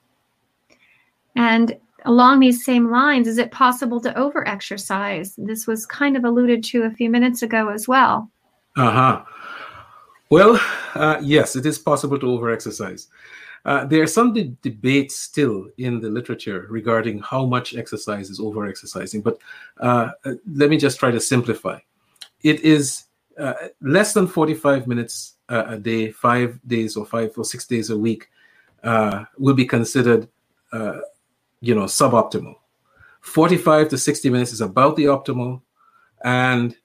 And 1.38 1.78
along 2.06 2.40
these 2.40 2.66
same 2.66 2.90
lines, 2.90 3.28
is 3.28 3.38
it 3.38 3.52
possible 3.52 4.02
to 4.02 4.12
overexercise? 4.14 5.36
This 5.38 5.68
was 5.68 5.86
kind 5.86 6.18
of 6.18 6.26
alluded 6.26 6.64
to 6.66 6.84
a 6.84 6.92
few 6.92 7.12
minutes 7.12 7.44
ago 7.44 7.70
as 7.70 7.88
well. 7.88 8.30
Uh 8.76 8.92
huh. 8.92 9.26
Well, 10.30 10.60
uh, 10.96 11.20
yes, 11.22 11.56
it 11.56 11.66
is 11.66 11.78
possible 11.78 12.18
to 12.20 12.26
overexercise. 12.26 13.08
Uh, 13.66 13.86
there 13.86 14.02
are 14.02 14.08
some 14.08 14.34
de- 14.34 14.56
debates 14.62 15.16
still 15.16 15.68
in 15.78 16.00
the 16.00 16.10
literature 16.10 16.66
regarding 16.70 17.20
how 17.20 17.46
much 17.46 17.76
exercise 17.76 18.30
is 18.30 18.40
overexercising, 18.40 19.24
but 19.24 19.38
uh, 19.80 20.10
uh 20.26 20.34
let 20.54 20.70
me 20.70 20.78
just 20.78 21.00
try 21.00 21.12
to 21.12 21.20
simplify. 21.20 21.78
It 22.44 22.62
is 22.62 23.06
uh, 23.38 23.54
less 23.82 24.14
than 24.14 24.26
45 24.28 24.88
minutes 24.88 25.36
uh, 25.50 25.66
a 25.68 25.78
day, 25.78 26.12
five 26.12 26.60
days 26.66 26.98
or 26.98 27.06
five 27.06 27.38
or 27.38 27.46
six 27.46 27.68
days 27.68 27.90
a 27.90 27.98
week, 27.98 28.30
will 29.38 29.54
be 29.54 29.66
considered 29.66 30.28
you 31.62 31.76
know, 31.76 31.86
suboptimal. 31.86 32.56
45 33.22 33.90
to 33.90 33.98
60 33.98 34.30
minutes 34.30 34.54
is 34.54 34.62
about 34.62 34.96
the 34.96 35.06
optimal, 35.06 35.62
and 36.24 36.76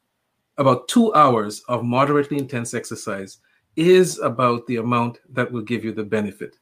about 0.58 0.88
two 0.88 1.14
hours 1.14 1.62
of 1.68 1.84
moderately 1.84 2.38
intense 2.38 2.74
exercise 2.74 3.38
is 3.76 4.18
about 4.18 4.66
the 4.66 4.76
amount 4.76 5.18
that 5.30 5.50
will 5.50 5.62
give 5.62 5.84
you 5.84 5.92
the 5.92 6.04
benefit. 6.04 6.56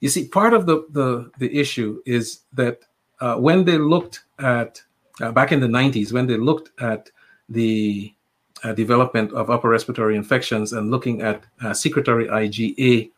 You 0.00 0.08
see, 0.08 0.28
part 0.28 0.52
of 0.52 0.66
the 0.66 0.86
the, 0.90 1.30
the 1.38 1.58
issue 1.58 2.02
is 2.04 2.40
that 2.52 2.80
uh, 3.20 3.36
when 3.36 3.64
they 3.64 3.78
looked 3.78 4.24
at 4.38 4.82
uh, 5.20 5.32
back 5.32 5.52
in 5.52 5.60
the 5.60 5.66
90s, 5.66 6.12
when 6.12 6.26
they 6.26 6.36
looked 6.36 6.70
at 6.80 7.10
the 7.48 8.12
uh, 8.62 8.72
development 8.72 9.32
of 9.32 9.50
upper 9.50 9.68
respiratory 9.68 10.16
infections 10.16 10.72
and 10.72 10.90
looking 10.90 11.22
at 11.22 11.44
uh, 11.62 11.72
secretory 11.72 12.26
IgA, 12.26 13.10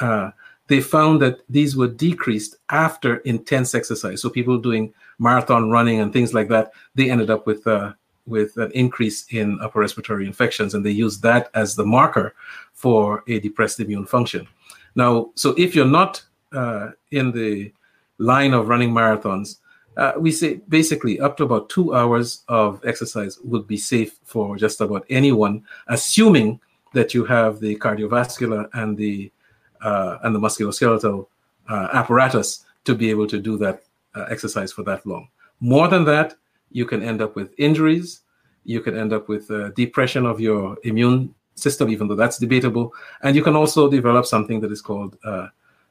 uh, 0.00 0.30
they 0.72 0.80
found 0.80 1.20
that 1.20 1.40
these 1.50 1.76
were 1.76 1.86
decreased 1.86 2.56
after 2.70 3.16
intense 3.32 3.74
exercise. 3.74 4.22
So 4.22 4.30
people 4.30 4.56
doing 4.56 4.94
marathon 5.18 5.68
running 5.68 6.00
and 6.00 6.10
things 6.10 6.32
like 6.32 6.48
that, 6.48 6.72
they 6.94 7.10
ended 7.10 7.28
up 7.28 7.46
with 7.46 7.66
uh, 7.66 7.92
with 8.26 8.56
an 8.56 8.70
increase 8.72 9.26
in 9.30 9.58
upper 9.60 9.80
respiratory 9.80 10.24
infections, 10.26 10.72
and 10.72 10.82
they 10.82 11.02
used 11.04 11.20
that 11.22 11.50
as 11.52 11.76
the 11.76 11.84
marker 11.84 12.34
for 12.72 13.22
a 13.26 13.38
depressed 13.40 13.80
immune 13.80 14.06
function. 14.06 14.48
Now, 14.94 15.32
so 15.34 15.50
if 15.58 15.74
you're 15.74 15.96
not 16.00 16.22
uh, 16.52 16.92
in 17.10 17.32
the 17.32 17.70
line 18.16 18.54
of 18.54 18.68
running 18.68 18.92
marathons, 18.92 19.58
uh, 19.98 20.12
we 20.16 20.30
say 20.32 20.60
basically 20.70 21.20
up 21.20 21.36
to 21.36 21.44
about 21.44 21.68
two 21.68 21.94
hours 21.94 22.44
of 22.48 22.80
exercise 22.86 23.38
would 23.44 23.66
be 23.66 23.76
safe 23.76 24.18
for 24.24 24.56
just 24.56 24.80
about 24.80 25.04
anyone, 25.10 25.64
assuming 25.88 26.60
that 26.94 27.12
you 27.12 27.26
have 27.26 27.60
the 27.60 27.76
cardiovascular 27.76 28.70
and 28.72 28.96
the 28.96 29.30
uh, 29.82 30.18
and 30.22 30.34
the 30.34 30.38
musculoskeletal 30.40 31.26
uh, 31.68 31.88
apparatus 31.92 32.64
to 32.84 32.94
be 32.94 33.10
able 33.10 33.26
to 33.26 33.38
do 33.38 33.56
that 33.58 33.82
uh, 34.14 34.26
exercise 34.30 34.72
for 34.72 34.82
that 34.82 35.04
long. 35.06 35.28
More 35.60 35.88
than 35.88 36.04
that, 36.04 36.34
you 36.70 36.86
can 36.86 37.02
end 37.02 37.22
up 37.22 37.36
with 37.36 37.54
injuries. 37.58 38.20
You 38.64 38.80
can 38.80 38.96
end 38.96 39.12
up 39.12 39.28
with 39.28 39.50
uh, 39.50 39.70
depression 39.70 40.26
of 40.26 40.40
your 40.40 40.76
immune 40.84 41.34
system, 41.54 41.88
even 41.90 42.08
though 42.08 42.16
that's 42.16 42.38
debatable. 42.38 42.92
And 43.22 43.36
you 43.36 43.42
can 43.42 43.56
also 43.56 43.90
develop 43.90 44.26
something 44.26 44.60
that 44.60 44.72
is 44.72 44.80
called 44.80 45.16
uh, 45.24 45.48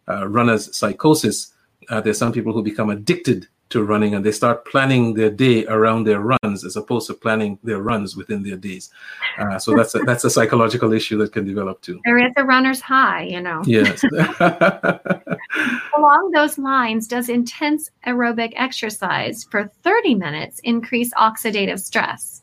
uh, 0.08 0.28
runner's 0.28 0.76
psychosis. 0.76 1.54
there's 1.90 2.18
some 2.18 2.32
people 2.32 2.54
who 2.54 2.64
become 2.64 2.90
addicted 2.90 3.48
to 3.72 3.84
running 3.84 4.16
and 4.16 4.26
they 4.26 4.32
start 4.32 4.66
planning 4.66 5.14
their 5.14 5.30
day 5.30 5.66
around 5.68 6.06
their 6.06 6.20
runs 6.20 6.64
as 6.64 6.76
opposed 6.76 7.08
to 7.08 7.14
planning 7.14 7.58
their 7.64 7.82
runs 7.82 8.16
within 8.16 8.44
their 8.44 8.58
days. 8.58 8.92
Uh, 9.38 9.58
so 9.58 9.76
that's 9.76 9.96
a, 9.96 10.00
that's 10.06 10.24
a 10.24 10.30
psychological 10.30 10.94
issue 10.94 11.18
that 11.18 11.34
can 11.34 11.46
develop 11.46 11.82
too. 11.82 12.00
There 12.06 12.18
is 12.18 12.34
a 12.38 12.44
runner's 12.44 12.82
high, 12.82 13.24
you 13.24 13.42
know. 13.42 13.62
Yes. 13.66 14.04
Along 15.98 16.32
those 16.34 16.58
lines, 16.58 17.08
does 17.08 17.30
intense 17.30 17.90
aerobic 18.06 18.54
exercise 18.56 19.44
for 19.44 19.72
30 19.84 20.16
minutes 20.16 20.60
increase 20.64 21.14
oxidative 21.14 21.80
stress? 21.80 22.42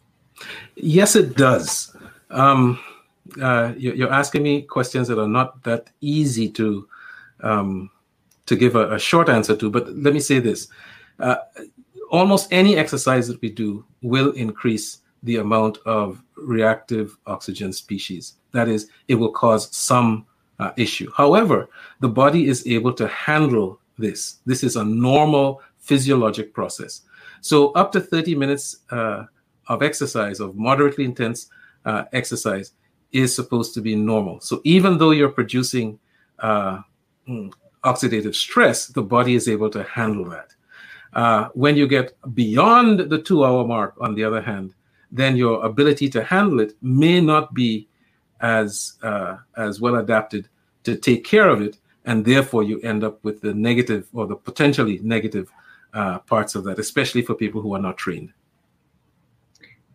Yes, 0.76 1.16
it 1.16 1.36
does. 1.36 1.96
Um, 2.30 2.78
uh, 3.40 3.72
you're 3.76 4.12
asking 4.12 4.42
me 4.42 4.62
questions 4.62 5.08
that 5.08 5.18
are 5.18 5.28
not 5.28 5.62
that 5.64 5.90
easy 6.00 6.48
to 6.50 6.88
um, 7.40 7.90
to 8.46 8.56
give 8.56 8.74
a, 8.74 8.94
a 8.94 8.98
short 8.98 9.28
answer 9.28 9.54
to, 9.54 9.70
but 9.70 9.94
let 9.94 10.14
me 10.14 10.20
say 10.20 10.38
this 10.38 10.68
uh, 11.18 11.36
almost 12.10 12.52
any 12.52 12.76
exercise 12.76 13.28
that 13.28 13.40
we 13.40 13.50
do 13.50 13.84
will 14.02 14.32
increase 14.32 14.98
the 15.22 15.36
amount 15.36 15.78
of 15.84 16.22
reactive 16.36 17.16
oxygen 17.26 17.72
species. 17.72 18.34
That 18.52 18.68
is, 18.68 18.88
it 19.08 19.16
will 19.16 19.32
cause 19.32 19.74
some 19.76 20.26
uh, 20.58 20.72
issue. 20.76 21.10
However, 21.16 21.68
the 22.00 22.08
body 22.08 22.48
is 22.48 22.66
able 22.66 22.92
to 22.94 23.08
handle 23.08 23.80
this. 23.98 24.38
This 24.46 24.62
is 24.62 24.76
a 24.76 24.84
normal 24.84 25.60
physiologic 25.78 26.54
process. 26.54 27.02
So, 27.40 27.72
up 27.72 27.92
to 27.92 28.00
30 28.00 28.34
minutes 28.34 28.78
uh, 28.90 29.24
of 29.68 29.82
exercise, 29.82 30.40
of 30.40 30.56
moderately 30.56 31.04
intense 31.04 31.48
uh, 31.84 32.04
exercise, 32.12 32.72
is 33.12 33.34
supposed 33.34 33.74
to 33.74 33.80
be 33.80 33.94
normal. 33.94 34.40
So 34.40 34.60
even 34.64 34.98
though 34.98 35.12
you're 35.12 35.30
producing 35.30 35.98
uh, 36.38 36.80
mm, 37.28 37.52
oxidative 37.84 38.34
stress, 38.34 38.86
the 38.86 39.02
body 39.02 39.34
is 39.34 39.48
able 39.48 39.70
to 39.70 39.82
handle 39.84 40.24
that. 40.30 40.54
Uh, 41.18 41.48
when 41.54 41.76
you 41.76 41.88
get 41.88 42.16
beyond 42.32 43.00
the 43.12 43.20
two 43.20 43.44
hour 43.44 43.66
mark, 43.66 43.92
on 44.00 44.14
the 44.14 44.22
other 44.22 44.40
hand, 44.40 44.72
then 45.10 45.36
your 45.36 45.64
ability 45.64 46.08
to 46.08 46.22
handle 46.22 46.60
it 46.60 46.74
may 46.80 47.20
not 47.20 47.52
be 47.54 47.88
as 48.40 48.98
uh, 49.02 49.36
as 49.56 49.80
well 49.80 49.96
adapted 49.96 50.48
to 50.84 50.94
take 50.94 51.24
care 51.24 51.48
of 51.48 51.60
it, 51.60 51.76
and 52.04 52.24
therefore 52.24 52.62
you 52.62 52.78
end 52.82 53.02
up 53.02 53.18
with 53.24 53.40
the 53.40 53.52
negative 53.52 54.06
or 54.12 54.28
the 54.28 54.36
potentially 54.36 55.00
negative 55.02 55.50
uh, 55.92 56.20
parts 56.20 56.54
of 56.54 56.62
that, 56.62 56.78
especially 56.78 57.22
for 57.22 57.34
people 57.34 57.60
who 57.60 57.74
are 57.74 57.82
not 57.82 57.96
trained. 57.96 58.32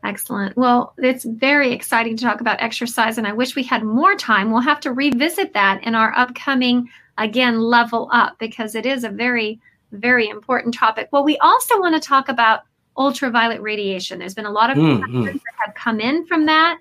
Excellent. 0.03 0.57
Well, 0.57 0.93
it's 0.97 1.23
very 1.23 1.71
exciting 1.71 2.17
to 2.17 2.23
talk 2.25 2.41
about 2.41 2.61
exercise, 2.61 3.17
and 3.17 3.25
I 3.25 3.31
wish 3.31 3.55
we 3.55 3.63
had 3.63 3.83
more 3.83 4.15
time. 4.15 4.51
We'll 4.51 4.71
have 4.73 4.81
to 4.81 4.91
revisit 4.91 5.53
that 5.53 5.81
in 5.85 5.95
our 5.95 6.11
upcoming, 6.17 6.89
again, 7.17 7.61
level 7.61 8.09
up 8.11 8.37
because 8.39 8.75
it 8.75 8.85
is 8.85 9.05
a 9.05 9.09
very, 9.09 9.61
very 9.93 10.27
important 10.27 10.73
topic. 10.73 11.09
Well, 11.11 11.23
we 11.23 11.37
also 11.39 11.79
want 11.79 11.95
to 11.95 12.05
talk 12.05 12.29
about 12.29 12.61
ultraviolet 12.97 13.61
radiation. 13.61 14.19
There's 14.19 14.35
been 14.35 14.45
a 14.45 14.51
lot 14.51 14.69
of 14.69 14.77
mm-hmm. 14.77 15.23
that 15.23 15.39
have 15.65 15.75
come 15.75 15.99
in 15.99 16.25
from 16.25 16.45
that. 16.45 16.79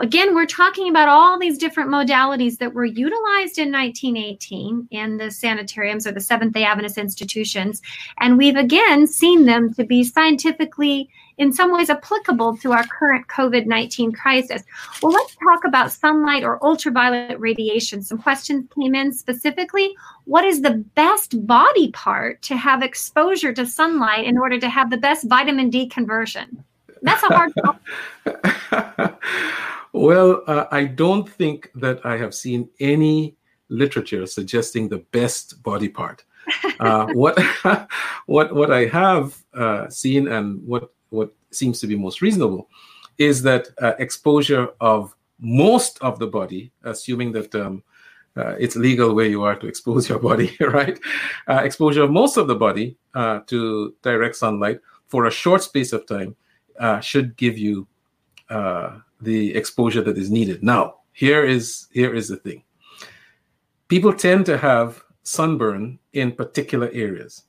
Again, 0.00 0.34
we're 0.34 0.46
talking 0.46 0.88
about 0.88 1.08
all 1.08 1.38
these 1.38 1.58
different 1.58 1.90
modalities 1.90 2.56
that 2.58 2.72
were 2.72 2.86
utilized 2.86 3.58
in 3.58 3.70
1918 3.70 4.88
in 4.90 5.18
the 5.18 5.30
sanitariums 5.30 6.06
or 6.06 6.12
the 6.12 6.20
Seventh 6.20 6.54
day 6.54 6.64
Adventist 6.64 6.96
institutions. 6.96 7.82
And 8.18 8.38
we've 8.38 8.56
again 8.56 9.06
seen 9.06 9.44
them 9.44 9.74
to 9.74 9.84
be 9.84 10.02
scientifically 10.02 11.10
in 11.40 11.52
some 11.52 11.72
ways 11.72 11.88
applicable 11.88 12.58
to 12.58 12.72
our 12.72 12.86
current 12.86 13.26
COVID 13.28 13.66
19 13.66 14.12
crisis. 14.12 14.62
Well, 15.02 15.12
let's 15.12 15.34
talk 15.36 15.64
about 15.64 15.90
sunlight 15.90 16.44
or 16.44 16.62
ultraviolet 16.62 17.40
radiation. 17.40 18.02
Some 18.02 18.18
questions 18.18 18.68
came 18.78 18.94
in 18.94 19.10
specifically. 19.12 19.94
What 20.26 20.44
is 20.44 20.60
the 20.60 20.84
best 20.94 21.46
body 21.46 21.90
part 21.92 22.42
to 22.42 22.56
have 22.56 22.82
exposure 22.82 23.54
to 23.54 23.64
sunlight 23.64 24.26
in 24.26 24.36
order 24.36 24.60
to 24.60 24.68
have 24.68 24.90
the 24.90 24.98
best 24.98 25.26
vitamin 25.28 25.70
D 25.70 25.88
conversion? 25.88 26.62
That's 27.02 27.22
a 27.22 27.34
hard 27.34 27.52
one. 27.64 29.16
Well, 29.92 30.42
uh, 30.46 30.66
I 30.70 30.84
don't 30.84 31.28
think 31.28 31.70
that 31.74 32.04
I 32.04 32.16
have 32.18 32.34
seen 32.34 32.68
any 32.78 33.36
literature 33.70 34.26
suggesting 34.26 34.88
the 34.88 35.04
best 35.10 35.62
body 35.62 35.88
part. 35.88 36.24
Uh, 36.80 37.06
what 37.12 37.38
what 38.26 38.54
what 38.54 38.72
I 38.72 38.86
have 38.86 39.36
uh, 39.52 39.86
seen 39.90 40.28
and 40.28 40.66
what 40.66 40.90
what 41.10 41.32
seems 41.50 41.80
to 41.80 41.86
be 41.86 41.96
most 41.96 42.22
reasonable 42.22 42.68
is 43.18 43.42
that 43.42 43.68
uh, 43.82 43.92
exposure 43.98 44.68
of 44.80 45.14
most 45.38 45.98
of 46.00 46.18
the 46.18 46.26
body, 46.26 46.72
assuming 46.84 47.32
that 47.32 47.54
um, 47.54 47.82
uh, 48.36 48.54
it's 48.58 48.76
legal 48.76 49.14
where 49.14 49.26
you 49.26 49.42
are 49.42 49.56
to 49.56 49.66
expose 49.66 50.08
your 50.08 50.18
body, 50.18 50.56
right? 50.60 50.98
Uh, 51.48 51.60
exposure 51.62 52.02
of 52.02 52.10
most 52.10 52.36
of 52.36 52.46
the 52.46 52.54
body 52.54 52.96
uh, 53.14 53.40
to 53.46 53.94
direct 54.02 54.36
sunlight 54.36 54.80
for 55.06 55.26
a 55.26 55.30
short 55.30 55.62
space 55.62 55.92
of 55.92 56.06
time 56.06 56.34
uh, 56.78 57.00
should 57.00 57.36
give 57.36 57.58
you 57.58 57.86
uh, 58.48 58.98
the 59.20 59.54
exposure 59.54 60.02
that 60.02 60.16
is 60.16 60.30
needed. 60.30 60.62
Now, 60.62 60.96
here 61.12 61.44
is 61.44 61.88
here 61.92 62.14
is 62.14 62.28
the 62.28 62.36
thing. 62.36 62.62
People 63.88 64.12
tend 64.12 64.46
to 64.46 64.56
have 64.56 65.02
sunburn 65.22 65.98
in 66.12 66.32
particular 66.32 66.88
areas 66.92 67.44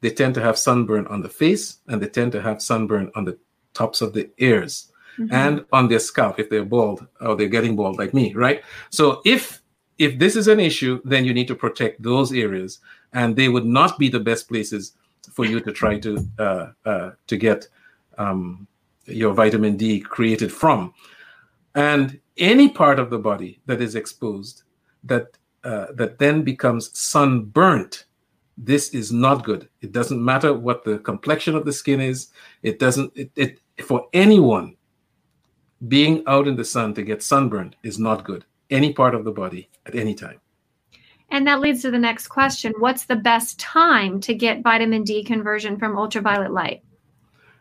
they 0.00 0.10
tend 0.10 0.34
to 0.34 0.40
have 0.40 0.58
sunburn 0.58 1.06
on 1.08 1.22
the 1.22 1.28
face 1.28 1.78
and 1.88 2.00
they 2.00 2.08
tend 2.08 2.32
to 2.32 2.42
have 2.42 2.62
sunburn 2.62 3.10
on 3.14 3.24
the 3.24 3.38
tops 3.74 4.00
of 4.00 4.12
the 4.12 4.30
ears 4.38 4.92
mm-hmm. 5.18 5.32
and 5.34 5.64
on 5.72 5.88
their 5.88 5.98
scalp 5.98 6.38
if 6.38 6.50
they're 6.50 6.64
bald 6.64 7.06
or 7.20 7.36
they're 7.36 7.48
getting 7.48 7.76
bald 7.76 7.98
like 7.98 8.14
me, 8.14 8.32
right? 8.34 8.62
So 8.90 9.20
if 9.24 9.62
if 9.98 10.18
this 10.18 10.36
is 10.36 10.46
an 10.46 10.60
issue, 10.60 11.00
then 11.04 11.24
you 11.24 11.34
need 11.34 11.48
to 11.48 11.56
protect 11.56 12.00
those 12.02 12.32
areas, 12.32 12.78
and 13.12 13.34
they 13.34 13.48
would 13.48 13.66
not 13.66 13.98
be 13.98 14.08
the 14.08 14.20
best 14.20 14.48
places 14.48 14.92
for 15.32 15.44
you 15.44 15.60
to 15.60 15.72
try 15.72 15.98
to 15.98 16.28
uh, 16.38 16.66
uh, 16.84 17.10
to 17.26 17.36
get 17.36 17.68
um, 18.16 18.66
your 19.06 19.34
vitamin 19.34 19.76
D 19.76 20.00
created 20.00 20.52
from. 20.52 20.94
And 21.74 22.20
any 22.36 22.68
part 22.68 22.98
of 22.98 23.10
the 23.10 23.18
body 23.18 23.60
that 23.66 23.80
is 23.80 23.96
exposed 23.96 24.62
that 25.04 25.36
uh, 25.64 25.86
that 25.94 26.18
then 26.18 26.42
becomes 26.42 26.96
sunburnt 26.96 28.04
this 28.58 28.90
is 28.90 29.12
not 29.12 29.44
good. 29.44 29.68
It 29.80 29.92
doesn't 29.92 30.22
matter 30.22 30.52
what 30.52 30.84
the 30.84 30.98
complexion 30.98 31.54
of 31.54 31.64
the 31.64 31.72
skin 31.72 32.00
is. 32.00 32.28
It 32.62 32.78
doesn't, 32.78 33.12
it, 33.14 33.30
it 33.36 33.60
for 33.84 34.08
anyone, 34.12 34.76
being 35.86 36.24
out 36.26 36.48
in 36.48 36.56
the 36.56 36.64
sun 36.64 36.92
to 36.94 37.02
get 37.02 37.22
sunburned 37.22 37.76
is 37.84 38.00
not 38.00 38.24
good. 38.24 38.44
Any 38.68 38.92
part 38.92 39.14
of 39.14 39.24
the 39.24 39.30
body 39.30 39.70
at 39.86 39.94
any 39.94 40.14
time. 40.14 40.40
And 41.30 41.46
that 41.46 41.60
leads 41.60 41.82
to 41.82 41.90
the 41.90 41.98
next 41.98 42.28
question 42.28 42.72
What's 42.78 43.04
the 43.04 43.16
best 43.16 43.60
time 43.60 44.20
to 44.22 44.34
get 44.34 44.62
vitamin 44.62 45.04
D 45.04 45.22
conversion 45.22 45.78
from 45.78 45.96
ultraviolet 45.96 46.52
light? 46.52 46.82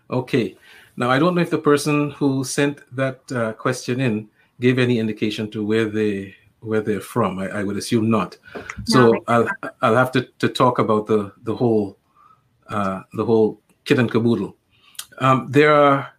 Okay. 0.10 0.58
Now, 0.96 1.12
I 1.12 1.20
don't 1.20 1.36
know 1.36 1.42
if 1.42 1.52
the 1.52 1.60
person 1.60 2.12
who 2.12 2.44
sent 2.44 2.82
that 2.96 3.32
uh, 3.32 3.54
question 3.54 4.00
in 4.00 4.30
gave 4.60 4.80
any 4.80 4.98
indication 4.98 5.52
to 5.52 5.64
where 5.64 5.86
they 5.86 6.36
where 6.68 6.82
they're 6.82 7.02
from. 7.02 7.40
I, 7.40 7.48
I 7.50 7.64
would 7.64 7.78
assume 7.78 8.10
not. 8.10 8.38
So 8.86 9.12
no, 9.12 9.24
I'll 9.28 9.48
I'll 9.82 9.96
have 9.96 10.12
to, 10.14 10.30
to 10.40 10.50
talk 10.50 10.80
about 10.80 11.08
the 11.08 11.34
the 11.44 11.56
whole 11.56 11.98
uh, 12.68 13.02
the 13.14 13.26
whole 13.26 13.62
kit 13.86 14.00
and 14.00 14.12
caboodle. 14.12 14.56
Um, 15.20 15.48
there 15.50 15.74
are 15.74 16.14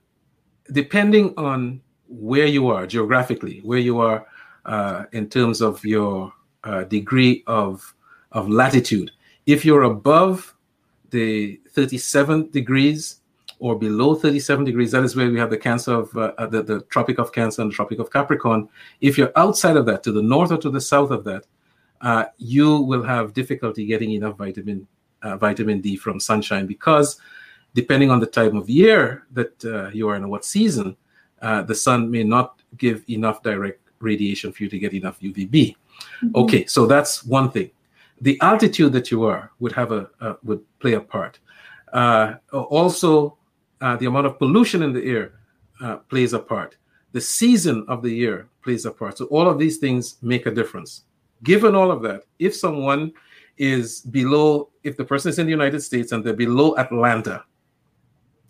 depending 0.73 1.35
on 1.37 1.81
where 2.09 2.47
you 2.47 2.69
are 2.69 2.87
geographically, 2.87 3.61
where 3.61 3.79
you 3.79 4.01
are 4.01 4.27
uh, 4.65 5.05
in 5.13 5.29
terms 5.29 5.61
of 5.61 5.85
your 5.85 6.33
uh, 6.65 6.85
degree 6.85 7.45
of 7.47 7.95
of 8.33 8.49
latitude. 8.49 9.11
If 9.47 9.65
you're 9.65 9.85
above 9.85 10.55
the 11.11 11.61
37 11.71 12.51
degrees 12.51 13.21
or 13.61 13.79
below 13.79 14.15
37 14.15 14.65
degrees, 14.65 14.93
that 14.93 15.05
is 15.05 15.17
where 15.17 15.31
we 15.31 15.39
have 15.39 15.51
the 15.51 15.57
Cancer 15.57 15.95
of 15.95 16.17
uh, 16.17 16.33
uh, 16.39 16.47
the, 16.47 16.63
the 16.63 16.81
Tropic 16.83 17.19
of 17.19 17.33
Cancer 17.33 17.63
and 17.63 17.71
the 17.71 17.75
Tropic 17.75 17.99
of 17.99 18.13
Capricorn. 18.13 18.69
If 19.01 19.19
you're 19.19 19.33
outside 19.37 19.77
of 19.77 19.87
that, 19.87 20.03
to 20.05 20.13
the 20.13 20.23
north 20.23 20.53
or 20.53 20.59
to 20.59 20.71
the 20.71 20.81
south 20.81 21.11
of 21.11 21.25
that, 21.25 21.45
uh, 22.01 22.27
you 22.39 22.79
will 22.81 23.03
have 23.03 23.35
difficulty 23.35 23.85
getting 23.85 24.13
enough 24.13 24.37
vitamin 24.37 24.87
uh, 25.23 25.37
vitamin 25.37 25.81
D 25.81 25.97
from 25.97 26.21
sunshine 26.21 26.67
because, 26.67 27.21
depending 27.75 28.09
on 28.09 28.21
the 28.21 28.27
time 28.27 28.57
of 28.57 28.71
year 28.71 29.27
that 29.33 29.65
uh, 29.65 29.89
you 29.89 30.09
are 30.09 30.15
in, 30.15 30.29
what 30.29 30.45
season, 30.45 30.97
uh, 31.43 31.63
the 31.63 31.75
sun 31.75 32.09
may 32.09 32.23
not 32.23 32.63
give 32.77 33.03
enough 33.11 33.43
direct 33.43 33.81
radiation 33.99 34.53
for 34.53 34.63
you 34.63 34.69
to 34.69 34.79
get 34.79 34.95
enough 34.95 35.19
UVB. 35.19 35.51
Mm-hmm. 35.51 36.29
Okay, 36.37 36.67
so 36.67 36.87
that's 36.87 37.25
one 37.25 37.51
thing. 37.51 37.73
The 38.21 38.39
altitude 38.43 38.93
that 38.93 39.11
you 39.11 39.25
are 39.25 39.51
would 39.59 39.73
have 39.73 39.91
a, 39.91 40.09
would 40.45 40.63
play 40.79 40.93
a 40.93 41.01
part. 41.01 41.41
also, 42.53 43.38
uh, 43.81 43.97
the 43.97 44.07
amount 44.07 44.27
of 44.27 44.39
pollution 44.39 44.83
in 44.83 44.93
the 44.93 45.05
air 45.05 45.33
uh, 45.81 45.97
plays 45.97 46.33
a 46.33 46.39
part. 46.39 46.77
The 47.13 47.21
season 47.21 47.85
of 47.89 48.03
the 48.03 48.11
year 48.11 48.49
plays 48.63 48.85
a 48.85 48.91
part. 48.91 49.19
So 49.19 49.27
all 49.27 49.49
of 49.49 49.59
these 49.59 49.79
things 49.79 50.17
make 50.23 50.47
a 50.47 50.51
difference. 50.51 51.05
Given 51.43 51.75
all 51.75 51.91
of 51.91 52.03
that, 52.03 52.25
if 52.39 52.55
someone 52.55 53.13
is 53.57 54.01
below, 54.01 54.71
if 54.83 54.97
the 54.97 55.05
person 55.05 55.31
is 55.31 55.39
in 55.39 55.47
the 55.47 55.53
United 55.53 55.81
States 55.81 56.13
and 56.13 56.25
they're 56.25 56.35
below 56.35 56.77
Atlanta, 56.77 57.45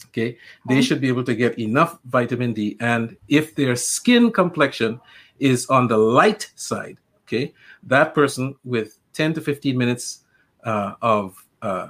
okay, 0.07 0.37
they 0.69 0.83
should 0.83 1.01
be 1.01 1.09
able 1.09 1.25
to 1.25 1.35
get 1.35 1.59
enough 1.59 1.99
vitamin 2.07 2.53
D. 2.53 2.77
And 2.81 3.17
if 3.29 3.55
their 3.55 3.77
skin 3.77 4.33
complexion 4.33 5.01
is 5.39 5.67
on 5.67 5.87
the 5.87 5.97
light 5.97 6.51
side, 6.57 6.99
okay, 7.25 7.55
that 7.85 8.15
person 8.15 8.55
with 8.65 8.99
10 9.13 9.35
to 9.35 9.41
15 9.41 9.77
minutes 9.77 10.25
uh, 10.65 10.95
of 11.03 11.45
uh, 11.63 11.89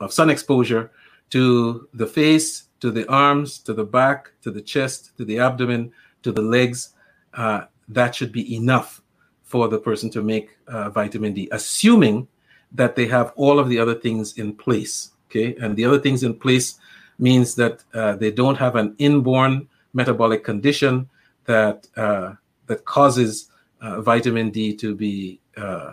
of 0.00 0.12
sun 0.12 0.28
exposure 0.28 0.90
to 1.30 1.88
the 1.94 2.06
face, 2.06 2.63
to 2.80 2.90
the 2.90 3.08
arms, 3.08 3.58
to 3.58 3.72
the 3.72 3.84
back, 3.84 4.32
to 4.42 4.50
the 4.50 4.60
chest, 4.60 5.16
to 5.16 5.24
the 5.24 5.38
abdomen, 5.38 5.92
to 6.22 6.32
the 6.32 6.42
legs. 6.42 6.90
Uh, 7.32 7.62
that 7.88 8.14
should 8.14 8.32
be 8.32 8.56
enough 8.56 9.02
for 9.42 9.68
the 9.68 9.78
person 9.78 10.10
to 10.10 10.22
make 10.22 10.50
uh, 10.68 10.90
vitamin 10.90 11.32
D, 11.32 11.48
assuming 11.52 12.28
that 12.72 12.96
they 12.96 13.06
have 13.06 13.32
all 13.36 13.58
of 13.58 13.68
the 13.68 13.78
other 13.78 13.94
things 13.94 14.38
in 14.38 14.54
place. 14.54 15.10
Okay, 15.30 15.56
and 15.60 15.76
the 15.76 15.84
other 15.84 15.98
things 15.98 16.22
in 16.22 16.34
place 16.34 16.78
means 17.18 17.54
that 17.54 17.82
uh, 17.92 18.16
they 18.16 18.30
don't 18.30 18.56
have 18.56 18.76
an 18.76 18.94
inborn 18.98 19.68
metabolic 19.92 20.44
condition 20.44 21.08
that 21.44 21.86
uh, 21.96 22.32
that 22.66 22.84
causes 22.84 23.50
uh, 23.80 24.00
vitamin 24.00 24.50
D 24.50 24.74
to 24.76 24.94
be 24.94 25.40
uh, 25.56 25.92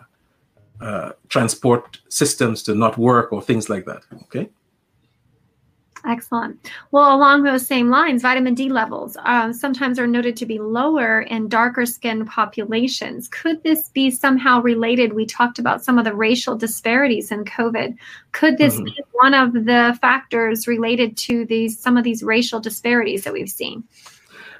transport 1.29 1.99
systems 2.09 2.63
to 2.63 2.73
not 2.73 2.97
work 2.97 3.31
or 3.31 3.41
things 3.41 3.69
like 3.69 3.85
that. 3.85 4.03
Okay. 4.23 4.49
Excellent. 6.05 6.71
Well, 6.91 7.15
along 7.15 7.43
those 7.43 7.65
same 7.65 7.89
lines, 7.89 8.23
vitamin 8.23 8.55
D 8.55 8.69
levels 8.69 9.17
uh, 9.23 9.53
sometimes 9.53 9.99
are 9.99 10.07
noted 10.07 10.35
to 10.37 10.45
be 10.45 10.57
lower 10.57 11.21
in 11.21 11.47
darker 11.47 11.85
skinned 11.85 12.27
populations. 12.27 13.27
Could 13.27 13.61
this 13.63 13.89
be 13.89 14.09
somehow 14.09 14.61
related? 14.61 15.13
We 15.13 15.25
talked 15.25 15.59
about 15.59 15.83
some 15.83 15.99
of 15.99 16.05
the 16.05 16.15
racial 16.15 16.55
disparities 16.55 17.31
in 17.31 17.45
COVID. 17.45 17.95
Could 18.31 18.57
this 18.57 18.75
mm-hmm. 18.75 18.85
be 18.85 19.03
one 19.13 19.33
of 19.33 19.53
the 19.53 19.97
factors 20.01 20.67
related 20.67 21.17
to 21.17 21.45
these 21.45 21.77
some 21.77 21.97
of 21.97 22.03
these 22.03 22.23
racial 22.23 22.59
disparities 22.59 23.23
that 23.23 23.33
we've 23.33 23.49
seen? 23.49 23.83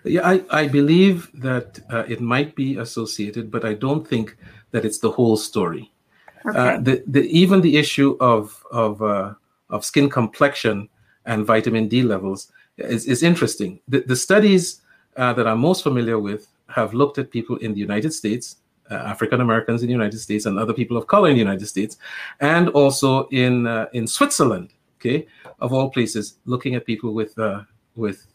Yeah, 0.04 0.28
I, 0.28 0.44
I 0.50 0.68
believe 0.68 1.30
that 1.34 1.80
uh, 1.90 2.04
it 2.08 2.22
might 2.22 2.56
be 2.56 2.78
associated, 2.78 3.52
but 3.52 3.66
I 3.66 3.76
don't 3.76 4.08
think 4.08 4.36
that 4.72 4.84
it's 4.86 5.00
the 5.00 5.12
whole 5.12 5.38
story. 5.38 5.92
Okay. 6.48 6.58
Uh, 6.58 6.80
the, 6.80 7.04
the, 7.06 7.22
even 7.22 7.62
the 7.62 7.78
issue 7.78 8.18
of 8.20 8.64
of 8.72 9.02
uh, 9.02 9.34
of 9.70 9.86
skin 9.86 10.10
complexion 10.10 10.90
and 11.26 11.46
vitamin 11.46 11.88
D 11.88 12.04
levels 12.04 12.52
is, 12.78 13.06
is 13.06 13.24
interesting. 13.24 13.80
The, 13.88 14.02
the 14.02 14.16
studies 14.16 14.82
uh, 15.18 15.34
that 15.34 15.48
I'm 15.48 15.60
most 15.60 15.84
familiar 15.84 16.20
with 16.20 16.48
have 16.70 16.94
looked 16.94 17.18
at 17.18 17.32
people 17.32 17.58
in 17.58 17.74
the 17.74 17.80
United 17.80 18.14
States, 18.14 18.58
uh, 18.90 18.96
African 18.96 19.42
Americans 19.42 19.82
in 19.82 19.88
the 19.88 19.94
United 19.94 20.20
States, 20.20 20.46
and 20.46 20.58
other 20.58 20.74
people 20.74 20.98
of 20.98 21.08
color 21.08 21.30
in 21.30 21.36
the 21.36 21.40
United 21.40 21.68
States, 21.68 21.98
and 22.40 22.70
also 22.70 23.28
in 23.28 23.68
uh, 23.68 23.88
in 23.94 24.08
Switzerland. 24.08 24.74
Okay, 25.00 25.28
of 25.60 25.74
all 25.74 25.90
places, 25.90 26.38
looking 26.46 26.76
at 26.76 26.86
people 26.86 27.14
with 27.14 27.38
uh, 27.40 27.62
with 27.96 28.28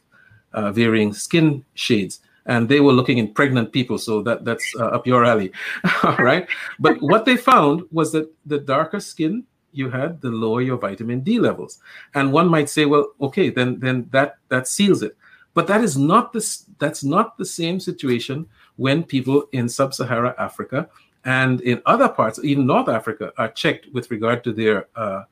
uh, 0.52 0.72
varying 0.72 1.12
skin 1.12 1.64
shades, 1.74 2.20
and 2.46 2.68
they 2.68 2.80
were 2.80 2.92
looking 2.92 3.18
in 3.18 3.32
pregnant 3.32 3.72
people. 3.72 3.98
So 3.98 4.22
that 4.22 4.44
that's 4.44 4.66
uh, 4.78 4.86
up 4.86 5.06
your 5.06 5.24
alley, 5.24 5.52
all 6.02 6.16
right. 6.16 6.46
But 6.78 7.00
what 7.00 7.24
they 7.24 7.36
found 7.36 7.84
was 7.90 8.12
that 8.12 8.30
the 8.44 8.58
darker 8.58 9.00
skin 9.00 9.44
you 9.77 9.90
had, 9.90 10.20
the 10.20 10.31
lower 10.31 10.62
your 10.62 10.78
vitamin 10.78 11.20
D 11.20 11.39
levels. 11.39 11.78
And 12.15 12.32
one 12.32 12.48
might 12.48 12.70
say, 12.70 12.86
well, 12.86 13.12
okay, 13.20 13.51
then 13.51 13.78
then 13.81 14.09
that 14.11 14.39
that 14.48 14.69
seals 14.69 15.03
it. 15.03 15.16
But 15.55 15.66
that 15.69 15.82
is 15.82 15.97
not 15.97 16.32
this. 16.32 16.66
That's 16.78 17.05
not 17.05 17.39
the 17.39 17.44
same 17.44 17.81
situation 17.81 18.47
when 18.77 19.03
people 19.03 19.48
in 19.53 19.69
sub-Sahara 19.69 20.35
Africa 20.39 20.89
and 21.24 21.61
in 21.62 21.82
other 21.86 22.09
parts, 22.09 22.39
even 22.44 22.66
North 22.66 22.89
Africa, 22.89 23.32
are 23.36 23.51
checked 23.51 23.89
with 23.93 24.11
regard 24.11 24.44
to 24.44 24.53
their 24.53 24.89
uh, 24.94 25.24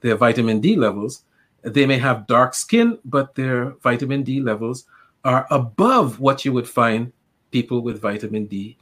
their 0.00 0.16
vitamin 0.16 0.60
D 0.60 0.76
levels. 0.76 1.24
They 1.62 1.86
may 1.86 1.98
have 1.98 2.26
dark 2.26 2.54
skin, 2.54 2.98
but 3.04 3.34
their 3.34 3.70
vitamin 3.82 4.22
D 4.22 4.40
levels 4.40 4.84
are 5.24 5.46
above 5.50 6.20
what 6.20 6.44
you 6.44 6.52
would 6.52 6.68
find 6.68 7.12
people 7.50 7.82
with 7.82 8.00
vitamin 8.00 8.46
D 8.46 8.76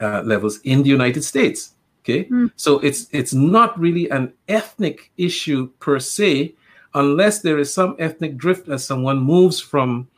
uh, 0.00 0.22
levels 0.22 0.60
in 0.64 0.82
the 0.82 0.88
United 0.88 1.22
States. 1.22 1.74
Okay, 2.04 2.24
mm. 2.24 2.50
so 2.56 2.80
it's 2.80 3.06
it's 3.12 3.32
not 3.32 3.78
really 3.78 4.10
an 4.10 4.32
ethnic 4.48 5.12
issue 5.16 5.70
per 5.78 6.00
se, 6.00 6.54
unless 6.94 7.42
there 7.42 7.58
is 7.58 7.72
some 7.72 7.94
ethnic 8.00 8.36
drift 8.36 8.68
as 8.68 8.84
someone 8.84 9.20
moves 9.20 9.60
from 9.60 10.08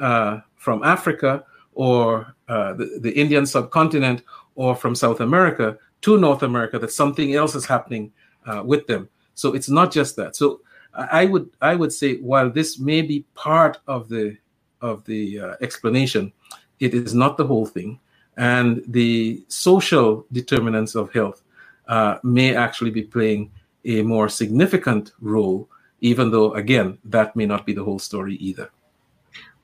uh, 0.00 0.40
from 0.56 0.82
Africa 0.82 1.44
or 1.72 2.34
uh, 2.48 2.74
the, 2.74 2.98
the 3.00 3.12
Indian 3.12 3.46
subcontinent 3.46 4.22
or 4.54 4.76
from 4.76 4.94
South 4.94 5.20
America 5.20 5.78
to 6.02 6.18
North 6.18 6.42
America, 6.42 6.78
that 6.78 6.92
something 6.92 7.34
else 7.34 7.54
is 7.54 7.64
happening 7.64 8.12
uh, 8.46 8.62
with 8.64 8.86
them. 8.86 9.08
So 9.34 9.54
it's 9.54 9.70
not 9.70 9.90
just 9.90 10.16
that. 10.16 10.36
So 10.36 10.60
I 10.92 11.24
would 11.24 11.48
I 11.62 11.74
would 11.74 11.92
say 11.92 12.16
while 12.16 12.50
this 12.50 12.78
may 12.78 13.00
be 13.00 13.24
part 13.34 13.78
of 13.86 14.08
the 14.08 14.36
of 14.82 15.04
the 15.04 15.40
uh, 15.40 15.54
explanation, 15.62 16.32
it 16.80 16.92
is 16.92 17.14
not 17.14 17.36
the 17.36 17.46
whole 17.46 17.66
thing 17.66 17.98
and 18.36 18.82
the 18.86 19.44
social 19.48 20.26
determinants 20.32 20.94
of 20.94 21.12
health 21.12 21.42
uh, 21.88 22.18
may 22.22 22.54
actually 22.54 22.90
be 22.90 23.02
playing 23.02 23.50
a 23.84 24.02
more 24.02 24.28
significant 24.28 25.12
role, 25.20 25.68
even 26.00 26.30
though, 26.30 26.52
again, 26.54 26.98
that 27.04 27.34
may 27.34 27.46
not 27.46 27.66
be 27.66 27.72
the 27.72 27.84
whole 27.84 27.98
story 27.98 28.36
either. 28.36 28.70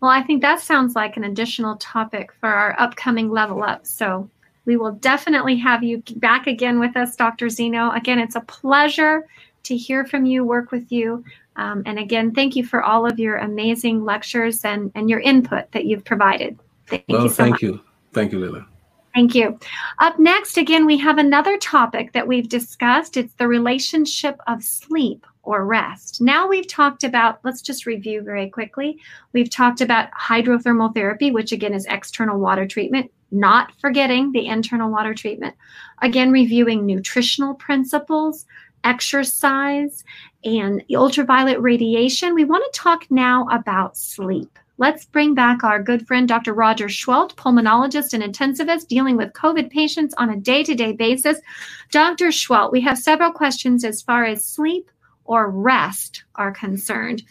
Well, 0.01 0.11
I 0.11 0.23
think 0.23 0.43
that 0.43 0.61
sounds 0.61 0.95
like 0.95 1.17
an 1.17 1.25
additional 1.25 1.77
topic 1.77 2.33
for 2.41 2.49
our 2.49 2.79
upcoming 2.79 3.31
level 3.31 3.63
up. 3.63 3.87
So 3.87 4.29
we 4.67 4.77
will 4.77 4.93
definitely 4.93 5.57
have 5.57 5.83
you 5.83 6.03
back 6.17 6.47
again 6.47 6.79
with 6.79 6.97
us, 6.97 7.17
Dr. 7.17 7.49
Zeno. 7.49 7.91
Again, 7.93 8.19
it's 8.19 8.37
a 8.37 8.41
pleasure 8.43 9.27
to 9.63 9.77
hear 9.77 10.05
from 10.05 10.27
you, 10.27 10.45
work 10.45 10.71
with 10.71 10.93
you. 10.93 11.25
Um, 11.57 11.83
and 11.87 11.99
again, 11.99 12.35
thank 12.35 12.55
you 12.57 12.65
for 12.65 12.83
all 12.83 13.07
of 13.07 13.19
your 13.19 13.39
amazing 13.39 14.05
lectures 14.05 14.65
and, 14.65 14.93
and 14.95 15.09
your 15.09 15.21
input 15.21 15.71
that 15.73 15.87
you've 15.87 16.05
provided. 16.05 16.59
Thank 16.87 17.05
well, 17.09 17.23
you 17.23 17.29
so 17.29 17.35
thank 17.35 17.53
much. 17.53 17.63
you. 17.63 17.81
Thank 18.17 18.33
you, 18.33 18.39
Lela. 18.39 18.67
Thank 19.15 19.35
you. 19.35 19.59
Up 19.99 20.19
next, 20.19 20.57
again, 20.57 20.87
we 20.87 20.97
have 20.97 21.19
another 21.19 21.59
topic 21.59 22.15
that 22.15 22.27
we've 22.27 22.49
discussed. 22.49 23.19
It's 23.19 23.35
the 23.35 23.47
relationship 23.47 24.41
of 24.47 24.63
sleep 24.63 25.27
or 25.43 25.67
rest. 25.67 26.23
Now 26.23 26.49
we've 26.49 26.67
talked 26.67 27.05
about, 27.05 27.41
let's 27.45 27.61
just 27.61 27.85
review 27.85 28.23
very 28.23 28.49
quickly. 28.49 28.99
We've 29.35 29.51
talked 29.51 29.83
about 29.83 30.09
hydrothermal 30.13 30.95
therapy, 30.95 31.31
which 31.31 31.53
again 31.53 31.75
is 31.75 31.85
external 31.91 32.41
water 32.41 32.67
treatment, 32.67 33.13
not 33.31 33.71
forgetting 33.83 34.33
the 34.33 34.47
internal 34.47 34.91
water 34.91 35.13
treatment. 35.13 35.55
Again, 36.01 36.31
reviewing 36.31 36.87
nutritional 36.87 37.53
principles, 37.55 38.47
exercise, 38.83 40.05
and 40.43 40.83
ultraviolet 40.91 41.61
radiation. 41.61 42.35
We 42.35 42.45
want 42.45 42.65
to 42.73 42.81
talk 42.81 43.11
now 43.11 43.47
about 43.53 43.99
sleep. 43.99 44.59
Let's 44.79 45.07
bring 45.07 45.35
back 45.35 45.65
our 45.65 45.83
good 45.83 46.07
friend, 46.07 46.29
Dr. 46.29 46.53
Roger 46.53 46.89
Seheult, 46.89 47.35
pulmonologist 47.37 48.13
and 48.13 48.23
intensivist 48.23 48.89
dealing 48.89 49.17
with 49.17 49.33
COVID 49.33 49.71
patients 49.71 50.15
on 50.19 50.29
a 50.29 50.37
day 50.37 50.63
to 50.65 50.75
day 50.75 50.93
basis. 50.93 51.41
Dr. 51.91 52.31
Seheult, 52.31 52.73
we 52.73 52.83
have 52.83 52.99
several 52.99 53.33
questions 53.33 53.85
as 53.85 54.03
far 54.03 54.25
as 54.25 54.45
sleep 54.45 54.91
or 55.25 55.51
rest 55.51 56.25
are 56.35 56.53
concerned. 56.53 57.23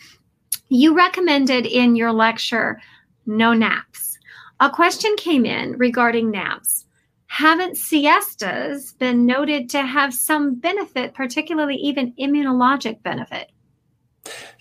You 0.69 0.95
recommended 0.95 1.67
in 1.67 1.95
your 1.95 2.11
lecture 2.11 2.81
no 3.27 3.53
naps. 3.53 4.17
A 4.59 4.69
question 4.69 5.15
came 5.17 5.45
in 5.45 5.77
regarding 5.77 6.31
naps. 6.31 6.85
Haven't 7.27 7.76
siestas 7.76 8.93
been 8.93 9.26
noted 9.26 9.69
to 9.72 9.81
have 9.81 10.13
some 10.13 10.55
benefit, 10.55 11.13
particularly 11.13 11.76
even 11.76 12.13
immunologic 12.19 13.03
benefit? 13.03 13.51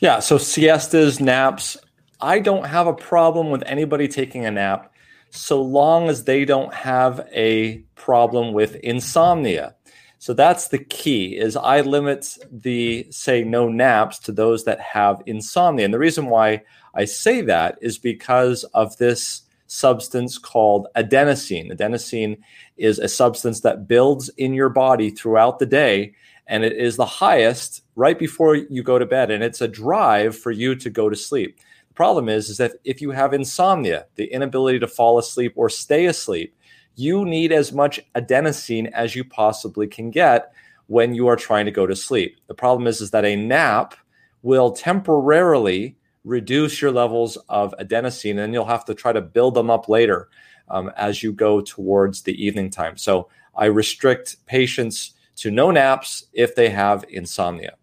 Yeah, 0.01 0.19
so 0.21 0.37
siestas, 0.37 1.21
naps, 1.21 1.77
I 2.25 2.39
don't 2.39 2.65
have 2.65 2.87
a 2.87 2.95
problem 2.95 3.51
with 3.51 3.63
anybody 3.67 4.09
taking 4.09 4.47
a 4.47 4.51
nap 4.51 4.91
so 5.29 5.61
long 5.61 6.09
as 6.09 6.25
they 6.25 6.47
don't 6.47 6.73
have 6.73 7.29
a 7.35 7.81
problem 7.97 8.55
with 8.55 8.77
insomnia. 8.77 9.75
So 10.21 10.33
that's 10.33 10.69
the 10.69 10.79
key 10.79 11.37
is 11.37 11.55
I 11.55 11.83
limit 11.83 12.39
the 12.51 13.07
say 13.11 13.45
no 13.45 13.69
naps 13.69 14.19
to 14.21 14.33
those 14.33 14.65
that 14.65 14.81
have 14.81 15.23
insomnia. 15.27 15.85
And 15.85 15.93
the 15.93 15.99
reason 15.99 16.31
why 16.31 16.63
I 16.95 17.05
say 17.05 17.43
that 17.43 17.77
is 17.83 17.99
because 17.99 18.65
of 18.73 18.97
this 18.97 19.43
substance 19.67 20.39
called 20.39 20.87
adenosine. 20.97 21.71
Adenosine 21.77 22.39
is 22.79 22.99
a 22.99 23.09
substance 23.09 23.61
that 23.61 23.87
builds 23.87 24.31
in 24.39 24.55
your 24.55 24.71
body 24.71 25.11
throughout 25.11 25.59
the 25.59 25.67
day 25.67 26.15
and 26.47 26.65
it 26.65 26.73
is 26.73 26.97
the 26.97 27.05
highest 27.05 27.83
right 27.97 28.19
before 28.19 28.55
you 28.57 28.83
go 28.83 28.99
to 28.99 29.05
bed 29.05 29.31
and 29.31 29.45
it's 29.45 29.61
a 29.61 29.69
drive 29.69 30.35
for 30.35 30.51
you 30.51 30.75
to 30.75 30.89
go 30.89 31.11
to 31.11 31.17
sleep 31.17 31.59
problem 31.95 32.29
is 32.29 32.49
is 32.49 32.59
that 32.59 32.73
if 32.85 33.01
you 33.01 33.11
have 33.11 33.33
insomnia, 33.33 34.07
the 34.17 34.27
inability 34.27 34.79
to 34.81 34.89
fall 34.89 35.19
asleep 35.19 35.53
or 35.57 35.69
stay 35.69 36.07
asleep, 36.07 36.55
you 36.97 37.25
need 37.25 37.53
as 37.53 37.73
much 37.73 38.01
adenosine 38.15 38.91
as 38.93 39.17
you 39.17 39.25
possibly 39.25 39.87
can 39.87 40.11
get 40.11 40.53
when 40.87 41.15
you 41.15 41.27
are 41.29 41.37
trying 41.37 41.65
to 41.65 41.71
go 41.71 41.87
to 41.87 41.97
sleep. 41.97 42.39
The 42.47 42.55
problem 42.55 42.87
is 42.87 43.01
is 43.01 43.11
that 43.11 43.25
a 43.25 43.37
nap 43.37 43.95
will 44.43 44.73
temporarily 44.73 45.97
reduce 46.25 46.81
your 46.81 46.91
levels 46.91 47.37
of 47.49 47.75
adenosine 47.81 48.39
and 48.39 48.53
you'll 48.53 48.65
have 48.65 48.85
to 48.87 48.95
try 48.95 49.13
to 49.13 49.21
build 49.21 49.55
them 49.55 49.71
up 49.71 49.89
later 49.89 50.29
um, 50.69 50.91
as 50.97 51.23
you 51.23 51.33
go 51.33 51.61
towards 51.61 52.23
the 52.23 52.45
evening 52.45 52.71
time. 52.71 52.97
So 52.97 53.29
I 53.57 53.67
restrict 53.67 54.37
patients 54.47 55.15
to 55.37 55.51
no 55.51 55.71
naps 55.71 56.27
if 56.33 56.55
they 56.55 56.71
have 56.71 57.05
insomnia. 57.09 57.77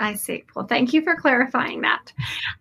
I 0.00 0.14
see. 0.14 0.44
Well, 0.54 0.66
thank 0.66 0.92
you 0.92 1.02
for 1.02 1.16
clarifying 1.16 1.80
that. 1.80 2.12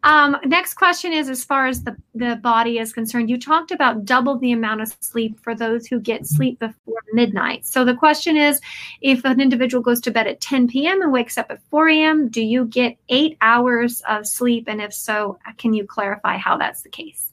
Um, 0.03 0.37
next 0.45 0.73
question 0.73 1.13
is 1.13 1.29
as 1.29 1.43
far 1.43 1.67
as 1.67 1.83
the, 1.83 1.95
the 2.15 2.37
body 2.37 2.79
is 2.79 2.93
concerned, 2.93 3.29
you 3.29 3.39
talked 3.39 3.71
about 3.71 4.05
double 4.05 4.39
the 4.39 4.51
amount 4.51 4.81
of 4.81 4.95
sleep 5.01 5.39
for 5.39 5.53
those 5.53 5.85
who 5.85 5.99
get 5.99 6.25
sleep 6.25 6.59
before 6.59 7.01
midnight. 7.13 7.65
So 7.65 7.85
the 7.85 7.93
question 7.93 8.37
is 8.37 8.59
if 9.01 9.23
an 9.23 9.39
individual 9.39 9.83
goes 9.83 10.01
to 10.01 10.11
bed 10.11 10.25
at 10.25 10.41
10 10.41 10.67
p.m. 10.67 11.01
and 11.01 11.11
wakes 11.11 11.37
up 11.37 11.47
at 11.51 11.61
4 11.69 11.89
a.m., 11.89 12.29
do 12.29 12.41
you 12.41 12.65
get 12.65 12.97
eight 13.09 13.37
hours 13.41 14.01
of 14.09 14.25
sleep? 14.25 14.67
And 14.67 14.81
if 14.81 14.93
so, 14.93 15.37
can 15.57 15.73
you 15.73 15.85
clarify 15.85 16.37
how 16.37 16.57
that's 16.57 16.81
the 16.81 16.89
case? 16.89 17.31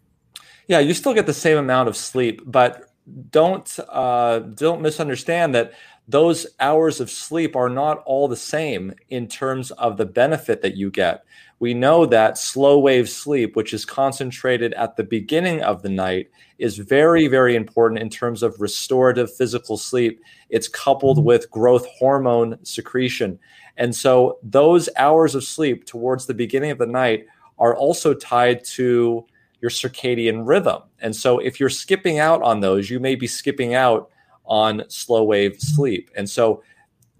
Yeah, 0.68 0.80
you 0.80 0.92
still 0.92 1.14
get 1.14 1.26
the 1.26 1.34
same 1.34 1.56
amount 1.56 1.88
of 1.88 1.96
sleep, 1.96 2.42
but 2.44 2.90
don't 3.30 3.78
uh, 3.88 4.38
don't 4.38 4.80
misunderstand 4.80 5.54
that 5.54 5.74
those 6.06 6.46
hours 6.60 7.00
of 7.00 7.10
sleep 7.10 7.56
are 7.56 7.70
not 7.70 8.02
all 8.04 8.28
the 8.28 8.36
same 8.36 8.92
in 9.08 9.26
terms 9.26 9.70
of 9.72 9.96
the 9.96 10.04
benefit 10.04 10.60
that 10.62 10.76
you 10.76 10.90
get. 10.90 11.24
We 11.60 11.72
know 11.72 12.04
that 12.06 12.36
slow 12.36 12.78
wave 12.78 13.08
sleep, 13.08 13.56
which 13.56 13.72
is 13.72 13.86
concentrated 13.86 14.74
at 14.74 14.96
the 14.96 15.04
beginning 15.04 15.62
of 15.62 15.82
the 15.82 15.88
night, 15.88 16.30
is 16.58 16.76
very, 16.76 17.26
very 17.26 17.56
important 17.56 18.00
in 18.00 18.10
terms 18.10 18.42
of 18.42 18.60
restorative 18.60 19.34
physical 19.34 19.76
sleep. 19.76 20.20
It's 20.50 20.68
coupled 20.68 21.18
mm-hmm. 21.18 21.26
with 21.26 21.50
growth 21.50 21.86
hormone 21.86 22.58
secretion. 22.64 23.38
And 23.76 23.94
so, 23.94 24.38
those 24.42 24.88
hours 24.96 25.34
of 25.34 25.42
sleep 25.42 25.86
towards 25.86 26.26
the 26.26 26.34
beginning 26.34 26.70
of 26.70 26.78
the 26.78 26.86
night 26.86 27.26
are 27.58 27.74
also 27.74 28.14
tied 28.14 28.62
to 28.64 29.24
your 29.60 29.70
circadian 29.70 30.46
rhythm. 30.46 30.82
And 31.00 31.16
so, 31.16 31.38
if 31.38 31.58
you're 31.58 31.70
skipping 31.70 32.18
out 32.18 32.42
on 32.42 32.60
those, 32.60 32.90
you 32.90 33.00
may 33.00 33.14
be 33.14 33.26
skipping 33.26 33.74
out 33.74 34.10
on 34.44 34.84
slow 34.88 35.24
wave 35.24 35.60
sleep. 35.60 36.10
And 36.16 36.28
so 36.28 36.62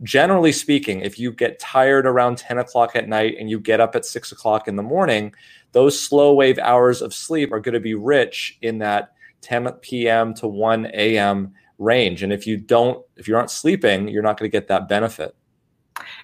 generally 0.03 0.53
speaking, 0.53 1.01
if 1.01 1.19
you 1.19 1.33
get 1.33 1.59
tired 1.59 2.07
around 2.07 2.39
10 2.39 2.59
o'clock 2.59 2.95
at 2.95 3.09
night 3.09 3.37
and 3.39 3.49
you 3.49 3.61
get 3.61 3.81
up 3.81 3.95
at 3.95 4.05
six 4.05 4.33
o'clock 4.33 4.69
in 4.69 4.77
the 4.77 4.83
morning, 4.83 5.35
those 5.73 6.01
slow 6.01 6.35
wave 6.35 6.59
hours 6.59 7.03
of 7.03 7.15
sleep 7.15 7.53
are 7.53 7.61
going 7.61 7.75
to 7.75 7.81
be 7.81 7.95
rich 7.95 8.59
in 8.63 8.79
that 8.79 9.13
10 9.41 9.71
p.m. 9.81 10.35
to 10.35 10.47
1 10.47 10.87
a.m. 10.95 11.53
range. 11.79 12.23
And 12.23 12.33
if 12.33 12.47
you 12.47 12.57
don't, 12.57 13.05
if 13.17 13.29
you 13.29 13.37
aren't 13.37 13.51
sleeping, 13.51 14.09
you're 14.09 14.23
not 14.23 14.39
going 14.39 14.51
to 14.51 14.53
get 14.53 14.69
that 14.69 14.89
benefit. 14.89 15.35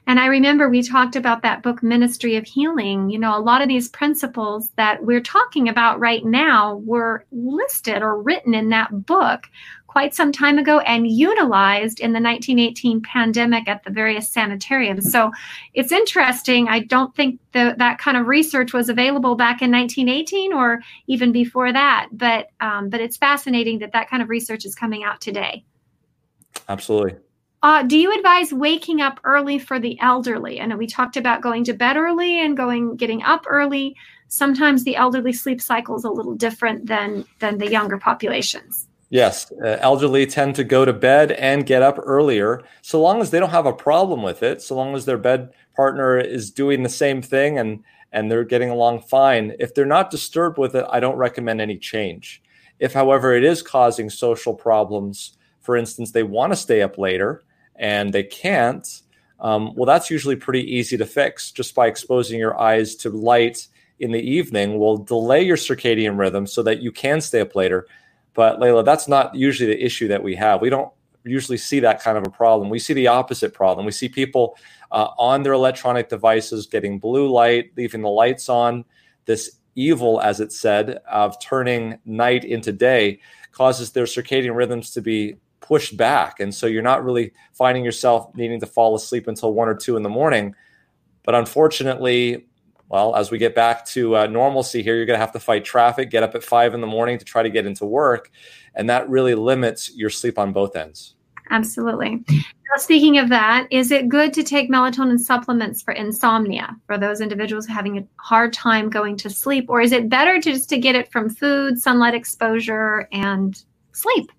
And 0.07 0.19
I 0.19 0.27
remember 0.27 0.69
we 0.69 0.83
talked 0.83 1.15
about 1.15 1.43
that 1.43 1.63
book, 1.63 1.83
Ministry 1.83 2.37
of 2.37 2.45
Healing. 2.45 3.11
You 3.11 3.19
know, 3.19 3.37
a 3.37 3.39
lot 3.39 3.63
of 3.63 3.69
these 3.69 3.89
principles 3.89 4.71
that 4.77 5.05
we're 5.05 5.21
talking 5.21 5.69
about 5.69 6.01
right 6.01 6.25
now 6.25 6.77
were 6.85 7.25
listed 7.31 8.03
or 8.03 8.21
written 8.21 8.55
in 8.55 8.71
that 8.71 9.07
book 9.07 9.45
quite 9.91 10.15
some 10.15 10.31
time 10.31 10.57
ago 10.57 10.79
and 10.81 11.11
utilized 11.11 11.99
in 11.99 12.13
the 12.13 12.21
1918 12.21 13.03
pandemic 13.03 13.67
at 13.67 13.83
the 13.83 13.91
various 13.91 14.31
sanitariums. 14.31 15.11
So 15.11 15.33
it's 15.75 15.91
interesting. 15.91 16.69
I 16.69 16.79
don't 16.79 17.13
think 17.17 17.41
the, 17.51 17.75
that 17.79 17.99
kind 17.99 18.17
of 18.17 18.29
research 18.29 18.73
was 18.73 18.89
available 18.89 19.35
back 19.35 19.63
in 19.63 19.73
1918 19.73 20.53
or 20.53 20.79
even 21.09 21.33
before 21.33 21.73
that, 21.73 22.07
but 22.13 22.51
um, 22.61 22.89
but 22.89 23.01
it's 23.01 23.17
fascinating 23.17 23.81
that 23.81 23.91
that 23.91 24.09
kind 24.09 24.23
of 24.23 24.29
research 24.29 24.65
is 24.65 24.77
coming 24.77 25.03
out 25.03 25.21
today. 25.21 25.65
Absolutely. 26.69 27.17
Uh, 27.65 27.83
do 27.83 27.99
you 27.99 28.17
advise 28.17 28.53
waking 28.53 29.01
up 29.01 29.19
early 29.25 29.59
for 29.59 29.81
the 29.81 29.99
elderly? 30.01 30.61
I 30.61 30.67
know 30.67 30.77
we 30.77 30.87
talked 30.87 31.17
about 31.17 31.43
going 31.43 31.65
to 31.65 31.73
bed 31.73 31.97
early 31.97 32.41
and 32.41 32.57
going 32.57 32.95
getting 32.95 33.25
up 33.25 33.45
early. 33.49 33.97
Sometimes 34.29 34.85
the 34.85 34.95
elderly 34.95 35.33
sleep 35.33 35.61
cycle 35.61 35.97
is 35.97 36.05
a 36.05 36.11
little 36.11 36.37
different 36.37 36.87
than 36.87 37.25
than 37.41 37.59
the 37.59 37.69
younger 37.69 37.99
populations. 37.99 38.87
Yes, 39.11 39.51
uh, 39.65 39.77
elderly 39.81 40.25
tend 40.25 40.55
to 40.55 40.65
go 40.65 40.85
to 40.85 40.93
bed 40.93 41.33
and 41.33 41.67
get 41.67 41.83
up 41.83 41.99
earlier, 42.01 42.63
so 42.81 43.03
long 43.03 43.21
as 43.21 43.31
they 43.31 43.41
don't 43.41 43.51
have 43.51 43.67
a 43.67 43.73
problem 43.73 44.23
with 44.23 44.45
it. 44.45 44.63
So 44.63 44.77
long 44.77 44.95
as 44.95 45.05
their 45.05 45.19
bed 45.19 45.53
partner 45.75 46.17
is 46.17 46.51
doing 46.53 46.83
the 46.85 46.89
same 46.89 47.21
thing 47.21 47.59
and 47.59 47.83
and 48.13 48.31
they're 48.31 48.45
getting 48.45 48.71
along 48.71 49.01
fine. 49.03 49.55
If 49.61 49.75
they're 49.75 49.87
not 49.87 50.11
disturbed 50.11 50.59
with 50.59 50.75
it, 50.75 50.85
I 50.91 50.99
don't 50.99 51.17
recommend 51.17 51.61
any 51.61 51.77
change. 51.77 52.43
If, 52.81 52.93
however, 52.93 53.35
it 53.35 53.45
is 53.45 53.63
causing 53.63 54.11
social 54.11 54.53
problems, 54.53 55.37
for 55.61 55.77
instance, 55.77 56.11
they 56.11 56.25
want 56.25 56.53
to 56.53 56.57
stay 56.57 56.83
up 56.83 56.99
later 56.99 57.45
and 57.77 58.13
they 58.13 58.25
can't, 58.25 59.03
um, 59.39 59.75
well, 59.77 59.87
that's 59.87 60.11
usually 60.11 60.35
pretty 60.35 60.63
easy 60.75 60.97
to 60.97 61.07
fix 61.07 61.53
just 61.53 61.75
by 61.77 61.87
exposing 61.87 62.39
your 62.39 62.59
eyes 62.61 62.97
to 62.97 63.11
light 63.11 63.69
in 64.01 64.11
the 64.11 64.21
evening 64.21 64.79
will 64.79 64.97
delay 64.97 65.43
your 65.43 65.57
circadian 65.57 66.19
rhythm 66.19 66.47
so 66.47 66.63
that 66.63 66.81
you 66.83 66.91
can 66.91 67.21
stay 67.21 67.41
up 67.41 67.55
later. 67.55 67.87
But 68.35 68.61
Lela, 68.61 68.85
that's 68.85 69.09
not 69.09 69.35
usually 69.35 69.75
the 69.75 69.85
issue 69.85 70.09
that 70.09 70.23
we 70.23 70.35
have. 70.37 70.61
We 70.61 70.71
don't 70.71 70.93
usually 71.25 71.59
see 71.59 71.81
that 71.81 72.03
kind 72.03 72.17
of 72.17 72.27
a 72.27 72.31
problem. 72.31 72.71
We 72.71 72.79
see 72.79 72.95
the 72.95 73.09
opposite 73.09 73.53
problem. 73.53 73.85
We 73.85 73.93
see 73.93 74.09
people 74.09 74.57
uh, 74.91 75.09
on 75.19 75.43
their 75.43 75.53
electronic 75.53 76.09
devices 76.09 76.67
getting 76.67 76.99
blue 76.99 77.31
light, 77.31 77.73
leaving 77.77 78.03
the 78.03 78.09
lights 78.09 78.49
on. 78.49 78.85
This 79.27 79.59
evil, 79.75 80.21
as 80.21 80.41
it 80.41 80.53
said, 80.53 81.01
of 81.11 81.41
turning 81.41 81.99
night 82.05 82.45
into 82.45 82.73
day 82.73 83.21
causes 83.53 83.93
their 83.93 84.05
circadian 84.05 84.55
rhythms 84.55 84.91
to 84.93 85.01
be 85.01 85.37
pushed 85.61 85.97
back. 85.97 86.41
And 86.41 86.55
so 86.55 86.67
you're 86.67 86.83
not 86.83 87.05
really 87.05 87.33
finding 87.53 87.85
yourself 87.85 88.35
needing 88.35 88.61
to 88.61 88.67
fall 88.67 88.95
asleep 88.95 89.29
until 89.29 89.53
one 89.53 89.69
or 89.69 89.75
two 89.75 89.97
in 89.97 90.03
the 90.03 90.09
morning. 90.09 90.55
But 91.23 91.35
unfortunately, 91.35 92.47
well, 92.91 93.15
as 93.15 93.31
we 93.31 93.39
get 93.39 93.55
back 93.55 93.87
to 93.87 94.17
uh, 94.17 94.27
normalcy 94.27 94.83
here, 94.83 94.97
you're 94.97 95.07
going 95.07 95.17
to 95.17 95.25
have 95.25 95.33
to 95.33 95.41
fight 95.41 95.65
traffic, 95.65 96.11
get 96.11 96.25
up 96.25 96.35
at 96.35 96.43
five 96.43 96.75
in 96.75 96.81
the 96.81 96.89
morning 96.89 97.19
to 97.19 97.25
try 97.25 97.43
to 97.43 97.49
get 97.49 97.65
into 97.65 97.87
work. 97.87 98.31
And 98.75 98.91
that 98.91 99.09
really 99.09 99.35
limits 99.35 99.95
your 99.95 100.11
sleep 100.11 100.39
on 100.39 100.53
both 100.53 100.75
ends. 100.75 101.15
Absolutely. 101.51 102.23
Now, 102.29 102.77
speaking 102.77 103.19
of 103.19 103.29
that, 103.29 103.69
is 103.71 103.93
it 103.93 104.09
good 104.09 104.33
to 104.35 104.43
take 104.43 104.71
melatonin 104.71 105.19
supplements 105.19 105.83
for 105.83 105.93
insomnia 105.93 106.77
for 106.87 106.99
those 106.99 107.21
individuals 107.21 107.67
having 107.67 107.99
a 107.99 108.07
hard 108.17 108.53
time 108.53 108.91
going 108.91 109.17
to 109.19 109.31
sleep, 109.31 109.67
or 109.69 109.81
is 109.81 109.93
it 109.93 110.09
better 110.09 110.41
to 110.41 110.53
just 110.53 110.69
to 110.71 110.79
get 110.79 110.95
it 110.95 111.11
from 111.11 111.29
food, 111.29 111.81
sunlight 111.81 112.15
exposure, 112.15 113.09
and 113.13 113.65
sleep? 113.93 114.31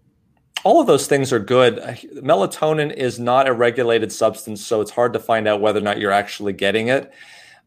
all 0.63 0.79
of 0.79 0.85
those 0.85 1.07
things 1.07 1.33
are 1.33 1.39
good. 1.39 1.77
Melatonin 2.17 2.93
is 2.93 3.19
not 3.19 3.47
a 3.47 3.53
regulated 3.53 4.11
substance, 4.11 4.63
so 4.63 4.79
it's 4.79 4.91
hard 4.91 5.13
to 5.13 5.19
find 5.19 5.47
out 5.47 5.59
whether 5.59 5.79
or 5.79 5.83
not 5.83 5.99
you're 5.99 6.11
actually 6.11 6.53
getting 6.53 6.87
it. 6.87 7.11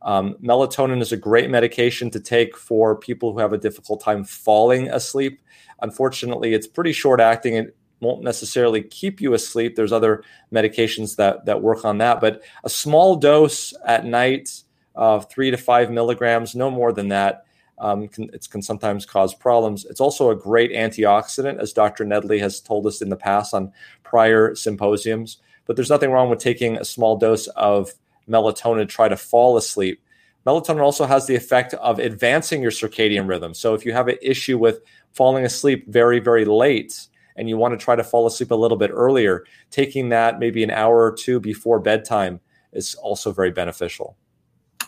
Um, 0.05 0.37
melatonin 0.43 1.01
is 1.01 1.13
a 1.13 1.17
great 1.17 1.51
medication 1.51 2.11
to 2.11 2.21
take 2.21 2.57
for 2.57 2.95
people 2.95 3.33
who 3.33 3.39
have 3.39 3.55
a 3.55 3.59
difficult 3.59 4.03
time 4.03 4.23
falling 4.23 4.89
asleep. 4.91 5.41
Unfortunately, 5.81 6.53
it's 6.53 6.67
pretty 6.67 6.93
short 6.93 7.21
acting. 7.21 7.55
It 7.55 7.77
won't 8.01 8.23
necessarily 8.23 8.83
keep 8.83 9.21
you 9.21 9.33
asleep. 9.33 9.75
There's 9.75 9.93
other 9.93 10.23
medications 10.53 11.17
that 11.17 11.47
that 11.47 11.63
work 11.63 11.85
on 11.85 11.99
that, 11.99 12.21
but 12.21 12.43
a 12.65 12.69
small 12.69 13.17
dose 13.17 13.73
at 13.87 14.05
night 14.05 14.63
of 14.95 15.29
three 15.31 15.51
to 15.51 15.57
five 15.57 15.91
milligrams, 15.91 16.55
no 16.55 16.71
more 16.71 16.93
than 16.93 17.09
that, 17.09 17.47
um, 17.79 18.07
can, 18.07 18.31
it 18.33 18.47
can 18.49 18.63
sometimes 18.63 19.05
cause 19.05 19.35
problems. 19.35 19.85
It's 19.87 20.01
also 20.01 20.31
a 20.31 20.37
great 20.37 20.71
antioxidant, 20.71 21.59
as 21.59 21.73
Dr. 21.73 22.05
Nedley 22.05 22.39
has 22.41 22.61
told 22.61 22.87
us 22.87 23.03
in 23.03 23.09
the 23.09 23.17
past 23.17 23.55
on 23.55 23.73
prior 24.05 24.55
symposiums. 24.55 25.39
But 25.67 25.77
there's 25.77 25.91
nothing 25.91 26.11
wrong 26.11 26.31
with 26.31 26.39
taking 26.39 26.77
a 26.77 26.85
small 26.85 27.17
dose 27.17 27.47
of 27.49 27.93
melatonin 28.29 28.79
to 28.79 28.87
try 28.87 29.09
to 29.09 29.17
fall 29.17 29.57
asleep. 29.57 30.01
Melatonin 30.47 30.83
also 30.83 31.07
has 31.07 31.27
the 31.27 31.35
effect 31.35 31.75
of 31.75 31.99
advancing 31.99 32.61
your 32.61 32.71
circadian 32.71 33.29
rhythm. 33.29 33.55
So 33.55 33.75
if 33.75 33.87
you 33.87 33.93
have 33.93 34.09
an 34.09 34.19
issue 34.21 34.59
with 34.59 34.83
falling 35.13 35.45
asleep 35.45 35.89
very, 35.89 36.19
very 36.21 36.45
late 36.45 37.09
and 37.37 37.49
you 37.49 37.57
want 37.57 37.79
to 37.79 37.83
try 37.83 37.97
to 37.97 38.05
fall 38.05 38.27
asleep 38.27 38.51
a 38.51 38.55
little 38.55 38.77
bit 38.77 38.91
earlier, 38.93 39.45
taking 39.71 40.11
that 40.11 40.39
maybe 40.39 40.63
an 40.63 40.71
hour 40.71 41.03
or 41.03 41.13
two 41.13 41.41
before 41.41 41.81
bedtime 41.81 42.41
is 42.73 42.95
also 42.97 43.33
very 43.33 43.51
beneficial. 43.51 44.17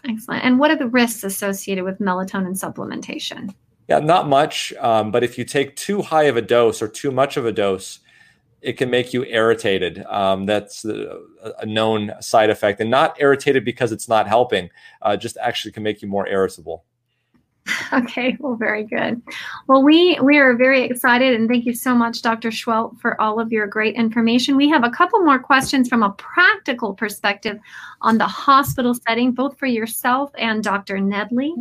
Excellent. 0.09 0.45
And 0.45 0.59
what 0.59 0.71
are 0.71 0.77
the 0.77 0.89
risks 0.89 1.25
associated 1.25 1.85
with 1.85 1.99
melatonin 1.99 2.59
supplementation? 2.59 3.55
Yeah, 3.89 4.01
not 4.01 4.29
much. 4.29 4.73
Um, 4.75 5.11
but 5.11 5.25
if 5.25 5.39
you 5.39 5.45
take 5.45 5.77
too 5.77 6.03
high 6.03 6.25
of 6.25 6.37
a 6.37 6.43
dose 6.43 6.83
or 6.83 6.89
too 6.89 7.11
much 7.11 7.37
of 7.37 7.47
a 7.47 7.53
dose, 7.53 8.01
it 8.63 8.75
can 8.75 8.91
make 8.91 9.13
you 9.13 9.25
irritated. 9.25 10.05
Um, 10.09 10.47
that's 10.47 10.85
a, 10.85 11.21
known 11.65 12.13
side 12.21 12.51
effect, 12.51 12.81
and 12.81 12.91
not 12.91 13.17
irritated 13.21 13.65
because 13.65 13.93
it's 13.93 14.09
not 14.09 14.27
helping. 14.27 14.71
Uh, 15.03 15.17
just 15.17 15.37
actually 15.41 15.73
can 15.73 15.83
make 15.83 16.03
you 16.03 16.09
more 16.09 16.27
irritable. 16.29 16.85
Okay, 17.93 18.37
well, 18.41 18.55
very 18.55 18.85
good. 18.85 19.23
Well, 19.67 19.83
we 19.83 20.19
we 20.21 20.39
are 20.39 20.55
very 20.55 20.85
excited, 20.85 21.35
and 21.35 21.49
thank 21.49 21.67
you 21.67 21.75
so 21.75 21.95
much, 21.95 22.23
Dr. 22.23 22.51
Seheult, 22.51 22.99
for 23.01 23.21
all 23.21 23.41
of 23.41 23.53
your 23.53 23.67
great 23.67 23.95
information. 23.95 24.57
We 24.57 24.69
have 24.69 24.85
a 24.85 24.91
couple 24.91 25.21
more 25.21 25.39
questions 25.39 25.89
from 25.89 26.03
a 26.03 26.11
practical 26.11 26.95
perspective 26.95 27.59
on 28.03 28.19
the 28.19 28.27
hospital 28.27 28.95
setting, 28.95 29.33
both 29.33 29.59
for 29.59 29.67
yourself 29.67 30.31
and 30.37 30.63
Dr. 30.63 30.99
Nedley. 30.99 31.53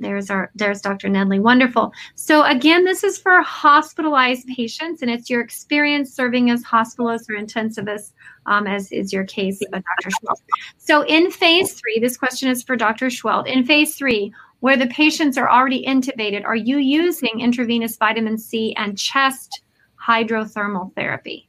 There's 0.00 0.30
our 0.30 0.50
there's 0.54 0.80
Dr. 0.80 1.08
Nedley. 1.08 1.40
Wonderful. 1.40 1.92
So 2.14 2.44
again, 2.44 2.84
this 2.84 3.02
is 3.02 3.18
for 3.18 3.42
hospitalized 3.42 4.46
patients, 4.46 5.02
and 5.02 5.10
it's 5.10 5.28
your 5.28 5.40
experience 5.40 6.14
serving 6.14 6.50
as 6.50 6.62
hospitalist 6.62 7.28
or 7.28 7.34
intensivist, 7.34 8.12
um, 8.46 8.66
as 8.66 8.92
is 8.92 9.12
your 9.12 9.24
case, 9.24 9.60
uh, 9.72 9.80
Dr. 9.80 10.10
Seheult. 10.10 10.40
So 10.76 11.02
in 11.02 11.30
phase 11.30 11.72
three, 11.74 11.98
this 12.00 12.16
question 12.16 12.48
is 12.48 12.62
for 12.62 12.76
Dr. 12.76 13.06
Seheult. 13.06 13.48
In 13.48 13.64
phase 13.64 13.96
three, 13.96 14.32
where 14.60 14.76
the 14.76 14.86
patients 14.86 15.36
are 15.38 15.50
already 15.50 15.84
intubated, 15.84 16.44
are 16.44 16.56
you 16.56 16.78
using 16.78 17.40
intravenous 17.40 17.96
vitamin 17.96 18.38
C 18.38 18.74
and 18.76 18.96
chest 18.96 19.62
hydrothermal 20.00 20.94
therapy? 20.94 21.47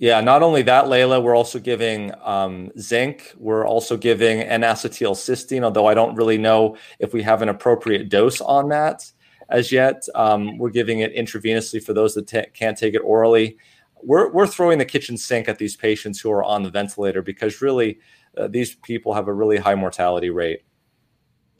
Yeah, 0.00 0.22
not 0.22 0.42
only 0.42 0.62
that, 0.62 0.88
Lela, 0.88 1.20
we're 1.20 1.36
also 1.36 1.58
giving 1.58 2.10
um, 2.22 2.70
zinc. 2.78 3.34
We're 3.36 3.66
also 3.66 3.98
giving 3.98 4.40
N-acetylcysteine, 4.40 5.62
although 5.62 5.84
I 5.84 5.92
don't 5.92 6.14
really 6.14 6.38
know 6.38 6.78
if 7.00 7.12
we 7.12 7.22
have 7.22 7.42
an 7.42 7.50
appropriate 7.50 8.08
dose 8.08 8.40
on 8.40 8.70
that 8.70 9.12
as 9.50 9.70
yet. 9.70 10.02
Um, 10.14 10.56
we're 10.56 10.70
giving 10.70 11.00
it 11.00 11.14
intravenously 11.14 11.84
for 11.84 11.92
those 11.92 12.14
that 12.14 12.26
t- 12.26 12.46
can't 12.54 12.78
take 12.78 12.94
it 12.94 13.00
orally. 13.00 13.58
We're, 14.02 14.30
we're 14.30 14.46
throwing 14.46 14.78
the 14.78 14.86
kitchen 14.86 15.18
sink 15.18 15.50
at 15.50 15.58
these 15.58 15.76
patients 15.76 16.18
who 16.18 16.32
are 16.32 16.42
on 16.42 16.62
the 16.62 16.70
ventilator 16.70 17.20
because 17.20 17.60
really 17.60 17.98
uh, 18.38 18.48
these 18.48 18.76
people 18.76 19.12
have 19.12 19.28
a 19.28 19.34
really 19.34 19.58
high 19.58 19.74
mortality 19.74 20.30
rate. 20.30 20.62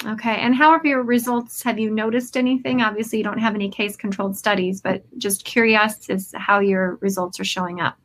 Okay. 0.06 0.36
And 0.36 0.54
how 0.54 0.72
have 0.72 0.86
your 0.86 1.02
results? 1.02 1.62
Have 1.62 1.78
you 1.78 1.90
noticed 1.90 2.38
anything? 2.38 2.80
Obviously, 2.80 3.18
you 3.18 3.24
don't 3.24 3.36
have 3.36 3.54
any 3.54 3.68
case 3.68 3.96
controlled 3.96 4.34
studies, 4.34 4.80
but 4.80 5.04
just 5.18 5.44
curious 5.44 6.08
as 6.08 6.32
how 6.38 6.60
your 6.60 6.96
results 7.02 7.38
are 7.38 7.44
showing 7.44 7.82
up. 7.82 7.98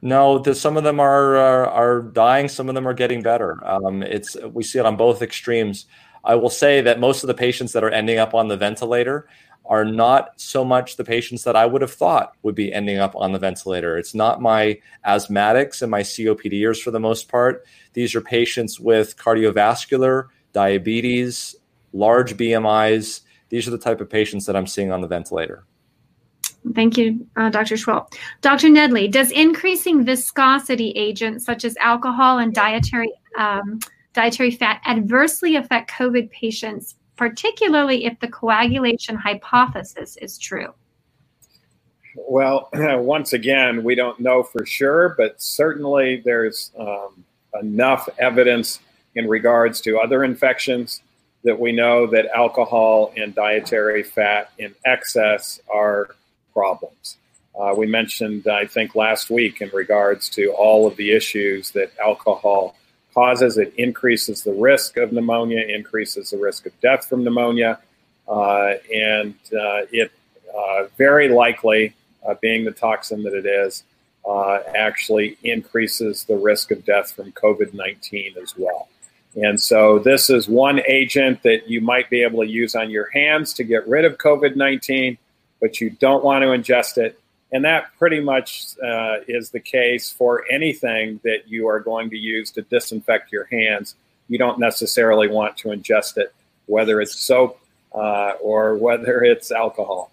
No, 0.00 0.38
the, 0.38 0.54
some 0.54 0.76
of 0.76 0.84
them 0.84 1.00
are, 1.00 1.36
are, 1.36 1.66
are 1.66 2.02
dying. 2.02 2.48
Some 2.48 2.68
of 2.68 2.74
them 2.74 2.86
are 2.86 2.94
getting 2.94 3.22
better. 3.22 3.58
Um, 3.66 4.02
it's 4.02 4.36
we 4.52 4.62
see 4.62 4.78
it 4.78 4.86
on 4.86 4.96
both 4.96 5.22
extremes. 5.22 5.86
I 6.24 6.36
will 6.36 6.50
say 6.50 6.80
that 6.82 7.00
most 7.00 7.22
of 7.22 7.28
the 7.28 7.34
patients 7.34 7.72
that 7.72 7.82
are 7.82 7.90
ending 7.90 8.18
up 8.18 8.34
on 8.34 8.48
the 8.48 8.56
ventilator 8.56 9.28
are 9.64 9.84
not 9.84 10.40
so 10.40 10.64
much 10.64 10.96
the 10.96 11.04
patients 11.04 11.44
that 11.44 11.56
I 11.56 11.66
would 11.66 11.82
have 11.82 11.92
thought 11.92 12.32
would 12.42 12.54
be 12.54 12.72
ending 12.72 12.98
up 12.98 13.14
on 13.14 13.32
the 13.32 13.38
ventilator. 13.38 13.98
It's 13.98 14.14
not 14.14 14.40
my 14.40 14.80
asthmatics 15.06 15.82
and 15.82 15.90
my 15.90 16.00
COPDers 16.00 16.82
for 16.82 16.90
the 16.90 17.00
most 17.00 17.28
part. 17.28 17.66
These 17.92 18.14
are 18.14 18.20
patients 18.20 18.80
with 18.80 19.16
cardiovascular 19.16 20.28
diabetes, 20.52 21.54
large 21.92 22.36
BMIs. 22.36 23.20
These 23.50 23.68
are 23.68 23.72
the 23.72 23.78
type 23.78 24.00
of 24.00 24.08
patients 24.08 24.46
that 24.46 24.56
I'm 24.56 24.66
seeing 24.66 24.90
on 24.90 25.02
the 25.02 25.08
ventilator. 25.08 25.64
Thank 26.74 26.98
you, 26.98 27.26
uh, 27.36 27.50
Dr. 27.50 27.76
Seheult. 27.76 28.14
Dr. 28.40 28.68
Nedley, 28.68 29.10
does 29.10 29.30
increasing 29.30 30.04
viscosity 30.04 30.90
agents 30.90 31.44
such 31.44 31.64
as 31.64 31.76
alcohol 31.78 32.38
and 32.38 32.54
dietary 32.54 33.12
um, 33.38 33.78
dietary 34.12 34.50
fat 34.50 34.80
adversely 34.86 35.56
affect 35.56 35.90
COVID 35.90 36.30
patients, 36.30 36.96
particularly 37.16 38.04
if 38.04 38.18
the 38.20 38.28
coagulation 38.28 39.16
hypothesis 39.16 40.16
is 40.20 40.38
true? 40.38 40.74
Well, 42.16 42.68
once 42.74 43.32
again, 43.32 43.84
we 43.84 43.94
don't 43.94 44.18
know 44.18 44.42
for 44.42 44.66
sure, 44.66 45.14
but 45.16 45.40
certainly 45.40 46.20
there's 46.24 46.72
um, 46.78 47.24
enough 47.60 48.08
evidence 48.18 48.80
in 49.14 49.28
regards 49.28 49.80
to 49.82 49.98
other 49.98 50.24
infections 50.24 51.02
that 51.44 51.58
we 51.58 51.72
know 51.72 52.06
that 52.08 52.26
alcohol 52.34 53.12
and 53.16 53.34
dietary 53.34 54.02
fat 54.02 54.50
in 54.58 54.74
excess 54.84 55.60
are 55.72 56.10
problems. 56.58 57.16
Uh, 57.58 57.72
we 57.76 57.86
mentioned, 57.86 58.48
I 58.48 58.66
think, 58.66 58.94
last 58.94 59.30
week 59.30 59.60
in 59.60 59.70
regards 59.72 60.28
to 60.30 60.52
all 60.52 60.86
of 60.88 60.96
the 60.96 61.12
issues 61.12 61.70
that 61.72 61.92
alcohol 62.04 62.76
causes. 63.14 63.58
It 63.58 63.72
increases 63.76 64.42
the 64.42 64.52
risk 64.52 64.96
of 64.96 65.12
pneumonia, 65.12 65.62
increases 65.66 66.30
the 66.30 66.38
risk 66.38 66.66
of 66.66 66.72
death 66.80 67.08
from 67.08 67.22
pneumonia, 67.24 67.78
uh, 68.28 68.74
and 68.92 69.34
uh, 69.52 69.86
it 69.92 70.10
uh, 70.56 70.84
very 70.96 71.28
likely, 71.28 71.94
uh, 72.26 72.34
being 72.40 72.64
the 72.64 72.72
toxin 72.72 73.22
that 73.22 73.34
it 73.34 73.46
is, 73.46 73.84
uh, 74.28 74.58
actually 74.74 75.38
increases 75.42 76.24
the 76.24 76.36
risk 76.36 76.70
of 76.70 76.84
death 76.84 77.12
from 77.12 77.32
COVID 77.32 77.72
19 77.72 78.34
as 78.42 78.54
well. 78.56 78.88
And 79.36 79.60
so, 79.60 79.98
this 79.98 80.30
is 80.30 80.48
one 80.48 80.80
agent 80.86 81.42
that 81.42 81.68
you 81.68 81.80
might 81.80 82.10
be 82.10 82.22
able 82.22 82.42
to 82.42 82.50
use 82.50 82.74
on 82.74 82.90
your 82.90 83.08
hands 83.10 83.52
to 83.54 83.64
get 83.64 83.86
rid 83.86 84.04
of 84.04 84.18
COVID 84.18 84.56
19, 84.56 85.18
but 85.60 85.80
you 85.80 85.90
don't 85.90 86.24
want 86.24 86.42
to 86.42 86.48
ingest 86.48 86.98
it. 86.98 87.18
And 87.50 87.64
that 87.64 87.96
pretty 87.98 88.20
much 88.20 88.66
uh, 88.82 89.18
is 89.26 89.50
the 89.50 89.60
case 89.60 90.10
for 90.10 90.44
anything 90.50 91.20
that 91.24 91.48
you 91.48 91.66
are 91.68 91.80
going 91.80 92.10
to 92.10 92.16
use 92.16 92.50
to 92.52 92.62
disinfect 92.62 93.32
your 93.32 93.44
hands. 93.44 93.94
You 94.28 94.38
don't 94.38 94.58
necessarily 94.58 95.28
want 95.28 95.56
to 95.58 95.68
ingest 95.68 96.18
it, 96.18 96.34
whether 96.66 97.00
it's 97.00 97.16
soap 97.16 97.58
uh, 97.94 98.32
or 98.42 98.76
whether 98.76 99.22
it's 99.22 99.50
alcohol. 99.50 100.12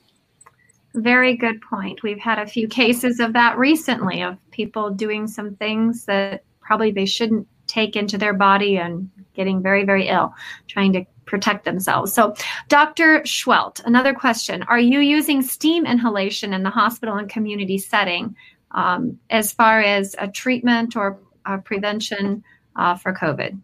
Very 0.94 1.36
good 1.36 1.62
point. 1.62 2.04
We've 2.04 2.20
had 2.20 2.40
a 2.40 2.48
few 2.48 2.70
cases 2.70 3.20
of 3.20 3.34
that 3.34 3.58
recently 3.58 4.22
of 4.22 4.38
people 4.52 4.90
doing 4.90 5.28
some 5.28 5.56
things 5.56 6.06
that 6.06 6.44
probably 6.62 6.92
they 6.92 7.06
shouldn't 7.06 7.48
take 7.68 7.98
into 7.98 8.18
their 8.18 8.34
body 8.34 8.78
and 8.78 9.10
getting 9.34 9.62
very, 9.62 9.84
very 9.84 10.08
ill, 10.08 10.34
trying 10.68 10.94
to 10.94 11.06
protect 11.26 11.66
themselves. 11.66 12.14
So, 12.14 12.36
Dr. 12.68 13.22
Seheult, 13.26 13.82
another 13.86 14.14
question 14.14 14.64
Are 14.64 14.80
you 14.80 15.00
using 15.00 15.42
steam 15.42 15.86
inhalation 15.86 16.54
in 16.54 16.64
the 16.64 16.70
hospital 16.70 17.16
and 17.16 17.30
community 17.30 17.78
setting 17.78 18.36
um, 18.72 19.20
as 19.30 19.52
far 19.52 19.82
as 19.82 20.16
a 20.20 20.28
treatment 20.28 20.96
or 20.96 21.20
a 21.46 21.58
prevention 21.58 22.44
uh, 22.76 22.96
for 22.96 23.14
COVID? 23.14 23.60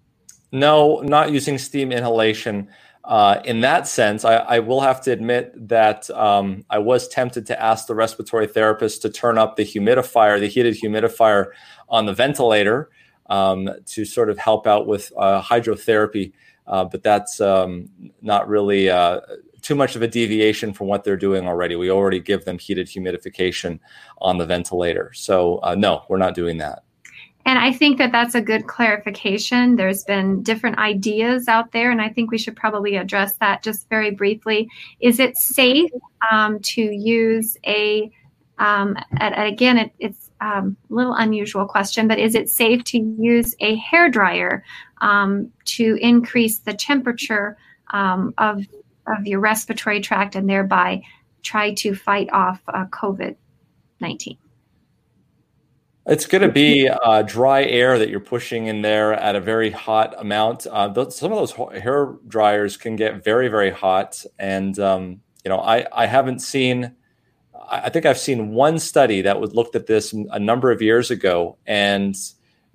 No, 0.52 1.00
not 1.02 1.32
using 1.32 1.58
steam 1.58 1.92
inhalation. 1.92 2.68
Uh, 3.04 3.42
in 3.46 3.62
that 3.62 3.88
sense, 3.88 4.24
I, 4.24 4.36
I, 4.36 4.60
will 4.60 4.82
have 4.82 5.02
to 5.02 5.12
admit 5.12 5.54
that 5.70 6.08
um, 6.12 6.64
I 6.70 6.78
was 6.78 7.08
tempted 7.08 7.48
to 7.48 7.60
ask 7.60 7.88
the 7.88 7.96
respiratory 7.96 8.46
therapist 8.46 9.02
to 9.02 9.10
turn 9.10 9.40
up 9.40 9.56
the 9.56 9.66
humidifier, 9.66 10.40
the 10.40 10.48
heated 10.48 10.76
humidifier 10.76 11.48
on 11.90 12.06
the 12.06 12.14
ventilator 12.14 12.92
um, 13.28 13.70
to 13.88 14.06
sort 14.06 14.30
of 14.30 14.38
help 14.38 14.68
out 14.68 14.86
with 14.86 15.12
uh, 15.18 15.42
hydrotherapy. 15.42 16.34
Uh, 16.72 16.86
but 16.86 17.04
that's 17.04 17.40
um, 17.42 17.88
not 18.22 18.48
really 18.48 18.90
uh, 18.90 19.20
too 19.62 19.76
much 19.76 19.96
of 19.96 20.02
a 20.02 20.08
deviation 20.08 20.74
from 20.74 20.88
what 20.88 21.04
they're 21.04 21.18
doing 21.18 21.46
already. 21.46 21.76
We 21.76 21.92
already 21.92 22.20
give 22.20 22.46
them 22.46 22.58
heated 22.58 22.88
humidification 22.88 23.80
on 24.20 24.38
the 24.38 24.46
ventilator. 24.46 25.12
So, 25.14 25.60
uh, 25.64 25.76
no, 25.76 26.04
we're 26.10 26.18
not 26.18 26.34
doing 26.34 26.58
that. 26.60 26.84
And 27.46 27.60
I 27.60 27.74
think 27.74 27.98
that 27.98 28.12
that's 28.12 28.36
a 28.36 28.42
good 28.42 28.68
clarification. 28.68 29.76
There's 29.76 30.04
been 30.04 30.44
different 30.44 30.78
ideas 30.78 31.48
out 31.48 31.72
there, 31.72 31.92
and 31.92 32.02
I 32.02 32.08
think 32.10 32.32
we 32.32 32.38
should 32.38 32.56
probably 32.56 32.96
address 32.96 33.36
that 33.38 33.64
just 33.64 33.90
very 33.90 34.12
briefly. 34.12 34.70
Is 35.00 35.20
it 35.20 35.36
safe 35.38 35.90
um, 36.32 36.60
to 36.60 36.82
use 36.82 37.58
a, 37.66 38.12
um, 38.60 38.96
again, 39.20 39.80
it, 39.80 39.92
it's 39.98 40.30
um, 40.40 40.78
a 40.90 40.94
little 40.94 41.16
unusual 41.16 41.66
question, 41.66 42.08
but 42.08 42.20
is 42.20 42.36
it 42.36 42.48
safe 42.48 42.84
to 42.86 43.00
use 43.00 43.56
a 43.60 43.76
hair 43.76 44.10
dryer 44.10 44.64
um, 45.02 45.52
to 45.66 45.98
increase 46.02 46.60
the 46.60 46.74
temperature 46.74 47.58
um, 47.92 48.34
of, 48.38 48.66
of 49.08 49.26
your 49.26 49.40
respiratory 49.40 50.00
tract 50.00 50.36
and 50.36 50.50
thereby 50.50 51.02
try 51.44 51.74
to 51.74 51.94
fight 51.94 52.30
off 52.32 52.62
uh, 52.70 52.86
COVID 52.86 53.36
19? 54.00 54.38
It's 56.08 56.26
going 56.26 56.42
to 56.42 56.52
be 56.52 56.90
uh, 56.90 57.22
dry 57.22 57.64
air 57.64 58.00
that 58.00 58.10
you're 58.10 58.20
pushing 58.20 58.66
in 58.66 58.82
there 58.82 59.14
at 59.14 59.36
a 59.36 59.40
very 59.40 59.70
hot 59.70 60.16
amount. 60.20 60.66
Uh, 60.66 60.88
those, 60.88 61.16
some 61.16 61.32
of 61.32 61.38
those 61.38 61.52
hair 61.80 62.16
dryers 62.28 62.76
can 62.76 62.96
get 62.96 63.24
very, 63.24 63.50
very 63.50 63.70
hot. 63.70 64.26
And, 64.40 64.78
um, 64.80 65.22
you 65.46 65.50
know, 65.50 65.60
I, 65.60 65.86
I 65.94 66.08
haven't 66.08 66.40
seen, 66.40 66.96
I 67.70 67.90
think 67.90 68.08
I've 68.08 68.18
seen 68.18 68.50
one 68.50 68.80
study 68.80 69.22
that 69.22 69.40
was 69.40 69.54
looked 69.54 69.76
at 69.76 69.86
this 69.86 70.12
a 70.12 70.40
number 70.40 70.72
of 70.72 70.82
years 70.82 71.12
ago. 71.12 71.58
And 71.68 72.16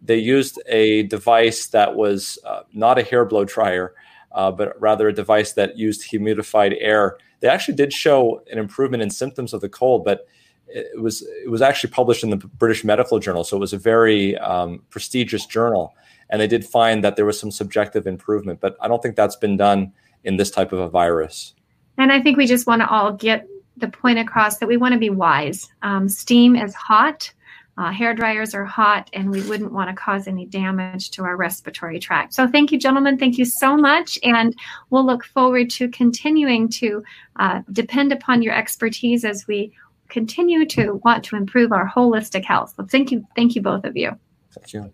they 0.07 0.19
used 0.19 0.61
a 0.67 1.05
device 1.05 1.67
that 1.69 1.97
was 1.97 2.39
uh, 2.45 2.63
not 2.73 2.99
a 2.99 3.03
hair 3.03 3.25
blow 3.25 3.45
dryer, 3.45 3.95
uh, 4.33 4.51
but 4.51 4.81
rather 4.81 5.09
a 5.09 5.13
device 5.13 5.53
that 5.53 5.77
used 5.77 6.11
humidified 6.11 6.77
air. 6.81 7.17
They 7.41 7.49
actually 7.49 7.75
did 7.75 7.93
show 7.93 8.43
an 8.51 8.59
improvement 8.59 9.03
in 9.03 9.11
symptoms 9.11 9.53
of 9.53 9.61
the 9.61 9.69
cold, 9.69 10.05
but 10.05 10.27
it 10.69 11.01
was 11.01 11.23
it 11.23 11.51
was 11.51 11.63
actually 11.63 11.91
published 11.91 12.25
in 12.25 12.31
the 12.31 12.37
British 12.37 12.85
Medical 12.85 13.19
Journal, 13.19 13.45
so 13.45 13.57
it 13.57 13.61
was 13.61 13.73
a 13.73 13.79
very 13.79 14.37
um, 14.39 14.83
prestigious 14.91 15.47
journal, 15.47 15.95
and 16.29 16.41
they 16.41 16.49
did 16.49 16.65
find 16.65 17.05
that 17.05 17.17
there 17.17 17.25
was 17.25 17.39
some 17.39 17.51
subjective 17.51 18.07
improvement. 18.07 18.61
But 18.61 18.77
I 18.81 18.89
don't 18.89 19.03
think 19.03 19.17
that's 19.17 19.37
been 19.37 19.57
done 19.57 19.93
in 20.25 20.37
this 20.37 20.51
type 20.51 20.73
of 20.73 20.81
a 20.81 20.89
virus. 20.89 21.55
And 21.99 22.13
I 22.13 22.21
think 22.21 22.37
we 22.37 22.47
just 22.47 22.67
want 22.67 22.83
to 22.83 22.89
all 22.89 23.13
get 23.13 23.47
the 23.77 23.89
point 23.89 24.19
across 24.19 24.59
that 24.59 24.67
we 24.67 24.77
want 24.77 24.93
to 24.93 24.99
be 24.99 25.11
wise. 25.11 25.69
Um, 25.83 26.09
steam 26.09 26.57
is 26.57 26.75
hot. 26.75 27.33
Uh, 27.79 27.93
hair 27.93 28.15
dryers 28.15 28.55
are 28.55 28.65
hot, 28.65 29.11
and 29.13 29.31
we 29.31 29.43
wouldn't 29.43 29.73
want 29.73 29.91
to 29.91 29.95
cause 29.95 30.27
any 30.27 30.47
damage 30.47 31.11
to 31.11 31.25
our 31.25 31.37
respiratory 31.37 31.99
tract. 31.99 32.33
So, 32.33 32.47
thank 32.49 32.73
you, 32.73 32.79
gentlemen. 32.79 33.19
Thank 33.19 33.37
you 33.37 33.45
so 33.45 33.77
much. 33.77 34.19
And 34.23 34.57
we'll 34.91 35.05
look 35.05 35.25
forward 35.25 35.71
to 35.71 35.89
continuing 35.89 36.69
to 36.71 37.05
uh, 37.37 37.63
depend 37.73 38.13
upon 38.13 38.43
your 38.43 38.55
expertise 38.55 39.25
as 39.25 39.47
we 39.47 39.73
continue 40.09 40.65
to 40.67 41.01
want 41.05 41.25
to 41.25 41.37
improve 41.37 41.73
our 41.73 41.89
holistic 41.89 42.45
health. 42.45 42.75
So 42.77 42.85
thank 42.85 43.11
you, 43.11 43.27
thank 43.35 43.55
you 43.55 43.63
both 43.63 43.85
of 43.85 43.97
you. 43.97 44.13
Thank 44.53 44.73
you. 44.73 44.93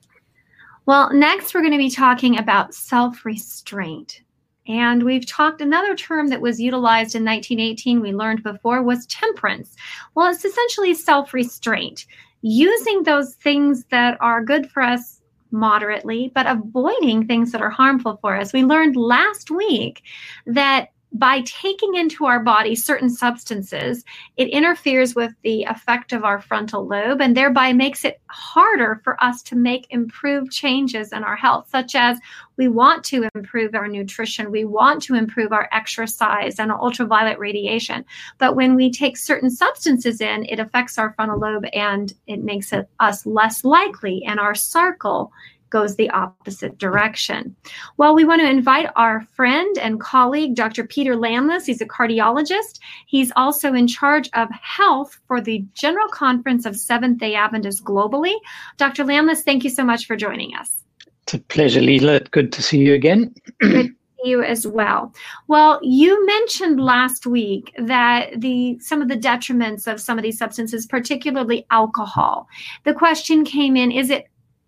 Well, 0.86 1.12
next 1.12 1.54
we're 1.54 1.60
going 1.60 1.72
to 1.72 1.78
be 1.78 1.90
talking 1.90 2.38
about 2.38 2.74
self-restraint. 2.74 4.22
And 4.66 5.02
we've 5.02 5.26
talked 5.26 5.60
another 5.60 5.94
term 5.94 6.28
that 6.28 6.40
was 6.40 6.60
utilized 6.60 7.14
in 7.14 7.24
1918 7.24 8.00
we 8.00 8.12
learned 8.12 8.42
before 8.42 8.82
was 8.82 9.06
temperance. 9.06 9.74
Well, 10.14 10.30
it's 10.30 10.44
essentially 10.44 10.94
self-restraint, 10.94 12.06
using 12.42 13.02
those 13.02 13.34
things 13.34 13.84
that 13.90 14.18
are 14.20 14.44
good 14.44 14.70
for 14.70 14.82
us 14.82 15.20
moderately, 15.50 16.30
but 16.34 16.46
avoiding 16.46 17.26
things 17.26 17.52
that 17.52 17.60
are 17.60 17.70
harmful 17.70 18.18
for 18.20 18.36
us. 18.36 18.52
We 18.52 18.64
learned 18.64 18.96
last 18.96 19.50
week 19.50 20.02
that 20.46 20.91
by 21.14 21.42
taking 21.42 21.94
into 21.94 22.24
our 22.24 22.40
body 22.40 22.74
certain 22.74 23.10
substances, 23.10 24.02
it 24.36 24.48
interferes 24.48 25.14
with 25.14 25.32
the 25.42 25.64
effect 25.64 26.12
of 26.12 26.24
our 26.24 26.40
frontal 26.40 26.86
lobe 26.86 27.20
and 27.20 27.36
thereby 27.36 27.72
makes 27.72 28.04
it 28.04 28.20
harder 28.28 29.00
for 29.04 29.22
us 29.22 29.42
to 29.42 29.56
make 29.56 29.86
improved 29.90 30.50
changes 30.50 31.12
in 31.12 31.22
our 31.22 31.36
health, 31.36 31.68
such 31.70 31.94
as 31.94 32.18
we 32.56 32.66
want 32.68 33.04
to 33.04 33.28
improve 33.34 33.74
our 33.74 33.88
nutrition, 33.88 34.50
we 34.50 34.64
want 34.64 35.02
to 35.02 35.14
improve 35.14 35.52
our 35.52 35.68
exercise 35.72 36.58
and 36.58 36.72
ultraviolet 36.72 37.38
radiation. 37.38 38.04
But 38.38 38.56
when 38.56 38.74
we 38.74 38.90
take 38.90 39.16
certain 39.16 39.50
substances 39.50 40.20
in, 40.20 40.46
it 40.46 40.60
affects 40.60 40.98
our 40.98 41.12
frontal 41.12 41.38
lobe 41.38 41.66
and 41.74 42.12
it 42.26 42.42
makes 42.42 42.72
it, 42.72 42.88
us 43.00 43.26
less 43.26 43.64
likely 43.64 44.22
in 44.24 44.38
our 44.38 44.54
circle 44.54 45.30
goes 45.72 45.96
the 45.96 46.10
opposite 46.10 46.78
direction. 46.78 47.56
Well, 47.96 48.14
we 48.14 48.24
want 48.24 48.42
to 48.42 48.48
invite 48.48 48.90
our 48.94 49.26
friend 49.32 49.76
and 49.78 49.98
colleague, 49.98 50.54
Dr. 50.54 50.86
Peter 50.86 51.16
Landless. 51.16 51.66
He's 51.66 51.80
a 51.80 51.86
cardiologist. 51.86 52.78
He's 53.06 53.32
also 53.34 53.72
in 53.72 53.88
charge 53.88 54.28
of 54.34 54.48
health 54.50 55.18
for 55.26 55.40
the 55.40 55.64
General 55.74 56.08
Conference 56.08 56.66
of 56.66 56.76
Seventh 56.76 57.18
day 57.18 57.34
Adventists 57.34 57.80
globally. 57.80 58.34
Dr. 58.76 59.04
Landless, 59.04 59.42
thank 59.42 59.64
you 59.64 59.70
so 59.70 59.82
much 59.82 60.06
for 60.06 60.14
joining 60.14 60.54
us. 60.54 60.84
It's 61.24 61.34
a 61.34 61.38
pleasure, 61.38 61.80
Lela. 61.80 62.20
Good 62.20 62.52
to 62.52 62.62
see 62.62 62.78
you 62.78 62.94
again. 62.94 63.34
Good 63.60 63.72
to 63.72 63.94
see 64.22 64.28
you 64.28 64.42
as 64.42 64.66
well. 64.66 65.14
Well, 65.48 65.80
you 65.82 66.26
mentioned 66.26 66.80
last 66.80 67.26
week 67.26 67.72
that 67.78 68.40
the 68.40 68.78
some 68.80 69.00
of 69.00 69.08
the 69.08 69.16
detriments 69.16 69.90
of 69.90 70.00
some 70.00 70.18
of 70.18 70.22
these 70.22 70.38
substances, 70.38 70.84
particularly 70.86 71.64
alcohol. 71.70 72.48
The 72.84 72.92
question 72.92 73.44
came 73.44 73.76
in: 73.76 73.92
Is 73.92 74.10
it 74.10 74.26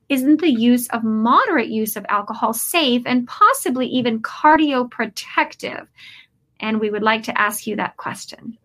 isn't 0.08 0.40
the 0.40 0.50
use 0.50 0.88
of 0.88 1.02
moderate 1.02 1.68
use 1.68 1.96
of 1.96 2.04
alcohol 2.08 2.52
safe 2.52 3.02
and 3.06 3.26
possibly 3.26 3.86
even 3.86 4.22
cardioprotective? 4.22 5.86
And 6.60 6.80
we 6.80 6.90
would 6.90 7.02
like 7.02 7.22
to 7.24 7.38
ask 7.40 7.66
you 7.66 7.76
that 7.76 7.96
question. 7.96 8.56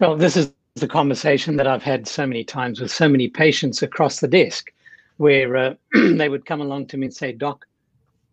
Well, 0.00 0.16
this 0.16 0.36
is 0.36 0.52
the 0.76 0.88
conversation 0.88 1.56
that 1.56 1.66
I've 1.66 1.82
had 1.82 2.06
so 2.06 2.26
many 2.26 2.44
times 2.44 2.80
with 2.80 2.90
so 2.90 3.08
many 3.08 3.28
patients 3.28 3.82
across 3.82 4.20
the 4.20 4.28
desk, 4.28 4.72
where 5.16 5.56
uh, 5.56 5.74
they 5.92 6.28
would 6.28 6.46
come 6.46 6.60
along 6.60 6.86
to 6.86 6.96
me 6.96 7.06
and 7.06 7.14
say, 7.14 7.32
Doc, 7.32 7.66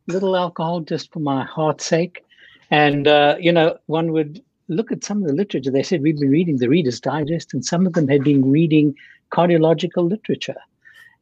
little 0.08 0.36
alcohol 0.36 0.82
just 0.82 1.12
for 1.12 1.20
my 1.20 1.44
heart's 1.44 1.86
sake. 1.86 2.24
And, 2.72 3.08
uh, 3.08 3.36
you 3.40 3.52
know, 3.52 3.78
one 3.88 4.12
would 4.12 4.44
look 4.68 4.92
at 4.92 5.04
some 5.04 5.22
of 5.22 5.28
the 5.28 5.34
literature. 5.34 5.72
They 5.72 5.84
said 5.84 6.02
we've 6.02 6.20
been 6.20 6.30
reading 6.30 6.58
the 6.58 6.70
Reader's 6.70 7.00
Digest, 7.00 7.54
and 7.54 7.64
some 7.64 7.86
of 7.86 7.94
them 7.94 8.08
had 8.08 8.24
been 8.24 8.52
reading 8.52 8.96
cardiological 9.32 10.10
literature. 10.10 10.56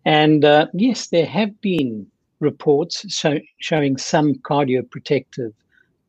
And 0.05 0.43
uh, 0.43 0.67
yes, 0.73 1.07
there 1.07 1.25
have 1.25 1.59
been 1.61 2.07
reports 2.39 3.11
show, 3.13 3.39
showing 3.59 3.97
some 3.97 4.35
cardioprotective 4.35 5.53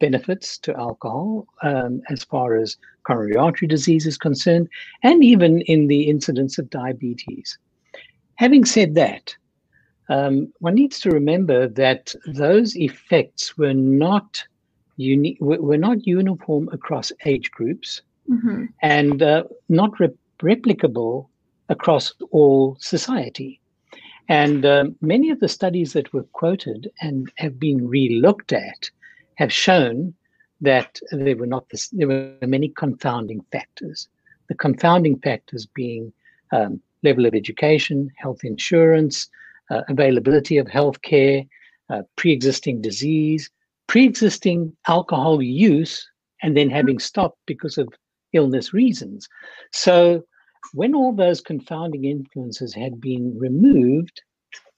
benefits 0.00 0.58
to 0.58 0.76
alcohol 0.76 1.46
um, 1.62 2.02
as 2.10 2.24
far 2.24 2.56
as 2.56 2.76
coronary 3.04 3.36
artery 3.36 3.68
disease 3.68 4.06
is 4.06 4.18
concerned, 4.18 4.68
and 5.02 5.22
even 5.22 5.60
in 5.62 5.86
the 5.86 6.02
incidence 6.08 6.58
of 6.58 6.68
diabetes. 6.70 7.58
Having 8.36 8.64
said 8.64 8.94
that, 8.96 9.34
um, 10.08 10.52
one 10.58 10.74
needs 10.74 11.00
to 11.00 11.10
remember 11.10 11.68
that 11.68 12.14
those 12.26 12.76
effects 12.76 13.56
were 13.56 13.72
not 13.72 14.44
uni- 14.96 15.38
were 15.40 15.78
not 15.78 16.06
uniform 16.06 16.68
across 16.72 17.12
age 17.24 17.50
groups 17.50 18.02
mm-hmm. 18.28 18.66
and 18.82 19.22
uh, 19.22 19.44
not 19.68 19.98
re- 20.00 20.08
replicable 20.42 21.26
across 21.68 22.12
all 22.30 22.76
society. 22.80 23.60
And 24.28 24.64
um, 24.64 24.96
many 25.00 25.30
of 25.30 25.40
the 25.40 25.48
studies 25.48 25.92
that 25.92 26.12
were 26.12 26.22
quoted 26.32 26.90
and 27.00 27.30
have 27.36 27.58
been 27.58 27.86
re-looked 27.86 28.52
at 28.52 28.90
have 29.36 29.52
shown 29.52 30.14
that 30.60 30.98
there 31.10 31.36
were 31.36 31.46
not 31.46 31.68
this, 31.68 31.88
there 31.88 32.08
were 32.08 32.34
many 32.42 32.68
confounding 32.68 33.44
factors. 33.52 34.08
The 34.48 34.54
confounding 34.54 35.18
factors 35.20 35.66
being 35.66 36.12
um, 36.52 36.80
level 37.02 37.26
of 37.26 37.34
education, 37.34 38.10
health 38.16 38.44
insurance, 38.44 39.28
uh, 39.70 39.82
availability 39.88 40.56
of 40.58 40.68
health 40.68 41.02
care, 41.02 41.44
uh, 41.90 42.02
pre-existing 42.16 42.80
disease, 42.80 43.50
pre-existing 43.88 44.74
alcohol 44.88 45.42
use, 45.42 46.08
and 46.42 46.56
then 46.56 46.70
having 46.70 46.98
stopped 46.98 47.38
because 47.46 47.76
of 47.78 47.88
illness 48.32 48.72
reasons. 48.72 49.28
So 49.72 50.24
when 50.72 50.94
all 50.94 51.12
those 51.12 51.40
confounding 51.40 52.04
influences 52.04 52.74
had 52.74 53.00
been 53.00 53.36
removed, 53.38 54.22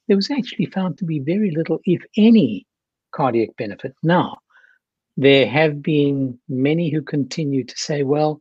there 0.08 0.16
was 0.16 0.30
actually 0.30 0.66
found 0.66 0.98
to 0.98 1.04
be 1.04 1.18
very 1.18 1.50
little, 1.50 1.80
if 1.84 2.02
any, 2.16 2.66
cardiac 3.12 3.56
benefit. 3.56 3.94
Now, 4.02 4.38
there 5.16 5.48
have 5.48 5.82
been 5.82 6.38
many 6.48 6.90
who 6.90 7.02
continue 7.02 7.64
to 7.64 7.76
say, 7.76 8.02
well, 8.02 8.40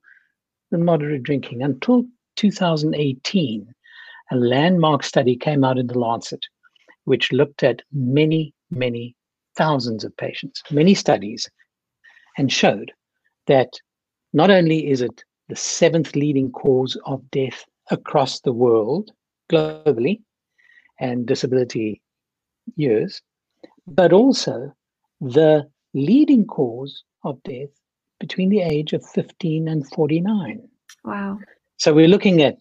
the 0.72 0.78
moderate 0.78 1.24
drinking. 1.24 1.62
Until 1.62 2.06
2018, 2.36 3.74
a 4.32 4.36
landmark 4.36 5.04
study 5.04 5.36
came 5.36 5.64
out 5.64 5.78
in 5.78 5.88
the 5.88 5.98
Lancet, 5.98 6.46
which 7.06 7.32
looked 7.32 7.64
at 7.64 7.82
many, 7.94 8.54
many 8.72 9.16
thousands 9.56 10.04
of 10.04 10.16
patients, 10.18 10.62
many 10.72 10.94
studies, 10.94 11.50
and 12.38 12.52
showed 12.52 12.92
that 13.48 13.70
not 14.34 14.50
only 14.50 14.90
is 14.90 15.02
it 15.02 15.24
the 15.50 15.56
seventh 15.56 16.16
leading 16.16 16.52
cause 16.52 16.98
of 17.06 17.30
death 17.32 17.66
across 17.92 18.42
the 18.42 18.54
world, 18.54 19.12
globally, 19.52 20.22
and 21.00 21.26
disability 21.26 22.02
years, 22.76 23.22
but 23.88 24.12
also 24.12 24.74
the 25.22 25.68
leading 25.94 26.46
cause 26.46 27.04
of 27.24 27.42
death 27.44 27.70
between 28.20 28.50
the 28.50 28.62
age 28.62 28.94
of 28.94 29.06
15 29.10 29.68
and 29.68 29.88
49. 29.90 30.68
Wow. 31.04 31.40
So 31.78 31.94
we're 31.94 32.08
looking 32.08 32.42
at 32.42 32.58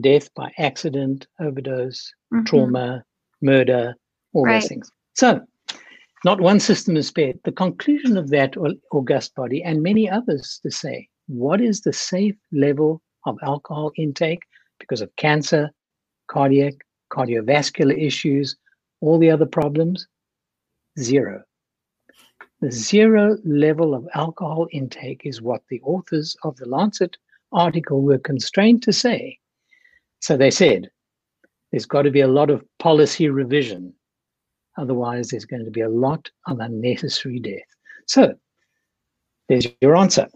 death 0.00 0.32
by 0.34 0.52
accident, 0.58 1.26
overdose, 1.40 2.12
mm-hmm. 2.32 2.44
trauma, 2.44 3.04
murder, 3.40 3.94
all 4.32 4.44
right. 4.44 4.60
those 4.60 4.68
things. 4.68 4.90
So 5.14 5.40
not 6.24 6.40
one 6.40 6.60
system 6.60 6.96
is 6.96 7.08
spared. 7.08 7.40
The 7.44 7.52
conclusion 7.52 8.16
of 8.16 8.28
that 8.30 8.54
august 8.92 9.34
body 9.34 9.62
and 9.62 9.82
many 9.82 10.08
others 10.08 10.60
to 10.62 10.70
say, 10.70 11.08
what 11.30 11.60
is 11.60 11.82
the 11.82 11.92
safe 11.92 12.34
level 12.50 13.00
of 13.24 13.38
alcohol 13.42 13.92
intake 13.96 14.42
because 14.80 15.00
of 15.00 15.14
cancer, 15.14 15.70
cardiac, 16.28 16.74
cardiovascular 17.12 17.96
issues, 17.96 18.56
all 19.00 19.16
the 19.16 19.30
other 19.30 19.46
problems? 19.46 20.08
Zero. 20.98 21.42
The 22.60 22.72
zero 22.72 23.38
level 23.44 23.94
of 23.94 24.08
alcohol 24.14 24.66
intake 24.72 25.22
is 25.24 25.40
what 25.40 25.62
the 25.70 25.80
authors 25.82 26.36
of 26.42 26.56
the 26.56 26.68
Lancet 26.68 27.16
article 27.52 28.02
were 28.02 28.18
constrained 28.18 28.82
to 28.82 28.92
say. 28.92 29.38
So 30.18 30.36
they 30.36 30.50
said, 30.50 30.90
there's 31.70 31.86
got 31.86 32.02
to 32.02 32.10
be 32.10 32.22
a 32.22 32.28
lot 32.28 32.50
of 32.50 32.64
policy 32.80 33.28
revision. 33.28 33.94
Otherwise, 34.76 35.28
there's 35.28 35.44
going 35.44 35.64
to 35.64 35.70
be 35.70 35.80
a 35.80 35.88
lot 35.88 36.28
of 36.48 36.58
unnecessary 36.58 37.38
death. 37.38 37.70
So 38.06 38.34
there's 39.48 39.68
your 39.80 39.96
answer. 39.96 40.26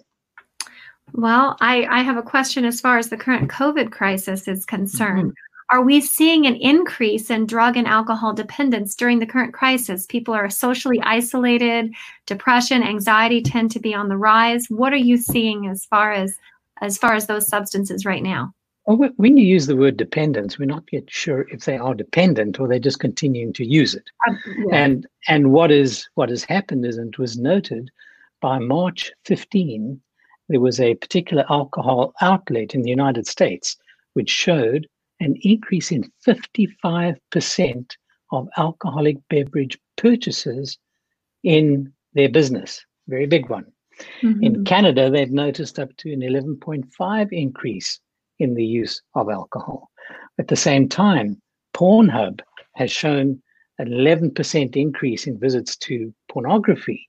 Well, 1.13 1.57
I, 1.61 1.85
I 1.85 2.03
have 2.03 2.17
a 2.17 2.23
question 2.23 2.65
as 2.65 2.81
far 2.81 2.99
as 2.99 3.09
the 3.09 3.17
current 3.17 3.51
COVID 3.51 3.93
crisis 3.93 4.49
is 4.49 4.65
concerned. 4.65 5.31
Mm-hmm. 5.31 5.77
Are 5.77 5.83
we 5.83 6.01
seeing 6.01 6.47
an 6.47 6.57
increase 6.57 7.31
in 7.31 7.47
drug 7.47 7.77
and 7.77 7.87
alcohol 7.87 8.33
dependence 8.33 8.95
during 8.95 9.19
the 9.19 9.27
current 9.27 9.55
crisis? 9.55 10.07
People 10.07 10.35
are 10.35 10.51
socially 10.51 11.01
isolated, 11.03 11.93
depression, 12.27 12.83
anxiety 12.83 13.43
tend 13.43 13.71
to 13.73 13.81
be 13.81 13.95
on 13.95 14.09
the 14.09 14.17
rise. 14.17 14.67
What 14.69 14.93
are 14.93 14.97
you 14.97 15.17
seeing 15.17 15.67
as 15.67 15.85
far 15.87 16.13
as 16.13 16.37
as 16.81 16.99
far 16.99 17.15
as 17.15 17.27
those 17.27 17.49
substances 17.49 18.05
right 18.05 18.23
now? 18.23 18.53
Well, 18.87 19.11
when 19.17 19.39
you 19.39 19.47
use 19.47 19.67
the 19.67 19.77
word 19.77 19.97
dependence, 19.97 20.59
we're 20.59 20.67
not 20.67 20.85
yet 20.93 21.11
sure 21.11 21.47
if 21.51 21.65
they 21.65 21.79
are 21.79 21.95
dependent 21.95 22.61
or 22.61 22.69
they're 22.69 22.79
just 22.79 23.01
continuing 23.01 23.53
to 23.55 23.65
use 23.65 23.95
it. 23.95 24.05
Um, 24.29 24.39
yeah. 24.69 24.77
And 24.77 25.07
and 25.29 25.53
what 25.53 25.71
is 25.71 26.07
what 26.15 26.29
has 26.29 26.45
happened 26.45 26.85
is, 26.85 26.99
and 26.99 27.15
it 27.15 27.19
was 27.19 27.39
noted 27.39 27.91
by 28.43 28.59
March 28.59 29.11
15, 29.25 29.99
there 30.49 30.61
was 30.61 30.81
a 30.81 30.95
particular 30.97 31.45
alcohol 31.49 32.13
outlet 32.21 32.75
in 32.75 32.83
the 32.83 32.91
United 32.91 33.27
States 33.27 33.77
which 34.15 34.31
showed 34.31 34.87
an 35.21 35.37
increase 35.43 35.91
in 35.93 36.11
55% 36.27 37.91
of 38.33 38.49
alcoholic 38.57 39.17
beverage 39.29 39.79
purchases 39.97 40.79
in 41.43 41.93
their 42.15 42.29
business. 42.29 42.85
Very 43.09 43.27
big 43.27 43.49
one. 43.49 43.67
Mm-hmm. 44.23 44.43
In 44.43 44.65
Canada, 44.65 45.11
they've 45.11 45.31
noticed 45.31 45.79
up 45.79 45.97
to 45.99 46.13
an 46.13 46.21
11.5 46.21 47.33
increase 47.33 48.01
in 48.39 48.55
the 48.55 48.65
use 48.65 49.01
of 49.15 49.29
alcohol. 49.31 49.91
At 50.39 50.49
the 50.49 50.57
same 50.57 50.89
time, 50.89 51.41
Pornhub 51.75 52.41
has 52.75 52.91
shown 52.91 53.41
an 53.79 53.89
11% 53.89 54.77
increase 54.77 55.27
in 55.27 55.39
visits 55.39 55.77
to 55.77 56.13
pornography. 56.29 57.09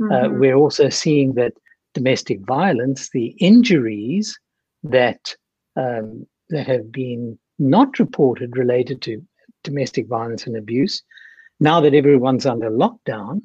Uh, 0.00 0.04
mm-hmm. 0.04 0.34
Uh, 0.34 0.38
we're 0.38 0.54
also 0.54 0.88
seeing 0.88 1.34
that 1.34 1.52
domestic 1.94 2.40
violence, 2.40 3.10
the 3.10 3.28
injuries 3.38 4.38
that 4.82 5.34
um, 5.76 6.26
that 6.48 6.66
have 6.66 6.90
been 6.90 7.38
not 7.58 7.98
reported 7.98 8.56
related 8.56 9.02
to 9.02 9.22
domestic 9.62 10.08
violence 10.08 10.46
and 10.46 10.56
abuse, 10.56 11.02
now 11.60 11.80
that 11.80 11.94
everyone's 11.94 12.46
under 12.46 12.70
lockdown, 12.70 13.42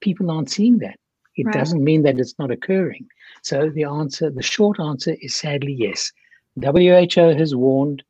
people 0.00 0.30
aren't 0.30 0.50
seeing 0.50 0.78
that. 0.78 0.96
It 1.36 1.46
right. 1.46 1.54
doesn't 1.54 1.84
mean 1.84 2.02
that 2.02 2.18
it's 2.18 2.38
not 2.38 2.50
occurring. 2.50 3.06
So 3.42 3.70
the 3.70 3.84
answer, 3.84 4.30
the 4.30 4.42
short 4.42 4.80
answer 4.80 5.16
is 5.20 5.36
sadly 5.36 5.72
yes. 5.72 6.12
WHO 6.60 7.34
has 7.36 7.54
warned, 7.54 8.02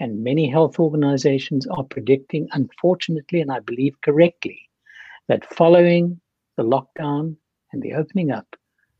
and 0.00 0.24
many 0.24 0.48
health 0.48 0.80
organizations 0.80 1.66
are 1.68 1.84
predicting, 1.84 2.48
unfortunately, 2.52 3.40
and 3.40 3.52
I 3.52 3.60
believe 3.60 3.94
correctly, 4.02 4.58
that 5.28 5.52
following 5.54 6.20
the 6.56 6.64
lockdown 6.64 7.36
and 7.72 7.82
the 7.82 7.94
opening 7.94 8.32
up, 8.32 8.56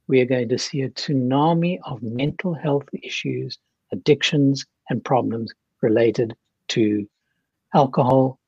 we 0.09 0.21
are 0.21 0.27
going 0.27 0.49
to 0.49 0.59
see 0.59 0.83
a 0.83 0.91
tsunami 0.91 1.79
of 1.85 2.03
mental 2.03 2.55
health 2.55 2.89
issues, 3.03 3.59
addictions, 3.93 4.67
and 4.91 5.05
problems 5.05 5.53
related 5.81 6.35
to 6.69 7.09
alcohol 7.75 8.39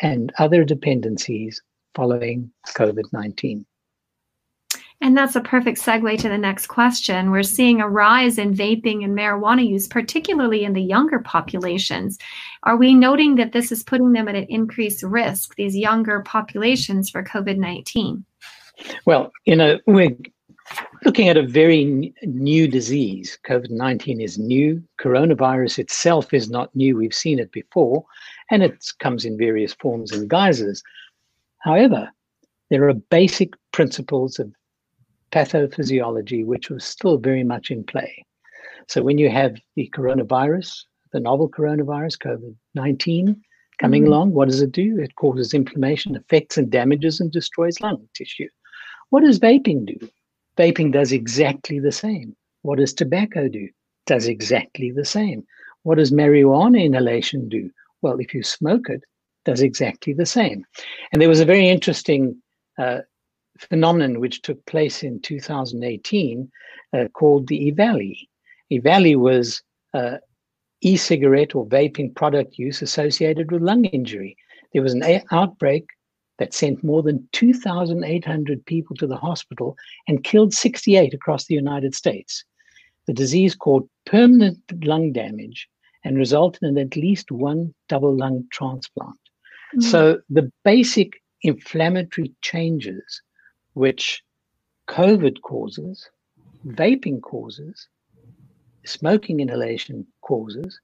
and 0.00 0.32
other 0.38 0.64
dependencies 0.64 1.62
following 1.94 2.50
COVID 2.68 3.12
19. 3.12 3.64
And 5.00 5.16
that's 5.16 5.36
a 5.36 5.40
perfect 5.40 5.78
segue 5.78 6.18
to 6.18 6.28
the 6.28 6.38
next 6.38 6.66
question. 6.66 7.30
We're 7.30 7.44
seeing 7.44 7.80
a 7.80 7.88
rise 7.88 8.36
in 8.36 8.52
vaping 8.52 9.04
and 9.04 9.16
marijuana 9.16 9.66
use, 9.66 9.86
particularly 9.86 10.64
in 10.64 10.72
the 10.72 10.82
younger 10.82 11.20
populations. 11.20 12.18
Are 12.64 12.76
we 12.76 12.94
noting 12.94 13.36
that 13.36 13.52
this 13.52 13.70
is 13.70 13.84
putting 13.84 14.12
them 14.12 14.26
at 14.26 14.34
an 14.34 14.46
increased 14.48 15.04
risk, 15.04 15.54
these 15.54 15.76
younger 15.76 16.20
populations, 16.22 17.10
for 17.10 17.22
COVID 17.22 17.58
19? 17.58 18.24
Well, 19.06 19.30
you 19.44 19.54
know, 19.54 19.78
we're 19.86 20.16
looking 21.04 21.28
at 21.28 21.36
a 21.36 21.46
very 21.46 22.12
new 22.22 22.68
disease. 22.68 23.38
COVID 23.46 23.70
19 23.70 24.20
is 24.20 24.38
new. 24.38 24.82
Coronavirus 25.00 25.78
itself 25.78 26.34
is 26.34 26.50
not 26.50 26.74
new. 26.74 26.96
We've 26.96 27.14
seen 27.14 27.38
it 27.38 27.52
before, 27.52 28.04
and 28.50 28.62
it 28.62 28.92
comes 28.98 29.24
in 29.24 29.38
various 29.38 29.74
forms 29.74 30.12
and 30.12 30.28
guises. 30.28 30.82
However, 31.58 32.10
there 32.70 32.88
are 32.88 32.94
basic 32.94 33.54
principles 33.72 34.38
of 34.38 34.52
pathophysiology, 35.32 36.44
which 36.44 36.70
was 36.70 36.84
still 36.84 37.18
very 37.18 37.44
much 37.44 37.70
in 37.70 37.84
play. 37.84 38.24
So 38.88 39.02
when 39.02 39.18
you 39.18 39.28
have 39.28 39.56
the 39.76 39.90
coronavirus, 39.94 40.84
the 41.12 41.20
novel 41.20 41.48
coronavirus, 41.48 42.18
COVID 42.18 42.54
19, 42.74 43.40
coming 43.80 44.02
mm-hmm. 44.02 44.12
along, 44.12 44.32
what 44.32 44.48
does 44.48 44.62
it 44.62 44.72
do? 44.72 44.98
It 44.98 45.14
causes 45.16 45.54
inflammation, 45.54 46.16
affects 46.16 46.56
and 46.56 46.70
damages 46.70 47.20
and 47.20 47.30
destroys 47.30 47.80
lung 47.80 48.08
tissue. 48.14 48.48
What 49.10 49.24
does 49.24 49.38
vaping 49.38 49.86
do? 49.86 50.08
Vaping 50.58 50.92
does 50.92 51.12
exactly 51.12 51.78
the 51.78 51.92
same. 51.92 52.36
What 52.62 52.78
does 52.78 52.92
tobacco 52.92 53.48
do? 53.48 53.68
Does 54.06 54.26
exactly 54.26 54.90
the 54.90 55.04
same. 55.04 55.46
What 55.84 55.98
does 55.98 56.10
marijuana 56.10 56.82
inhalation 56.84 57.48
do? 57.48 57.70
Well, 58.02 58.18
if 58.18 58.34
you 58.34 58.42
smoke 58.42 58.88
it, 58.88 59.02
does 59.44 59.62
exactly 59.62 60.12
the 60.12 60.26
same. 60.26 60.64
And 61.12 61.22
there 61.22 61.28
was 61.28 61.40
a 61.40 61.44
very 61.44 61.68
interesting 61.68 62.42
uh, 62.76 63.00
phenomenon 63.58 64.20
which 64.20 64.42
took 64.42 64.64
place 64.66 65.02
in 65.02 65.20
2018 65.20 66.50
uh, 66.92 67.08
called 67.12 67.46
the 67.48 67.70
EVALI. 67.72 68.28
EVALI 68.70 69.16
was 69.16 69.62
uh, 69.94 70.18
e-cigarette 70.80 71.54
or 71.54 71.66
vaping 71.66 72.14
product 72.14 72.58
use 72.58 72.82
associated 72.82 73.50
with 73.50 73.62
lung 73.62 73.84
injury. 73.86 74.36
There 74.72 74.82
was 74.82 74.94
an 74.94 75.22
outbreak 75.30 75.86
that 76.38 76.54
sent 76.54 76.84
more 76.84 77.02
than 77.02 77.28
2,800 77.32 78.64
people 78.66 78.96
to 78.96 79.06
the 79.06 79.16
hospital 79.16 79.76
and 80.06 80.24
killed 80.24 80.54
68 80.54 81.12
across 81.12 81.46
the 81.46 81.54
United 81.54 81.94
States. 81.94 82.44
The 83.06 83.12
disease 83.12 83.54
caused 83.54 83.86
permanent 84.06 84.58
lung 84.84 85.12
damage 85.12 85.68
and 86.04 86.16
resulted 86.16 86.62
in 86.62 86.78
at 86.78 86.96
least 86.96 87.30
one 87.30 87.74
double 87.88 88.14
lung 88.14 88.44
transplant. 88.52 89.18
Mm. 89.76 89.82
So 89.82 90.20
the 90.30 90.50
basic 90.64 91.20
inflammatory 91.42 92.32
changes 92.42 93.22
which 93.74 94.22
COVID 94.88 95.40
causes, 95.42 96.08
vaping 96.66 97.20
causes, 97.20 97.88
smoking 98.84 99.40
inhalation 99.40 100.06
causes. 100.22 100.80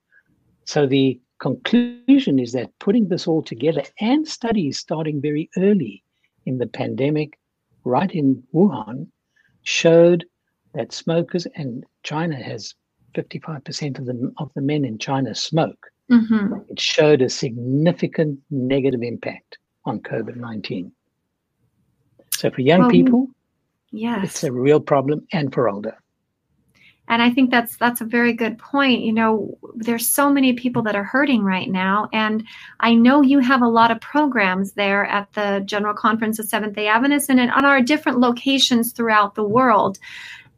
So 0.64 0.86
the 0.86 1.20
conclusion 1.39 2.39
is 2.39 2.52
that 2.52 2.70
putting 2.78 3.09
this 3.09 3.27
all 3.27 3.43
together 3.43 3.82
and 4.01 4.27
studies 4.27 4.78
starting 4.78 5.20
very 5.20 5.51
early 5.56 6.02
in 6.47 6.59
the 6.59 6.66
pandemic, 6.66 7.39
right 7.85 8.11
in 8.11 8.43
Wuhan, 8.55 9.09
showed 9.62 10.24
that 10.74 10.93
smokers 10.93 11.47
and 11.55 11.85
China 12.02 12.36
has 12.36 12.74
55% 13.15 13.98
of 13.98 14.06
the 14.06 14.32
of 14.39 14.51
the 14.55 14.61
men 14.61 14.85
in 14.85 14.98
China 14.98 15.35
smoke. 15.35 15.86
Mm-hmm. 16.11 16.55
It 16.69 16.81
showed 16.81 17.23
a 17.23 17.31
significant 17.31 18.39
negative 18.51 19.02
impact 19.02 19.59
on 19.85 20.01
COVID 20.01 20.36
19. 20.36 20.93
So 22.32 22.51
for 22.51 22.61
young 22.61 22.90
people, 22.90 23.28
yes. 23.93 24.24
it's 24.24 24.44
a 24.44 24.52
real 24.52 24.81
problem, 24.81 25.27
and 25.32 25.55
for 25.55 25.69
older 25.69 25.97
and 27.09 27.22
i 27.22 27.31
think 27.31 27.51
that's 27.51 27.76
that's 27.76 28.01
a 28.01 28.05
very 28.05 28.32
good 28.32 28.59
point. 28.59 29.02
You 29.02 29.12
know 29.12 29.59
there's 29.74 30.09
so 30.09 30.31
many 30.31 30.52
people 30.55 30.82
that 30.82 30.97
are 30.97 31.05
hurting 31.05 31.43
right 31.43 31.68
now 31.68 32.09
and 32.12 32.44
i 32.81 32.94
know 32.94 33.22
you 33.22 33.40
have 33.40 33.62
a 33.62 33.68
lot 33.68 33.90
of 33.90 34.01
programs 34.01 34.72
there 34.72 35.05
at 35.05 35.32
the 35.32 35.62
general 35.64 35.94
conference 35.94 36.39
of 36.39 36.47
seventh 36.47 36.74
day 36.74 36.89
adventists 36.89 37.28
and 37.28 37.40
on 37.40 37.64
our 37.64 37.81
different 37.81 38.20
locations 38.20 38.93
throughout 38.93 39.35
the 39.35 39.44
world. 39.44 39.98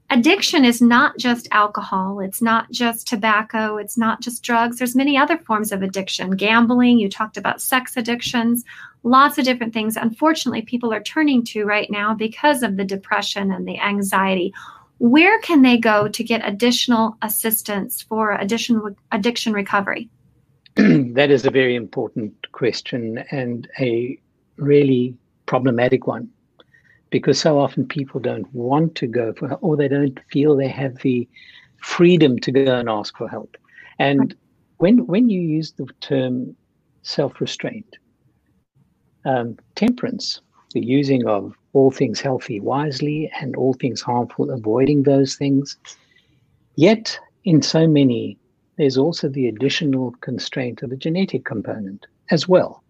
Addiction 0.08 0.64
is 0.64 0.80
not 0.80 1.18
just 1.18 1.48
alcohol. 1.50 2.20
It's 2.20 2.40
not 2.40 2.70
just 2.70 3.08
tobacco. 3.08 3.76
It's 3.76 3.98
not 3.98 4.20
just 4.20 4.44
drugs. 4.44 4.78
There's 4.78 4.94
many 4.94 5.16
other 5.18 5.36
forms 5.36 5.72
of 5.72 5.82
addiction. 5.82 6.36
Gambling 6.36 7.00
you 7.00 7.08
talked 7.08 7.36
about 7.36 7.60
sex 7.60 7.96
addictions 7.96 8.64
lots 9.06 9.38
of 9.38 9.44
different 9.44 9.72
things. 9.72 9.96
Unfortunately 9.96 10.62
people 10.62 10.92
are 10.92 11.02
turning 11.02 11.44
to 11.44 11.64
right 11.64 11.88
now 11.90 12.12
because 12.12 12.62
of 12.62 12.76
the 12.76 12.84
depression 12.84 13.52
and 13.52 13.66
the 13.66 13.78
anxiety 13.78 14.52
where 14.98 15.38
can 15.40 15.62
they 15.62 15.78
go 15.78 16.08
to 16.08 16.24
get 16.24 16.46
additional 16.46 17.16
assistance 17.22 18.02
for 18.02 18.32
addition, 18.32 18.96
addiction 19.12 19.52
recovery? 19.52 20.08
that 20.76 21.30
is 21.30 21.46
a 21.46 21.50
very 21.50 21.74
important 21.74 22.34
question 22.52 23.18
and 23.30 23.68
a 23.78 24.18
really 24.56 25.16
problematic 25.46 26.06
one 26.06 26.28
because 27.10 27.38
so 27.40 27.58
often 27.58 27.86
people 27.86 28.20
don't 28.20 28.52
want 28.52 28.94
to 28.96 29.06
go 29.06 29.32
for 29.32 29.48
help 29.48 29.62
or 29.62 29.76
they 29.76 29.88
don't 29.88 30.18
feel 30.30 30.56
they 30.56 30.68
have 30.68 30.96
the 30.98 31.28
freedom 31.78 32.38
to 32.38 32.50
go 32.50 32.76
and 32.76 32.88
ask 32.88 33.16
for 33.16 33.28
help. 33.28 33.56
And 33.98 34.34
when 34.78 35.06
when 35.06 35.30
you 35.30 35.40
use 35.40 35.72
the 35.72 35.86
term 36.00 36.56
self-restraint, 37.02 37.96
um, 39.24 39.56
temperance, 39.74 40.40
the 40.72 40.84
using 40.84 41.26
of 41.26 41.54
all 41.76 41.90
things 41.90 42.20
healthy 42.20 42.58
wisely 42.58 43.30
and 43.40 43.54
all 43.54 43.74
things 43.74 44.00
harmful 44.00 44.50
avoiding 44.50 45.02
those 45.02 45.36
things. 45.36 45.76
Yet, 46.76 47.18
in 47.44 47.60
so 47.60 47.86
many, 47.86 48.38
there's 48.78 48.96
also 48.96 49.28
the 49.28 49.46
additional 49.46 50.12
constraint 50.22 50.82
of 50.82 50.90
a 50.90 50.96
genetic 50.96 51.44
component 51.44 52.06
as 52.30 52.48
well. 52.48 52.82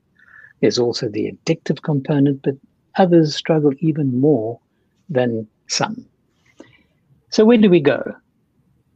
There's 0.60 0.78
also 0.78 1.08
the 1.08 1.32
addictive 1.32 1.82
component, 1.82 2.42
but 2.42 2.54
others 2.96 3.34
struggle 3.34 3.72
even 3.80 4.20
more 4.20 4.60
than 5.08 5.48
some. 5.66 6.06
So, 7.30 7.44
where 7.44 7.58
do 7.58 7.68
we 7.68 7.80
go? 7.80 8.14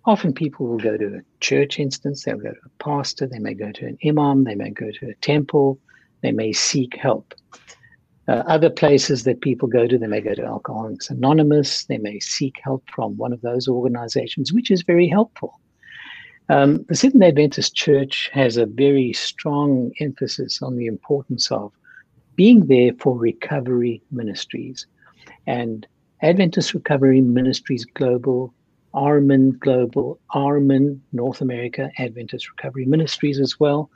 Often 0.05 0.35
people 0.35 0.67
will 0.67 0.79
go 0.79 0.97
to 0.97 1.17
a 1.17 1.21
church 1.41 1.81
instance, 1.81 2.25
they'll 2.25 2.39
go 2.39 2.53
to 2.53 2.65
a 2.65 2.83
pastor, 2.83 3.27
they 3.27 3.41
may 3.41 3.55
go 3.55 3.73
to 3.73 3.87
an 3.87 3.99
imam, 4.07 4.45
they 4.45 4.55
may 4.55 4.71
go 4.71 4.91
to 4.91 5.09
a 5.09 5.15
temple, 5.17 5.79
they 6.23 6.33
may 6.33 6.53
seek 6.53 6.97
help. 6.97 7.35
Uh, 8.31 8.45
other 8.47 8.71
places 8.71 9.25
that 9.25 9.41
people 9.41 9.67
go 9.67 9.89
to, 9.89 9.99
they 9.99 10.07
may 10.07 10.21
go 10.21 10.35
to 10.35 10.45
Alcoholics 10.45 11.11
Anonymous, 11.11 11.87
they 11.87 11.99
may 11.99 12.21
seek 12.21 12.55
help 12.63 12.89
from 12.89 13.17
one 13.17 13.33
of 13.33 13.41
those 13.41 13.67
organizations, 13.67 14.53
which 14.53 14.71
is 14.71 14.83
very 14.83 15.09
helpful. 15.09 15.59
Um, 16.49 16.85
the 16.89 16.95
Seventh 16.95 17.25
Adventist 17.25 17.75
Church 17.75 18.31
has 18.33 18.57
a 18.57 18.67
very 18.67 19.13
strong 19.15 19.91
emphasis 19.99 20.63
on 20.63 20.77
the 20.77 20.87
importance 20.87 21.51
of 21.51 21.73
being 22.37 22.67
there 22.67 22.93
for 23.01 23.19
recovery 23.19 24.01
ministries. 24.13 24.87
And 25.49 25.85
Adventist 26.23 26.73
Recovery 26.73 27.21
Ministries 27.21 27.85
Global, 27.85 28.55
ARMin 28.95 29.59
Global, 29.59 30.21
ARMin 30.37 31.01
North 31.13 31.41
America, 31.41 31.91
Adventist 31.99 32.49
Recovery 32.49 32.85
Ministries 32.85 33.41
as 33.41 33.59
well, 33.59 33.91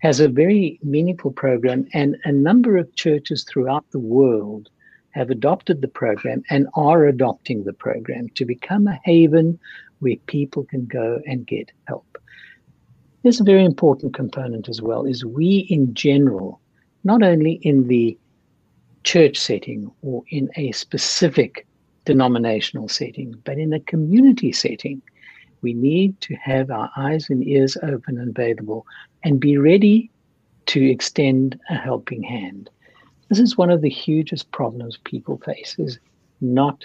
has 0.00 0.18
a 0.20 0.28
very 0.28 0.78
meaningful 0.82 1.30
program, 1.30 1.86
and 1.92 2.16
a 2.24 2.32
number 2.32 2.76
of 2.76 2.94
churches 2.94 3.44
throughout 3.44 3.84
the 3.90 3.98
world 3.98 4.68
have 5.10 5.30
adopted 5.30 5.80
the 5.80 5.88
program 5.88 6.42
and 6.50 6.68
are 6.74 7.06
adopting 7.06 7.64
the 7.64 7.72
program 7.72 8.28
to 8.30 8.44
become 8.44 8.86
a 8.86 9.00
haven 9.04 9.58
where 9.98 10.16
people 10.26 10.64
can 10.64 10.86
go 10.86 11.20
and 11.26 11.46
get 11.46 11.70
help. 11.86 12.18
There's 13.22 13.40
a 13.40 13.44
very 13.44 13.64
important 13.64 14.14
component 14.14 14.68
as 14.68 14.80
well 14.80 15.04
is 15.04 15.24
we 15.24 15.66
in 15.68 15.92
general, 15.92 16.60
not 17.04 17.22
only 17.22 17.54
in 17.62 17.88
the 17.88 18.16
church 19.04 19.36
setting 19.36 19.90
or 20.02 20.22
in 20.30 20.48
a 20.56 20.72
specific 20.72 21.66
denominational 22.06 22.88
setting, 22.88 23.34
but 23.44 23.58
in 23.58 23.72
a 23.74 23.80
community 23.80 24.52
setting, 24.52 25.02
we 25.62 25.74
need 25.74 26.20
to 26.22 26.34
have 26.34 26.70
our 26.70 26.90
eyes 26.96 27.30
and 27.30 27.46
ears 27.46 27.76
open 27.82 28.18
and 28.18 28.36
available 28.36 28.86
and 29.24 29.40
be 29.40 29.58
ready 29.58 30.10
to 30.66 30.84
extend 30.90 31.58
a 31.68 31.74
helping 31.74 32.22
hand. 32.22 32.70
This 33.28 33.38
is 33.38 33.56
one 33.56 33.70
of 33.70 33.80
the 33.80 33.88
hugest 33.90 34.50
problems 34.50 34.98
people 35.04 35.38
face 35.38 35.76
is 35.78 35.98
not 36.40 36.84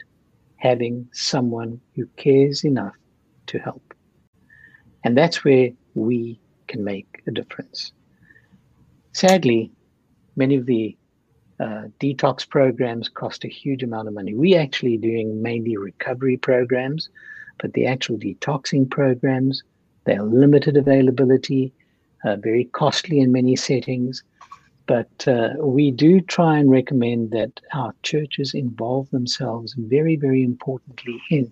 having 0.57 1.07
someone 1.11 1.79
who 1.95 2.05
cares 2.17 2.63
enough 2.63 2.95
to 3.47 3.59
help. 3.59 3.93
And 5.03 5.17
that's 5.17 5.43
where 5.43 5.69
we 5.93 6.39
can 6.67 6.83
make 6.83 7.21
a 7.27 7.31
difference. 7.31 7.91
Sadly, 9.13 9.71
many 10.35 10.55
of 10.55 10.65
the 10.65 10.97
uh, 11.59 11.83
detox 11.99 12.47
programs 12.47 13.07
cost 13.07 13.45
a 13.45 13.47
huge 13.47 13.83
amount 13.83 14.07
of 14.07 14.13
money. 14.13 14.33
We're 14.33 14.59
actually 14.59 14.97
doing 14.97 15.41
mainly 15.41 15.77
recovery 15.77 16.37
programs, 16.37 17.09
but 17.59 17.73
the 17.73 17.85
actual 17.85 18.17
detoxing 18.17 18.89
programs, 18.89 19.63
they're 20.05 20.23
limited 20.23 20.77
availability 20.77 21.73
uh, 22.23 22.35
very 22.37 22.65
costly 22.65 23.19
in 23.19 23.31
many 23.31 23.55
settings. 23.55 24.23
But 24.87 25.27
uh, 25.27 25.49
we 25.59 25.89
do 25.91 26.21
try 26.21 26.59
and 26.59 26.69
recommend 26.69 27.31
that 27.31 27.59
our 27.73 27.93
churches 28.03 28.53
involve 28.53 29.09
themselves 29.09 29.73
very, 29.77 30.15
very 30.15 30.43
importantly 30.43 31.19
in 31.31 31.51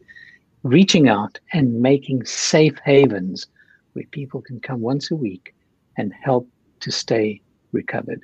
reaching 0.62 1.08
out 1.08 1.40
and 1.52 1.82
making 1.82 2.26
safe 2.26 2.78
havens 2.84 3.48
where 3.94 4.06
people 4.12 4.42
can 4.42 4.60
come 4.60 4.82
once 4.82 5.10
a 5.12 5.16
week 5.16 5.54
and 5.98 6.14
help 6.14 6.48
to 6.82 6.92
stay 6.92 7.42
recovered. 7.72 8.22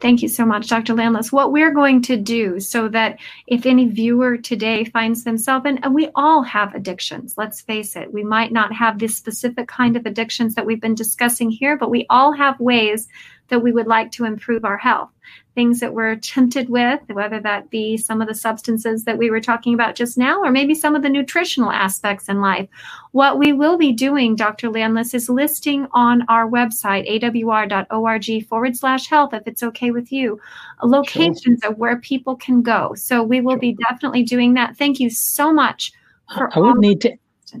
Thank 0.00 0.22
you 0.22 0.28
so 0.28 0.46
much, 0.46 0.68
Dr. 0.68 0.94
Landless. 0.94 1.30
What 1.30 1.52
we're 1.52 1.74
going 1.74 2.00
to 2.02 2.16
do 2.16 2.58
so 2.58 2.88
that 2.88 3.18
if 3.46 3.66
any 3.66 3.86
viewer 3.86 4.38
today 4.38 4.84
finds 4.84 5.24
themselves, 5.24 5.66
and, 5.66 5.78
and 5.84 5.94
we 5.94 6.08
all 6.14 6.42
have 6.42 6.74
addictions, 6.74 7.34
let's 7.36 7.60
face 7.60 7.96
it, 7.96 8.10
we 8.10 8.24
might 8.24 8.50
not 8.50 8.72
have 8.72 8.98
this 8.98 9.14
specific 9.14 9.68
kind 9.68 9.98
of 9.98 10.06
addictions 10.06 10.54
that 10.54 10.64
we've 10.64 10.80
been 10.80 10.94
discussing 10.94 11.50
here, 11.50 11.76
but 11.76 11.90
we 11.90 12.06
all 12.08 12.32
have 12.32 12.58
ways 12.58 13.08
that 13.50 13.62
we 13.62 13.72
would 13.72 13.86
like 13.86 14.10
to 14.12 14.24
improve 14.24 14.64
our 14.64 14.78
health. 14.78 15.10
things 15.54 15.80
that 15.80 15.92
we're 15.92 16.16
tempted 16.16 16.68
with, 16.68 17.00
whether 17.12 17.40
that 17.40 17.68
be 17.70 17.96
some 17.96 18.22
of 18.22 18.28
the 18.28 18.34
substances 18.34 19.04
that 19.04 19.18
we 19.18 19.30
were 19.30 19.40
talking 19.40 19.74
about 19.74 19.94
just 19.94 20.16
now, 20.16 20.40
or 20.40 20.50
maybe 20.50 20.74
some 20.74 20.94
of 20.94 21.02
the 21.02 21.08
nutritional 21.08 21.70
aspects 21.70 22.28
in 22.28 22.40
life. 22.40 22.68
What 23.12 23.38
we 23.38 23.52
will 23.52 23.76
be 23.76 23.92
doing, 23.92 24.36
Dr. 24.36 24.70
Landless, 24.70 25.12
is 25.12 25.28
listing 25.28 25.86
on 25.92 26.24
our 26.28 26.48
website, 26.48 27.10
awr.org 27.10 28.46
forward 28.46 28.76
slash 28.76 29.08
health, 29.08 29.34
if 29.34 29.42
it's 29.46 29.62
okay 29.62 29.90
with 29.90 30.12
you, 30.12 30.40
locations 30.82 31.60
sure. 31.62 31.72
of 31.72 31.78
where 31.78 31.98
people 31.98 32.36
can 32.36 32.62
go. 32.62 32.94
So 32.94 33.22
we 33.22 33.40
will 33.40 33.54
sure. 33.54 33.60
be 33.60 33.76
definitely 33.88 34.22
doing 34.22 34.54
that. 34.54 34.76
Thank 34.76 35.00
you 35.00 35.10
so 35.10 35.52
much. 35.52 35.92
I 36.28 36.58
would 36.60 36.78
need 36.78 37.00
to. 37.02 37.16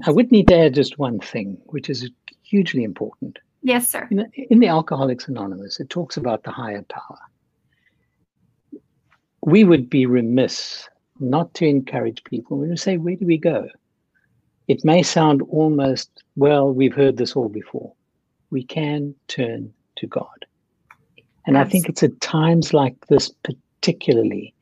I 0.06 0.12
would 0.12 0.30
need 0.30 0.46
to 0.48 0.56
add 0.56 0.74
just 0.74 0.98
one 0.98 1.18
thing, 1.18 1.58
which 1.66 1.90
is 1.90 2.08
hugely 2.44 2.84
important. 2.84 3.40
Yes, 3.62 3.88
sir. 3.88 4.08
In, 4.10 4.30
in 4.34 4.60
the 4.60 4.68
Alcoholics 4.68 5.28
Anonymous, 5.28 5.80
it 5.80 5.90
talks 5.90 6.16
about 6.16 6.44
the 6.44 6.50
higher 6.50 6.82
power. 6.88 7.18
We 9.42 9.64
would 9.64 9.90
be 9.90 10.06
remiss 10.06 10.88
not 11.18 11.52
to 11.54 11.66
encourage 11.66 12.24
people. 12.24 12.58
We 12.58 12.68
would 12.68 12.80
say, 12.80 12.96
where 12.96 13.16
do 13.16 13.26
we 13.26 13.36
go? 13.36 13.68
It 14.68 14.84
may 14.84 15.02
sound 15.02 15.42
almost, 15.50 16.22
well, 16.36 16.72
we've 16.72 16.94
heard 16.94 17.16
this 17.16 17.34
all 17.36 17.48
before. 17.48 17.92
We 18.50 18.62
can 18.64 19.14
turn 19.28 19.72
to 19.96 20.06
God. 20.06 20.46
And 21.46 21.58
I 21.58 21.64
think 21.64 21.88
it's 21.88 22.02
at 22.02 22.20
times 22.20 22.72
like 22.72 23.06
this, 23.08 23.30
particularly, 23.42 24.54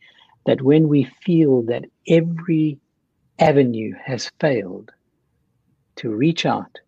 that 0.46 0.62
when 0.62 0.88
we 0.88 1.04
feel 1.22 1.62
that 1.62 1.84
every 2.08 2.78
avenue 3.38 3.92
has 4.02 4.30
failed, 4.40 4.90
to 5.96 6.10
reach 6.10 6.46
out, 6.46 6.78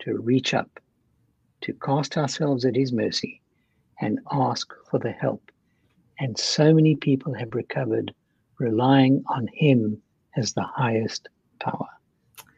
to 0.00 0.16
reach 0.18 0.54
up, 0.54 0.79
to 1.62 1.72
cast 1.74 2.16
ourselves 2.16 2.64
at 2.64 2.76
His 2.76 2.92
mercy 2.92 3.40
and 4.00 4.20
ask 4.32 4.72
for 4.90 4.98
the 4.98 5.12
help. 5.12 5.50
And 6.18 6.38
so 6.38 6.74
many 6.74 6.96
people 6.96 7.34
have 7.34 7.54
recovered 7.54 8.12
relying 8.58 9.22
on 9.28 9.48
Him 9.54 10.00
as 10.36 10.52
the 10.52 10.62
highest 10.62 11.28
power. 11.60 11.88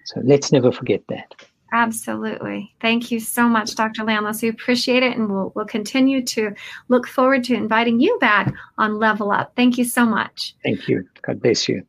So 0.04 0.20
let's 0.24 0.52
never 0.52 0.72
forget 0.72 1.02
that. 1.08 1.34
Absolutely. 1.72 2.74
Thank 2.82 3.10
you 3.10 3.18
so 3.18 3.48
much, 3.48 3.74
Dr. 3.74 4.04
Landless. 4.04 4.42
We 4.42 4.48
appreciate 4.48 5.02
it, 5.02 5.16
and 5.16 5.32
we'll, 5.32 5.52
we'll 5.54 5.64
continue 5.64 6.22
to 6.26 6.54
look 6.88 7.08
forward 7.08 7.44
to 7.44 7.54
inviting 7.54 7.98
you 7.98 8.18
back 8.20 8.52
on 8.76 8.98
Level 8.98 9.32
Up. 9.32 9.52
Thank 9.56 9.78
you 9.78 9.84
so 9.84 10.04
much. 10.04 10.54
Thank 10.62 10.86
you. 10.86 11.08
God 11.22 11.40
bless 11.40 11.68
you. 11.68 11.82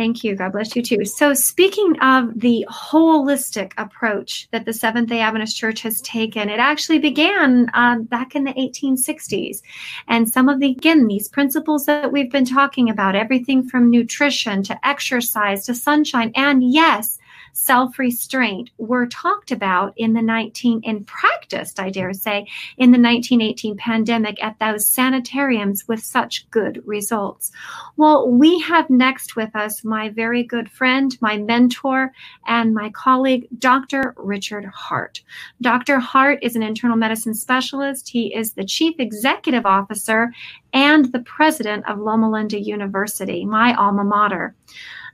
Thank 0.00 0.24
you. 0.24 0.34
God 0.34 0.52
bless 0.52 0.74
you 0.74 0.80
too. 0.80 1.04
So, 1.04 1.34
speaking 1.34 1.94
of 2.00 2.32
the 2.40 2.66
holistic 2.70 3.72
approach 3.76 4.48
that 4.50 4.64
the 4.64 4.72
Seventh 4.72 5.10
day 5.10 5.20
Adventist 5.20 5.58
Church 5.58 5.82
has 5.82 6.00
taken, 6.00 6.48
it 6.48 6.58
actually 6.58 7.00
began 7.00 7.68
uh, 7.74 7.98
back 7.98 8.34
in 8.34 8.44
the 8.44 8.54
1860s. 8.54 9.60
And 10.08 10.26
some 10.26 10.48
of 10.48 10.58
the, 10.58 10.70
again, 10.70 11.06
these 11.06 11.28
principles 11.28 11.84
that 11.84 12.10
we've 12.10 12.32
been 12.32 12.46
talking 12.46 12.88
about 12.88 13.14
everything 13.14 13.68
from 13.68 13.90
nutrition 13.90 14.62
to 14.62 14.88
exercise 14.88 15.66
to 15.66 15.74
sunshine, 15.74 16.32
and 16.34 16.64
yes, 16.64 17.18
self 17.52 17.98
restraint 17.98 18.70
were 18.78 19.06
talked 19.06 19.50
about 19.50 19.92
in 19.96 20.12
the 20.12 20.22
19 20.22 20.82
and 20.84 21.06
practiced, 21.06 21.80
I 21.80 21.90
dare 21.90 22.12
say, 22.12 22.46
in 22.78 22.90
the 22.90 22.98
1918 22.98 23.76
pandemic 23.76 24.42
at 24.42 24.58
those 24.58 24.88
sanitariums 24.88 25.86
with 25.88 26.02
such 26.02 26.48
good 26.50 26.82
results. 26.86 27.50
Well, 27.96 28.30
we 28.30 28.58
have 28.60 28.90
next 28.90 29.36
with 29.36 29.54
us 29.54 29.84
my 29.84 30.08
very 30.08 30.42
good 30.42 30.70
friend, 30.70 31.16
my 31.20 31.36
mentor, 31.36 32.12
and 32.46 32.74
my 32.74 32.90
colleague, 32.90 33.48
Dr. 33.58 34.14
Richard 34.16 34.64
Hart. 34.66 35.22
Dr. 35.60 35.98
Hart 35.98 36.38
is 36.42 36.56
an 36.56 36.62
internal 36.62 36.96
medicine 36.96 37.34
specialist. 37.34 38.08
He 38.08 38.34
is 38.34 38.52
the 38.52 38.64
chief 38.64 38.96
executive 38.98 39.66
officer 39.66 40.32
and 40.72 41.10
the 41.12 41.20
president 41.20 41.88
of 41.88 41.98
Loma 41.98 42.30
Linda 42.30 42.60
University, 42.60 43.44
my 43.44 43.74
alma 43.74 44.04
mater. 44.04 44.54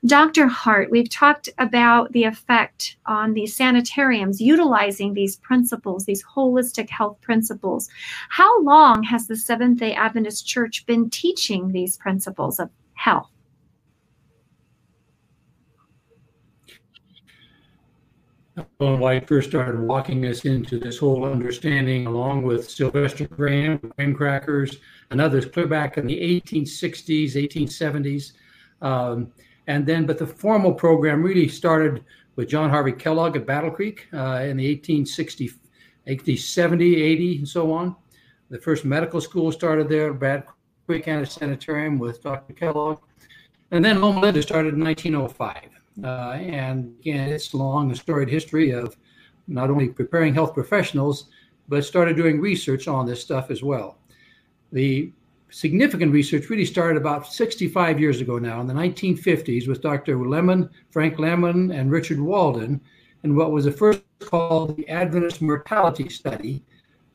Dr. 0.06 0.46
Hart, 0.46 0.90
we've 0.90 1.08
talked 1.08 1.48
about 1.58 2.12
the 2.12 2.24
effect 2.24 2.96
on 3.06 3.34
these 3.34 3.56
sanitariums 3.56 4.40
utilizing 4.40 5.14
these 5.14 5.36
principles, 5.36 6.04
these 6.04 6.22
holistic 6.22 6.88
health 6.90 7.20
principles. 7.22 7.88
How 8.28 8.62
long 8.62 9.02
has 9.02 9.26
the 9.26 9.34
Seventh 9.34 9.80
day 9.80 9.94
Adventist 9.94 10.46
Church 10.46 10.86
been 10.86 11.10
teaching 11.10 11.72
these 11.72 11.96
principles 11.96 12.60
of 12.60 12.70
health? 12.94 13.30
Ellen 18.80 19.00
White 19.00 19.26
first 19.26 19.48
started 19.48 19.80
walking 19.80 20.24
us 20.26 20.44
into 20.44 20.78
this 20.78 20.98
whole 20.98 21.24
understanding, 21.24 22.06
along 22.06 22.42
with 22.42 22.70
Sylvester 22.70 23.26
Graham, 23.26 23.78
graham 23.96 24.14
crackers, 24.14 24.78
and 25.10 25.20
others, 25.20 25.46
clear 25.46 25.66
back 25.66 25.98
in 25.98 26.06
the 26.06 26.18
1860s, 26.18 27.32
1870s. 27.32 28.32
Um, 28.82 29.32
and 29.66 29.86
then, 29.86 30.06
but 30.06 30.18
the 30.18 30.26
formal 30.26 30.72
program 30.72 31.22
really 31.22 31.48
started 31.48 32.05
with 32.36 32.48
John 32.48 32.70
Harvey 32.70 32.93
Kellogg 32.93 33.36
at 33.36 33.47
Battle 33.47 33.70
Creek 33.70 34.09
uh, 34.12 34.44
in 34.44 34.56
the 34.56 34.68
1860, 34.68 35.47
1870, 36.05 37.02
80, 37.02 37.38
and 37.38 37.48
so 37.48 37.72
on. 37.72 37.97
The 38.51 38.59
first 38.59 38.84
medical 38.84 39.20
school 39.20 39.51
started 39.51 39.88
there 39.88 40.12
at 40.12 40.20
Battle 40.20 40.52
Creek 40.86 41.09
Anti 41.09 41.24
Sanitarium 41.24 41.98
with 41.98 42.22
Dr. 42.22 42.52
Kellogg. 42.52 43.01
And 43.72 43.84
then 43.84 44.01
Loma 44.01 44.20
Linda 44.20 44.43
started 44.43 44.74
in 44.74 44.84
1905. 44.84 45.70
Uh, 46.05 46.06
and 46.40 46.94
again, 47.01 47.30
it's 47.30 47.52
a 47.52 47.56
long 47.56 47.88
and 47.88 47.98
storied 47.98 48.28
history 48.28 48.70
of 48.70 48.97
not 49.48 49.70
only 49.70 49.88
preparing 49.88 50.34
health 50.34 50.55
professionals, 50.55 51.28
but 51.68 51.84
started 51.84 52.16
doing 52.16 52.40
research 52.40 52.86
on 52.86 53.06
this 53.06 53.20
stuff 53.20 53.51
as 53.51 53.62
well. 53.62 53.98
The 54.72 55.10
significant 55.51 56.12
research 56.12 56.51
really 56.51 56.64
started 56.64 56.97
about 56.97 57.32
65 57.32 58.01
years 58.01 58.20
ago 58.20 58.39
now 58.39 58.60
in 58.60 58.66
the 58.66 58.74
1950s 58.74 59.68
with 59.68 59.81
Dr. 59.81 60.18
Lemon, 60.27 60.68
Frank 60.90 61.18
Lemon, 61.18 61.70
and 61.73 61.90
Richard 61.90 62.20
Walden, 62.20 62.81
and 63.23 63.36
what 63.36 63.52
was 63.52 63.64
the 63.64 63.73
first 63.73 64.02
called 64.20 64.77
the 64.77 64.89
Adventist 64.89 65.43
Mortality 65.43 66.09
Study, 66.09 66.62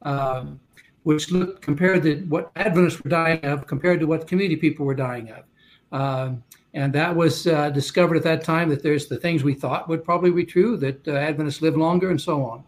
um, 0.03 0.59
which 1.03 1.31
looked 1.31 1.61
compared 1.61 2.03
to 2.03 2.21
what 2.25 2.51
Adventists 2.55 3.03
were 3.03 3.09
dying 3.09 3.43
of 3.43 3.67
compared 3.67 3.99
to 3.99 4.07
what 4.07 4.27
community 4.27 4.55
people 4.55 4.85
were 4.85 4.95
dying 4.95 5.31
of. 5.31 5.43
Um, 5.91 6.43
and 6.73 6.93
that 6.93 7.13
was 7.13 7.47
uh, 7.47 7.69
discovered 7.69 8.15
at 8.15 8.23
that 8.23 8.43
time 8.43 8.69
that 8.69 8.81
there's 8.81 9.07
the 9.07 9.17
things 9.17 9.43
we 9.43 9.53
thought 9.53 9.89
would 9.89 10.05
probably 10.05 10.31
be 10.31 10.45
true 10.45 10.77
that 10.77 11.05
uh, 11.07 11.11
Adventists 11.11 11.61
live 11.61 11.75
longer 11.75 12.09
and 12.09 12.21
so 12.21 12.43
on. 12.43 12.63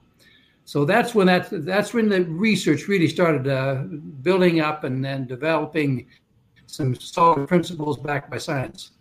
So 0.65 0.85
that's 0.85 1.13
when 1.13 1.27
that 1.27 1.47
that's 1.65 1.93
when 1.93 2.09
the 2.09 2.23
research 2.23 2.87
really 2.87 3.07
started 3.07 3.47
uh, 3.47 3.83
building 4.21 4.61
up 4.61 4.83
and 4.83 5.03
then 5.03 5.27
developing 5.27 6.07
some 6.67 6.95
solid 6.95 7.47
principles 7.47 7.97
backed 7.97 8.31
by 8.31 8.37
science. 8.37 8.91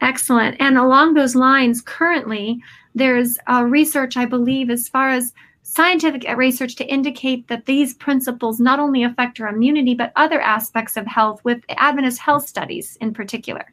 Excellent. 0.00 0.56
And 0.60 0.76
along 0.76 1.14
those 1.14 1.34
lines, 1.34 1.80
currently 1.80 2.60
there's 2.94 3.38
research, 3.48 4.16
I 4.16 4.26
believe, 4.26 4.68
as 4.68 4.88
far 4.88 5.10
as 5.10 5.32
scientific 5.62 6.24
research 6.36 6.74
to 6.76 6.84
indicate 6.84 7.48
that 7.48 7.64
these 7.64 7.94
principles 7.94 8.60
not 8.60 8.78
only 8.78 9.02
affect 9.02 9.40
our 9.40 9.48
immunity 9.48 9.94
but 9.94 10.12
other 10.14 10.40
aspects 10.40 10.96
of 10.96 11.06
health, 11.06 11.42
with 11.44 11.62
Adventist 11.70 12.18
health 12.18 12.46
studies 12.46 12.98
in 13.00 13.14
particular. 13.14 13.72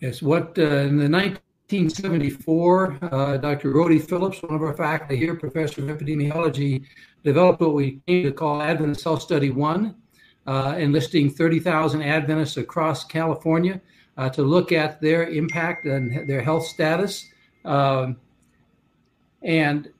Yes, 0.00 0.22
what 0.22 0.56
uh, 0.58 0.62
in 0.62 0.98
the 0.98 1.08
19 1.08 1.38
1974, 1.82 2.98
uh, 3.02 3.36
Dr. 3.38 3.72
Rhodey 3.72 4.00
Phillips, 4.00 4.42
one 4.42 4.54
of 4.54 4.62
our 4.62 4.74
faculty 4.74 5.16
here, 5.16 5.34
professor 5.34 5.82
of 5.82 5.98
epidemiology, 5.98 6.84
developed 7.24 7.60
what 7.60 7.74
we 7.74 8.00
came 8.06 8.24
to 8.24 8.32
call 8.32 8.62
Adventist 8.62 9.04
Health 9.04 9.22
Study 9.22 9.50
1, 9.50 9.94
uh, 10.46 10.74
enlisting 10.78 11.30
30,000 11.30 12.02
Adventists 12.02 12.56
across 12.56 13.04
California 13.04 13.80
uh, 14.16 14.28
to 14.30 14.42
look 14.42 14.72
at 14.72 15.00
their 15.00 15.28
impact 15.28 15.86
and 15.86 16.28
their 16.28 16.42
health 16.42 16.66
status. 16.66 17.28
Um, 17.64 18.16
and 19.42 19.90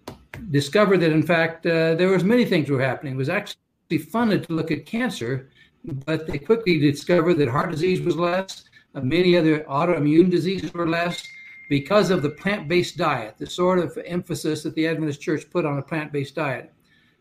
discovered 0.51 0.99
that, 0.99 1.13
in 1.13 1.23
fact, 1.23 1.67
uh, 1.67 1.95
there 1.95 2.09
was 2.09 2.25
many 2.25 2.45
things 2.45 2.71
were 2.71 2.81
happening. 2.81 3.15
It 3.15 3.19
was 3.19 3.29
actually 3.29 3.99
funded 4.11 4.45
to 4.45 4.53
look 4.53 4.71
at 4.71 4.87
cancer, 4.87 5.51
but 5.85 6.27
they 6.27 6.39
quickly 6.39 6.79
discovered 6.79 7.35
that 7.35 7.49
heart 7.49 7.71
disease 7.71 8.01
was 8.01 8.17
less, 8.17 8.65
uh, 8.95 9.01
many 9.01 9.37
other 9.37 9.61
autoimmune 9.61 10.31
diseases 10.31 10.73
were 10.73 10.89
less, 10.89 11.27
because 11.69 12.11
of 12.11 12.23
the 12.23 12.31
plant 12.31 12.69
based 12.69 12.97
diet, 12.97 13.37
the 13.39 13.47
sort 13.47 13.79
of 13.79 13.99
emphasis 14.05 14.63
that 14.63 14.75
the 14.75 14.87
Adventist 14.87 15.21
Church 15.21 15.49
put 15.51 15.65
on 15.65 15.79
a 15.79 15.83
plant 15.83 16.13
based 16.13 16.35
diet. 16.35 16.73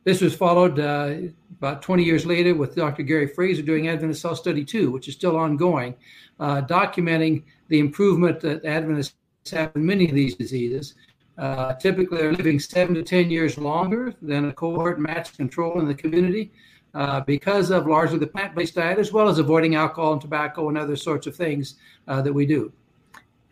This 0.04 0.20
was 0.20 0.36
followed 0.36 0.80
uh, 0.80 1.16
about 1.58 1.82
20 1.82 2.04
years 2.04 2.26
later 2.26 2.54
with 2.54 2.76
Dr. 2.76 3.04
Gary 3.04 3.28
Fraser 3.28 3.62
doing 3.62 3.88
Adventist 3.88 4.24
Health 4.24 4.40
Study 4.40 4.66
2, 4.66 4.92
which 4.92 5.08
is 5.08 5.14
still 5.14 5.38
ongoing, 5.38 5.96
uh, 6.40 6.62
documenting 6.64 7.44
the 7.70 7.80
improvement 7.80 8.42
that 8.42 8.66
Adventists 8.66 9.16
have 9.52 9.72
in 9.76 9.86
many 9.86 10.10
of 10.10 10.14
these 10.14 10.36
diseases. 10.36 10.96
Uh, 11.38 11.74
typically, 11.76 12.18
they're 12.18 12.34
living 12.34 12.60
seven 12.60 12.94
to 12.94 13.02
10 13.02 13.32
years 13.32 13.58
longer 13.58 14.14
than 14.22 14.50
a 14.50 14.54
cohort 14.54 15.00
matched 15.00 15.38
control 15.38 15.80
in 15.80 15.88
the 15.88 15.96
community 15.96 16.52
uh, 16.94 17.22
because 17.22 17.72
of 17.72 17.88
largely 17.88 18.20
the 18.20 18.28
plant 18.28 18.54
based 18.54 18.76
diet, 18.76 19.00
as 19.00 19.12
well 19.12 19.30
as 19.30 19.40
avoiding 19.40 19.76
alcohol 19.76 20.14
and 20.14 20.22
tobacco 20.22 20.70
and 20.70 20.78
other 20.78 20.96
sorts 20.96 21.28
of 21.28 21.36
things 21.36 21.76
uh, 22.08 22.22
that 22.22 22.32
we 22.32 22.46
do. 22.46 22.72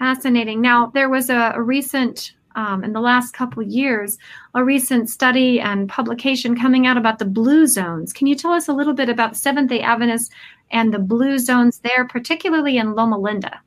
Fascinating. 0.01 0.61
Now, 0.61 0.87
there 0.95 1.09
was 1.09 1.29
a, 1.29 1.51
a 1.53 1.61
recent 1.61 2.33
um, 2.55 2.83
in 2.83 2.91
the 2.91 2.99
last 2.99 3.35
couple 3.35 3.61
years 3.61 4.17
a 4.55 4.63
recent 4.63 5.11
study 5.11 5.61
and 5.61 5.87
publication 5.87 6.59
coming 6.59 6.87
out 6.87 6.97
about 6.97 7.19
the 7.19 7.25
blue 7.25 7.67
zones. 7.67 8.11
Can 8.11 8.25
you 8.25 8.33
tell 8.33 8.51
us 8.51 8.67
a 8.67 8.73
little 8.73 8.95
bit 8.95 9.09
about 9.09 9.37
Seventh 9.37 9.69
day 9.69 9.81
Adventists 9.81 10.31
and 10.71 10.91
the 10.91 10.97
blue 10.97 11.37
zones 11.37 11.81
there, 11.81 12.07
particularly 12.07 12.77
in 12.77 12.95
Loma 12.95 13.19
Linda? 13.19 13.61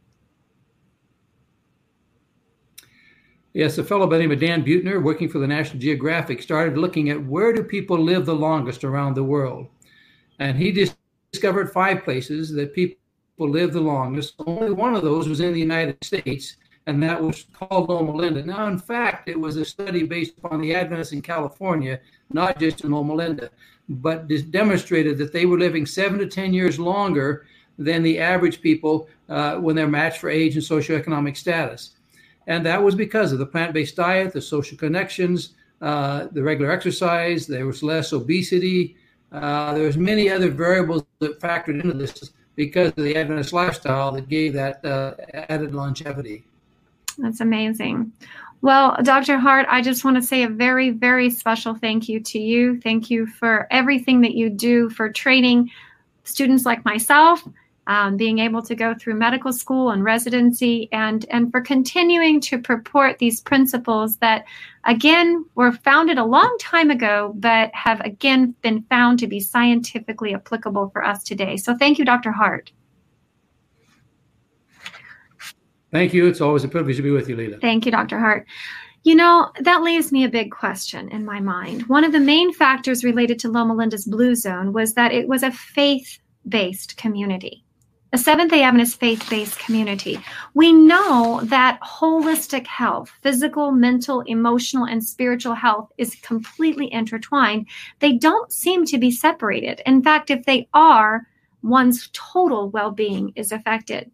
Yes, 3.53 3.79
a 3.79 3.85
fellow 3.85 4.09
by 4.09 4.17
the 4.17 4.23
name 4.23 4.33
of 4.33 4.41
Dan 4.41 4.65
Buettner 4.65 5.01
working 5.01 5.29
for 5.29 5.39
the 5.39 5.47
National 5.47 5.79
Geographic, 5.79 6.43
started 6.43 6.77
looking 6.77 7.11
at 7.11 7.27
where 7.27 7.53
do 7.53 7.63
people 7.63 7.97
live 7.97 8.27
the 8.27 8.35
longest 8.35 8.83
around 8.83 9.15
the 9.15 9.23
world. 9.23 9.69
And 10.41 10.59
he 10.59 10.89
discovered 11.31 11.71
five 11.71 12.03
places 12.03 12.53
that 12.55 12.75
people 12.75 12.99
live 13.39 13.73
the 13.73 13.81
longest. 13.81 14.35
Only 14.47 14.73
one 14.73 14.95
of 14.95 15.03
those 15.03 15.29
was 15.29 15.41
in 15.41 15.53
the 15.53 15.61
United 15.61 16.03
States, 16.03 16.57
and 16.87 17.03
that 17.03 17.21
was 17.21 17.47
called 17.53 17.89
Loma 17.89 18.13
Linda. 18.13 18.45
Now, 18.45 18.67
in 18.69 18.79
fact, 18.79 19.29
it 19.29 19.39
was 19.39 19.57
a 19.57 19.65
study 19.65 20.05
based 20.05 20.39
upon 20.39 20.61
the 20.61 20.75
Adventists 20.75 21.13
in 21.13 21.23
California, 21.23 22.01
not 22.33 22.59
just 22.59 22.85
in 22.85 22.91
Loma 22.91 23.15
Linda, 23.15 23.51
but 23.89 24.29
demonstrated 24.51 25.19
that 25.19 25.33
they 25.33 25.47
were 25.47 25.59
living 25.59 25.87
seven 25.87 26.19
to 26.19 26.27
10 26.27 26.55
years 26.55 26.79
longer 26.79 27.47
than 27.79 28.03
the 28.03 28.19
average 28.19 28.61
people 28.61 29.09
uh, 29.29 29.57
when 29.57 29.75
they're 29.75 29.89
matched 29.89 30.19
for 30.19 30.31
age 30.31 30.55
and 30.55 30.65
socioeconomic 30.65 31.37
status. 31.37 31.91
And 32.47 32.65
that 32.67 32.83
was 32.83 32.95
because 32.95 33.33
of 33.33 33.39
the 33.39 33.47
plant 33.47 33.73
based 33.73 33.97
diet, 33.97 34.33
the 34.33 34.41
social 34.41 34.79
connections, 34.79 35.55
uh, 35.81 36.29
the 36.33 36.43
regular 36.43 36.71
exercise, 36.71 37.47
there 37.47 37.67
was 37.67 37.83
less 37.83 38.13
obesity. 38.13 38.97
Uh, 39.33 39.75
there 39.75 39.87
was 39.87 39.97
many 39.97 40.31
other 40.31 40.51
variables 40.51 41.05
that 41.19 41.41
factored 41.41 41.83
into 41.83 41.95
this 41.95 42.33
because 42.57 42.89
of 42.89 43.05
the 43.05 43.17
Adventist 43.17 43.53
lifestyle 43.53 44.13
that 44.13 44.29
gave 44.29 44.53
that 44.55 44.85
uh, 44.85 45.15
added 45.49 45.75
longevity. 45.75 46.45
That's 47.19 47.41
amazing. 47.41 48.13
Well, 48.63 48.97
Dr. 49.03 49.39
Hart, 49.39 49.67
I 49.69 49.83
just 49.83 50.05
want 50.05 50.17
to 50.17 50.23
say 50.23 50.45
a 50.45 50.49
very, 50.49 50.91
very 50.91 51.29
special 51.31 51.75
thank 51.75 52.09
you 52.09 52.19
to 52.21 52.39
you. 52.39 52.81
Thank 52.81 53.11
you 53.11 53.27
for 53.27 53.67
everything 53.71 54.23
that 54.23 54.35
you 54.35 54.49
do 54.49 54.89
for 54.91 55.13
training 55.13 55.71
students 56.25 56.65
like 56.65 56.85
myself 56.85 57.47
um, 57.87 58.17
being 58.17 58.39
able 58.39 58.63
to 58.63 58.75
go 58.75 58.95
through 58.95 59.15
medical 59.15 59.53
school 59.53 59.91
and 59.91 60.05
residency, 60.05 60.89
and, 60.93 61.27
and 61.31 61.51
for 61.51 61.61
continuing 61.61 62.41
to 62.41 62.59
purport 62.59 63.19
these 63.19 63.41
principles 63.41 64.17
that, 64.19 64.45
again, 64.85 65.45
were 65.55 65.73
founded 65.73 66.19
a 66.19 66.25
long 66.25 66.57
time 66.61 66.91
ago, 66.91 67.35
but 67.37 67.75
have 67.75 68.01
again 68.01 68.55
been 68.63 68.83
found 68.89 69.19
to 69.19 69.27
be 69.27 69.41
scientifically 69.41 70.35
applicable 70.35 70.91
for 70.91 71.05
us 71.05 71.23
today. 71.23 71.57
So 71.57 71.77
thank 71.77 71.99
you, 71.99 72.05
Dr. 72.05 72.33
Hart. 72.33 72.73
Thank 75.93 76.13
you. 76.13 76.27
It's 76.27 76.41
always 76.41 76.65
a 76.65 76.69
privilege 76.69 76.97
to 76.97 77.03
be 77.03 77.11
with 77.11 77.29
you, 77.29 77.37
Lela. 77.37 77.59
Thank 77.59 77.87
you, 77.87 77.93
Dr. 77.93 78.19
Hart. 78.19 78.47
You 79.05 79.15
know, 79.15 79.51
that 79.61 79.83
leaves 79.83 80.11
me 80.11 80.25
a 80.25 80.31
big 80.31 80.51
question 80.51 81.11
in 81.11 81.27
my 81.27 81.39
mind. 81.39 81.83
One 81.89 82.05
of 82.05 82.13
the 82.13 82.21
main 82.21 82.55
factors 82.55 83.05
related 83.05 83.39
to 83.41 83.51
Loma 83.51 83.75
Linda's 83.75 84.07
Blue 84.07 84.35
Zone 84.35 84.73
was 84.73 84.95
that 84.95 85.13
it 85.13 85.29
was 85.29 85.43
a 85.43 85.53
faith 85.53 86.19
based 86.49 86.97
community 86.97 87.64
a 88.15 88.19
Seventh 88.19 88.53
day 88.53 88.63
Adventist 88.63 89.01
faith 89.01 89.29
based 89.29 89.59
community. 89.59 90.21
We 90.55 90.73
know 90.73 91.41
that 91.43 91.81
holistic 91.81 92.65
health, 92.65 93.11
physical, 93.23 93.73
mental, 93.73 94.21
emotional, 94.21 94.85
and 94.85 95.03
spiritual 95.03 95.55
health 95.55 95.91
is 95.99 96.15
completely 96.23 96.93
intertwined. 96.93 97.67
They 97.99 98.13
don't 98.13 98.53
seem 98.53 98.85
to 98.85 98.99
be 98.99 99.11
separated. 99.11 99.83
In 99.85 100.01
fact, 100.01 100.31
if 100.31 100.45
they 100.45 100.69
are, 100.73 101.27
one's 101.65 102.09
total 102.13 102.71
well 102.71 102.93
being 102.93 103.33
is 103.35 103.51
affected. 103.51 104.13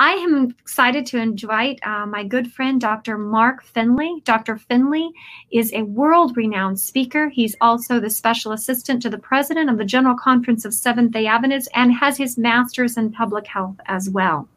I 0.00 0.12
am 0.12 0.54
excited 0.60 1.06
to 1.06 1.18
invite 1.18 1.80
uh, 1.84 2.06
my 2.06 2.22
good 2.22 2.52
friend, 2.52 2.80
Dr. 2.80 3.18
Mark 3.18 3.64
Finley. 3.64 4.22
Dr. 4.24 4.56
Finley 4.56 5.10
is 5.50 5.72
a 5.72 5.82
world 5.82 6.36
renowned 6.36 6.78
speaker. 6.78 7.28
He's 7.28 7.56
also 7.60 7.98
the 7.98 8.08
special 8.08 8.52
assistant 8.52 9.02
to 9.02 9.10
the 9.10 9.18
president 9.18 9.68
of 9.68 9.76
the 9.76 9.84
General 9.84 10.14
Conference 10.14 10.64
of 10.64 10.72
Seventh 10.72 11.10
day 11.10 11.26
Adventists 11.26 11.68
and 11.74 11.92
has 11.92 12.16
his 12.16 12.38
master's 12.38 12.96
in 12.96 13.10
public 13.10 13.48
health 13.48 13.74
as 13.86 14.08
well. 14.08 14.48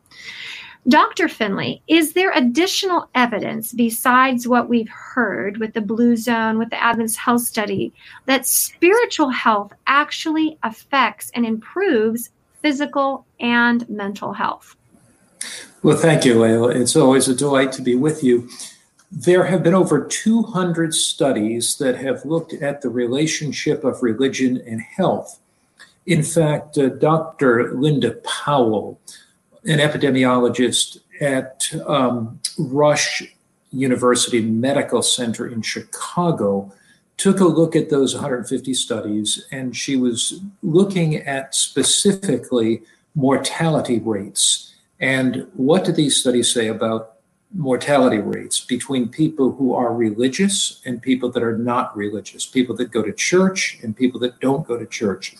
Dr. 0.87 1.27
Finley, 1.27 1.81
is 1.87 2.13
there 2.13 2.31
additional 2.35 3.09
evidence 3.15 3.73
besides 3.73 4.47
what 4.47 4.69
we've 4.69 4.89
heard 4.89 5.57
with 5.57 5.73
the 5.73 5.81
Blue 5.81 6.15
Zone, 6.17 6.59
with 6.59 6.69
the 6.69 6.83
Adventist 6.83 7.17
Health 7.17 7.41
Study, 7.41 7.91
that 8.27 8.45
spiritual 8.45 9.29
health 9.29 9.73
actually 9.87 10.59
affects 10.61 11.31
and 11.33 11.47
improves 11.47 12.29
physical 12.61 13.25
and 13.39 13.89
mental 13.89 14.33
health? 14.33 14.75
Well, 15.83 15.97
thank 15.97 16.25
you, 16.25 16.39
Lela. 16.39 16.69
It's 16.69 16.95
always 16.95 17.27
a 17.27 17.35
delight 17.35 17.71
to 17.73 17.81
be 17.81 17.95
with 17.95 18.23
you. 18.23 18.49
There 19.11 19.45
have 19.45 19.63
been 19.63 19.73
over 19.73 20.05
200 20.05 20.93
studies 20.93 21.77
that 21.77 21.97
have 21.97 22.23
looked 22.23 22.53
at 22.53 22.81
the 22.81 22.89
relationship 22.89 23.83
of 23.83 24.03
religion 24.03 24.61
and 24.65 24.79
health. 24.79 25.39
In 26.05 26.23
fact, 26.23 26.77
uh, 26.77 26.89
Dr. 26.89 27.73
Lynda 27.73 28.23
Powell, 28.23 28.99
an 29.65 29.79
epidemiologist 29.79 30.99
at 31.19 31.69
um, 31.85 32.39
Rush 32.57 33.23
University 33.71 34.41
Medical 34.41 35.01
Center 35.01 35.47
in 35.47 35.61
Chicago, 35.61 36.71
took 37.17 37.39
a 37.39 37.45
look 37.45 37.75
at 37.75 37.89
those 37.89 38.13
150 38.13 38.73
studies 38.73 39.45
and 39.51 39.75
she 39.75 39.95
was 39.95 40.41
looking 40.63 41.17
at 41.17 41.53
specifically 41.53 42.81
mortality 43.13 43.99
rates 43.99 44.70
and 45.01 45.47
what 45.55 45.83
do 45.83 45.91
these 45.91 46.15
studies 46.15 46.53
say 46.53 46.67
about 46.67 47.15
mortality 47.53 48.19
rates 48.19 48.63
between 48.63 49.09
people 49.09 49.51
who 49.51 49.73
are 49.73 49.93
religious 49.93 50.79
and 50.85 51.01
people 51.01 51.29
that 51.31 51.43
are 51.43 51.57
not 51.57 51.97
religious, 51.97 52.45
people 52.45 52.75
that 52.75 52.91
go 52.91 53.01
to 53.01 53.11
church 53.11 53.79
and 53.81 53.97
people 53.97 54.19
that 54.19 54.39
don't 54.39 54.65
go 54.67 54.77
to 54.77 54.85
church? 54.85 55.35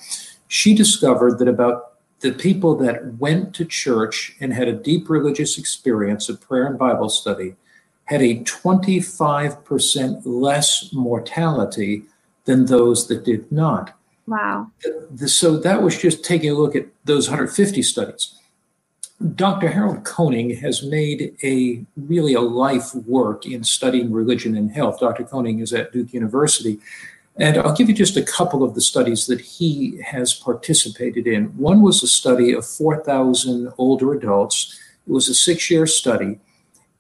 She 0.48 0.74
discovered 0.74 1.38
that 1.40 1.48
about 1.48 1.94
the 2.22 2.32
people 2.32 2.76
that 2.78 3.20
went 3.20 3.54
to 3.56 3.66
church 3.66 4.36
and 4.40 4.52
had 4.52 4.68
a 4.68 4.74
deep 4.74 5.10
religious 5.10 5.58
experience 5.58 6.28
of 6.28 6.42
prayer 6.42 6.66
and 6.66 6.78
Bible 6.78 7.10
study 7.10 7.56
had 8.06 8.22
a 8.22 8.40
25% 8.44 10.22
less 10.26 10.92
mortality 10.92 12.04
than 12.46 12.66
those 12.66 13.08
that 13.08 13.24
did 13.24 13.50
not. 13.52 13.94
Wow. 14.28 14.72
So 15.26 15.58
that 15.58 15.82
was 15.82 15.98
just 16.00 16.26
taking 16.26 16.50
a 16.50 16.54
look 16.54 16.76
at 16.76 16.88
those 17.06 17.30
150 17.30 17.82
studies. 17.84 18.36
Dr. 19.36 19.68
Harold 19.68 20.04
Koenig 20.04 20.60
has 20.60 20.84
made 20.84 21.36
a 21.44 21.86
really 21.96 22.34
a 22.34 22.42
life 22.42 22.96
work 22.96 23.46
in 23.46 23.64
studying 23.64 24.12
religion 24.12 24.58
and 24.58 24.72
health. 24.72 25.00
Dr. 25.00 25.24
Koenig 25.24 25.62
is 25.62 25.74
at 25.74 25.92
Duke 25.92 26.14
University. 26.14 26.80
And 27.38 27.58
I'll 27.58 27.76
give 27.76 27.88
you 27.88 27.96
just 27.96 28.18
a 28.18 28.24
couple 28.24 28.64
of 28.64 28.74
the 28.74 28.82
studies 28.82 29.28
that 29.28 29.40
he 29.40 30.02
has 30.04 30.34
participated 30.34 31.28
in. 31.28 31.46
One 31.58 31.82
was 31.82 32.04
a 32.04 32.08
study 32.08 32.52
of 32.52 32.66
4,000 32.66 33.72
older 33.78 34.14
adults. 34.14 34.80
It 35.08 35.12
was 35.12 35.30
a 35.30 35.36
six 35.36 35.70
year 35.70 35.88
study, 35.88 36.40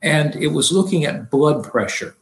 and 0.01 0.35
it 0.35 0.47
was 0.47 0.71
looking 0.71 1.05
at 1.05 1.29
blood 1.29 1.63
pressure. 1.63 2.15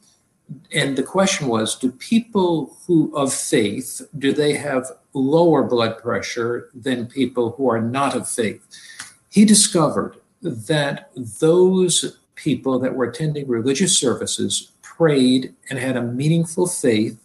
And 0.74 0.98
the 0.98 1.04
question 1.04 1.48
was 1.48 1.76
do 1.76 1.92
people 1.92 2.76
who 2.88 3.16
of 3.16 3.34
faith 3.34 4.02
do 4.18 4.34
they 4.34 4.56
have 4.56 4.92
lower 5.14 5.64
blood 5.64 6.00
pressure 6.00 6.70
than 6.74 7.06
people 7.06 7.52
who 7.52 7.70
are 7.70 7.82
not 7.82 8.16
of 8.16 8.28
faith? 8.28 8.66
He 9.30 9.46
discovered 9.46 10.18
that 10.42 11.12
those 11.40 12.18
people 12.36 12.80
that 12.80 12.96
were 12.96 13.06
attending 13.06 13.48
religious 13.48 13.98
services 13.98 14.72
prayed 14.82 15.54
and 15.70 15.78
had 15.80 15.98
a 15.98 16.02
meaningful 16.02 16.68
faith, 16.68 17.20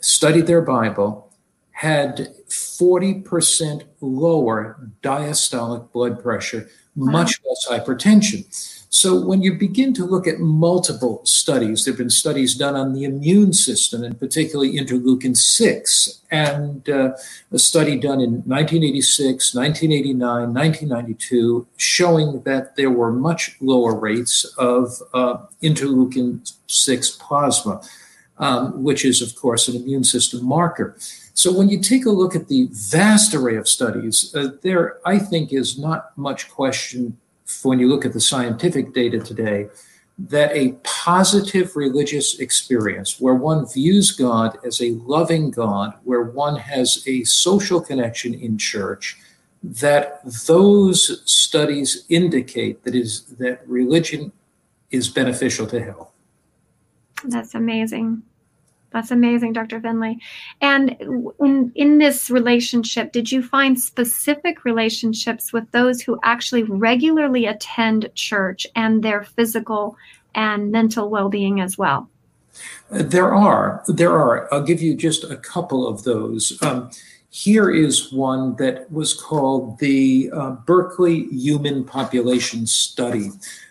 studied 0.00 0.46
their 0.46 0.62
Bible, 0.62 1.30
had 1.72 2.34
40% 2.48 3.84
lower 4.00 4.90
diastolic 5.02 5.90
blood 5.92 6.22
pressure, 6.22 6.68
much 6.94 7.40
less 7.46 7.66
hypertension. 7.68 8.77
So 8.98 9.16
when 9.24 9.42
you 9.42 9.54
begin 9.54 9.94
to 9.94 10.04
look 10.04 10.26
at 10.26 10.40
multiple 10.40 11.20
studies, 11.24 11.84
there 11.84 11.92
have 11.92 11.98
been 11.98 12.10
studies 12.10 12.56
done 12.56 12.74
on 12.74 12.94
the 12.94 13.04
immune 13.04 13.52
system, 13.52 14.02
and 14.02 14.18
particularly 14.18 14.72
interleukin 14.76 15.36
6, 15.36 16.20
and 16.32 16.88
uh, 16.90 17.12
a 17.52 17.58
study 17.60 17.96
done 17.96 18.20
in 18.20 18.42
1986, 18.42 19.54
1989, 19.54 20.52
1992, 20.52 21.64
showing 21.76 22.42
that 22.42 22.74
there 22.74 22.90
were 22.90 23.12
much 23.12 23.56
lower 23.60 23.94
rates 23.94 24.44
of 24.58 25.00
uh, 25.14 25.36
interleukin 25.62 26.52
6 26.66 27.10
plasma, 27.20 27.80
um, 28.38 28.82
which 28.82 29.04
is, 29.04 29.22
of 29.22 29.36
course, 29.36 29.68
an 29.68 29.76
immune 29.76 30.02
system 30.02 30.44
marker. 30.44 30.96
So 31.34 31.56
when 31.56 31.68
you 31.68 31.78
take 31.78 32.04
a 32.04 32.10
look 32.10 32.34
at 32.34 32.48
the 32.48 32.66
vast 32.72 33.32
array 33.32 33.54
of 33.54 33.68
studies, 33.68 34.34
uh, 34.34 34.48
there, 34.62 34.98
I 35.06 35.20
think, 35.20 35.52
is 35.52 35.78
not 35.78 36.18
much 36.18 36.50
question 36.50 37.16
when 37.62 37.78
you 37.78 37.88
look 37.88 38.04
at 38.04 38.12
the 38.12 38.20
scientific 38.20 38.92
data 38.92 39.18
today, 39.18 39.68
that 40.18 40.50
a 40.52 40.72
positive 40.82 41.76
religious 41.76 42.40
experience 42.40 43.20
where 43.20 43.34
one 43.34 43.66
views 43.66 44.10
God 44.10 44.58
as 44.64 44.80
a 44.80 44.90
loving 45.06 45.50
God, 45.50 45.94
where 46.04 46.22
one 46.22 46.56
has 46.56 47.04
a 47.06 47.22
social 47.24 47.80
connection 47.80 48.34
in 48.34 48.58
church, 48.58 49.16
that 49.62 50.20
those 50.46 51.22
studies 51.30 52.04
indicate 52.08 52.82
that 52.84 52.94
is 52.94 53.22
that 53.38 53.66
religion 53.68 54.32
is 54.90 55.08
beneficial 55.08 55.66
to 55.68 55.82
health. 55.82 56.10
That's 57.24 57.54
amazing. 57.54 58.22
That's 58.90 59.10
amazing, 59.10 59.52
Dr. 59.52 59.80
Finley. 59.80 60.18
And 60.60 60.96
in, 61.40 61.72
in 61.74 61.98
this 61.98 62.30
relationship, 62.30 63.12
did 63.12 63.30
you 63.30 63.42
find 63.42 63.78
specific 63.78 64.64
relationships 64.64 65.52
with 65.52 65.70
those 65.72 66.00
who 66.00 66.18
actually 66.24 66.62
regularly 66.62 67.46
attend 67.46 68.10
church 68.14 68.66
and 68.74 69.02
their 69.02 69.24
physical 69.24 69.96
and 70.34 70.72
mental 70.72 71.10
well 71.10 71.28
being 71.28 71.60
as 71.60 71.76
well? 71.76 72.08
There 72.90 73.34
are. 73.34 73.84
There 73.86 74.18
are. 74.18 74.52
I'll 74.52 74.62
give 74.62 74.80
you 74.80 74.96
just 74.96 75.24
a 75.24 75.36
couple 75.36 75.86
of 75.86 76.04
those. 76.04 76.60
Um, 76.62 76.90
here 77.30 77.70
is 77.70 78.12
one 78.12 78.56
that 78.56 78.90
was 78.90 79.12
called 79.12 79.78
the 79.78 80.30
uh, 80.32 80.52
Berkeley 80.52 81.24
Human 81.26 81.84
Population 81.84 82.66
Study. 82.66 83.30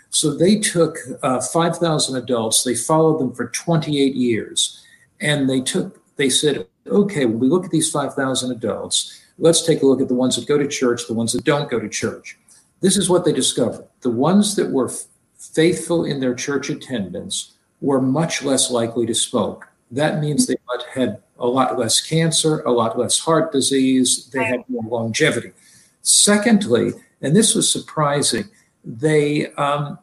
So 0.10 0.34
they 0.34 0.60
took 0.60 0.98
uh, 1.22 1.42
5,000 1.42 2.16
adults, 2.16 2.64
they 2.64 2.76
followed 2.76 3.20
them 3.20 3.34
for 3.34 3.48
28 3.48 4.16
years, 4.16 4.84
and 5.20 5.50
they 5.50 5.62
took, 5.62 6.02
they 6.16 6.30
said, 6.30 6.68
okay, 6.88 7.26
when 7.26 7.40
we 7.40 7.48
look 7.48 7.66
at 7.66 7.72
these 7.72 7.92
5,000 7.92 8.52
adults, 8.52 9.22
let's 9.38 9.66
take 9.66 9.82
a 9.82 9.86
look 9.86 10.02
at 10.02 10.08
the 10.08 10.14
ones 10.14 10.36
that 10.36 10.48
go 10.48 10.58
to 10.58 10.68
church, 10.68 11.08
the 11.08 11.14
ones 11.14 11.34
that 11.34 11.44
don't 11.44 11.70
go 11.70 11.80
to 11.80 11.90
church. 11.90 12.38
This 12.82 12.98
is 12.98 13.10
what 13.10 13.26
they 13.26 13.34
discovered. 13.34 13.88
The 14.02 14.10
ones 14.10 14.56
that 14.56 14.70
were 14.70 14.92
faithful 15.38 16.06
in 16.06 16.20
their 16.20 16.36
church 16.36 16.70
attendance 16.70 17.54
were 17.82 18.02
much 18.02 18.44
less 18.44 18.72
likely 18.72 19.06
to 19.06 19.16
smoke. 19.16 19.68
That 19.92 20.20
means 20.20 20.48
they 20.48 20.58
had 20.94 21.22
a 21.40 21.48
lot 21.48 21.78
less 21.78 22.02
cancer, 22.02 22.62
a 22.62 22.72
lot 22.72 22.98
less 22.98 23.20
heart 23.20 23.52
disease, 23.52 24.30
they 24.34 24.44
had 24.44 24.64
more 24.68 24.84
longevity. 24.84 25.52
Secondly, 26.02 26.94
and 27.22 27.36
this 27.36 27.56
was 27.56 27.72
surprising, 27.72 28.46
they 28.84 29.48
um, 29.54 30.00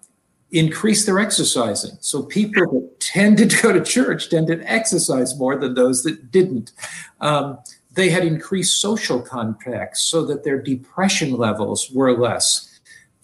increased 0.50 1.06
their 1.06 1.18
exercising. 1.18 1.96
So 2.00 2.22
people 2.22 2.70
that 2.72 3.00
tended 3.00 3.50
to 3.50 3.62
go 3.62 3.72
to 3.72 3.82
church 3.82 4.30
tended 4.30 4.60
to 4.60 4.70
exercise 4.70 5.38
more 5.38 5.56
than 5.56 5.74
those 5.74 6.02
that 6.04 6.30
didn't. 6.30 6.72
Um, 7.20 7.58
they 7.92 8.10
had 8.10 8.24
increased 8.24 8.80
social 8.80 9.20
contacts 9.20 10.02
so 10.02 10.24
that 10.26 10.44
their 10.44 10.60
depression 10.60 11.36
levels 11.36 11.90
were 11.90 12.12
less. 12.16 12.70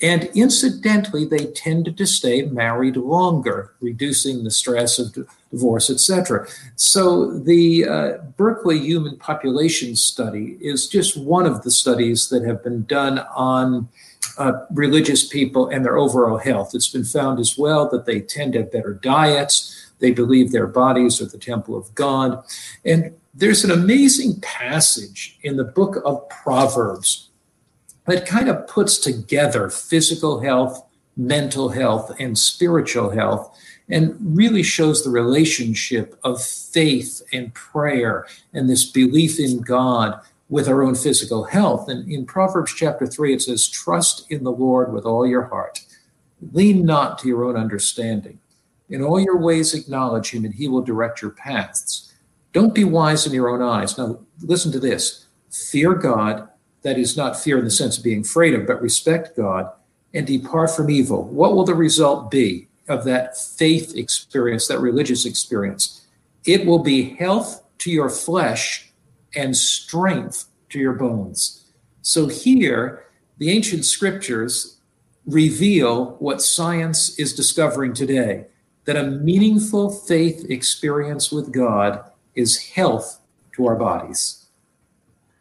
And 0.02 0.30
incidentally, 0.34 1.26
they 1.26 1.46
tended 1.46 1.98
to 1.98 2.06
stay 2.06 2.42
married 2.42 2.96
longer, 2.96 3.74
reducing 3.80 4.44
the 4.44 4.50
stress 4.50 4.98
of 4.98 5.14
divorce, 5.50 5.90
etc. 5.90 6.46
So 6.76 7.38
the 7.38 7.86
uh, 7.86 8.12
Berkeley 8.38 8.78
Human 8.78 9.18
Population 9.18 9.94
Study 9.96 10.56
is 10.60 10.88
just 10.88 11.18
one 11.18 11.44
of 11.44 11.62
the 11.62 11.70
studies 11.70 12.30
that 12.30 12.44
have 12.44 12.64
been 12.64 12.84
done 12.84 13.18
on 13.18 13.88
uh, 14.40 14.64
religious 14.72 15.28
people 15.28 15.68
and 15.68 15.84
their 15.84 15.98
overall 15.98 16.38
health. 16.38 16.74
It's 16.74 16.88
been 16.88 17.04
found 17.04 17.38
as 17.38 17.58
well 17.58 17.90
that 17.90 18.06
they 18.06 18.20
tend 18.20 18.54
to 18.54 18.60
have 18.60 18.72
better 18.72 18.94
diets. 18.94 19.92
They 19.98 20.12
believe 20.12 20.50
their 20.50 20.66
bodies 20.66 21.20
are 21.20 21.26
the 21.26 21.36
temple 21.36 21.76
of 21.76 21.94
God. 21.94 22.42
And 22.82 23.14
there's 23.34 23.64
an 23.64 23.70
amazing 23.70 24.40
passage 24.40 25.38
in 25.42 25.58
the 25.58 25.64
book 25.64 25.98
of 26.06 26.26
Proverbs 26.30 27.28
that 28.06 28.26
kind 28.26 28.48
of 28.48 28.66
puts 28.66 28.96
together 28.96 29.68
physical 29.68 30.40
health, 30.40 30.86
mental 31.18 31.68
health, 31.68 32.10
and 32.18 32.38
spiritual 32.38 33.10
health, 33.10 33.54
and 33.90 34.16
really 34.20 34.62
shows 34.62 35.04
the 35.04 35.10
relationship 35.10 36.18
of 36.24 36.42
faith 36.42 37.20
and 37.30 37.52
prayer 37.52 38.26
and 38.54 38.70
this 38.70 38.90
belief 38.90 39.38
in 39.38 39.60
God 39.60 40.18
with 40.50 40.68
our 40.68 40.82
own 40.82 40.96
physical 40.96 41.44
health. 41.44 41.88
And 41.88 42.10
in 42.10 42.26
Proverbs 42.26 42.74
chapter 42.74 43.06
3, 43.06 43.34
it 43.34 43.42
says, 43.42 43.68
Trust 43.68 44.30
in 44.30 44.44
the 44.44 44.52
Lord 44.52 44.92
with 44.92 45.06
all 45.06 45.26
your 45.26 45.44
heart, 45.44 45.80
lean 46.52 46.84
not 46.84 47.18
to 47.20 47.28
your 47.28 47.44
own 47.44 47.56
understanding. 47.56 48.38
In 48.90 49.02
all 49.02 49.20
your 49.20 49.38
ways, 49.38 49.72
acknowledge 49.72 50.30
him, 50.30 50.44
and 50.44 50.52
he 50.52 50.66
will 50.66 50.82
direct 50.82 51.22
your 51.22 51.30
paths. 51.30 52.12
Don't 52.52 52.74
be 52.74 52.82
wise 52.82 53.26
in 53.26 53.32
your 53.32 53.48
own 53.48 53.62
eyes. 53.62 53.96
Now, 53.96 54.18
listen 54.42 54.72
to 54.72 54.80
this 54.80 55.26
fear 55.50 55.94
God 55.94 56.48
that 56.82 56.98
is 56.98 57.16
not 57.16 57.38
fear 57.38 57.58
in 57.58 57.64
the 57.64 57.70
sense 57.70 57.96
of 57.96 58.04
being 58.04 58.22
afraid 58.22 58.54
of, 58.54 58.66
but 58.66 58.82
respect 58.82 59.36
God 59.36 59.70
and 60.12 60.26
depart 60.26 60.70
from 60.70 60.90
evil. 60.90 61.24
What 61.24 61.54
will 61.54 61.64
the 61.64 61.74
result 61.74 62.30
be 62.30 62.66
of 62.88 63.04
that 63.04 63.38
faith 63.38 63.96
experience, 63.96 64.66
that 64.66 64.80
religious 64.80 65.24
experience? 65.24 66.06
It 66.44 66.66
will 66.66 66.80
be 66.80 67.14
health 67.14 67.62
to 67.78 67.90
your 67.92 68.10
flesh 68.10 68.89
and 69.34 69.56
strength 69.56 70.46
to 70.70 70.78
your 70.78 70.92
bones. 70.92 71.70
So 72.02 72.26
here, 72.26 73.04
the 73.38 73.50
ancient 73.50 73.84
scriptures 73.84 74.78
reveal 75.26 76.16
what 76.18 76.42
science 76.42 77.18
is 77.18 77.34
discovering 77.34 77.92
today 77.92 78.46
that 78.84 78.96
a 78.96 79.04
meaningful 79.04 79.90
faith 79.90 80.46
experience 80.48 81.30
with 81.30 81.52
God 81.52 82.02
is 82.34 82.70
health 82.70 83.20
to 83.52 83.66
our 83.66 83.76
bodies. 83.76 84.46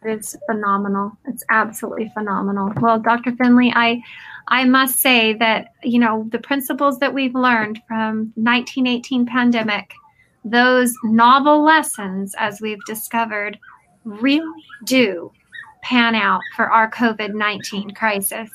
It's 0.03 0.35
phenomenal. 0.45 1.17
It's 1.25 1.43
absolutely 1.49 2.11
phenomenal. 2.13 2.71
Well, 2.79 2.99
Dr. 2.99 3.35
Finley, 3.35 3.71
I 3.75 4.01
I 4.49 4.65
must 4.65 4.99
say 4.99 5.33
that, 5.35 5.73
you 5.83 5.99
know, 5.99 6.27
the 6.31 6.39
principles 6.39 6.99
that 6.99 7.13
we've 7.13 7.35
learned 7.35 7.81
from 7.87 8.33
1918 8.35 9.27
pandemic, 9.27 9.93
those 10.43 10.93
novel 11.03 11.63
lessons 11.63 12.33
as 12.37 12.59
we've 12.59 12.83
discovered 12.85 13.59
really 14.05 14.63
do 14.85 15.31
pan 15.81 16.15
out 16.15 16.41
for 16.55 16.69
our 16.69 16.89
COVID-19 16.91 17.95
crisis. 17.95 18.49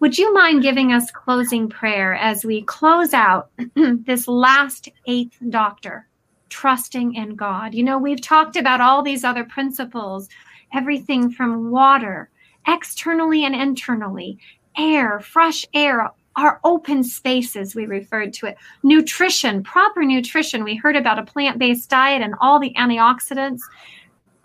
Would 0.00 0.18
you 0.18 0.34
mind 0.34 0.62
giving 0.62 0.92
us 0.92 1.10
closing 1.10 1.68
prayer 1.68 2.14
as 2.14 2.44
we 2.44 2.62
close 2.62 3.14
out 3.14 3.50
this 3.74 4.28
last 4.28 4.88
eighth 5.06 5.38
doctor, 5.48 6.06
trusting 6.50 7.14
in 7.14 7.36
God? 7.36 7.74
You 7.74 7.84
know, 7.84 7.98
we've 7.98 8.20
talked 8.20 8.56
about 8.56 8.80
all 8.80 9.02
these 9.02 9.24
other 9.24 9.44
principles 9.44 10.28
everything 10.74 11.30
from 11.30 11.70
water, 11.70 12.28
externally 12.66 13.44
and 13.44 13.54
internally, 13.54 14.38
air, 14.76 15.20
fresh 15.20 15.64
air, 15.72 16.10
our 16.36 16.60
open 16.64 17.04
spaces, 17.04 17.74
we 17.76 17.86
referred 17.86 18.32
to 18.34 18.46
it, 18.46 18.56
nutrition, 18.82 19.62
proper 19.62 20.04
nutrition. 20.04 20.64
We 20.64 20.74
heard 20.74 20.96
about 20.96 21.18
a 21.18 21.24
plant 21.24 21.58
based 21.58 21.88
diet 21.88 22.22
and 22.22 22.34
all 22.40 22.58
the 22.58 22.74
antioxidants, 22.76 23.60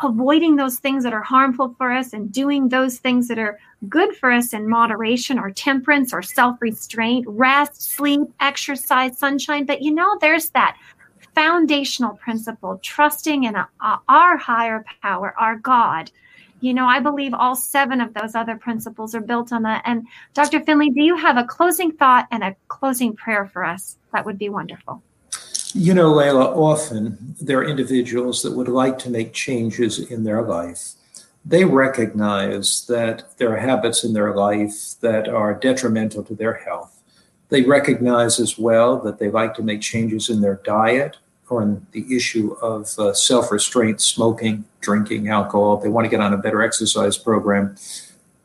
avoiding 0.01 0.55
those 0.55 0.79
things 0.79 1.03
that 1.03 1.13
are 1.13 1.21
harmful 1.21 1.75
for 1.77 1.91
us 1.91 2.13
and 2.13 2.31
doing 2.31 2.69
those 2.69 2.99
things 2.99 3.27
that 3.27 3.39
are 3.39 3.59
good 3.87 4.15
for 4.15 4.31
us 4.31 4.53
in 4.53 4.67
moderation 4.67 5.39
or 5.39 5.51
temperance 5.51 6.13
or 6.13 6.21
self 6.21 6.61
restraint, 6.61 7.25
rest, 7.27 7.81
sleep, 7.81 8.27
exercise, 8.39 9.17
sunshine. 9.17 9.65
But 9.65 9.81
you 9.81 9.91
know, 9.91 10.17
there's 10.19 10.49
that 10.51 10.77
foundational 11.35 12.15
principle, 12.15 12.79
trusting 12.83 13.43
in 13.45 13.55
a, 13.55 13.67
a, 13.81 13.99
our 14.09 14.37
higher 14.37 14.83
power, 15.01 15.33
our 15.37 15.55
God. 15.55 16.11
You 16.61 16.73
know, 16.73 16.85
I 16.85 16.99
believe 16.99 17.33
all 17.33 17.55
seven 17.55 18.01
of 18.01 18.13
those 18.13 18.35
other 18.35 18.57
principles 18.57 19.15
are 19.15 19.21
built 19.21 19.53
on 19.53 19.63
that. 19.63 19.81
And 19.85 20.05
Dr. 20.33 20.59
Finley, 20.59 20.89
do 20.89 21.01
you 21.01 21.15
have 21.15 21.37
a 21.37 21.45
closing 21.45 21.91
thought 21.93 22.27
and 22.31 22.43
a 22.43 22.55
closing 22.67 23.15
prayer 23.15 23.45
for 23.45 23.63
us? 23.63 23.97
That 24.11 24.25
would 24.25 24.37
be 24.37 24.49
wonderful. 24.49 25.01
You 25.73 25.93
know, 25.93 26.11
Lela, 26.11 26.45
often 26.45 27.35
there 27.39 27.59
are 27.59 27.67
individuals 27.67 28.41
that 28.41 28.55
would 28.55 28.67
like 28.67 28.97
to 28.99 29.09
make 29.09 29.33
changes 29.33 29.99
in 29.99 30.23
their 30.23 30.41
life. 30.41 30.93
They 31.45 31.63
recognize 31.63 32.85
that 32.87 33.37
there 33.37 33.53
are 33.53 33.57
habits 33.57 34.03
in 34.03 34.13
their 34.13 34.35
life 34.35 34.95
that 35.01 35.29
are 35.29 35.53
detrimental 35.53 36.23
to 36.23 36.35
their 36.35 36.55
health 36.55 36.99
they 37.49 37.63
recognize 37.63 38.39
as 38.39 38.57
well 38.57 38.99
that 38.99 39.19
they 39.19 39.29
like 39.29 39.55
to 39.55 39.63
make 39.63 39.81
changes 39.81 40.29
in 40.29 40.41
their 40.41 40.61
diet 40.63 41.17
or 41.49 41.63
in 41.63 41.85
the 41.91 42.05
issue 42.15 42.53
of 42.61 42.87
uh, 42.99 43.11
self 43.13 43.51
restraint, 43.51 43.99
smoking, 44.01 44.65
drinking, 44.81 45.29
alcohol. 45.29 45.77
They 45.77 45.89
want 45.89 46.05
to 46.05 46.09
get 46.09 46.21
on 46.21 46.31
a 46.31 46.37
better 46.37 46.61
exercise 46.61 47.17
program. 47.17 47.75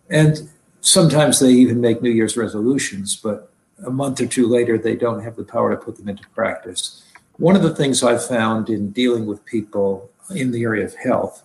And 0.09 0.49
sometimes 0.81 1.39
they 1.39 1.51
even 1.51 1.83
make 1.83 2.01
New 2.01 2.11
Year's 2.11 2.37
resolutions, 2.37 3.17
but 3.17 3.51
a 3.87 3.91
month 3.91 4.21
or 4.21 4.27
two 4.27 4.47
later, 4.47 4.79
they 4.79 4.97
don't 4.97 5.23
have 5.23 5.37
the 5.37 5.45
power 5.45 5.71
to 5.71 5.77
put 5.77 5.99
them 5.99 6.09
into 6.09 6.27
practice. 6.31 7.03
One 7.37 7.57
of 7.57 7.63
the 7.63 7.75
things 7.75 8.03
I've 8.03 8.25
found 8.25 8.71
in 8.71 8.91
dealing 8.91 9.27
with 9.27 9.45
people 9.45 10.11
in 10.31 10.53
the 10.53 10.63
area 10.63 10.85
of 10.85 10.95
health 10.95 11.43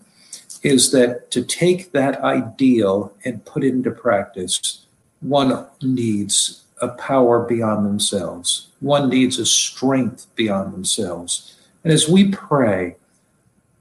is 0.62 0.92
that 0.92 1.32
to 1.32 1.44
take 1.44 1.92
that 1.94 2.22
ideal 2.22 3.14
and 3.26 3.46
put 3.46 3.64
it 3.64 3.70
into 3.74 3.92
practice, 3.92 4.86
one 5.22 5.66
needs 5.82 6.64
a 6.82 6.90
power 6.90 7.46
beyond 7.46 7.86
themselves. 7.86 8.68
One 8.80 9.10
needs 9.10 9.40
a 9.40 9.46
strength 9.46 10.28
beyond 10.36 10.74
themselves. 10.74 11.58
And 11.84 11.92
as 11.92 12.08
we 12.08 12.32
pray, 12.32 12.98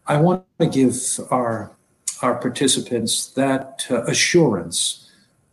I 0.07 0.19
want 0.19 0.45
to 0.59 0.67
give 0.67 0.97
our, 1.31 1.71
our 2.23 2.37
participants 2.37 3.27
that 3.29 3.87
uh, 3.91 4.03
assurance 4.05 5.08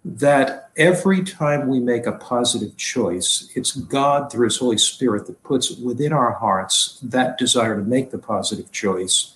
that 0.06 0.70
every 0.78 1.24
time 1.24 1.68
we 1.68 1.80
make 1.80 2.06
a 2.06 2.12
positive 2.12 2.78
choice, 2.78 3.50
it's 3.56 3.76
God 3.76 4.32
through 4.32 4.46
His 4.46 4.58
Holy 4.58 4.78
Spirit 4.78 5.26
that 5.26 5.42
puts 5.44 5.72
within 5.78 6.14
our 6.14 6.32
hearts 6.34 7.00
that 7.02 7.40
desire 7.40 7.76
to 7.76 7.84
make 7.84 8.12
the 8.12 8.20
positive 8.20 8.72
choice. 8.72 9.34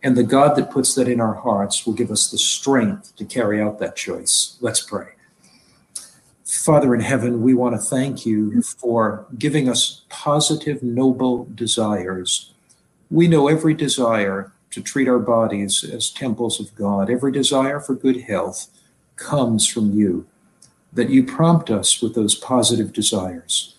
And 0.00 0.16
the 0.16 0.22
God 0.22 0.56
that 0.56 0.70
puts 0.70 0.94
that 0.94 1.08
in 1.08 1.20
our 1.20 1.34
hearts 1.34 1.84
will 1.84 1.94
give 1.94 2.12
us 2.12 2.30
the 2.30 2.38
strength 2.38 3.14
to 3.16 3.24
carry 3.24 3.60
out 3.60 3.80
that 3.80 3.96
choice. 3.96 4.56
Let's 4.60 4.80
pray. 4.80 5.08
Father 6.44 6.94
in 6.94 7.00
heaven, 7.00 7.42
we 7.42 7.54
want 7.54 7.74
to 7.74 7.80
thank 7.80 8.24
you 8.24 8.62
for 8.62 9.26
giving 9.38 9.68
us 9.68 10.02
positive, 10.08 10.82
noble 10.82 11.48
desires. 11.54 12.52
We 13.10 13.26
know 13.26 13.48
every 13.48 13.74
desire 13.74 14.52
to 14.70 14.82
treat 14.82 15.08
our 15.08 15.18
bodies 15.18 15.82
as 15.82 16.10
temples 16.10 16.60
of 16.60 16.74
God, 16.76 17.10
every 17.10 17.32
desire 17.32 17.80
for 17.80 17.94
good 17.94 18.22
health 18.22 18.68
comes 19.22 19.66
from 19.66 19.92
you, 19.92 20.26
that 20.92 21.10
you 21.10 21.24
prompt 21.24 21.70
us 21.70 22.02
with 22.02 22.14
those 22.14 22.34
positive 22.34 22.92
desires. 22.92 23.76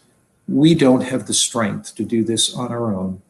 We 0.48 0.74
don't 0.74 1.02
have 1.02 1.28
the 1.28 1.34
strength 1.34 1.96
to 1.96 2.04
do 2.04 2.24
this 2.24 2.56
on 2.56 2.72
our 2.72 2.94
own. 2.94 3.22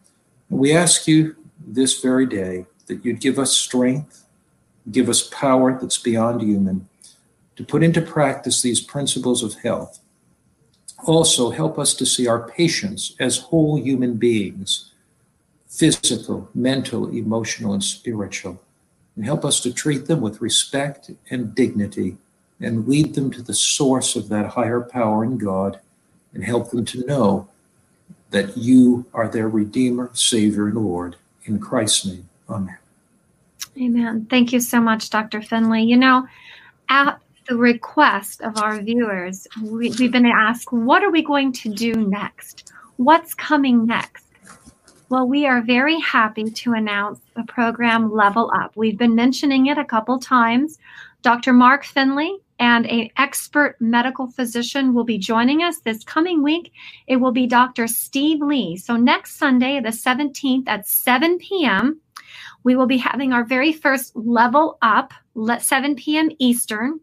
We 0.50 0.74
ask 0.74 1.08
you 1.08 1.36
this 1.66 2.02
very 2.02 2.26
day 2.26 2.66
that 2.88 3.04
you'd 3.04 3.20
give 3.20 3.40
us 3.40 3.52
strength, 3.56 4.26
give 4.92 5.10
us 5.10 5.28
power 5.30 5.78
that's 5.80 5.98
beyond 5.98 6.42
human 6.42 6.88
to 7.56 7.64
put 7.64 7.84
into 7.84 8.02
practice 8.02 8.62
these 8.62 8.82
principles 8.82 9.44
of 9.44 9.56
health. 9.56 10.00
Also, 11.06 11.52
help 11.52 11.78
us 11.78 11.94
to 11.96 12.06
see 12.06 12.28
our 12.28 12.48
patients 12.48 13.16
as 13.20 13.38
whole 13.38 13.78
human 13.78 14.16
beings 14.16 14.90
physical, 15.68 16.48
mental, 16.54 17.10
emotional, 17.10 17.74
and 17.74 17.84
spiritual. 17.84 18.62
And 19.16 19.26
help 19.26 19.46
us 19.46 19.60
to 19.62 19.74
treat 19.74 20.08
them 20.08 20.22
with 20.22 20.42
respect 20.42 21.12
and 21.30 21.54
dignity 21.54 22.18
and 22.60 22.88
lead 22.88 23.14
them 23.14 23.30
to 23.32 23.42
the 23.42 23.54
source 23.54 24.16
of 24.16 24.30
that 24.30 24.48
higher 24.48 24.82
power 24.82 25.24
in 25.24 25.38
God 25.38 25.80
and 26.34 26.44
help 26.44 26.72
them 26.72 26.86
to 26.86 27.06
know 27.06 27.48
that 28.32 28.58
you 28.58 29.06
are 29.14 29.28
their 29.28 29.48
Redeemer, 29.48 30.10
Savior, 30.14 30.68
and 30.68 30.78
Lord. 30.78 31.16
In 31.46 31.60
Christ's 31.60 32.06
name, 32.06 32.30
Amen. 32.50 32.78
Amen. 33.78 34.28
Thank 34.30 34.54
you 34.54 34.60
so 34.60 34.80
much, 34.80 35.10
Dr. 35.10 35.42
Finley. 35.42 35.84
You 35.84 35.98
know, 35.98 36.28
at 36.90 37.20
the 37.48 37.56
request 37.56 38.42
of 38.42 38.58
our 38.58 38.80
viewers, 38.80 39.48
we, 39.62 39.92
we've 39.92 40.12
been 40.12 40.26
asked, 40.26 40.72
what 40.72 41.04
are 41.04 41.12
we 41.12 41.22
going 41.22 41.52
to 41.54 41.70
do 41.70 41.94
next? 41.94 42.72
What's 42.98 43.34
coming 43.34 43.86
next? 43.86 44.23
Well, 45.10 45.28
we 45.28 45.46
are 45.46 45.62
very 45.62 46.00
happy 46.00 46.50
to 46.50 46.74
announce 46.74 47.20
the 47.36 47.44
program 47.44 48.12
Level 48.12 48.52
Up. 48.56 48.72
We've 48.76 48.98
been 48.98 49.16
mentioning 49.16 49.68
it 49.68 49.78
a 49.78 49.86
couple 49.86 50.18
times. 50.18 50.80
Dr. 51.22 51.54
Mark 51.54 51.84
Finley 51.84 52.38
and 52.60 52.86
an 52.88 53.10
expert 53.18 53.76
medical 53.80 54.28
physician 54.28 54.94
will 54.94 55.04
be 55.04 55.18
joining 55.18 55.62
us 55.62 55.80
this 55.80 56.04
coming 56.04 56.42
week. 56.42 56.72
It 57.08 57.18
will 57.18 57.32
be 57.32 57.48
Dr. 57.48 57.88
Steve 57.88 58.42
Lee. 58.42 58.78
So 58.78 58.96
next 58.96 59.38
Sunday, 59.38 59.80
the 59.80 59.90
17th 59.90 60.64
at 60.68 60.88
7 60.88 61.38
p.m., 61.38 62.00
we 62.64 62.76
will 62.76 62.88
be 62.88 62.98
having 62.98 63.34
our 63.34 63.44
very 63.44 63.74
first 63.74 64.16
level 64.16 64.78
up, 64.82 65.14
7 65.60 65.96
p.m. 65.96 66.30
Eastern. 66.40 67.00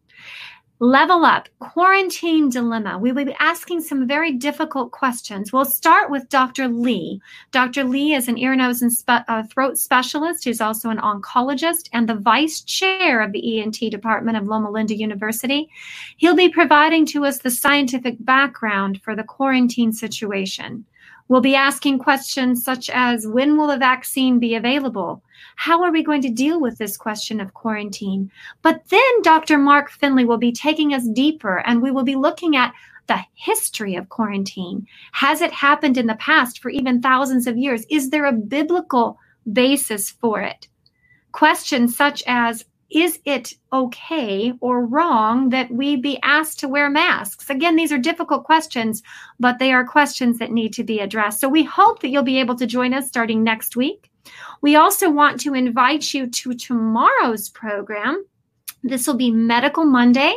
Level 0.83 1.27
up, 1.27 1.47
quarantine 1.59 2.49
dilemma. 2.49 2.97
We 2.97 3.13
will 3.13 3.27
be 3.27 3.37
asking 3.39 3.83
some 3.83 4.09
very 4.09 4.33
difficult 4.33 4.93
questions. 4.93 5.53
We'll 5.53 5.67
start 5.67 6.11
with 6.11 6.31
Dr. 6.31 6.69
Lee. 6.69 7.21
Dr. 7.51 7.85
Lee 7.85 8.15
is 8.15 8.29
an 8.29 8.39
ear, 8.39 8.57
nose, 8.57 8.81
and 8.81 8.91
spe- 8.91 9.29
uh, 9.29 9.43
throat 9.43 9.77
specialist 9.77 10.43
who's 10.43 10.63
also 10.63 10.89
an 10.89 10.97
oncologist 10.97 11.91
and 11.93 12.09
the 12.09 12.15
vice 12.15 12.63
chair 12.63 13.21
of 13.21 13.33
the 13.33 13.61
ENT 13.61 13.79
department 13.91 14.39
of 14.39 14.47
Loma 14.47 14.71
Linda 14.71 14.97
University. 14.97 15.69
He'll 16.17 16.35
be 16.35 16.49
providing 16.49 17.05
to 17.09 17.27
us 17.27 17.41
the 17.41 17.51
scientific 17.51 18.17
background 18.19 19.03
for 19.03 19.15
the 19.15 19.23
quarantine 19.23 19.93
situation. 19.93 20.87
We'll 21.31 21.41
be 21.41 21.55
asking 21.55 22.01
questions 22.01 22.65
such 22.65 22.91
as 22.91 23.25
when 23.25 23.57
will 23.57 23.71
a 23.71 23.79
vaccine 23.79 24.41
be 24.41 24.57
available? 24.57 25.23
How 25.55 25.81
are 25.85 25.93
we 25.93 26.03
going 26.03 26.23
to 26.23 26.29
deal 26.29 26.61
with 26.61 26.77
this 26.77 26.97
question 26.97 27.41
of 27.41 27.55
quarantine? 27.55 28.33
But 28.63 28.83
then 28.89 29.23
Dr. 29.23 29.57
Mark 29.57 29.93
Finley 29.93 30.25
will 30.25 30.39
be 30.39 30.51
taking 30.51 30.93
us 30.93 31.07
deeper 31.07 31.59
and 31.65 31.81
we 31.81 31.93
will 31.93 32.03
be 32.03 32.17
looking 32.17 32.57
at 32.57 32.75
the 33.07 33.21
history 33.35 33.95
of 33.95 34.09
quarantine. 34.09 34.89
Has 35.13 35.41
it 35.41 35.53
happened 35.53 35.97
in 35.97 36.09
the 36.09 36.17
past 36.17 36.59
for 36.59 36.69
even 36.69 37.01
thousands 37.01 37.47
of 37.47 37.57
years? 37.57 37.87
Is 37.89 38.11
there 38.11 38.25
a 38.25 38.33
biblical 38.33 39.17
basis 39.53 40.11
for 40.11 40.41
it? 40.41 40.67
Questions 41.31 41.97
such 41.97 42.25
as 42.27 42.65
is 42.91 43.21
it 43.25 43.55
okay 43.73 44.53
or 44.61 44.85
wrong 44.85 45.51
that 45.51 45.71
we 45.71 45.97
be 45.97 46.19
asked 46.23 46.61
to 46.61 46.69
wear 46.69 46.91
masks? 46.91 47.49
Again, 47.49 47.77
these 47.77 47.93
are 47.93 47.99
difficult 47.99 48.45
questions, 48.45 49.03
but 49.39 49.59
they 49.59 49.73
are 49.73 49.85
questions 49.85 50.39
that 50.39 50.53
need 50.53 50.73
to 50.75 50.85
be 50.85 50.99
addressed. 50.99 51.41
So 51.41 51.49
we 51.49 51.63
hope 51.63 52.01
that 52.01 52.09
you'll 52.09 52.23
be 52.23 52.41
able 52.41 52.57
to 52.57 52.67
join 52.67 52.93
us 52.93 53.09
starting 53.09 53.45
next 53.45 53.77
week. 53.77 54.11
We 54.61 54.77
also 54.77 55.11
want 55.11 55.41
to 55.41 55.55
invite 55.55 56.13
you 56.13 56.29
to 56.29 56.55
tomorrow's 56.55 57.49
program. 57.49 58.25
This 58.83 59.07
will 59.07 59.17
be 59.17 59.31
Medical 59.31 59.85
Monday, 59.85 60.35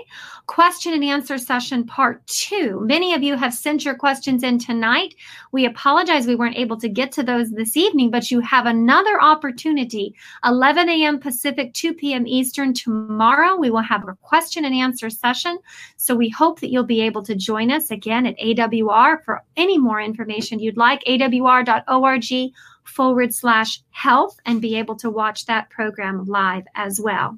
question 0.48 0.94
and 0.94 1.04
answer 1.04 1.38
session 1.38 1.86
part 1.86 2.26
two. 2.28 2.82
Many 2.82 3.14
of 3.14 3.24
you 3.24 3.38
have 3.38 3.54
sent 3.54 3.86
your 3.86 3.96
questions 3.96 4.44
in 4.44 4.60
tonight. 4.60 5.16
We 5.54 5.66
apologize 5.66 6.28
we 6.28 6.36
weren't 6.36 6.58
able 6.58 6.76
to 6.82 6.90
get 6.90 7.14
to 7.14 7.24
those 7.24 7.52
this 7.52 7.78
evening, 7.78 8.12
but 8.12 8.32
you 8.32 8.42
have 8.42 8.66
another 8.66 9.22
opportunity 9.22 10.14
11 10.44 10.90
a.m. 10.90 11.20
Pacific, 11.20 11.74
2 11.74 11.94
p.m. 11.94 12.28
Eastern 12.28 12.74
tomorrow. 12.74 13.56
We 13.56 13.70
will 13.70 13.82
have 13.82 14.08
a 14.08 14.16
question 14.22 14.66
and 14.66 14.76
answer 14.76 15.10
session. 15.10 15.58
So 15.96 16.14
we 16.14 16.28
hope 16.28 16.60
that 16.60 16.70
you'll 16.70 16.84
be 16.84 17.02
able 17.02 17.24
to 17.24 17.36
join 17.36 17.72
us 17.72 17.92
again 17.92 18.26
at 18.26 18.38
AWR 18.40 19.24
for 19.24 19.42
any 19.56 19.78
more 19.78 20.02
information 20.02 20.60
you'd 20.60 20.76
like. 20.76 21.02
AWR.org 21.06 22.52
forward 22.84 23.34
slash 23.34 23.82
health 23.92 24.40
and 24.46 24.62
be 24.62 24.78
able 24.78 24.96
to 24.96 25.10
watch 25.10 25.46
that 25.46 25.70
program 25.70 26.26
live 26.26 26.64
as 26.76 27.00
well. 27.00 27.38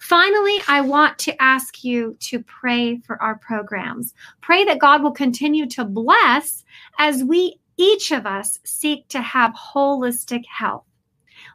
Finally, 0.00 0.58
I 0.68 0.80
want 0.80 1.18
to 1.20 1.42
ask 1.42 1.84
you 1.84 2.16
to 2.20 2.42
pray 2.42 2.98
for 2.98 3.20
our 3.22 3.36
programs. 3.38 4.14
Pray 4.40 4.64
that 4.64 4.78
God 4.78 5.02
will 5.02 5.12
continue 5.12 5.66
to 5.70 5.84
bless 5.84 6.64
as 6.98 7.24
we, 7.24 7.58
each 7.76 8.12
of 8.12 8.26
us, 8.26 8.58
seek 8.64 9.08
to 9.08 9.20
have 9.20 9.52
holistic 9.54 10.44
health. 10.46 10.84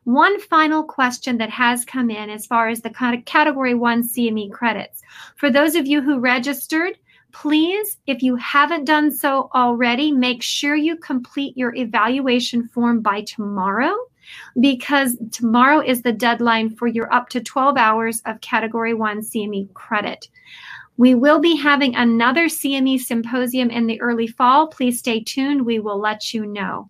One 0.04 0.40
final 0.40 0.84
question 0.84 1.38
that 1.38 1.50
has 1.50 1.86
come 1.86 2.10
in 2.10 2.30
as 2.30 2.46
far 2.46 2.70
as 2.70 2.82
the 2.82 3.22
category 3.26 3.74
one 3.74 4.04
CME 4.04 4.52
credits. 4.52 5.02
For 5.36 5.52
those 5.52 5.76
of 5.76 5.88
you 5.88 6.02
who 6.02 6.20
registered, 6.20 6.98
Please, 7.32 7.98
if 8.08 8.24
you 8.24 8.36
haven't 8.38 8.86
done 8.86 9.12
so 9.12 9.50
already, 9.54 10.12
make 10.12 10.42
sure 10.42 10.76
you 10.76 10.96
complete 10.98 11.56
your 11.56 11.76
evaluation 11.76 12.68
form 12.68 13.02
by 13.02 13.22
tomorrow 13.22 13.96
because 14.60 15.18
tomorrow 15.32 15.82
is 15.82 16.02
the 16.02 16.12
deadline 16.12 16.70
for 16.76 16.88
your 16.88 17.12
up 17.14 17.30
to 17.30 17.42
12 17.42 17.78
hours 17.78 18.22
of 18.26 18.42
Category 18.42 18.94
1 18.94 19.22
CME 19.22 19.74
credit. 19.74 20.28
We 20.98 21.16
will 21.16 21.40
be 21.40 21.56
having 21.56 21.96
another 21.96 22.48
CME 22.48 23.00
symposium 23.00 23.70
in 23.70 23.88
the 23.88 24.02
early 24.02 24.28
fall. 24.28 24.68
Please 24.68 25.00
stay 25.00 25.22
tuned. 25.22 25.66
We 25.66 25.80
will 25.80 25.98
let 25.98 26.34
you 26.34 26.46
know. 26.46 26.90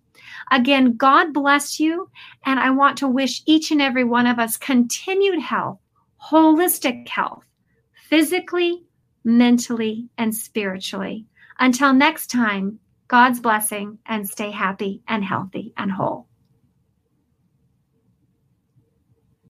Again, 0.50 0.96
God 0.96 1.32
bless 1.32 1.78
you. 1.78 2.10
And 2.44 2.58
I 2.58 2.70
want 2.70 2.98
to 2.98 3.08
wish 3.08 3.42
each 3.46 3.70
and 3.70 3.80
every 3.80 4.04
one 4.04 4.26
of 4.26 4.38
us 4.38 4.56
continued 4.56 5.40
health, 5.40 5.78
holistic 6.20 7.08
health, 7.08 7.44
physically, 8.08 8.82
mentally, 9.24 10.08
and 10.16 10.34
spiritually. 10.34 11.26
Until 11.58 11.92
next 11.92 12.28
time, 12.28 12.80
God's 13.08 13.40
blessing 13.40 13.98
and 14.06 14.28
stay 14.28 14.50
happy 14.50 15.02
and 15.06 15.24
healthy 15.24 15.72
and 15.76 15.90
whole. 15.90 16.26